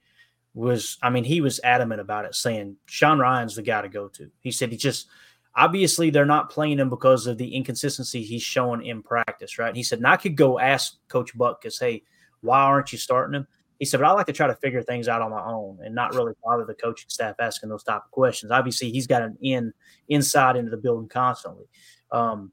was, 0.53 0.97
I 1.01 1.09
mean, 1.09 1.23
he 1.23 1.41
was 1.41 1.59
adamant 1.63 2.01
about 2.01 2.25
it, 2.25 2.35
saying 2.35 2.77
Sean 2.85 3.17
Rhyan's 3.17 3.55
the 3.55 3.61
guy 3.61 3.81
to 3.81 3.89
go 3.89 4.07
to. 4.09 4.29
He 4.39 4.51
said 4.51 4.71
he 4.71 4.77
just 4.77 5.07
obviously 5.55 6.09
they're 6.09 6.25
not 6.25 6.49
playing 6.49 6.79
him 6.79 6.89
because 6.89 7.27
of 7.27 7.37
the 7.37 7.55
inconsistency 7.55 8.23
he's 8.23 8.41
showing 8.41 8.85
in 8.85 9.03
practice, 9.03 9.59
right? 9.59 9.75
He 9.75 9.83
said, 9.83 9.99
and 9.99 10.07
I 10.07 10.17
could 10.17 10.35
go 10.35 10.59
ask 10.59 10.97
Coach 11.07 11.35
Buck 11.37 11.61
because 11.61 11.79
hey, 11.79 12.03
why 12.41 12.59
aren't 12.59 12.91
you 12.91 12.97
starting 12.97 13.35
him? 13.35 13.47
He 13.79 13.85
said, 13.85 13.99
but 13.99 14.07
I 14.07 14.11
like 14.11 14.27
to 14.27 14.33
try 14.33 14.47
to 14.47 14.55
figure 14.55 14.81
things 14.81 15.07
out 15.07 15.21
on 15.21 15.31
my 15.31 15.43
own 15.43 15.79
and 15.83 15.93
not 15.93 16.13
really 16.13 16.33
bother 16.43 16.65
the 16.65 16.75
coaching 16.75 17.09
staff 17.09 17.35
asking 17.39 17.69
those 17.69 17.83
type 17.83 18.03
of 18.05 18.11
questions. 18.11 18.51
Obviously, 18.51 18.91
he's 18.91 19.07
got 19.07 19.21
an 19.21 19.37
in 19.41 19.73
inside 20.07 20.55
into 20.55 20.71
the 20.71 20.77
building 20.77 21.09
constantly. 21.09 21.65
Um, 22.11 22.51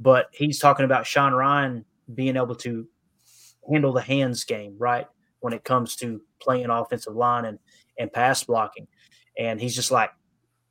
but 0.00 0.26
he's 0.32 0.58
talking 0.58 0.84
about 0.84 1.06
Sean 1.06 1.32
Rhyan 1.32 1.84
being 2.12 2.36
able 2.36 2.56
to 2.56 2.88
handle 3.70 3.92
the 3.92 4.00
hands 4.00 4.44
game, 4.44 4.74
right? 4.78 5.06
When 5.42 5.52
it 5.52 5.64
comes 5.64 5.94
to 5.96 6.22
playing 6.40 6.70
offensive 6.70 7.14
line 7.14 7.44
and 7.44 7.58
and 7.98 8.12
pass 8.12 8.42
blocking. 8.44 8.88
And 9.38 9.60
he's 9.60 9.74
just 9.74 9.90
like, 9.90 10.10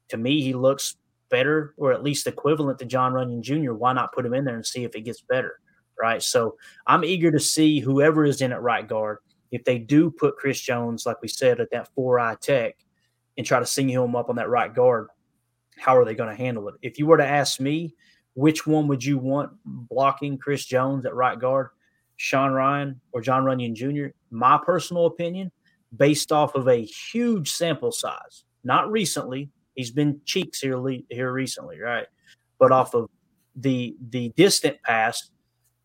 to 0.10 0.18
me, 0.18 0.42
he 0.42 0.54
looks 0.54 0.96
better 1.30 1.74
or 1.78 1.94
at 1.94 2.04
least 2.04 2.28
equivalent 2.28 2.80
to 2.80 2.86
Jon 2.86 3.14
Runyan 3.14 3.42
Jr. 3.42 3.74
Why 3.74 3.94
not 3.94 4.14
put 4.14 4.26
him 4.26 4.34
in 4.34 4.46
there 4.46 4.56
and 4.56 4.66
see 4.66 4.84
if 4.84 4.96
it 4.96 5.02
gets 5.02 5.22
better? 5.22 5.60
Right. 6.00 6.22
So 6.22 6.58
I'm 6.88 7.06
eager 7.06 7.32
to 7.32 7.40
see 7.40 7.80
whoever 7.80 8.26
is 8.26 8.42
in 8.42 8.52
at 8.52 8.62
right 8.62 8.88
guard. 8.88 9.20
If 9.52 9.64
they 9.66 9.78
do 9.78 10.10
put 10.10 10.38
Chris 10.38 10.60
Jones, 10.60 11.06
like 11.06 11.22
we 11.22 11.28
said, 11.28 11.60
at 11.60 11.70
that 11.72 11.90
four 11.94 12.20
eye 12.20 12.38
tech 12.42 12.76
and 13.38 13.46
try 13.46 13.60
to 13.60 13.66
sing 13.66 13.90
him 13.90 14.16
up 14.16 14.30
on 14.30 14.38
that 14.38 14.50
right 14.50 14.74
guard, 14.74 15.10
how 15.78 15.96
are 15.98 16.06
they 16.06 16.16
going 16.16 16.30
to 16.30 16.36
handle 16.36 16.68
it? 16.70 16.76
If 16.82 16.98
you 16.98 17.06
were 17.06 17.18
to 17.18 17.26
ask 17.26 17.60
me, 17.60 17.96
which 18.34 18.66
one 18.66 18.88
would 18.88 19.04
you 19.04 19.18
want 19.18 19.52
blocking 19.66 20.38
Chris 20.38 20.66
Jones 20.66 21.06
at 21.06 21.14
right 21.14 21.38
guard, 21.38 21.70
Sean 22.22 22.52
Rhyan 22.52 22.98
or 23.14 23.22
Jon 23.22 23.44
Runyan 23.44 23.74
Jr.? 23.74 24.14
My 24.30 24.60
personal 24.64 25.08
opinion, 25.08 25.52
based 25.98 26.32
off 26.32 26.54
of 26.54 26.68
a 26.68 26.86
huge 26.86 27.52
sample 27.52 27.92
size, 27.92 28.44
not 28.64 28.92
recently. 28.92 29.50
He's 29.74 29.90
been 29.90 30.22
cheeks 30.24 30.60
here 30.60 30.80
here 31.10 31.32
recently, 31.32 31.80
right? 31.80 32.06
But 32.60 32.72
off 32.72 32.94
of 32.94 33.10
the 33.56 33.98
the 34.12 34.32
distant 34.38 34.84
past, 34.84 35.32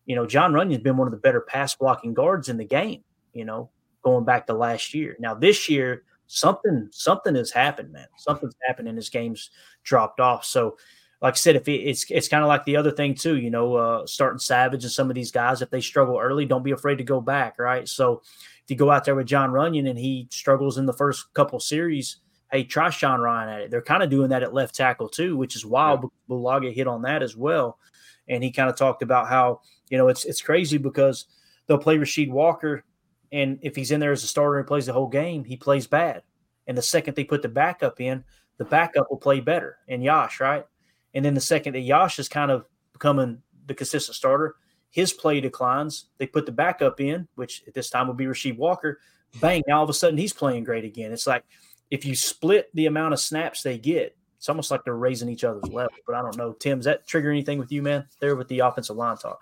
you 0.05 0.15
know, 0.15 0.27
Jon 0.27 0.53
Runyan's 0.53 0.83
been 0.83 0.95
one 0.95 1.07
of 1.07 1.11
the 1.11 1.17
better 1.17 1.41
pass 1.41 1.73
blocking 1.75 2.13
guards 2.13 2.49
in 2.49 2.57
the 2.57 2.65
game. 2.65 3.03
You 3.33 3.45
know, 3.45 3.71
going 4.03 4.23
back 4.23 4.45
to 4.45 4.53
last 4.53 4.93
year. 4.93 5.15
Now 5.19 5.33
this 5.33 5.67
year, 5.67 6.03
something 6.27 6.87
something 6.91 7.33
has 7.33 7.49
happened, 7.49 7.91
man. 7.91 8.07
Something's 8.15 8.55
happened, 8.67 8.89
and 8.89 8.97
his 8.97 9.09
game's 9.09 9.49
dropped 9.83 10.19
off. 10.19 10.45
So, 10.45 10.77
like 11.21 11.33
I 11.33 11.37
said, 11.37 11.55
if 11.55 11.67
it, 11.67 11.77
it's 11.77 12.09
it's 12.11 12.27
kind 12.27 12.43
of 12.43 12.47
like 12.47 12.63
the 12.65 12.77
other 12.77 12.91
thing 12.91 13.15
too, 13.15 13.37
you 13.37 13.49
know, 13.49 13.75
uh, 13.75 14.05
starting 14.05 14.39
Savage 14.39 14.83
and 14.83 14.91
some 14.91 15.09
of 15.09 15.15
these 15.15 15.31
guys, 15.31 15.61
if 15.61 15.69
they 15.69 15.81
struggle 15.81 16.19
early, 16.19 16.45
don't 16.45 16.63
be 16.63 16.71
afraid 16.71 16.97
to 16.97 17.03
go 17.03 17.19
back, 17.21 17.57
right? 17.57 17.87
So, 17.87 18.21
if 18.63 18.69
you 18.69 18.75
go 18.75 18.91
out 18.91 19.05
there 19.05 19.15
with 19.15 19.27
Jon 19.27 19.49
Runyan 19.49 19.89
and 19.89 19.97
he 19.97 20.27
struggles 20.29 20.77
in 20.77 20.85
the 20.85 20.93
first 20.93 21.33
couple 21.33 21.59
series, 21.59 22.17
hey, 22.51 22.63
try 22.63 22.89
Sean 22.89 23.19
Rhyan 23.19 23.47
at 23.51 23.61
it. 23.61 23.71
They're 23.71 23.81
kind 23.81 24.03
of 24.03 24.09
doing 24.09 24.29
that 24.29 24.43
at 24.43 24.53
left 24.53 24.75
tackle 24.75 25.09
too, 25.09 25.35
which 25.35 25.55
is 25.55 25.65
wild. 25.65 26.01
Yeah. 26.03 26.35
Bulaga 26.35 26.73
hit 26.73 26.87
on 26.87 27.01
that 27.01 27.23
as 27.23 27.35
well, 27.35 27.79
and 28.27 28.43
he 28.43 28.51
kind 28.51 28.69
of 28.69 28.75
talked 28.75 29.01
about 29.01 29.27
how 29.27 29.61
you 29.89 29.97
know 29.97 30.09
it's 30.09 30.23
it's 30.25 30.41
crazy 30.41 30.77
because 30.77 31.25
they'll 31.65 31.79
play 31.79 31.97
Rasheed 31.97 32.29
Walker, 32.29 32.83
and 33.31 33.57
if 33.63 33.75
he's 33.75 33.89
in 33.89 33.99
there 33.99 34.11
as 34.11 34.23
a 34.23 34.27
starter 34.27 34.59
and 34.59 34.67
plays 34.67 34.85
the 34.85 34.93
whole 34.93 35.07
game, 35.07 35.43
he 35.43 35.57
plays 35.57 35.87
bad. 35.87 36.21
And 36.67 36.77
the 36.77 36.81
second 36.83 37.15
they 37.15 37.23
put 37.23 37.41
the 37.41 37.49
backup 37.49 37.99
in, 38.01 38.23
the 38.57 38.65
backup 38.65 39.07
will 39.09 39.17
play 39.17 39.39
better. 39.39 39.77
And 39.87 40.03
Yosh, 40.03 40.39
right? 40.39 40.65
And 41.13 41.23
then 41.23 41.33
the 41.33 41.41
second 41.41 41.73
that 41.73 41.81
Yosh 41.81 42.19
is 42.19 42.29
kind 42.29 42.51
of 42.51 42.65
becoming 42.93 43.41
the 43.65 43.73
consistent 43.73 44.15
starter, 44.15 44.55
his 44.89 45.13
play 45.13 45.41
declines. 45.41 46.05
They 46.17 46.27
put 46.27 46.45
the 46.45 46.51
backup 46.51 46.99
in, 46.99 47.27
which 47.35 47.63
at 47.67 47.73
this 47.73 47.89
time 47.89 48.07
would 48.07 48.17
be 48.17 48.25
Rasheed 48.25 48.57
Walker. 48.57 48.99
Bang! 49.41 49.63
Now 49.67 49.77
all 49.77 49.83
of 49.83 49.89
a 49.89 49.93
sudden 49.93 50.17
he's 50.17 50.33
playing 50.33 50.63
great 50.63 50.85
again. 50.85 51.11
It's 51.11 51.27
like 51.27 51.43
if 51.91 52.05
you 52.05 52.15
split 52.15 52.69
the 52.73 52.85
amount 52.85 53.13
of 53.13 53.19
snaps 53.19 53.61
they 53.61 53.77
get, 53.77 54.15
it's 54.37 54.49
almost 54.49 54.71
like 54.71 54.83
they're 54.83 54.95
raising 54.95 55.29
each 55.29 55.43
other's 55.43 55.69
level. 55.69 55.93
But 56.05 56.15
I 56.15 56.21
don't 56.21 56.37
know, 56.37 56.53
Tim, 56.53 56.79
does 56.79 56.85
that 56.85 57.07
trigger 57.07 57.31
anything 57.31 57.59
with 57.59 57.71
you, 57.71 57.81
man? 57.81 58.07
There 58.19 58.35
with 58.35 58.47
the 58.47 58.59
offensive 58.59 58.95
line 58.95 59.17
talk. 59.17 59.39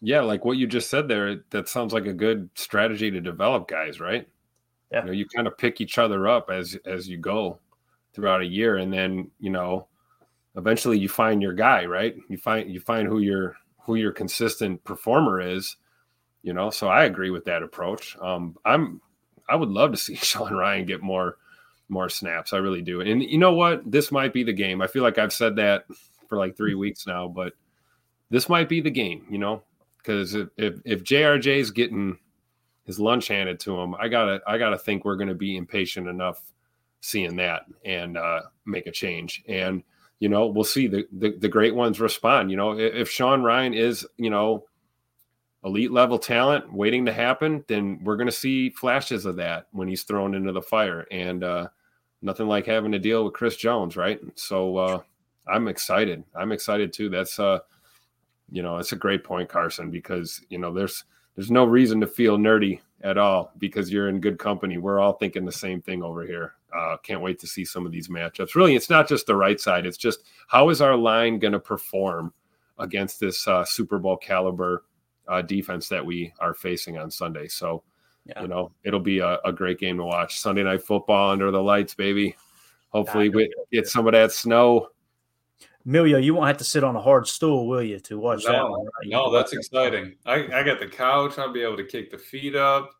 Yeah, 0.00 0.20
like 0.20 0.44
what 0.44 0.58
you 0.58 0.66
just 0.66 0.90
said 0.90 1.08
there, 1.08 1.42
that 1.50 1.68
sounds 1.68 1.92
like 1.92 2.06
a 2.06 2.12
good 2.12 2.50
strategy 2.54 3.10
to 3.10 3.20
develop 3.20 3.66
guys, 3.68 3.98
right? 3.98 4.28
Yeah. 4.92 5.00
You 5.00 5.06
know, 5.06 5.12
you 5.12 5.26
kind 5.26 5.46
of 5.46 5.58
pick 5.58 5.80
each 5.80 5.98
other 5.98 6.28
up 6.28 6.50
as 6.50 6.76
as 6.84 7.08
you 7.08 7.18
go 7.18 7.58
throughout 8.12 8.42
a 8.42 8.46
year, 8.46 8.76
and 8.76 8.92
then 8.92 9.30
you 9.40 9.50
know, 9.50 9.88
eventually 10.56 10.98
you 10.98 11.08
find 11.08 11.42
your 11.42 11.52
guy, 11.52 11.84
right? 11.84 12.16
You 12.28 12.38
find 12.38 12.70
you 12.70 12.80
find 12.80 13.06
who 13.06 13.20
your 13.20 13.56
who 13.84 13.94
your 13.94 14.12
consistent 14.12 14.82
performer 14.84 15.40
is. 15.40 15.76
You 16.42 16.52
know, 16.52 16.70
so 16.70 16.88
I 16.88 17.04
agree 17.04 17.30
with 17.30 17.44
that 17.46 17.62
approach. 17.62 18.16
Um, 18.20 18.56
I'm 18.64 19.00
I 19.48 19.56
would 19.56 19.70
love 19.70 19.92
to 19.92 19.96
see 19.96 20.16
Sean 20.16 20.52
Rhyan 20.52 20.86
get 20.86 21.02
more 21.02 21.36
more 21.88 22.08
snaps. 22.08 22.52
I 22.52 22.58
really 22.58 22.82
do. 22.82 23.00
And 23.00 23.22
you 23.22 23.38
know 23.38 23.52
what? 23.52 23.88
This 23.90 24.10
might 24.10 24.32
be 24.32 24.42
the 24.42 24.52
game. 24.52 24.82
I 24.82 24.86
feel 24.86 25.02
like 25.02 25.18
I've 25.18 25.32
said 25.32 25.56
that 25.56 25.84
for 26.28 26.36
like 26.36 26.56
three 26.56 26.74
weeks 26.74 27.06
now, 27.06 27.28
but 27.28 27.52
this 28.30 28.48
might 28.48 28.68
be 28.68 28.80
the 28.80 28.90
game. 28.90 29.26
You 29.30 29.38
know, 29.38 29.62
because 29.98 30.34
if, 30.34 30.48
if 30.56 30.80
if 30.84 31.04
JRJ 31.04 31.58
is 31.58 31.70
getting 31.70 32.18
his 32.84 32.98
lunch 32.98 33.28
handed 33.28 33.60
to 33.60 33.78
him, 33.78 33.94
I 33.96 34.08
gotta 34.08 34.40
I 34.46 34.58
gotta 34.58 34.78
think 34.78 35.04
we're 35.04 35.16
to 35.16 35.34
be 35.34 35.56
impatient 35.56 36.08
enough 36.08 36.40
seeing 37.00 37.36
that 37.36 37.66
and 37.84 38.16
uh, 38.16 38.40
make 38.64 38.86
a 38.86 38.92
change. 38.92 39.44
And 39.48 39.82
you 40.18 40.28
know, 40.28 40.46
we'll 40.46 40.64
see 40.64 40.86
the, 40.86 41.06
the 41.12 41.36
the 41.38 41.48
great 41.48 41.74
ones 41.74 42.00
respond. 42.00 42.50
You 42.50 42.56
know, 42.56 42.78
if, 42.78 43.10
Sean 43.10 43.42
Rhyan 43.42 43.76
is 43.76 44.06
you 44.16 44.30
know 44.30 44.64
elite 45.64 45.92
level 45.92 46.18
talent 46.18 46.72
waiting 46.72 47.04
to 47.06 47.12
happen, 47.12 47.64
then 47.68 48.00
we're 48.02 48.16
going 48.16 48.28
to 48.28 48.32
see 48.32 48.70
flashes 48.70 49.26
of 49.26 49.36
that 49.36 49.66
when 49.72 49.88
he's 49.88 50.04
thrown 50.04 50.34
into 50.34 50.52
the 50.52 50.62
fire. 50.62 51.06
And 51.10 51.44
uh, 51.44 51.68
nothing 52.22 52.46
like 52.46 52.66
having 52.66 52.92
to 52.92 52.98
deal 52.98 53.24
with 53.24 53.34
Chris 53.34 53.56
Jones, 53.56 53.96
right? 53.96 54.20
So 54.36 54.76
uh, 54.76 55.00
I'm 55.46 55.68
excited. 55.68 56.24
I'm 56.34 56.52
excited 56.52 56.92
too. 56.92 57.10
That's 57.10 57.38
uh, 57.38 57.58
you 58.50 58.62
know, 58.62 58.78
it's 58.78 58.92
a 58.92 58.96
great 58.96 59.24
point, 59.24 59.48
Carson, 59.48 59.90
because 59.90 60.40
you 60.48 60.58
know 60.58 60.72
there's 60.72 61.04
there's 61.34 61.50
no 61.50 61.64
reason 61.64 62.00
to 62.00 62.06
feel 62.06 62.38
nerdy 62.38 62.80
at 63.02 63.18
all 63.18 63.52
because 63.58 63.92
you're 63.92 64.08
in 64.08 64.20
good 64.20 64.38
company. 64.38 64.78
We're 64.78 65.00
all 65.00 65.12
thinking 65.12 65.44
the 65.44 65.52
same 65.52 65.82
thing 65.82 66.02
over 66.02 66.24
here. 66.24 66.54
Uh, 66.76 66.96
can't 66.98 67.20
wait 67.20 67.38
to 67.38 67.46
see 67.46 67.64
some 67.64 67.86
of 67.86 67.92
these 67.92 68.08
matchups. 68.08 68.54
Really, 68.54 68.76
it's 68.76 68.90
not 68.90 69.08
just 69.08 69.26
the 69.26 69.36
right 69.36 69.60
side. 69.60 69.86
It's 69.86 69.96
just 69.96 70.24
how 70.48 70.68
is 70.68 70.80
our 70.80 70.96
line 70.96 71.38
going 71.38 71.52
to 71.52 71.60
perform 71.60 72.32
against 72.78 73.20
this 73.20 73.46
uh, 73.48 73.64
Super 73.64 73.98
Bowl 73.98 74.16
caliber 74.16 74.84
uh, 75.28 75.42
defense 75.42 75.88
that 75.88 76.04
we 76.04 76.32
are 76.38 76.54
facing 76.54 76.98
on 76.98 77.10
Sunday. 77.10 77.48
So, 77.48 77.82
yeah. 78.26 78.42
you 78.42 78.48
know, 78.48 78.72
it'll 78.84 79.00
be 79.00 79.20
a, 79.20 79.38
a, 79.44 79.52
great 79.52 79.78
game 79.78 79.96
to 79.96 80.04
watch. 80.04 80.40
Sunday 80.40 80.62
night 80.62 80.82
football 80.82 81.30
under 81.30 81.50
the 81.50 81.62
lights, 81.62 81.94
baby. 81.94 82.36
Hopefully, 82.90 83.28
we 83.28 83.52
get 83.72 83.86
some 83.88 84.06
of 84.06 84.12
that 84.12 84.32
snow. 84.32 84.88
Milio, 85.86 86.22
you 86.22 86.34
won't 86.34 86.48
have 86.48 86.58
to 86.58 86.64
sit 86.64 86.82
on 86.82 86.96
a 86.96 87.00
hard 87.00 87.26
stool, 87.26 87.68
will 87.68 87.82
you, 87.82 88.00
to 88.00 88.18
watch 88.18 88.44
no, 88.44 88.52
that 88.52 88.68
one? 88.68 88.80
Right? 88.80 89.06
No, 89.06 89.32
that's 89.32 89.52
exciting. 89.52 90.16
I, 90.26 90.48
I 90.52 90.62
got 90.62 90.80
the 90.80 90.88
couch. 90.88 91.38
I'll 91.38 91.52
be 91.52 91.62
able 91.62 91.76
to 91.76 91.84
kick 91.84 92.10
the 92.10 92.18
feet 92.18 92.56
up. 92.56 92.90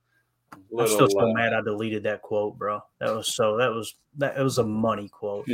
I'm 0.79 0.87
still 0.89 1.09
so 1.09 1.33
mad 1.33 1.53
I 1.53 1.61
deleted 1.63 2.03
that 2.05 2.23
quote, 2.23 2.59
bro. 2.59 2.81
That 3.01 3.15
was 3.15 3.35
so 3.35 3.57
that 3.57 3.71
was 3.71 3.95
that 4.19 4.37
it 4.37 4.43
was 4.43 4.59
a 4.59 4.65
money 4.65 5.09
quote. 5.09 5.49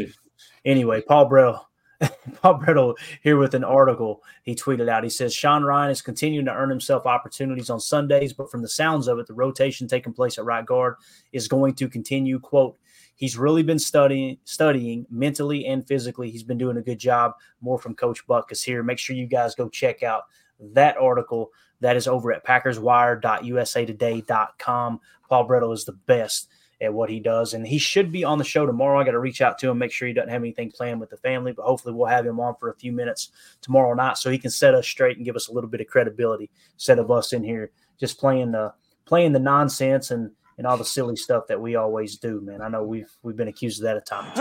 anyway, 0.65 1.01
Paul 1.01 1.29
Bretl, 1.31 1.61
Paul 2.43 2.59
Bretl 2.59 2.97
here 3.23 3.37
with 3.37 3.55
an 3.55 3.65
article 3.65 4.23
he 4.43 4.55
tweeted 4.55 4.89
out. 4.89 5.05
He 5.05 5.11
says 5.11 5.35
Sean 5.35 5.63
Rhyan 5.63 5.91
is 5.91 6.03
continuing 6.03 6.47
to 6.47 6.55
earn 6.55 6.71
himself 6.71 7.07
opportunities 7.07 7.71
on 7.71 7.81
Sundays, 7.81 8.33
but 8.33 8.51
from 8.51 8.63
the 8.63 8.69
sounds 8.69 9.07
of 9.09 9.19
it, 9.19 9.27
the 9.27 9.35
rotation 9.35 9.87
taking 9.87 10.13
place 10.13 10.39
at 10.39 10.45
right 10.45 10.67
guard 10.67 10.97
is 11.33 11.49
going 11.49 11.75
to 11.75 11.89
continue. 11.89 12.41
Quote, 12.41 12.77
he's 13.15 13.37
really 13.37 13.63
been 13.63 13.79
studying 13.79 14.39
studying 14.45 15.07
mentally 15.11 15.67
and 15.67 15.87
physically. 15.87 16.31
He's 16.31 16.43
been 16.43 16.59
doing 16.59 16.77
a 16.77 16.83
good 16.83 16.99
job. 16.99 17.35
More 17.61 17.79
from 17.79 17.95
Coach 17.95 18.27
Buck 18.27 18.51
is 18.51 18.63
here. 18.63 18.83
Make 18.83 18.99
sure 18.99 19.15
you 19.15 19.27
guys 19.27 19.55
go 19.55 19.69
check 19.69 20.03
out 20.03 20.25
that 20.73 20.97
article. 20.97 21.51
That 21.81 21.97
is 21.97 22.07
over 22.07 22.33
at 22.33 22.47
packerswire.usatoday.com. 22.47 25.01
Paul 25.29 25.49
Bretl 25.49 25.75
is 25.75 25.85
the 25.85 25.93
best 25.93 26.49
at 26.81 26.93
what 26.93 27.11
he 27.11 27.21
does. 27.21 27.55
And 27.55 27.65
he 27.67 27.79
should 27.79 28.13
be 28.13 28.25
on 28.25 28.39
the 28.39 28.45
show 28.45 28.67
tomorrow. 28.67 29.01
I 29.01 29.05
got 29.05 29.13
to 29.13 29.21
reach 29.21 29.41
out 29.41 29.59
to 29.59 29.71
him, 29.71 29.79
make 29.79 29.93
sure 29.93 30.09
he 30.09 30.15
doesn't 30.15 30.31
have 30.31 30.43
anything 30.43 30.71
planned 30.71 31.01
with 31.01 31.11
the 31.11 31.17
family, 31.17 31.53
but 31.53 31.65
hopefully 31.65 31.95
we'll 31.95 32.07
have 32.07 32.27
him 32.27 32.41
on 32.41 32.57
for 32.57 32.71
a 32.71 32.75
few 32.75 32.93
minutes 32.93 33.31
tomorrow 33.61 33.95
night 33.95 34.19
so 34.19 34.31
he 34.31 34.39
can 34.39 34.51
set 34.51 34.75
us 34.75 34.87
straight 34.87 35.17
and 35.17 35.25
give 35.25 35.37
us 35.37 35.49
a 35.49 35.53
little 35.53 35.71
bit 35.71 35.81
of 35.81 35.87
credibility 35.87 36.51
instead 36.75 36.99
of 36.99 37.11
us 37.11 37.33
in 37.33 37.45
here 37.45 37.71
just 38.03 38.19
playing 38.19 38.51
the 38.51 38.75
playing 39.07 39.33
the 39.33 39.39
nonsense 39.39 40.11
and 40.11 40.31
and 40.59 40.67
all 40.67 40.77
the 40.77 40.85
silly 40.85 41.17
stuff 41.17 41.47
that 41.47 41.61
we 41.61 41.77
always 41.77 42.19
do, 42.19 42.41
man. 42.41 42.61
I 42.61 42.69
know 42.69 42.85
we've 42.85 43.11
we've 43.23 43.37
been 43.37 43.49
accused 43.49 43.81
of 43.81 43.85
that 43.85 43.97
at 43.97 44.07
times. 44.07 44.37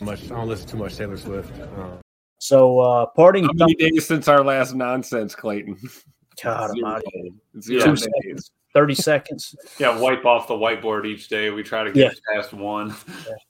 Much 0.00 0.24
I 0.24 0.28
don't 0.28 0.48
listen 0.48 0.68
too 0.68 0.76
much 0.76 0.96
Taylor 0.96 1.16
Swift. 1.16 1.52
Um, 1.76 1.98
so 2.38 2.78
uh 2.80 3.06
parting 3.06 3.44
How 3.44 3.50
many 3.54 3.74
days 3.74 4.06
since 4.06 4.28
our 4.28 4.42
last 4.44 4.74
nonsense, 4.74 5.34
Clayton? 5.34 5.76
God 6.42 6.70
Zero 6.72 6.86
almighty. 6.86 7.04
days. 7.54 7.64
Zero 7.64 7.82
Two 7.84 7.90
days. 7.96 8.02
seconds, 8.04 8.50
30 8.74 8.94
seconds. 8.94 9.56
Yeah, 9.78 9.98
wipe 9.98 10.24
off 10.24 10.46
the 10.46 10.54
whiteboard 10.54 11.04
each 11.06 11.28
day. 11.28 11.50
We 11.50 11.62
try 11.64 11.82
to 11.82 11.90
get 11.92 12.18
past 12.32 12.52
one. 12.52 12.94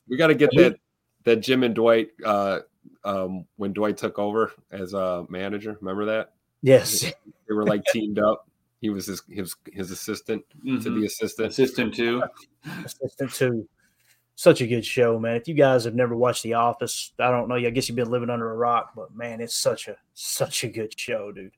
We 0.09 0.17
got 0.17 0.29
to 0.29 0.35
get 0.35 0.51
that 0.57 0.77
that 1.25 1.37
Jim 1.41 1.63
and 1.65 1.75
Dwight 1.75 2.09
uh, 2.25 2.61
um, 3.05 3.45
when 3.57 3.75
Dwight 3.75 3.99
took 3.99 4.19
over 4.19 4.53
as 4.71 4.95
a 4.95 5.27
manager. 5.29 5.77
Remember 5.83 6.07
that? 6.07 6.33
Yes. 6.63 7.01
They 7.03 7.55
were 7.55 7.67
like 7.67 7.83
teamed 7.93 8.19
up. 8.19 8.49
He 8.81 8.89
was 8.89 9.07
his 9.07 9.23
his, 9.29 9.55
his 9.71 9.91
assistant 9.91 10.45
to 10.65 10.67
Mhm. 10.67 10.83
the 11.01 11.05
assistant. 11.05 11.49
Assistant 11.51 11.93
too. 11.95 12.23
Assistant 12.87 13.33
two. 13.35 13.69
Such 14.39 14.61
a 14.61 14.69
good 14.69 14.87
show, 14.87 15.19
man. 15.19 15.35
If 15.35 15.49
you 15.49 15.55
guys 15.55 15.83
have 15.83 15.97
never 15.97 16.15
watched 16.15 16.45
The 16.45 16.55
Office, 16.55 17.11
I 17.19 17.29
don't 17.33 17.49
know. 17.49 17.57
I 17.57 17.71
guess 17.71 17.89
you've 17.89 17.97
been 17.97 18.09
living 18.09 18.31
under 18.31 18.49
a 18.53 18.57
rock, 18.57 18.93
but 18.95 19.13
man, 19.13 19.41
it's 19.41 19.57
such 19.57 19.89
a 19.89 19.97
such 20.15 20.63
a 20.63 20.69
good 20.69 20.97
show, 20.97 21.33
dude. 21.33 21.51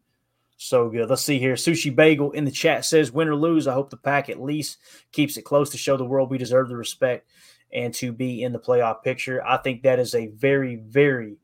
So 0.56 0.88
good. 0.88 1.10
Let's 1.10 1.20
see 1.20 1.38
here. 1.38 1.56
Sushi 1.56 1.94
Bagel 1.94 2.32
in 2.32 2.46
the 2.46 2.50
chat 2.50 2.86
says, 2.86 3.12
"Win 3.12 3.28
or 3.28 3.34
lose, 3.36 3.66
I 3.68 3.74
hope 3.74 3.90
the 3.90 3.98
pack 3.98 4.30
at 4.30 4.40
least 4.40 4.78
keeps 5.12 5.36
it 5.36 5.42
close 5.42 5.68
to 5.72 5.76
show 5.76 5.98
the 5.98 6.06
world 6.06 6.30
we 6.30 6.38
deserve 6.38 6.70
the 6.70 6.76
respect 6.78 7.28
and 7.70 7.92
to 7.96 8.12
be 8.12 8.44
in 8.44 8.52
the 8.54 8.58
playoff 8.58 9.02
picture." 9.02 9.44
I 9.46 9.58
think 9.58 9.82
that 9.82 9.98
is 9.98 10.14
a 10.14 10.28
very, 10.28 10.76
very 10.76 11.36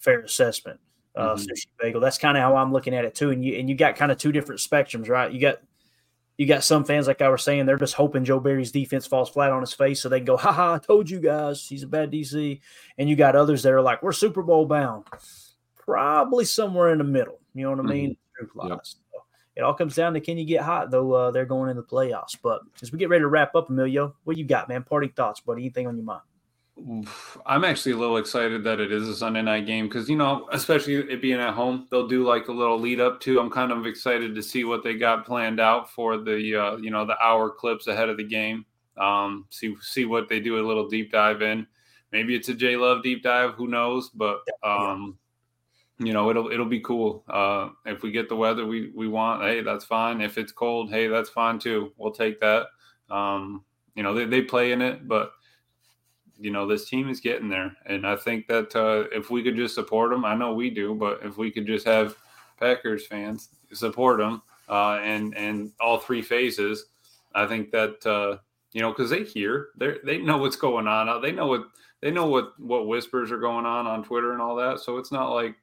fair 0.00 0.22
assessment, 0.22 0.80
uh, 1.14 1.36
Mhm. 1.36 1.46
Sushi 1.46 1.66
Bagel. 1.80 2.00
That's 2.00 2.18
kind 2.18 2.36
of 2.36 2.42
how 2.42 2.56
I'm 2.56 2.72
looking 2.72 2.96
at 2.96 3.04
it 3.04 3.14
too. 3.14 3.30
And 3.30 3.44
you 3.44 3.54
and 3.60 3.68
you 3.68 3.76
got 3.76 3.94
kind 3.94 4.10
of 4.10 4.18
two 4.18 4.32
different 4.32 4.60
spectrums, 4.60 5.08
right? 5.08 5.30
You 5.30 5.40
got 5.40 5.60
you 6.40 6.46
got 6.46 6.64
some 6.64 6.86
fans, 6.86 7.06
like 7.06 7.20
I 7.20 7.28
was 7.28 7.42
saying, 7.42 7.66
they're 7.66 7.76
just 7.76 7.92
hoping 7.92 8.24
Joe 8.24 8.40
Barry's 8.40 8.72
defense 8.72 9.06
falls 9.06 9.28
flat 9.28 9.52
on 9.52 9.60
his 9.60 9.74
face 9.74 10.00
so 10.00 10.08
they 10.08 10.20
can 10.20 10.24
go, 10.24 10.38
ha 10.38 10.50
ha, 10.50 10.72
I 10.72 10.78
told 10.78 11.10
you 11.10 11.20
guys 11.20 11.66
he's 11.68 11.82
a 11.82 11.86
bad 11.86 12.10
DC. 12.10 12.58
And 12.96 13.10
you 13.10 13.14
got 13.14 13.36
others 13.36 13.62
that 13.62 13.74
are 13.74 13.82
like, 13.82 14.02
we're 14.02 14.12
Super 14.12 14.42
Bowl 14.42 14.64
bound. 14.64 15.04
Probably 15.76 16.46
somewhere 16.46 16.92
in 16.92 16.96
the 16.98 17.04
middle. 17.04 17.40
You 17.52 17.64
know 17.64 17.72
what 17.72 17.80
I 17.80 17.82
mean? 17.82 18.16
Truth 18.38 18.52
lies. 18.54 18.96
So 19.12 19.22
it 19.54 19.60
all 19.60 19.74
comes 19.74 19.94
down 19.94 20.14
to 20.14 20.20
can 20.22 20.38
you 20.38 20.46
get 20.46 20.62
hot, 20.62 20.90
though? 20.90 21.12
Uh, 21.12 21.30
they're 21.30 21.44
going 21.44 21.68
into 21.68 21.82
the 21.82 21.86
playoffs. 21.86 22.38
But 22.42 22.62
as 22.80 22.90
we 22.90 22.98
get 22.98 23.10
ready 23.10 23.20
to 23.20 23.28
wrap 23.28 23.54
up, 23.54 23.68
Emilio, 23.68 24.16
what 24.24 24.38
you 24.38 24.46
got, 24.46 24.66
man? 24.66 24.82
Party 24.82 25.08
thoughts, 25.08 25.40
buddy? 25.40 25.60
Anything 25.60 25.88
on 25.88 25.96
your 25.96 26.06
mind? 26.06 26.22
I'm 27.46 27.64
actually 27.64 27.92
a 27.92 27.96
little 27.96 28.16
excited 28.16 28.64
that 28.64 28.80
it 28.80 28.92
is 28.92 29.08
a 29.08 29.14
Sunday 29.14 29.42
night 29.42 29.66
game 29.66 29.86
because 29.86 30.08
you 30.08 30.16
know, 30.16 30.48
especially 30.52 30.94
it 30.94 31.20
being 31.20 31.40
at 31.40 31.54
home, 31.54 31.86
they'll 31.90 32.08
do 32.08 32.24
like 32.26 32.48
a 32.48 32.52
little 32.52 32.78
lead 32.78 33.00
up 33.00 33.20
to. 33.22 33.40
I'm 33.40 33.50
kind 33.50 33.72
of 33.72 33.86
excited 33.86 34.34
to 34.34 34.42
see 34.42 34.64
what 34.64 34.82
they 34.82 34.94
got 34.94 35.26
planned 35.26 35.60
out 35.60 35.90
for 35.90 36.16
the 36.16 36.56
uh, 36.56 36.76
you 36.76 36.90
know 36.90 37.04
the 37.04 37.18
hour 37.18 37.50
clips 37.50 37.86
ahead 37.86 38.08
of 38.08 38.16
the 38.16 38.24
game. 38.24 38.64
Um, 38.96 39.46
see 39.50 39.74
see 39.80 40.04
what 40.04 40.28
they 40.28 40.40
do 40.40 40.64
a 40.64 40.66
little 40.66 40.88
deep 40.88 41.12
dive 41.12 41.42
in. 41.42 41.66
Maybe 42.12 42.34
it's 42.34 42.48
a 42.48 42.54
J 42.54 42.76
Love 42.76 43.02
deep 43.02 43.22
dive. 43.22 43.54
Who 43.54 43.68
knows? 43.68 44.10
But 44.10 44.40
um, 44.62 45.18
you 45.98 46.12
know, 46.12 46.30
it'll 46.30 46.50
it'll 46.50 46.66
be 46.66 46.80
cool. 46.80 47.24
Uh, 47.28 47.70
if 47.84 48.02
we 48.02 48.10
get 48.10 48.28
the 48.28 48.36
weather 48.36 48.66
we 48.66 48.90
we 48.94 49.06
want, 49.06 49.42
hey, 49.42 49.60
that's 49.60 49.84
fine. 49.84 50.20
If 50.20 50.38
it's 50.38 50.52
cold, 50.52 50.90
hey, 50.90 51.08
that's 51.08 51.28
fine 51.28 51.58
too. 51.58 51.92
We'll 51.98 52.12
take 52.12 52.40
that. 52.40 52.66
Um, 53.10 53.64
you 53.94 54.02
know, 54.02 54.14
they 54.14 54.24
they 54.24 54.42
play 54.42 54.72
in 54.72 54.80
it, 54.80 55.06
but 55.06 55.32
you 56.40 56.50
know 56.50 56.66
this 56.66 56.88
team 56.88 57.08
is 57.08 57.20
getting 57.20 57.48
there. 57.48 57.72
And 57.86 58.06
i 58.06 58.16
think 58.16 58.46
that 58.48 58.74
uh, 58.74 59.04
if 59.12 59.30
we 59.30 59.42
could 59.42 59.56
just 59.56 59.74
support 59.74 60.10
them 60.10 60.24
i 60.24 60.34
know 60.34 60.54
we 60.54 60.70
do 60.70 60.94
but 60.94 61.20
if 61.22 61.36
we 61.36 61.50
could 61.50 61.66
just 61.66 61.86
have 61.86 62.16
packers 62.58 63.06
fans 63.06 63.50
support 63.72 64.18
them 64.18 64.42
uh, 64.68 64.98
and 65.02 65.36
and 65.36 65.72
all 65.80 65.98
three 65.98 66.22
phases 66.22 66.86
i 67.34 67.46
think 67.46 67.70
that 67.70 68.04
uh, 68.06 68.38
you 68.72 68.80
know 68.80 68.90
because 68.90 69.10
they 69.10 69.24
hear 69.24 69.68
they 69.76 69.96
they 70.04 70.18
know 70.18 70.38
what's 70.38 70.56
going 70.56 70.86
on. 70.86 71.20
They 71.22 71.32
know 71.32 71.46
what 71.46 71.64
they 72.00 72.10
know 72.10 72.26
what 72.26 72.58
what 72.58 72.86
whispers 72.86 73.30
are 73.32 73.38
going 73.38 73.66
on 73.66 73.86
on 73.86 74.04
twitter 74.04 74.32
and 74.32 74.40
all 74.40 74.56
that. 74.56 74.80
So 74.80 74.98
it's 74.98 75.12
not 75.12 75.30
like 75.32 75.56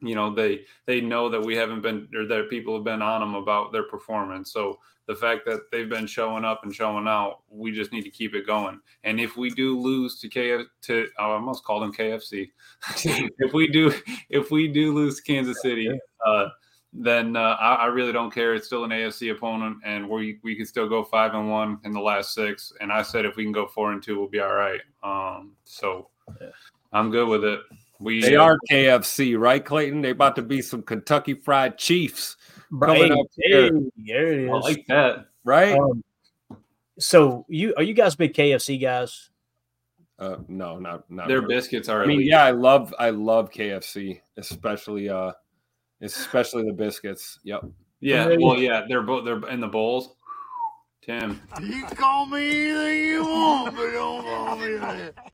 you 0.00 0.14
know 0.14 0.34
they 0.34 0.64
they 0.86 1.00
know 1.00 1.28
that 1.28 1.42
we 1.42 1.54
haven't 1.54 1.82
been 1.82 2.08
or 2.14 2.26
that 2.26 2.50
people 2.50 2.74
have 2.74 2.84
been 2.84 3.02
on 3.02 3.20
them 3.20 3.34
about 3.34 3.72
their 3.72 3.84
performance. 3.84 4.52
So 4.52 4.78
the 5.06 5.14
fact 5.14 5.44
that 5.46 5.70
they've 5.72 5.88
been 5.88 6.06
showing 6.06 6.44
up 6.44 6.62
and 6.62 6.74
showing 6.74 7.08
out, 7.08 7.40
we 7.50 7.72
just 7.72 7.92
need 7.92 8.02
to 8.02 8.10
keep 8.10 8.34
it 8.34 8.46
going. 8.46 8.80
And 9.02 9.18
if 9.20 9.36
we 9.36 9.50
do 9.50 9.78
lose 9.78 10.20
to 10.20 10.28
KF 10.28 10.66
to 10.82 11.08
oh, 11.18 11.30
I 11.30 11.34
almost 11.34 11.64
called 11.64 11.82
them 11.82 11.92
KFC. 11.92 12.50
if 13.38 13.52
we 13.52 13.68
do 13.68 13.92
if 14.28 14.50
we 14.50 14.68
do 14.68 14.94
lose 14.94 15.16
to 15.16 15.22
Kansas 15.22 15.60
City, 15.62 15.90
uh, 16.24 16.46
then 16.92 17.36
uh, 17.36 17.56
I, 17.60 17.74
I, 17.74 17.86
really 17.86 18.12
don't 18.12 18.32
care. 18.32 18.54
It's 18.54 18.66
still 18.66 18.84
an 18.84 18.90
AFC 18.90 19.32
opponent, 19.32 19.78
and 19.84 20.08
we 20.08 20.38
we 20.42 20.56
can 20.56 20.66
still 20.66 20.88
go 20.88 21.04
five 21.04 21.34
and 21.34 21.50
one 21.50 21.78
in 21.84 21.92
the 21.92 22.00
last 22.00 22.34
six. 22.34 22.72
And 22.80 22.92
I 22.92 23.02
said 23.02 23.24
if 23.24 23.36
we 23.36 23.44
can 23.44 23.52
go 23.52 23.66
four 23.66 23.92
and 23.92 24.02
two, 24.02 24.18
we'll 24.18 24.28
be 24.28 24.40
all 24.40 24.54
right. 24.54 24.80
Um, 25.02 25.52
so 25.64 26.08
I'm 26.92 27.10
good 27.10 27.28
with 27.28 27.44
it. 27.44 27.60
We 28.00 28.22
they 28.22 28.36
uh, 28.36 28.42
are 28.42 28.58
KFC, 28.70 29.38
right, 29.38 29.62
Clayton? 29.62 30.00
They 30.00 30.10
about 30.10 30.34
to 30.36 30.42
be 30.42 30.62
some 30.62 30.82
Kentucky 30.82 31.34
Fried 31.34 31.76
Chiefs 31.76 32.36
coming 32.78 33.12
up 33.12 33.26
here. 33.36 33.70
There 33.96 34.32
it 34.32 34.40
is. 34.40 34.50
I 34.50 34.54
like 34.54 34.86
that, 34.88 35.26
right? 35.44 35.78
Um, 35.78 36.02
so 36.98 37.44
you 37.48 37.74
are 37.76 37.82
you 37.82 37.92
guys 37.92 38.16
big 38.16 38.32
KFC 38.32 38.80
guys? 38.80 39.28
Uh, 40.18 40.36
no, 40.48 40.78
not 40.78 41.10
not. 41.10 41.28
Their 41.28 41.42
really. 41.42 41.54
biscuits 41.54 41.90
are. 41.90 42.02
I 42.02 42.06
mean, 42.06 42.22
yeah, 42.22 42.42
I 42.42 42.52
love 42.52 42.94
I 42.98 43.10
love 43.10 43.50
KFC, 43.50 44.20
especially 44.38 45.10
uh 45.10 45.32
especially 46.00 46.64
the 46.64 46.72
biscuits. 46.72 47.38
Yep. 47.44 47.64
Yeah. 48.00 48.34
Well, 48.38 48.58
yeah, 48.58 48.86
they're 48.88 49.02
both 49.02 49.26
they're 49.26 49.46
in 49.48 49.60
the 49.60 49.68
bowls. 49.68 50.14
Tim. 51.02 51.40
You 51.60 51.84
call 51.84 52.26
me 52.26 52.70
anything 52.70 53.04
you 53.08 53.24
want, 53.24 53.76
but 53.76 53.90
don't 53.90 54.22
call 54.22 54.56
me 54.56 54.76
that. 54.76 55.32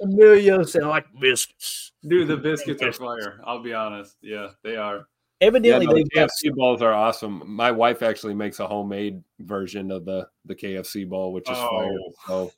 Emilio 0.00 0.62
said, 0.62 0.82
"I 0.82 0.88
like 0.88 1.06
biscuits." 1.20 1.92
Dude, 2.06 2.28
the 2.28 2.36
biscuits 2.36 2.82
are 2.82 2.92
fire. 2.92 3.40
I'll 3.44 3.62
be 3.62 3.74
honest. 3.74 4.16
Yeah, 4.22 4.48
they 4.62 4.76
are. 4.76 5.06
Evidently, 5.40 5.86
yeah, 5.86 5.92
no, 5.92 6.04
the 6.04 6.10
KFC 6.10 6.54
balls 6.54 6.82
are 6.82 6.92
awesome. 6.92 7.42
My 7.46 7.70
wife 7.70 8.02
actually 8.02 8.34
makes 8.34 8.60
a 8.60 8.66
homemade 8.66 9.22
version 9.38 9.90
of 9.90 10.04
the 10.04 10.28
the 10.44 10.54
KFC 10.54 11.08
ball, 11.08 11.32
which 11.32 11.50
is 11.50 11.56
oh. 11.58 11.70
fire. 11.70 11.98
So, 12.26 12.52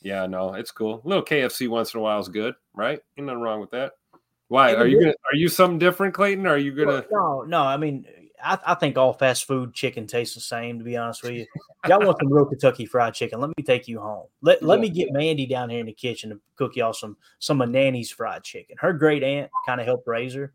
yeah, 0.00 0.26
no, 0.26 0.54
it's 0.54 0.70
cool. 0.70 1.02
A 1.04 1.08
little 1.08 1.24
KFC 1.24 1.68
once 1.68 1.92
in 1.92 2.00
a 2.00 2.02
while 2.02 2.20
is 2.20 2.28
good, 2.28 2.54
right? 2.74 3.00
Ain't 3.18 3.26
nothing 3.26 3.40
wrong 3.40 3.60
with 3.60 3.70
that. 3.72 3.92
Why 4.46 4.74
are 4.74 4.86
you 4.86 5.00
gonna, 5.00 5.14
are 5.32 5.36
you 5.36 5.48
something 5.48 5.78
different, 5.78 6.14
Clayton? 6.14 6.46
Or 6.46 6.50
are 6.50 6.58
you 6.58 6.72
gonna? 6.72 7.04
No, 7.10 7.42
no. 7.42 7.62
I 7.62 7.76
mean, 7.76 8.04
I, 8.42 8.58
I 8.66 8.74
think 8.74 8.96
all 8.96 9.12
fast 9.12 9.46
food 9.46 9.74
chicken 9.74 10.06
tastes 10.06 10.34
the 10.34 10.40
same. 10.40 10.78
To 10.78 10.84
be 10.84 10.96
honest 10.96 11.22
with 11.22 11.32
you, 11.32 11.46
y'all 11.86 12.04
want 12.04 12.18
some 12.20 12.32
real 12.32 12.46
Kentucky 12.46 12.86
Fried 12.86 13.14
Chicken? 13.14 13.40
Let 13.40 13.50
me 13.56 13.62
take 13.62 13.88
you 13.88 14.00
home. 14.00 14.26
Let 14.42 14.62
Let 14.62 14.80
me 14.80 14.88
get 14.88 15.12
Mandy 15.12 15.46
down 15.46 15.70
here 15.70 15.80
in 15.80 15.86
the 15.86 15.92
kitchen 15.92 16.30
to 16.30 16.40
cook 16.56 16.76
y'all 16.76 16.92
some 16.92 17.16
some 17.38 17.60
of 17.60 17.70
Nanny's 17.70 18.10
fried 18.10 18.42
chicken. 18.42 18.76
Her 18.78 18.92
great 18.92 19.22
aunt 19.22 19.50
kind 19.66 19.80
of 19.80 19.86
helped 19.86 20.06
raise 20.06 20.34
her, 20.34 20.52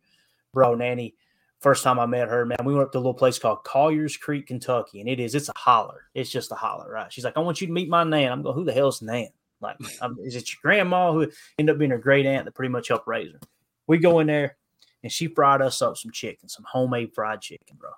bro. 0.54 0.76
Nanny, 0.76 1.16
first 1.60 1.84
time 1.84 2.00
I 2.00 2.06
met 2.06 2.28
her, 2.28 2.46
man, 2.46 2.58
we 2.64 2.74
went 2.74 2.86
up 2.86 2.92
to 2.92 2.98
a 2.98 3.00
little 3.00 3.14
place 3.14 3.40
called 3.40 3.64
Colliers 3.64 4.18
Creek, 4.18 4.48
Kentucky, 4.48 5.00
and 5.00 5.10
it 5.10 5.20
is 5.20 5.36
it's 5.36 5.50
a 5.50 5.58
holler. 5.58 6.10
It's 6.14 6.30
just 6.30 6.52
a 6.52 6.56
holler, 6.56 6.90
right? 6.90 7.12
She's 7.12 7.24
like, 7.24 7.38
I 7.38 7.42
want 7.42 7.62
you 7.62 7.68
to 7.68 7.74
meet 7.74 7.90
my 7.90 8.04
nan. 8.04 8.32
I'm 8.32 8.42
going, 8.42 8.56
who 8.56 8.66
the 8.66 8.74
hell's 8.74 9.02
nan? 9.02 9.30
Like, 9.62 9.78
is 10.24 10.36
it 10.36 10.52
your 10.52 10.60
grandma 10.62 11.12
who 11.12 11.32
ended 11.58 11.74
up 11.74 11.80
being 11.80 11.92
her 11.92 11.98
great 11.98 12.26
aunt 12.26 12.46
that 12.46 12.54
pretty 12.54 12.72
much 12.72 12.90
helped 12.90 13.08
raise 13.08 13.32
her? 13.32 13.40
We 13.88 13.98
go 13.98 14.20
in 14.20 14.28
there 14.28 14.58
and 15.06 15.12
she 15.12 15.28
fried 15.28 15.62
us 15.62 15.84
up 15.84 15.98
some 15.98 16.10
chicken, 16.10 16.50
some 16.50 16.66
homemade 16.68 17.14
fried 17.14 17.40
chicken, 17.40 17.78
bro. 17.78 17.92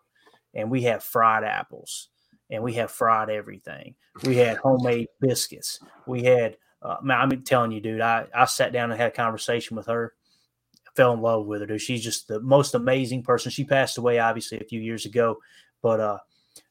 And 0.53 0.69
we 0.69 0.81
have 0.81 1.01
fried 1.01 1.45
apples 1.45 2.09
and 2.49 2.61
we 2.61 2.73
have 2.73 2.91
fried 2.91 3.29
everything. 3.29 3.95
We 4.25 4.35
had 4.35 4.57
homemade 4.57 5.07
biscuits. 5.21 5.79
We 6.05 6.23
had, 6.23 6.57
uh, 6.81 6.97
man, 7.01 7.21
I'm 7.21 7.43
telling 7.43 7.71
you, 7.71 7.79
dude, 7.79 8.01
I, 8.01 8.25
I 8.35 8.43
sat 8.43 8.73
down 8.73 8.91
and 8.91 8.99
had 8.99 9.07
a 9.07 9.15
conversation 9.15 9.77
with 9.77 9.85
her. 9.85 10.15
fell 10.97 11.13
in 11.13 11.21
love 11.21 11.45
with 11.45 11.61
her, 11.61 11.67
dude. 11.67 11.79
She's 11.79 12.03
just 12.03 12.27
the 12.27 12.41
most 12.41 12.75
amazing 12.75 13.23
person. 13.23 13.51
She 13.51 13.63
passed 13.63 13.97
away, 13.97 14.19
obviously, 14.19 14.59
a 14.59 14.65
few 14.65 14.81
years 14.81 15.05
ago, 15.05 15.37
but 15.81 16.01
uh, 16.01 16.17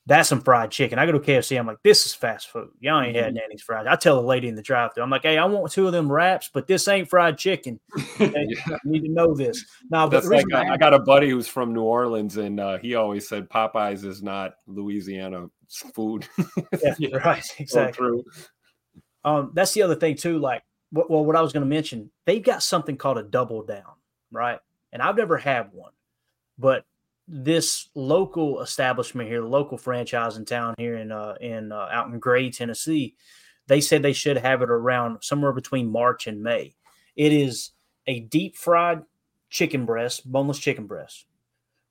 that's 0.06 0.28
some 0.28 0.40
fried 0.40 0.70
chicken. 0.70 1.00
I 1.00 1.06
go 1.06 1.12
to 1.12 1.18
KFC. 1.18 1.58
I'm 1.58 1.66
like, 1.66 1.82
this 1.82 2.06
is 2.06 2.14
fast 2.14 2.48
food. 2.48 2.70
Y'all 2.78 3.02
ain't 3.02 3.16
had 3.16 3.26
mm-hmm. 3.26 3.38
Nanny's 3.38 3.62
fried. 3.62 3.88
I 3.88 3.96
tell 3.96 4.14
the 4.14 4.26
lady 4.26 4.46
in 4.46 4.54
the 4.54 4.62
drive-thru, 4.62 5.02
I'm 5.02 5.10
like, 5.10 5.22
hey, 5.22 5.36
I 5.36 5.44
want 5.46 5.72
two 5.72 5.86
of 5.86 5.92
them 5.92 6.10
wraps, 6.10 6.48
but 6.52 6.68
this 6.68 6.86
ain't 6.86 7.10
fried 7.10 7.36
chicken. 7.36 7.80
yeah. 8.20 8.28
You 8.28 8.78
need 8.84 9.02
to 9.02 9.10
know 9.10 9.34
this. 9.34 9.64
Now, 9.90 10.08
but 10.08 10.24
like 10.24 10.44
I, 10.54 10.76
got 10.76 10.94
a 10.94 11.00
buddy 11.00 11.28
who's 11.28 11.48
from 11.48 11.74
New 11.74 11.82
Orleans, 11.82 12.36
and 12.36 12.60
uh, 12.60 12.78
he 12.78 12.94
always 12.94 13.28
said 13.28 13.50
Popeyes 13.50 14.04
is 14.04 14.22
not 14.22 14.54
Louisiana 14.68 15.48
food. 15.94 16.28
yeah, 16.98 17.16
right. 17.16 17.44
Exactly. 17.58 18.22
So. 18.32 18.42
Um, 19.24 19.50
that's 19.54 19.72
the 19.72 19.82
other 19.82 19.96
thing 19.96 20.14
too. 20.14 20.38
Like, 20.38 20.62
well, 20.92 21.24
what 21.24 21.34
I 21.34 21.42
was 21.42 21.52
going 21.52 21.64
to 21.64 21.68
mention, 21.68 22.12
they've 22.26 22.42
got 22.42 22.62
something 22.62 22.96
called 22.96 23.18
a 23.18 23.24
double 23.24 23.64
down, 23.64 23.94
right? 24.30 24.60
And 24.92 25.02
I've 25.02 25.16
never 25.16 25.36
had 25.36 25.72
one, 25.72 25.92
but 26.58 26.84
this 27.28 27.88
local 27.94 28.60
establishment 28.60 29.28
here, 29.28 29.40
the 29.40 29.46
local 29.46 29.78
franchise 29.78 30.36
in 30.36 30.44
town 30.44 30.74
here 30.78 30.96
in 30.96 31.10
uh, 31.10 31.34
in 31.40 31.72
uh, 31.72 31.88
out 31.90 32.08
in 32.08 32.18
Gray, 32.18 32.50
Tennessee, 32.50 33.14
they 33.66 33.80
said 33.80 34.02
they 34.02 34.12
should 34.12 34.36
have 34.36 34.62
it 34.62 34.70
around 34.70 35.22
somewhere 35.22 35.52
between 35.52 35.90
March 35.90 36.26
and 36.26 36.42
May. 36.42 36.74
It 37.16 37.32
is 37.32 37.72
a 38.06 38.20
deep 38.20 38.56
fried 38.56 39.02
chicken 39.50 39.86
breast, 39.86 40.30
boneless 40.30 40.58
chicken 40.58 40.86
breast, 40.86 41.26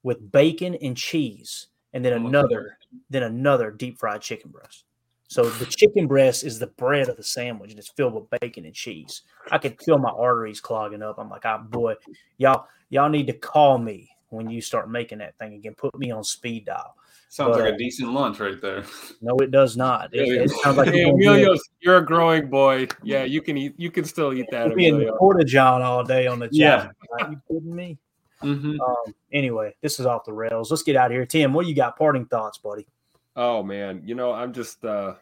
with 0.04 0.32
bacon 0.32 0.76
and 0.76 0.96
cheese, 0.96 1.68
and 1.94 2.04
then 2.04 2.14
oh 2.14 2.28
another, 2.28 2.78
then 3.10 3.24
another 3.24 3.72
deep 3.72 3.98
fried 4.00 4.22
chicken 4.22 4.52
breast. 4.52 4.86
So 5.28 5.50
the 5.50 5.66
chicken 5.66 6.08
breast 6.08 6.44
is 6.44 6.60
the 6.60 6.68
bread 6.68 7.10
of 7.10 7.18
the 7.18 7.24
sandwich, 7.24 7.72
and 7.72 7.80
it's 7.80 7.90
filled 7.90 8.14
with 8.14 8.40
bacon 8.40 8.64
and 8.64 8.74
cheese. 8.74 9.24
I 9.52 9.58
could 9.58 9.82
feel 9.82 9.98
my 9.98 10.12
arteries 10.12 10.62
clogging 10.62 11.02
up. 11.02 11.18
I'm 11.18 11.30
like, 11.30 11.46
oh 11.46 11.66
boy, 11.68 11.96
y'all, 12.38 12.68
y'all 12.90 13.10
need 13.10 13.28
to 13.28 13.34
call 13.34 13.78
me 13.78 14.15
when 14.36 14.50
you 14.50 14.62
start 14.62 14.90
making 14.90 15.20
that 15.20 15.38
thing 15.38 15.54
again. 15.54 15.76
Put 15.76 15.98
me 15.98 16.12
on 16.12 16.24
speed 16.24 16.66
dial. 16.66 16.96
Sounds 17.30 17.58
but, 17.58 17.66
like 17.66 17.74
a 17.74 17.78
decent 17.78 18.14
lunch 18.14 18.40
right 18.40 18.62
there. 18.62 18.84
No, 19.22 19.36
it 19.38 19.52
does 19.52 19.76
not. 19.76 20.14
It, 20.14 20.28
it 20.28 20.50
sounds 20.52 20.78
like 20.78 20.88
hey, 20.94 21.10
Emilio, 21.10 21.56
you're 21.82 21.98
a 21.98 22.06
growing 22.06 22.50
boy. 22.50 22.88
Yeah, 23.04 23.24
you 23.24 23.42
can 23.42 23.58
eat. 23.58 23.74
You 23.78 23.92
can 23.92 24.06
still 24.06 24.34
eat 24.34 24.46
that. 24.52 24.74
Be 24.76 24.88
in 24.88 25.00
the 25.00 25.14
porta 25.18 25.44
john 25.44 25.82
all 25.82 26.04
day 26.04 26.28
on 26.28 26.40
the 26.40 26.50
yeah. 26.52 26.90
Are 27.20 27.32
you 27.32 27.42
kidding 27.48 27.76
me? 27.76 27.98
Mm-hmm. 28.44 28.80
Um, 28.80 29.16
anyway, 29.34 29.76
this 29.82 30.00
is 30.00 30.06
off 30.06 30.24
the 30.26 30.34
rails. 30.34 30.70
Let's 30.70 30.84
get 30.84 30.96
out 30.96 31.08
of 31.08 31.12
here. 31.12 31.26
Tim, 31.26 31.54
what 31.54 31.66
you 31.66 31.76
got? 31.76 31.98
Parting 31.98 32.26
thoughts, 32.26 32.58
buddy? 32.58 32.88
Oh 33.36 33.64
man, 33.64 34.02
you 34.06 34.16
know 34.16 34.32
I'm 34.32 34.54
just 34.54 34.86
uh, 34.86 35.16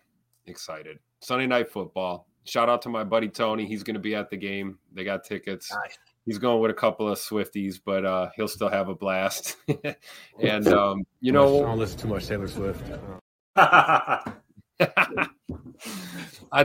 excited. 0.46 1.00
Sunday 1.22 1.48
night 1.48 1.72
football. 1.72 2.28
Shout 2.44 2.70
out 2.70 2.82
to 2.82 2.90
my 2.90 3.04
buddy 3.04 3.30
Tony. 3.30 3.66
He's 3.66 3.84
going 3.84 3.94
to 3.96 4.00
be 4.00 4.14
at 4.14 4.30
the 4.30 4.38
game. 4.38 4.78
They 4.92 5.04
got 5.04 5.24
tickets. 5.24 5.72
Nice 5.72 5.98
he's 6.26 6.38
going 6.38 6.62
with 6.62 6.72
a 6.72 6.76
couple 6.76 7.10
of 7.10 7.18
Swifties, 7.18 7.80
but 7.84 8.06
uh, 8.06 8.30
he'll 8.36 8.48
still 8.48 8.70
have 8.70 8.90
a 8.90 8.96
blast. 8.96 9.58
and 10.40 10.68
um, 10.68 11.04
you 11.22 11.32
know, 11.32 11.64
I 11.64 11.68
don't 11.68 11.80
listen 11.80 12.00
too 12.00 12.08
much 12.08 12.28
Taylor 12.28 12.48
Swift. 12.48 12.82
I 13.56 14.34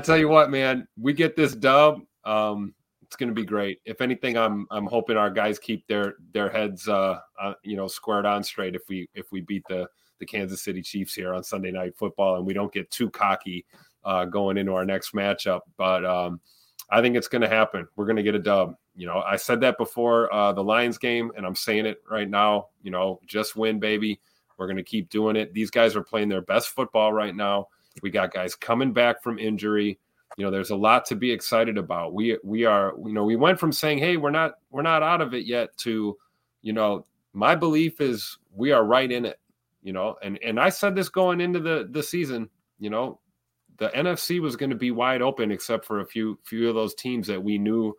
tell 0.02 0.16
you 0.16 0.28
what, 0.28 0.50
man, 0.50 0.86
we 1.00 1.12
get 1.12 1.36
this 1.36 1.54
dub. 1.54 2.00
Um, 2.24 2.74
it's 3.02 3.16
going 3.16 3.30
to 3.30 3.34
be 3.34 3.44
great. 3.44 3.80
If 3.84 4.00
anything, 4.00 4.36
I'm 4.36 4.66
I'm 4.70 4.86
hoping 4.86 5.16
our 5.16 5.30
guys 5.30 5.58
keep 5.58 5.86
their 5.86 6.14
their 6.32 6.50
heads, 6.50 6.88
uh, 6.88 7.18
uh, 7.40 7.54
you 7.62 7.76
know, 7.76 7.88
squared 7.88 8.26
on 8.26 8.42
straight. 8.42 8.74
If 8.74 8.82
we 8.88 9.08
if 9.14 9.32
we 9.32 9.40
beat 9.40 9.62
the 9.68 9.88
the 10.18 10.26
Kansas 10.26 10.62
City 10.62 10.82
Chiefs 10.82 11.14
here 11.14 11.32
on 11.32 11.42
Sunday 11.42 11.70
Night 11.70 11.96
Football, 11.96 12.36
and 12.36 12.46
we 12.46 12.52
don't 12.52 12.72
get 12.72 12.90
too 12.90 13.08
cocky 13.10 13.64
uh, 14.04 14.24
going 14.24 14.58
into 14.58 14.74
our 14.74 14.84
next 14.84 15.14
matchup, 15.14 15.60
but 15.76 16.04
um, 16.04 16.40
I 16.90 17.00
think 17.00 17.16
it's 17.16 17.28
going 17.28 17.42
to 17.42 17.48
happen. 17.48 17.86
We're 17.96 18.06
going 18.06 18.16
to 18.16 18.22
get 18.22 18.34
a 18.34 18.40
dub 18.40 18.74
you 18.98 19.06
know, 19.06 19.22
I 19.24 19.36
said 19.36 19.60
that 19.60 19.78
before 19.78 20.30
uh, 20.34 20.52
the 20.52 20.64
Lions 20.64 20.98
game, 20.98 21.30
and 21.36 21.46
I'm 21.46 21.54
saying 21.54 21.86
it 21.86 22.02
right 22.10 22.28
now. 22.28 22.66
You 22.82 22.90
know, 22.90 23.20
just 23.26 23.54
win, 23.54 23.78
baby. 23.78 24.20
We're 24.56 24.66
going 24.66 24.76
to 24.76 24.82
keep 24.82 25.08
doing 25.08 25.36
it. 25.36 25.54
These 25.54 25.70
guys 25.70 25.94
are 25.94 26.02
playing 26.02 26.28
their 26.28 26.42
best 26.42 26.70
football 26.70 27.12
right 27.12 27.34
now. 27.34 27.68
We 28.02 28.10
got 28.10 28.34
guys 28.34 28.56
coming 28.56 28.92
back 28.92 29.22
from 29.22 29.38
injury. 29.38 30.00
You 30.36 30.44
know, 30.44 30.50
there's 30.50 30.70
a 30.70 30.76
lot 30.76 31.04
to 31.06 31.14
be 31.14 31.30
excited 31.30 31.78
about. 31.78 32.12
We 32.12 32.38
we 32.42 32.64
are, 32.64 32.92
you 33.04 33.12
know, 33.12 33.22
we 33.22 33.36
went 33.36 33.60
from 33.60 33.70
saying, 33.70 33.98
"Hey, 33.98 34.16
we're 34.16 34.32
not 34.32 34.54
we're 34.70 34.82
not 34.82 35.04
out 35.04 35.20
of 35.20 35.32
it 35.32 35.46
yet," 35.46 35.76
to, 35.78 36.16
you 36.62 36.72
know, 36.72 37.06
my 37.32 37.54
belief 37.54 38.00
is 38.00 38.36
we 38.52 38.72
are 38.72 38.84
right 38.84 39.10
in 39.10 39.24
it. 39.24 39.38
You 39.80 39.92
know, 39.92 40.16
and 40.22 40.40
and 40.42 40.58
I 40.58 40.70
said 40.70 40.96
this 40.96 41.08
going 41.08 41.40
into 41.40 41.60
the 41.60 41.86
the 41.88 42.02
season. 42.02 42.50
You 42.80 42.90
know, 42.90 43.20
the 43.76 43.90
NFC 43.90 44.40
was 44.40 44.56
going 44.56 44.70
to 44.70 44.76
be 44.76 44.90
wide 44.90 45.22
open 45.22 45.52
except 45.52 45.84
for 45.84 46.00
a 46.00 46.06
few 46.06 46.36
few 46.42 46.68
of 46.68 46.74
those 46.74 46.96
teams 46.96 47.28
that 47.28 47.40
we 47.40 47.58
knew 47.58 47.96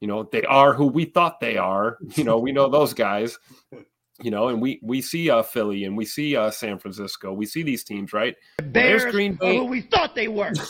you 0.00 0.08
know 0.08 0.24
they 0.24 0.42
are 0.44 0.74
who 0.74 0.86
we 0.86 1.04
thought 1.04 1.40
they 1.40 1.56
are. 1.56 1.98
You 2.14 2.24
know 2.24 2.38
we 2.38 2.52
know 2.52 2.68
those 2.70 2.94
guys 2.94 3.38
you 4.22 4.30
know 4.30 4.48
and 4.48 4.60
we 4.60 4.80
we 4.82 5.00
see 5.00 5.30
uh 5.30 5.42
philly 5.42 5.84
and 5.84 5.96
we 5.96 6.04
see 6.04 6.36
uh 6.36 6.50
san 6.50 6.78
francisco. 6.78 7.32
We 7.32 7.46
see 7.46 7.62
these 7.62 7.84
teams 7.84 8.12
right? 8.12 8.36
There's 8.62 9.04
green 9.06 9.34
bay. 9.34 9.56
who 9.58 9.64
we 9.64 9.82
thought 9.82 10.14
they 10.14 10.28
were. 10.28 10.52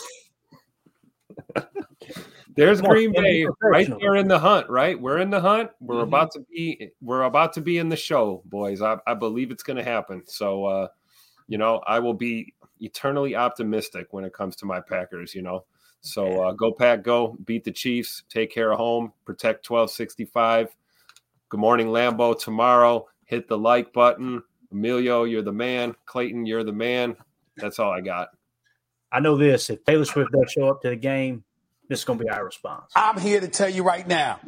There's 2.53 2.81
green 2.81 3.13
bay 3.13 3.47
right 3.63 3.89
there 4.01 4.17
in 4.17 4.27
the 4.27 4.37
hunt 4.37 4.69
right? 4.69 4.99
We're 4.99 5.19
in 5.19 5.29
the 5.29 5.39
hunt. 5.39 5.71
We're 5.79 5.95
mm-hmm. 5.95 6.03
about 6.03 6.31
to 6.31 6.41
be 6.51 6.89
we're 7.01 7.23
about 7.23 7.53
to 7.53 7.61
be 7.61 7.77
in 7.77 7.87
the 7.87 7.95
show 7.95 8.43
boys. 8.45 8.81
I, 8.81 8.97
I 9.07 9.13
believe 9.13 9.51
it's 9.51 9.63
going 9.63 9.77
to 9.77 9.83
happen. 9.83 10.23
So 10.25 10.65
uh 10.65 10.87
you 11.51 11.57
know 11.57 11.81
i 11.85 11.99
will 11.99 12.13
be 12.13 12.53
eternally 12.79 13.35
optimistic 13.35 14.07
when 14.11 14.23
it 14.23 14.33
comes 14.33 14.55
to 14.55 14.65
my 14.65 14.79
packers 14.79 15.35
you 15.35 15.41
know 15.41 15.65
so 16.01 16.43
uh, 16.43 16.51
go 16.53 16.71
pack, 16.71 17.03
go 17.03 17.37
beat 17.45 17.63
the 17.63 17.71
Chiefs, 17.71 18.23
take 18.29 18.51
care 18.51 18.71
of 18.71 18.77
home, 18.77 19.13
protect 19.25 19.69
1265. 19.69 20.75
Good 21.49 21.59
morning, 21.59 21.87
Lambo. 21.87 22.37
Tomorrow, 22.37 23.07
hit 23.25 23.47
the 23.47 23.57
like 23.57 23.93
button. 23.93 24.43
Emilio, 24.71 25.25
you're 25.25 25.41
the 25.41 25.51
man. 25.51 25.95
Clayton, 26.05 26.45
you're 26.45 26.63
the 26.63 26.71
man. 26.71 27.15
That's 27.57 27.77
all 27.77 27.91
I 27.91 28.01
got. 28.01 28.29
I 29.11 29.19
know 29.19 29.37
this: 29.37 29.69
if 29.69 29.83
Taylor 29.83 30.05
Swift 30.05 30.31
does 30.31 30.51
show 30.51 30.69
up 30.69 30.81
to 30.81 30.89
the 30.89 30.95
game, 30.95 31.43
this 31.89 31.99
is 31.99 32.05
going 32.05 32.19
to 32.19 32.25
be 32.25 32.31
our 32.31 32.45
response. 32.45 32.91
I'm 32.95 33.19
here 33.19 33.41
to 33.41 33.49
tell 33.49 33.69
you 33.69 33.83
right 33.83 34.07
now, 34.07 34.39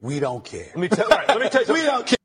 we 0.00 0.18
don't 0.18 0.44
care. 0.44 0.66
Let 0.74 0.78
me 0.78 0.88
tell, 0.88 1.08
right, 1.08 1.28
let 1.28 1.40
me 1.40 1.48
tell 1.48 1.64
you 1.64 1.72
we 1.72 1.82
don't 1.82 2.06
care. 2.06 2.18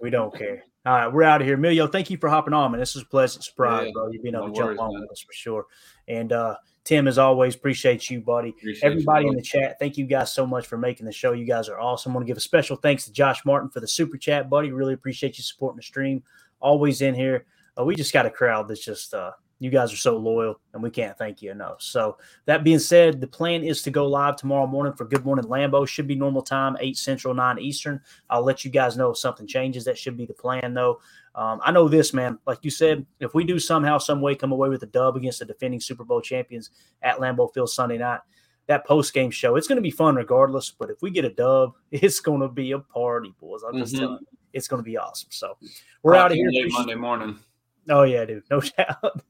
We 0.00 0.10
don't 0.10 0.34
care. 0.34 0.62
All 0.86 0.94
right, 0.94 1.12
we're 1.12 1.24
out 1.24 1.40
of 1.42 1.46
here. 1.46 1.56
Emilio, 1.56 1.88
thank 1.88 2.08
you 2.08 2.16
for 2.16 2.30
hopping 2.30 2.54
on, 2.54 2.70
man. 2.70 2.80
This 2.80 2.96
is 2.96 3.02
a 3.02 3.06
pleasant 3.06 3.44
surprise, 3.44 3.86
Yeah, 3.86 3.92
bro. 3.92 4.10
You've 4.12 4.22
been 4.22 4.34
able 4.34 4.48
to 4.48 4.54
jump 4.54 4.80
on 4.80 4.98
with 4.98 5.10
us 5.10 5.20
for 5.20 5.32
sure. 5.32 5.66
And 6.08 6.32
uh, 6.32 6.56
Tim, 6.84 7.06
as 7.06 7.18
always, 7.18 7.54
appreciate 7.54 8.08
you, 8.08 8.20
buddy. 8.20 8.50
Appreciate 8.50 8.82
you, 8.82 8.90
Everybody 8.90 9.26
in 9.26 9.34
the 9.34 9.42
chat, 9.42 9.78
thank 9.78 9.98
you 9.98 10.06
guys 10.06 10.32
so 10.32 10.46
much 10.46 10.66
for 10.66 10.78
making 10.78 11.06
the 11.06 11.12
show. 11.12 11.32
You 11.32 11.44
guys 11.44 11.68
are 11.68 11.78
awesome. 11.78 12.12
I 12.12 12.14
want 12.14 12.26
to 12.26 12.30
give 12.30 12.38
a 12.38 12.40
special 12.40 12.76
thanks 12.76 13.04
to 13.04 13.12
Josh 13.12 13.44
Martin 13.44 13.68
for 13.68 13.80
the 13.80 13.88
super 13.88 14.16
chat, 14.16 14.48
buddy. 14.48 14.72
Really 14.72 14.94
appreciate 14.94 15.36
you 15.36 15.44
supporting 15.44 15.76
the 15.76 15.82
stream. 15.82 16.22
Always 16.60 17.02
in 17.02 17.14
here. 17.14 17.46
Uh, 17.78 17.84
we 17.84 17.94
just 17.94 18.12
got 18.12 18.26
a 18.26 18.30
crowd 18.30 18.66
that's 18.68 18.84
just 18.84 19.12
uh, 19.14 19.32
you 19.60 19.70
guys 19.70 19.92
are 19.92 19.96
so 19.96 20.16
loyal, 20.16 20.58
and 20.72 20.82
we 20.82 20.90
can't 20.90 21.16
thank 21.16 21.42
you 21.42 21.50
enough. 21.50 21.82
So 21.82 22.16
that 22.46 22.64
being 22.64 22.78
said, 22.78 23.20
the 23.20 23.26
plan 23.26 23.62
is 23.62 23.82
to 23.82 23.90
go 23.90 24.06
live 24.08 24.36
tomorrow 24.36 24.66
morning 24.66 24.94
for 24.94 25.04
Good 25.04 25.24
Morning 25.24 25.44
Lambo. 25.44 25.86
Should 25.86 26.06
be 26.08 26.14
normal 26.16 26.40
time, 26.42 26.76
eight 26.80 26.96
Central, 26.96 27.34
nine 27.34 27.58
Eastern. 27.58 28.00
I'll 28.30 28.42
let 28.42 28.64
you 28.64 28.70
guys 28.70 28.96
know 28.96 29.10
if 29.10 29.18
something 29.18 29.46
changes. 29.46 29.84
That 29.84 29.98
should 29.98 30.16
be 30.16 30.24
the 30.26 30.32
plan, 30.34 30.72
though. 30.74 31.00
Um, 31.34 31.60
I 31.62 31.70
know 31.72 31.88
this, 31.88 32.12
man. 32.14 32.38
Like 32.46 32.58
you 32.62 32.70
said, 32.70 33.06
if 33.20 33.34
we 33.34 33.44
do 33.44 33.58
somehow, 33.58 33.98
some 33.98 34.20
way 34.20 34.34
come 34.34 34.50
away 34.50 34.68
with 34.70 34.82
a 34.82 34.86
dub 34.86 35.16
against 35.16 35.38
the 35.40 35.44
defending 35.44 35.78
Super 35.80 36.04
Bowl 36.04 36.20
champions 36.22 36.70
at 37.02 37.18
Lambeau 37.18 37.52
Field 37.52 37.70
Sunday 37.70 37.98
night, 37.98 38.20
that 38.66 38.86
post 38.86 39.12
game 39.12 39.30
show, 39.30 39.56
it's 39.56 39.68
going 39.68 39.76
to 39.76 39.82
be 39.82 39.90
fun 39.90 40.14
regardless. 40.16 40.70
But 40.70 40.90
if 40.90 41.02
we 41.02 41.10
get 41.10 41.24
a 41.26 41.30
dub, 41.30 41.74
it's 41.90 42.18
going 42.20 42.40
to 42.40 42.48
be 42.48 42.72
a 42.72 42.78
party, 42.78 43.34
boys. 43.38 43.60
I'm 43.62 43.76
just 43.78 43.94
Mhm. 43.94 43.98
telling 43.98 44.18
you, 44.22 44.26
it's 44.54 44.68
going 44.68 44.82
to 44.82 44.88
be 44.90 44.96
awesome. 44.96 45.28
So 45.30 45.56
we're 46.02 46.14
out 46.16 46.30
of 46.32 46.36
here. 46.36 46.50
Monday 46.70 46.94
morning. 46.94 47.38
Oh 47.88 48.02
yeah, 48.02 48.24
dude, 48.24 48.42
no 48.50 48.60
doubt. 48.78 49.22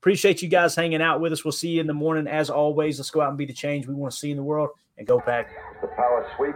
Appreciate 0.00 0.40
you 0.40 0.48
guys 0.48 0.74
hanging 0.74 1.02
out 1.02 1.20
with 1.20 1.30
us. 1.30 1.44
We'll 1.44 1.52
see 1.52 1.72
you 1.72 1.80
in 1.82 1.86
the 1.86 1.92
morning. 1.92 2.26
As 2.26 2.48
always, 2.48 2.98
let's 2.98 3.10
go 3.10 3.20
out 3.20 3.28
and 3.28 3.36
be 3.36 3.44
the 3.44 3.52
change 3.52 3.86
we 3.86 3.92
want 3.92 4.14
to 4.14 4.18
see 4.18 4.30
in 4.30 4.38
the 4.38 4.42
world 4.42 4.70
and 4.96 5.06
go 5.06 5.20
back. 5.26 5.50
The 5.82 5.88
power 5.88 6.26
sweep. 6.38 6.54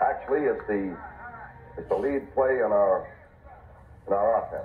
Actually, 0.00 0.48
it's 0.48 0.66
the 0.66 0.96
it's 1.76 1.86
the 1.90 1.96
lead 1.96 2.32
play 2.32 2.64
in 2.64 2.72
our 2.72 3.06
in 4.06 4.12
our 4.14 4.40
offense. 4.40 4.64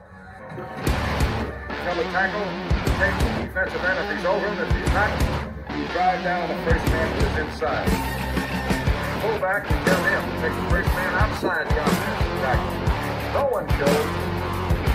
Double 1.84 2.04
tackle, 2.16 2.48
take 2.96 3.16
the 3.20 3.44
defensive 3.44 3.84
end 3.84 4.00
if 4.00 4.16
he's 4.16 4.26
over 4.26 4.48
him. 4.48 4.58
If 4.60 4.72
he's 4.72 4.94
not, 4.96 5.12
you 5.76 5.86
drive 5.92 6.24
down 6.24 6.48
the 6.48 6.72
first 6.72 6.86
man 6.86 7.20
to 7.20 7.28
his 7.28 7.52
inside. 7.52 7.90
Pull 9.20 9.38
back 9.40 9.70
and 9.70 9.86
kill 9.86 10.04
him. 10.08 10.24
Take 10.40 10.56
the 10.64 10.70
first 10.70 10.88
man 10.96 11.14
outside 11.16 11.68
the 11.68 11.84
offensive 11.84 12.40
tackle. 12.40 13.34
No 13.34 13.48
one 13.52 13.68
shows. 13.78 14.31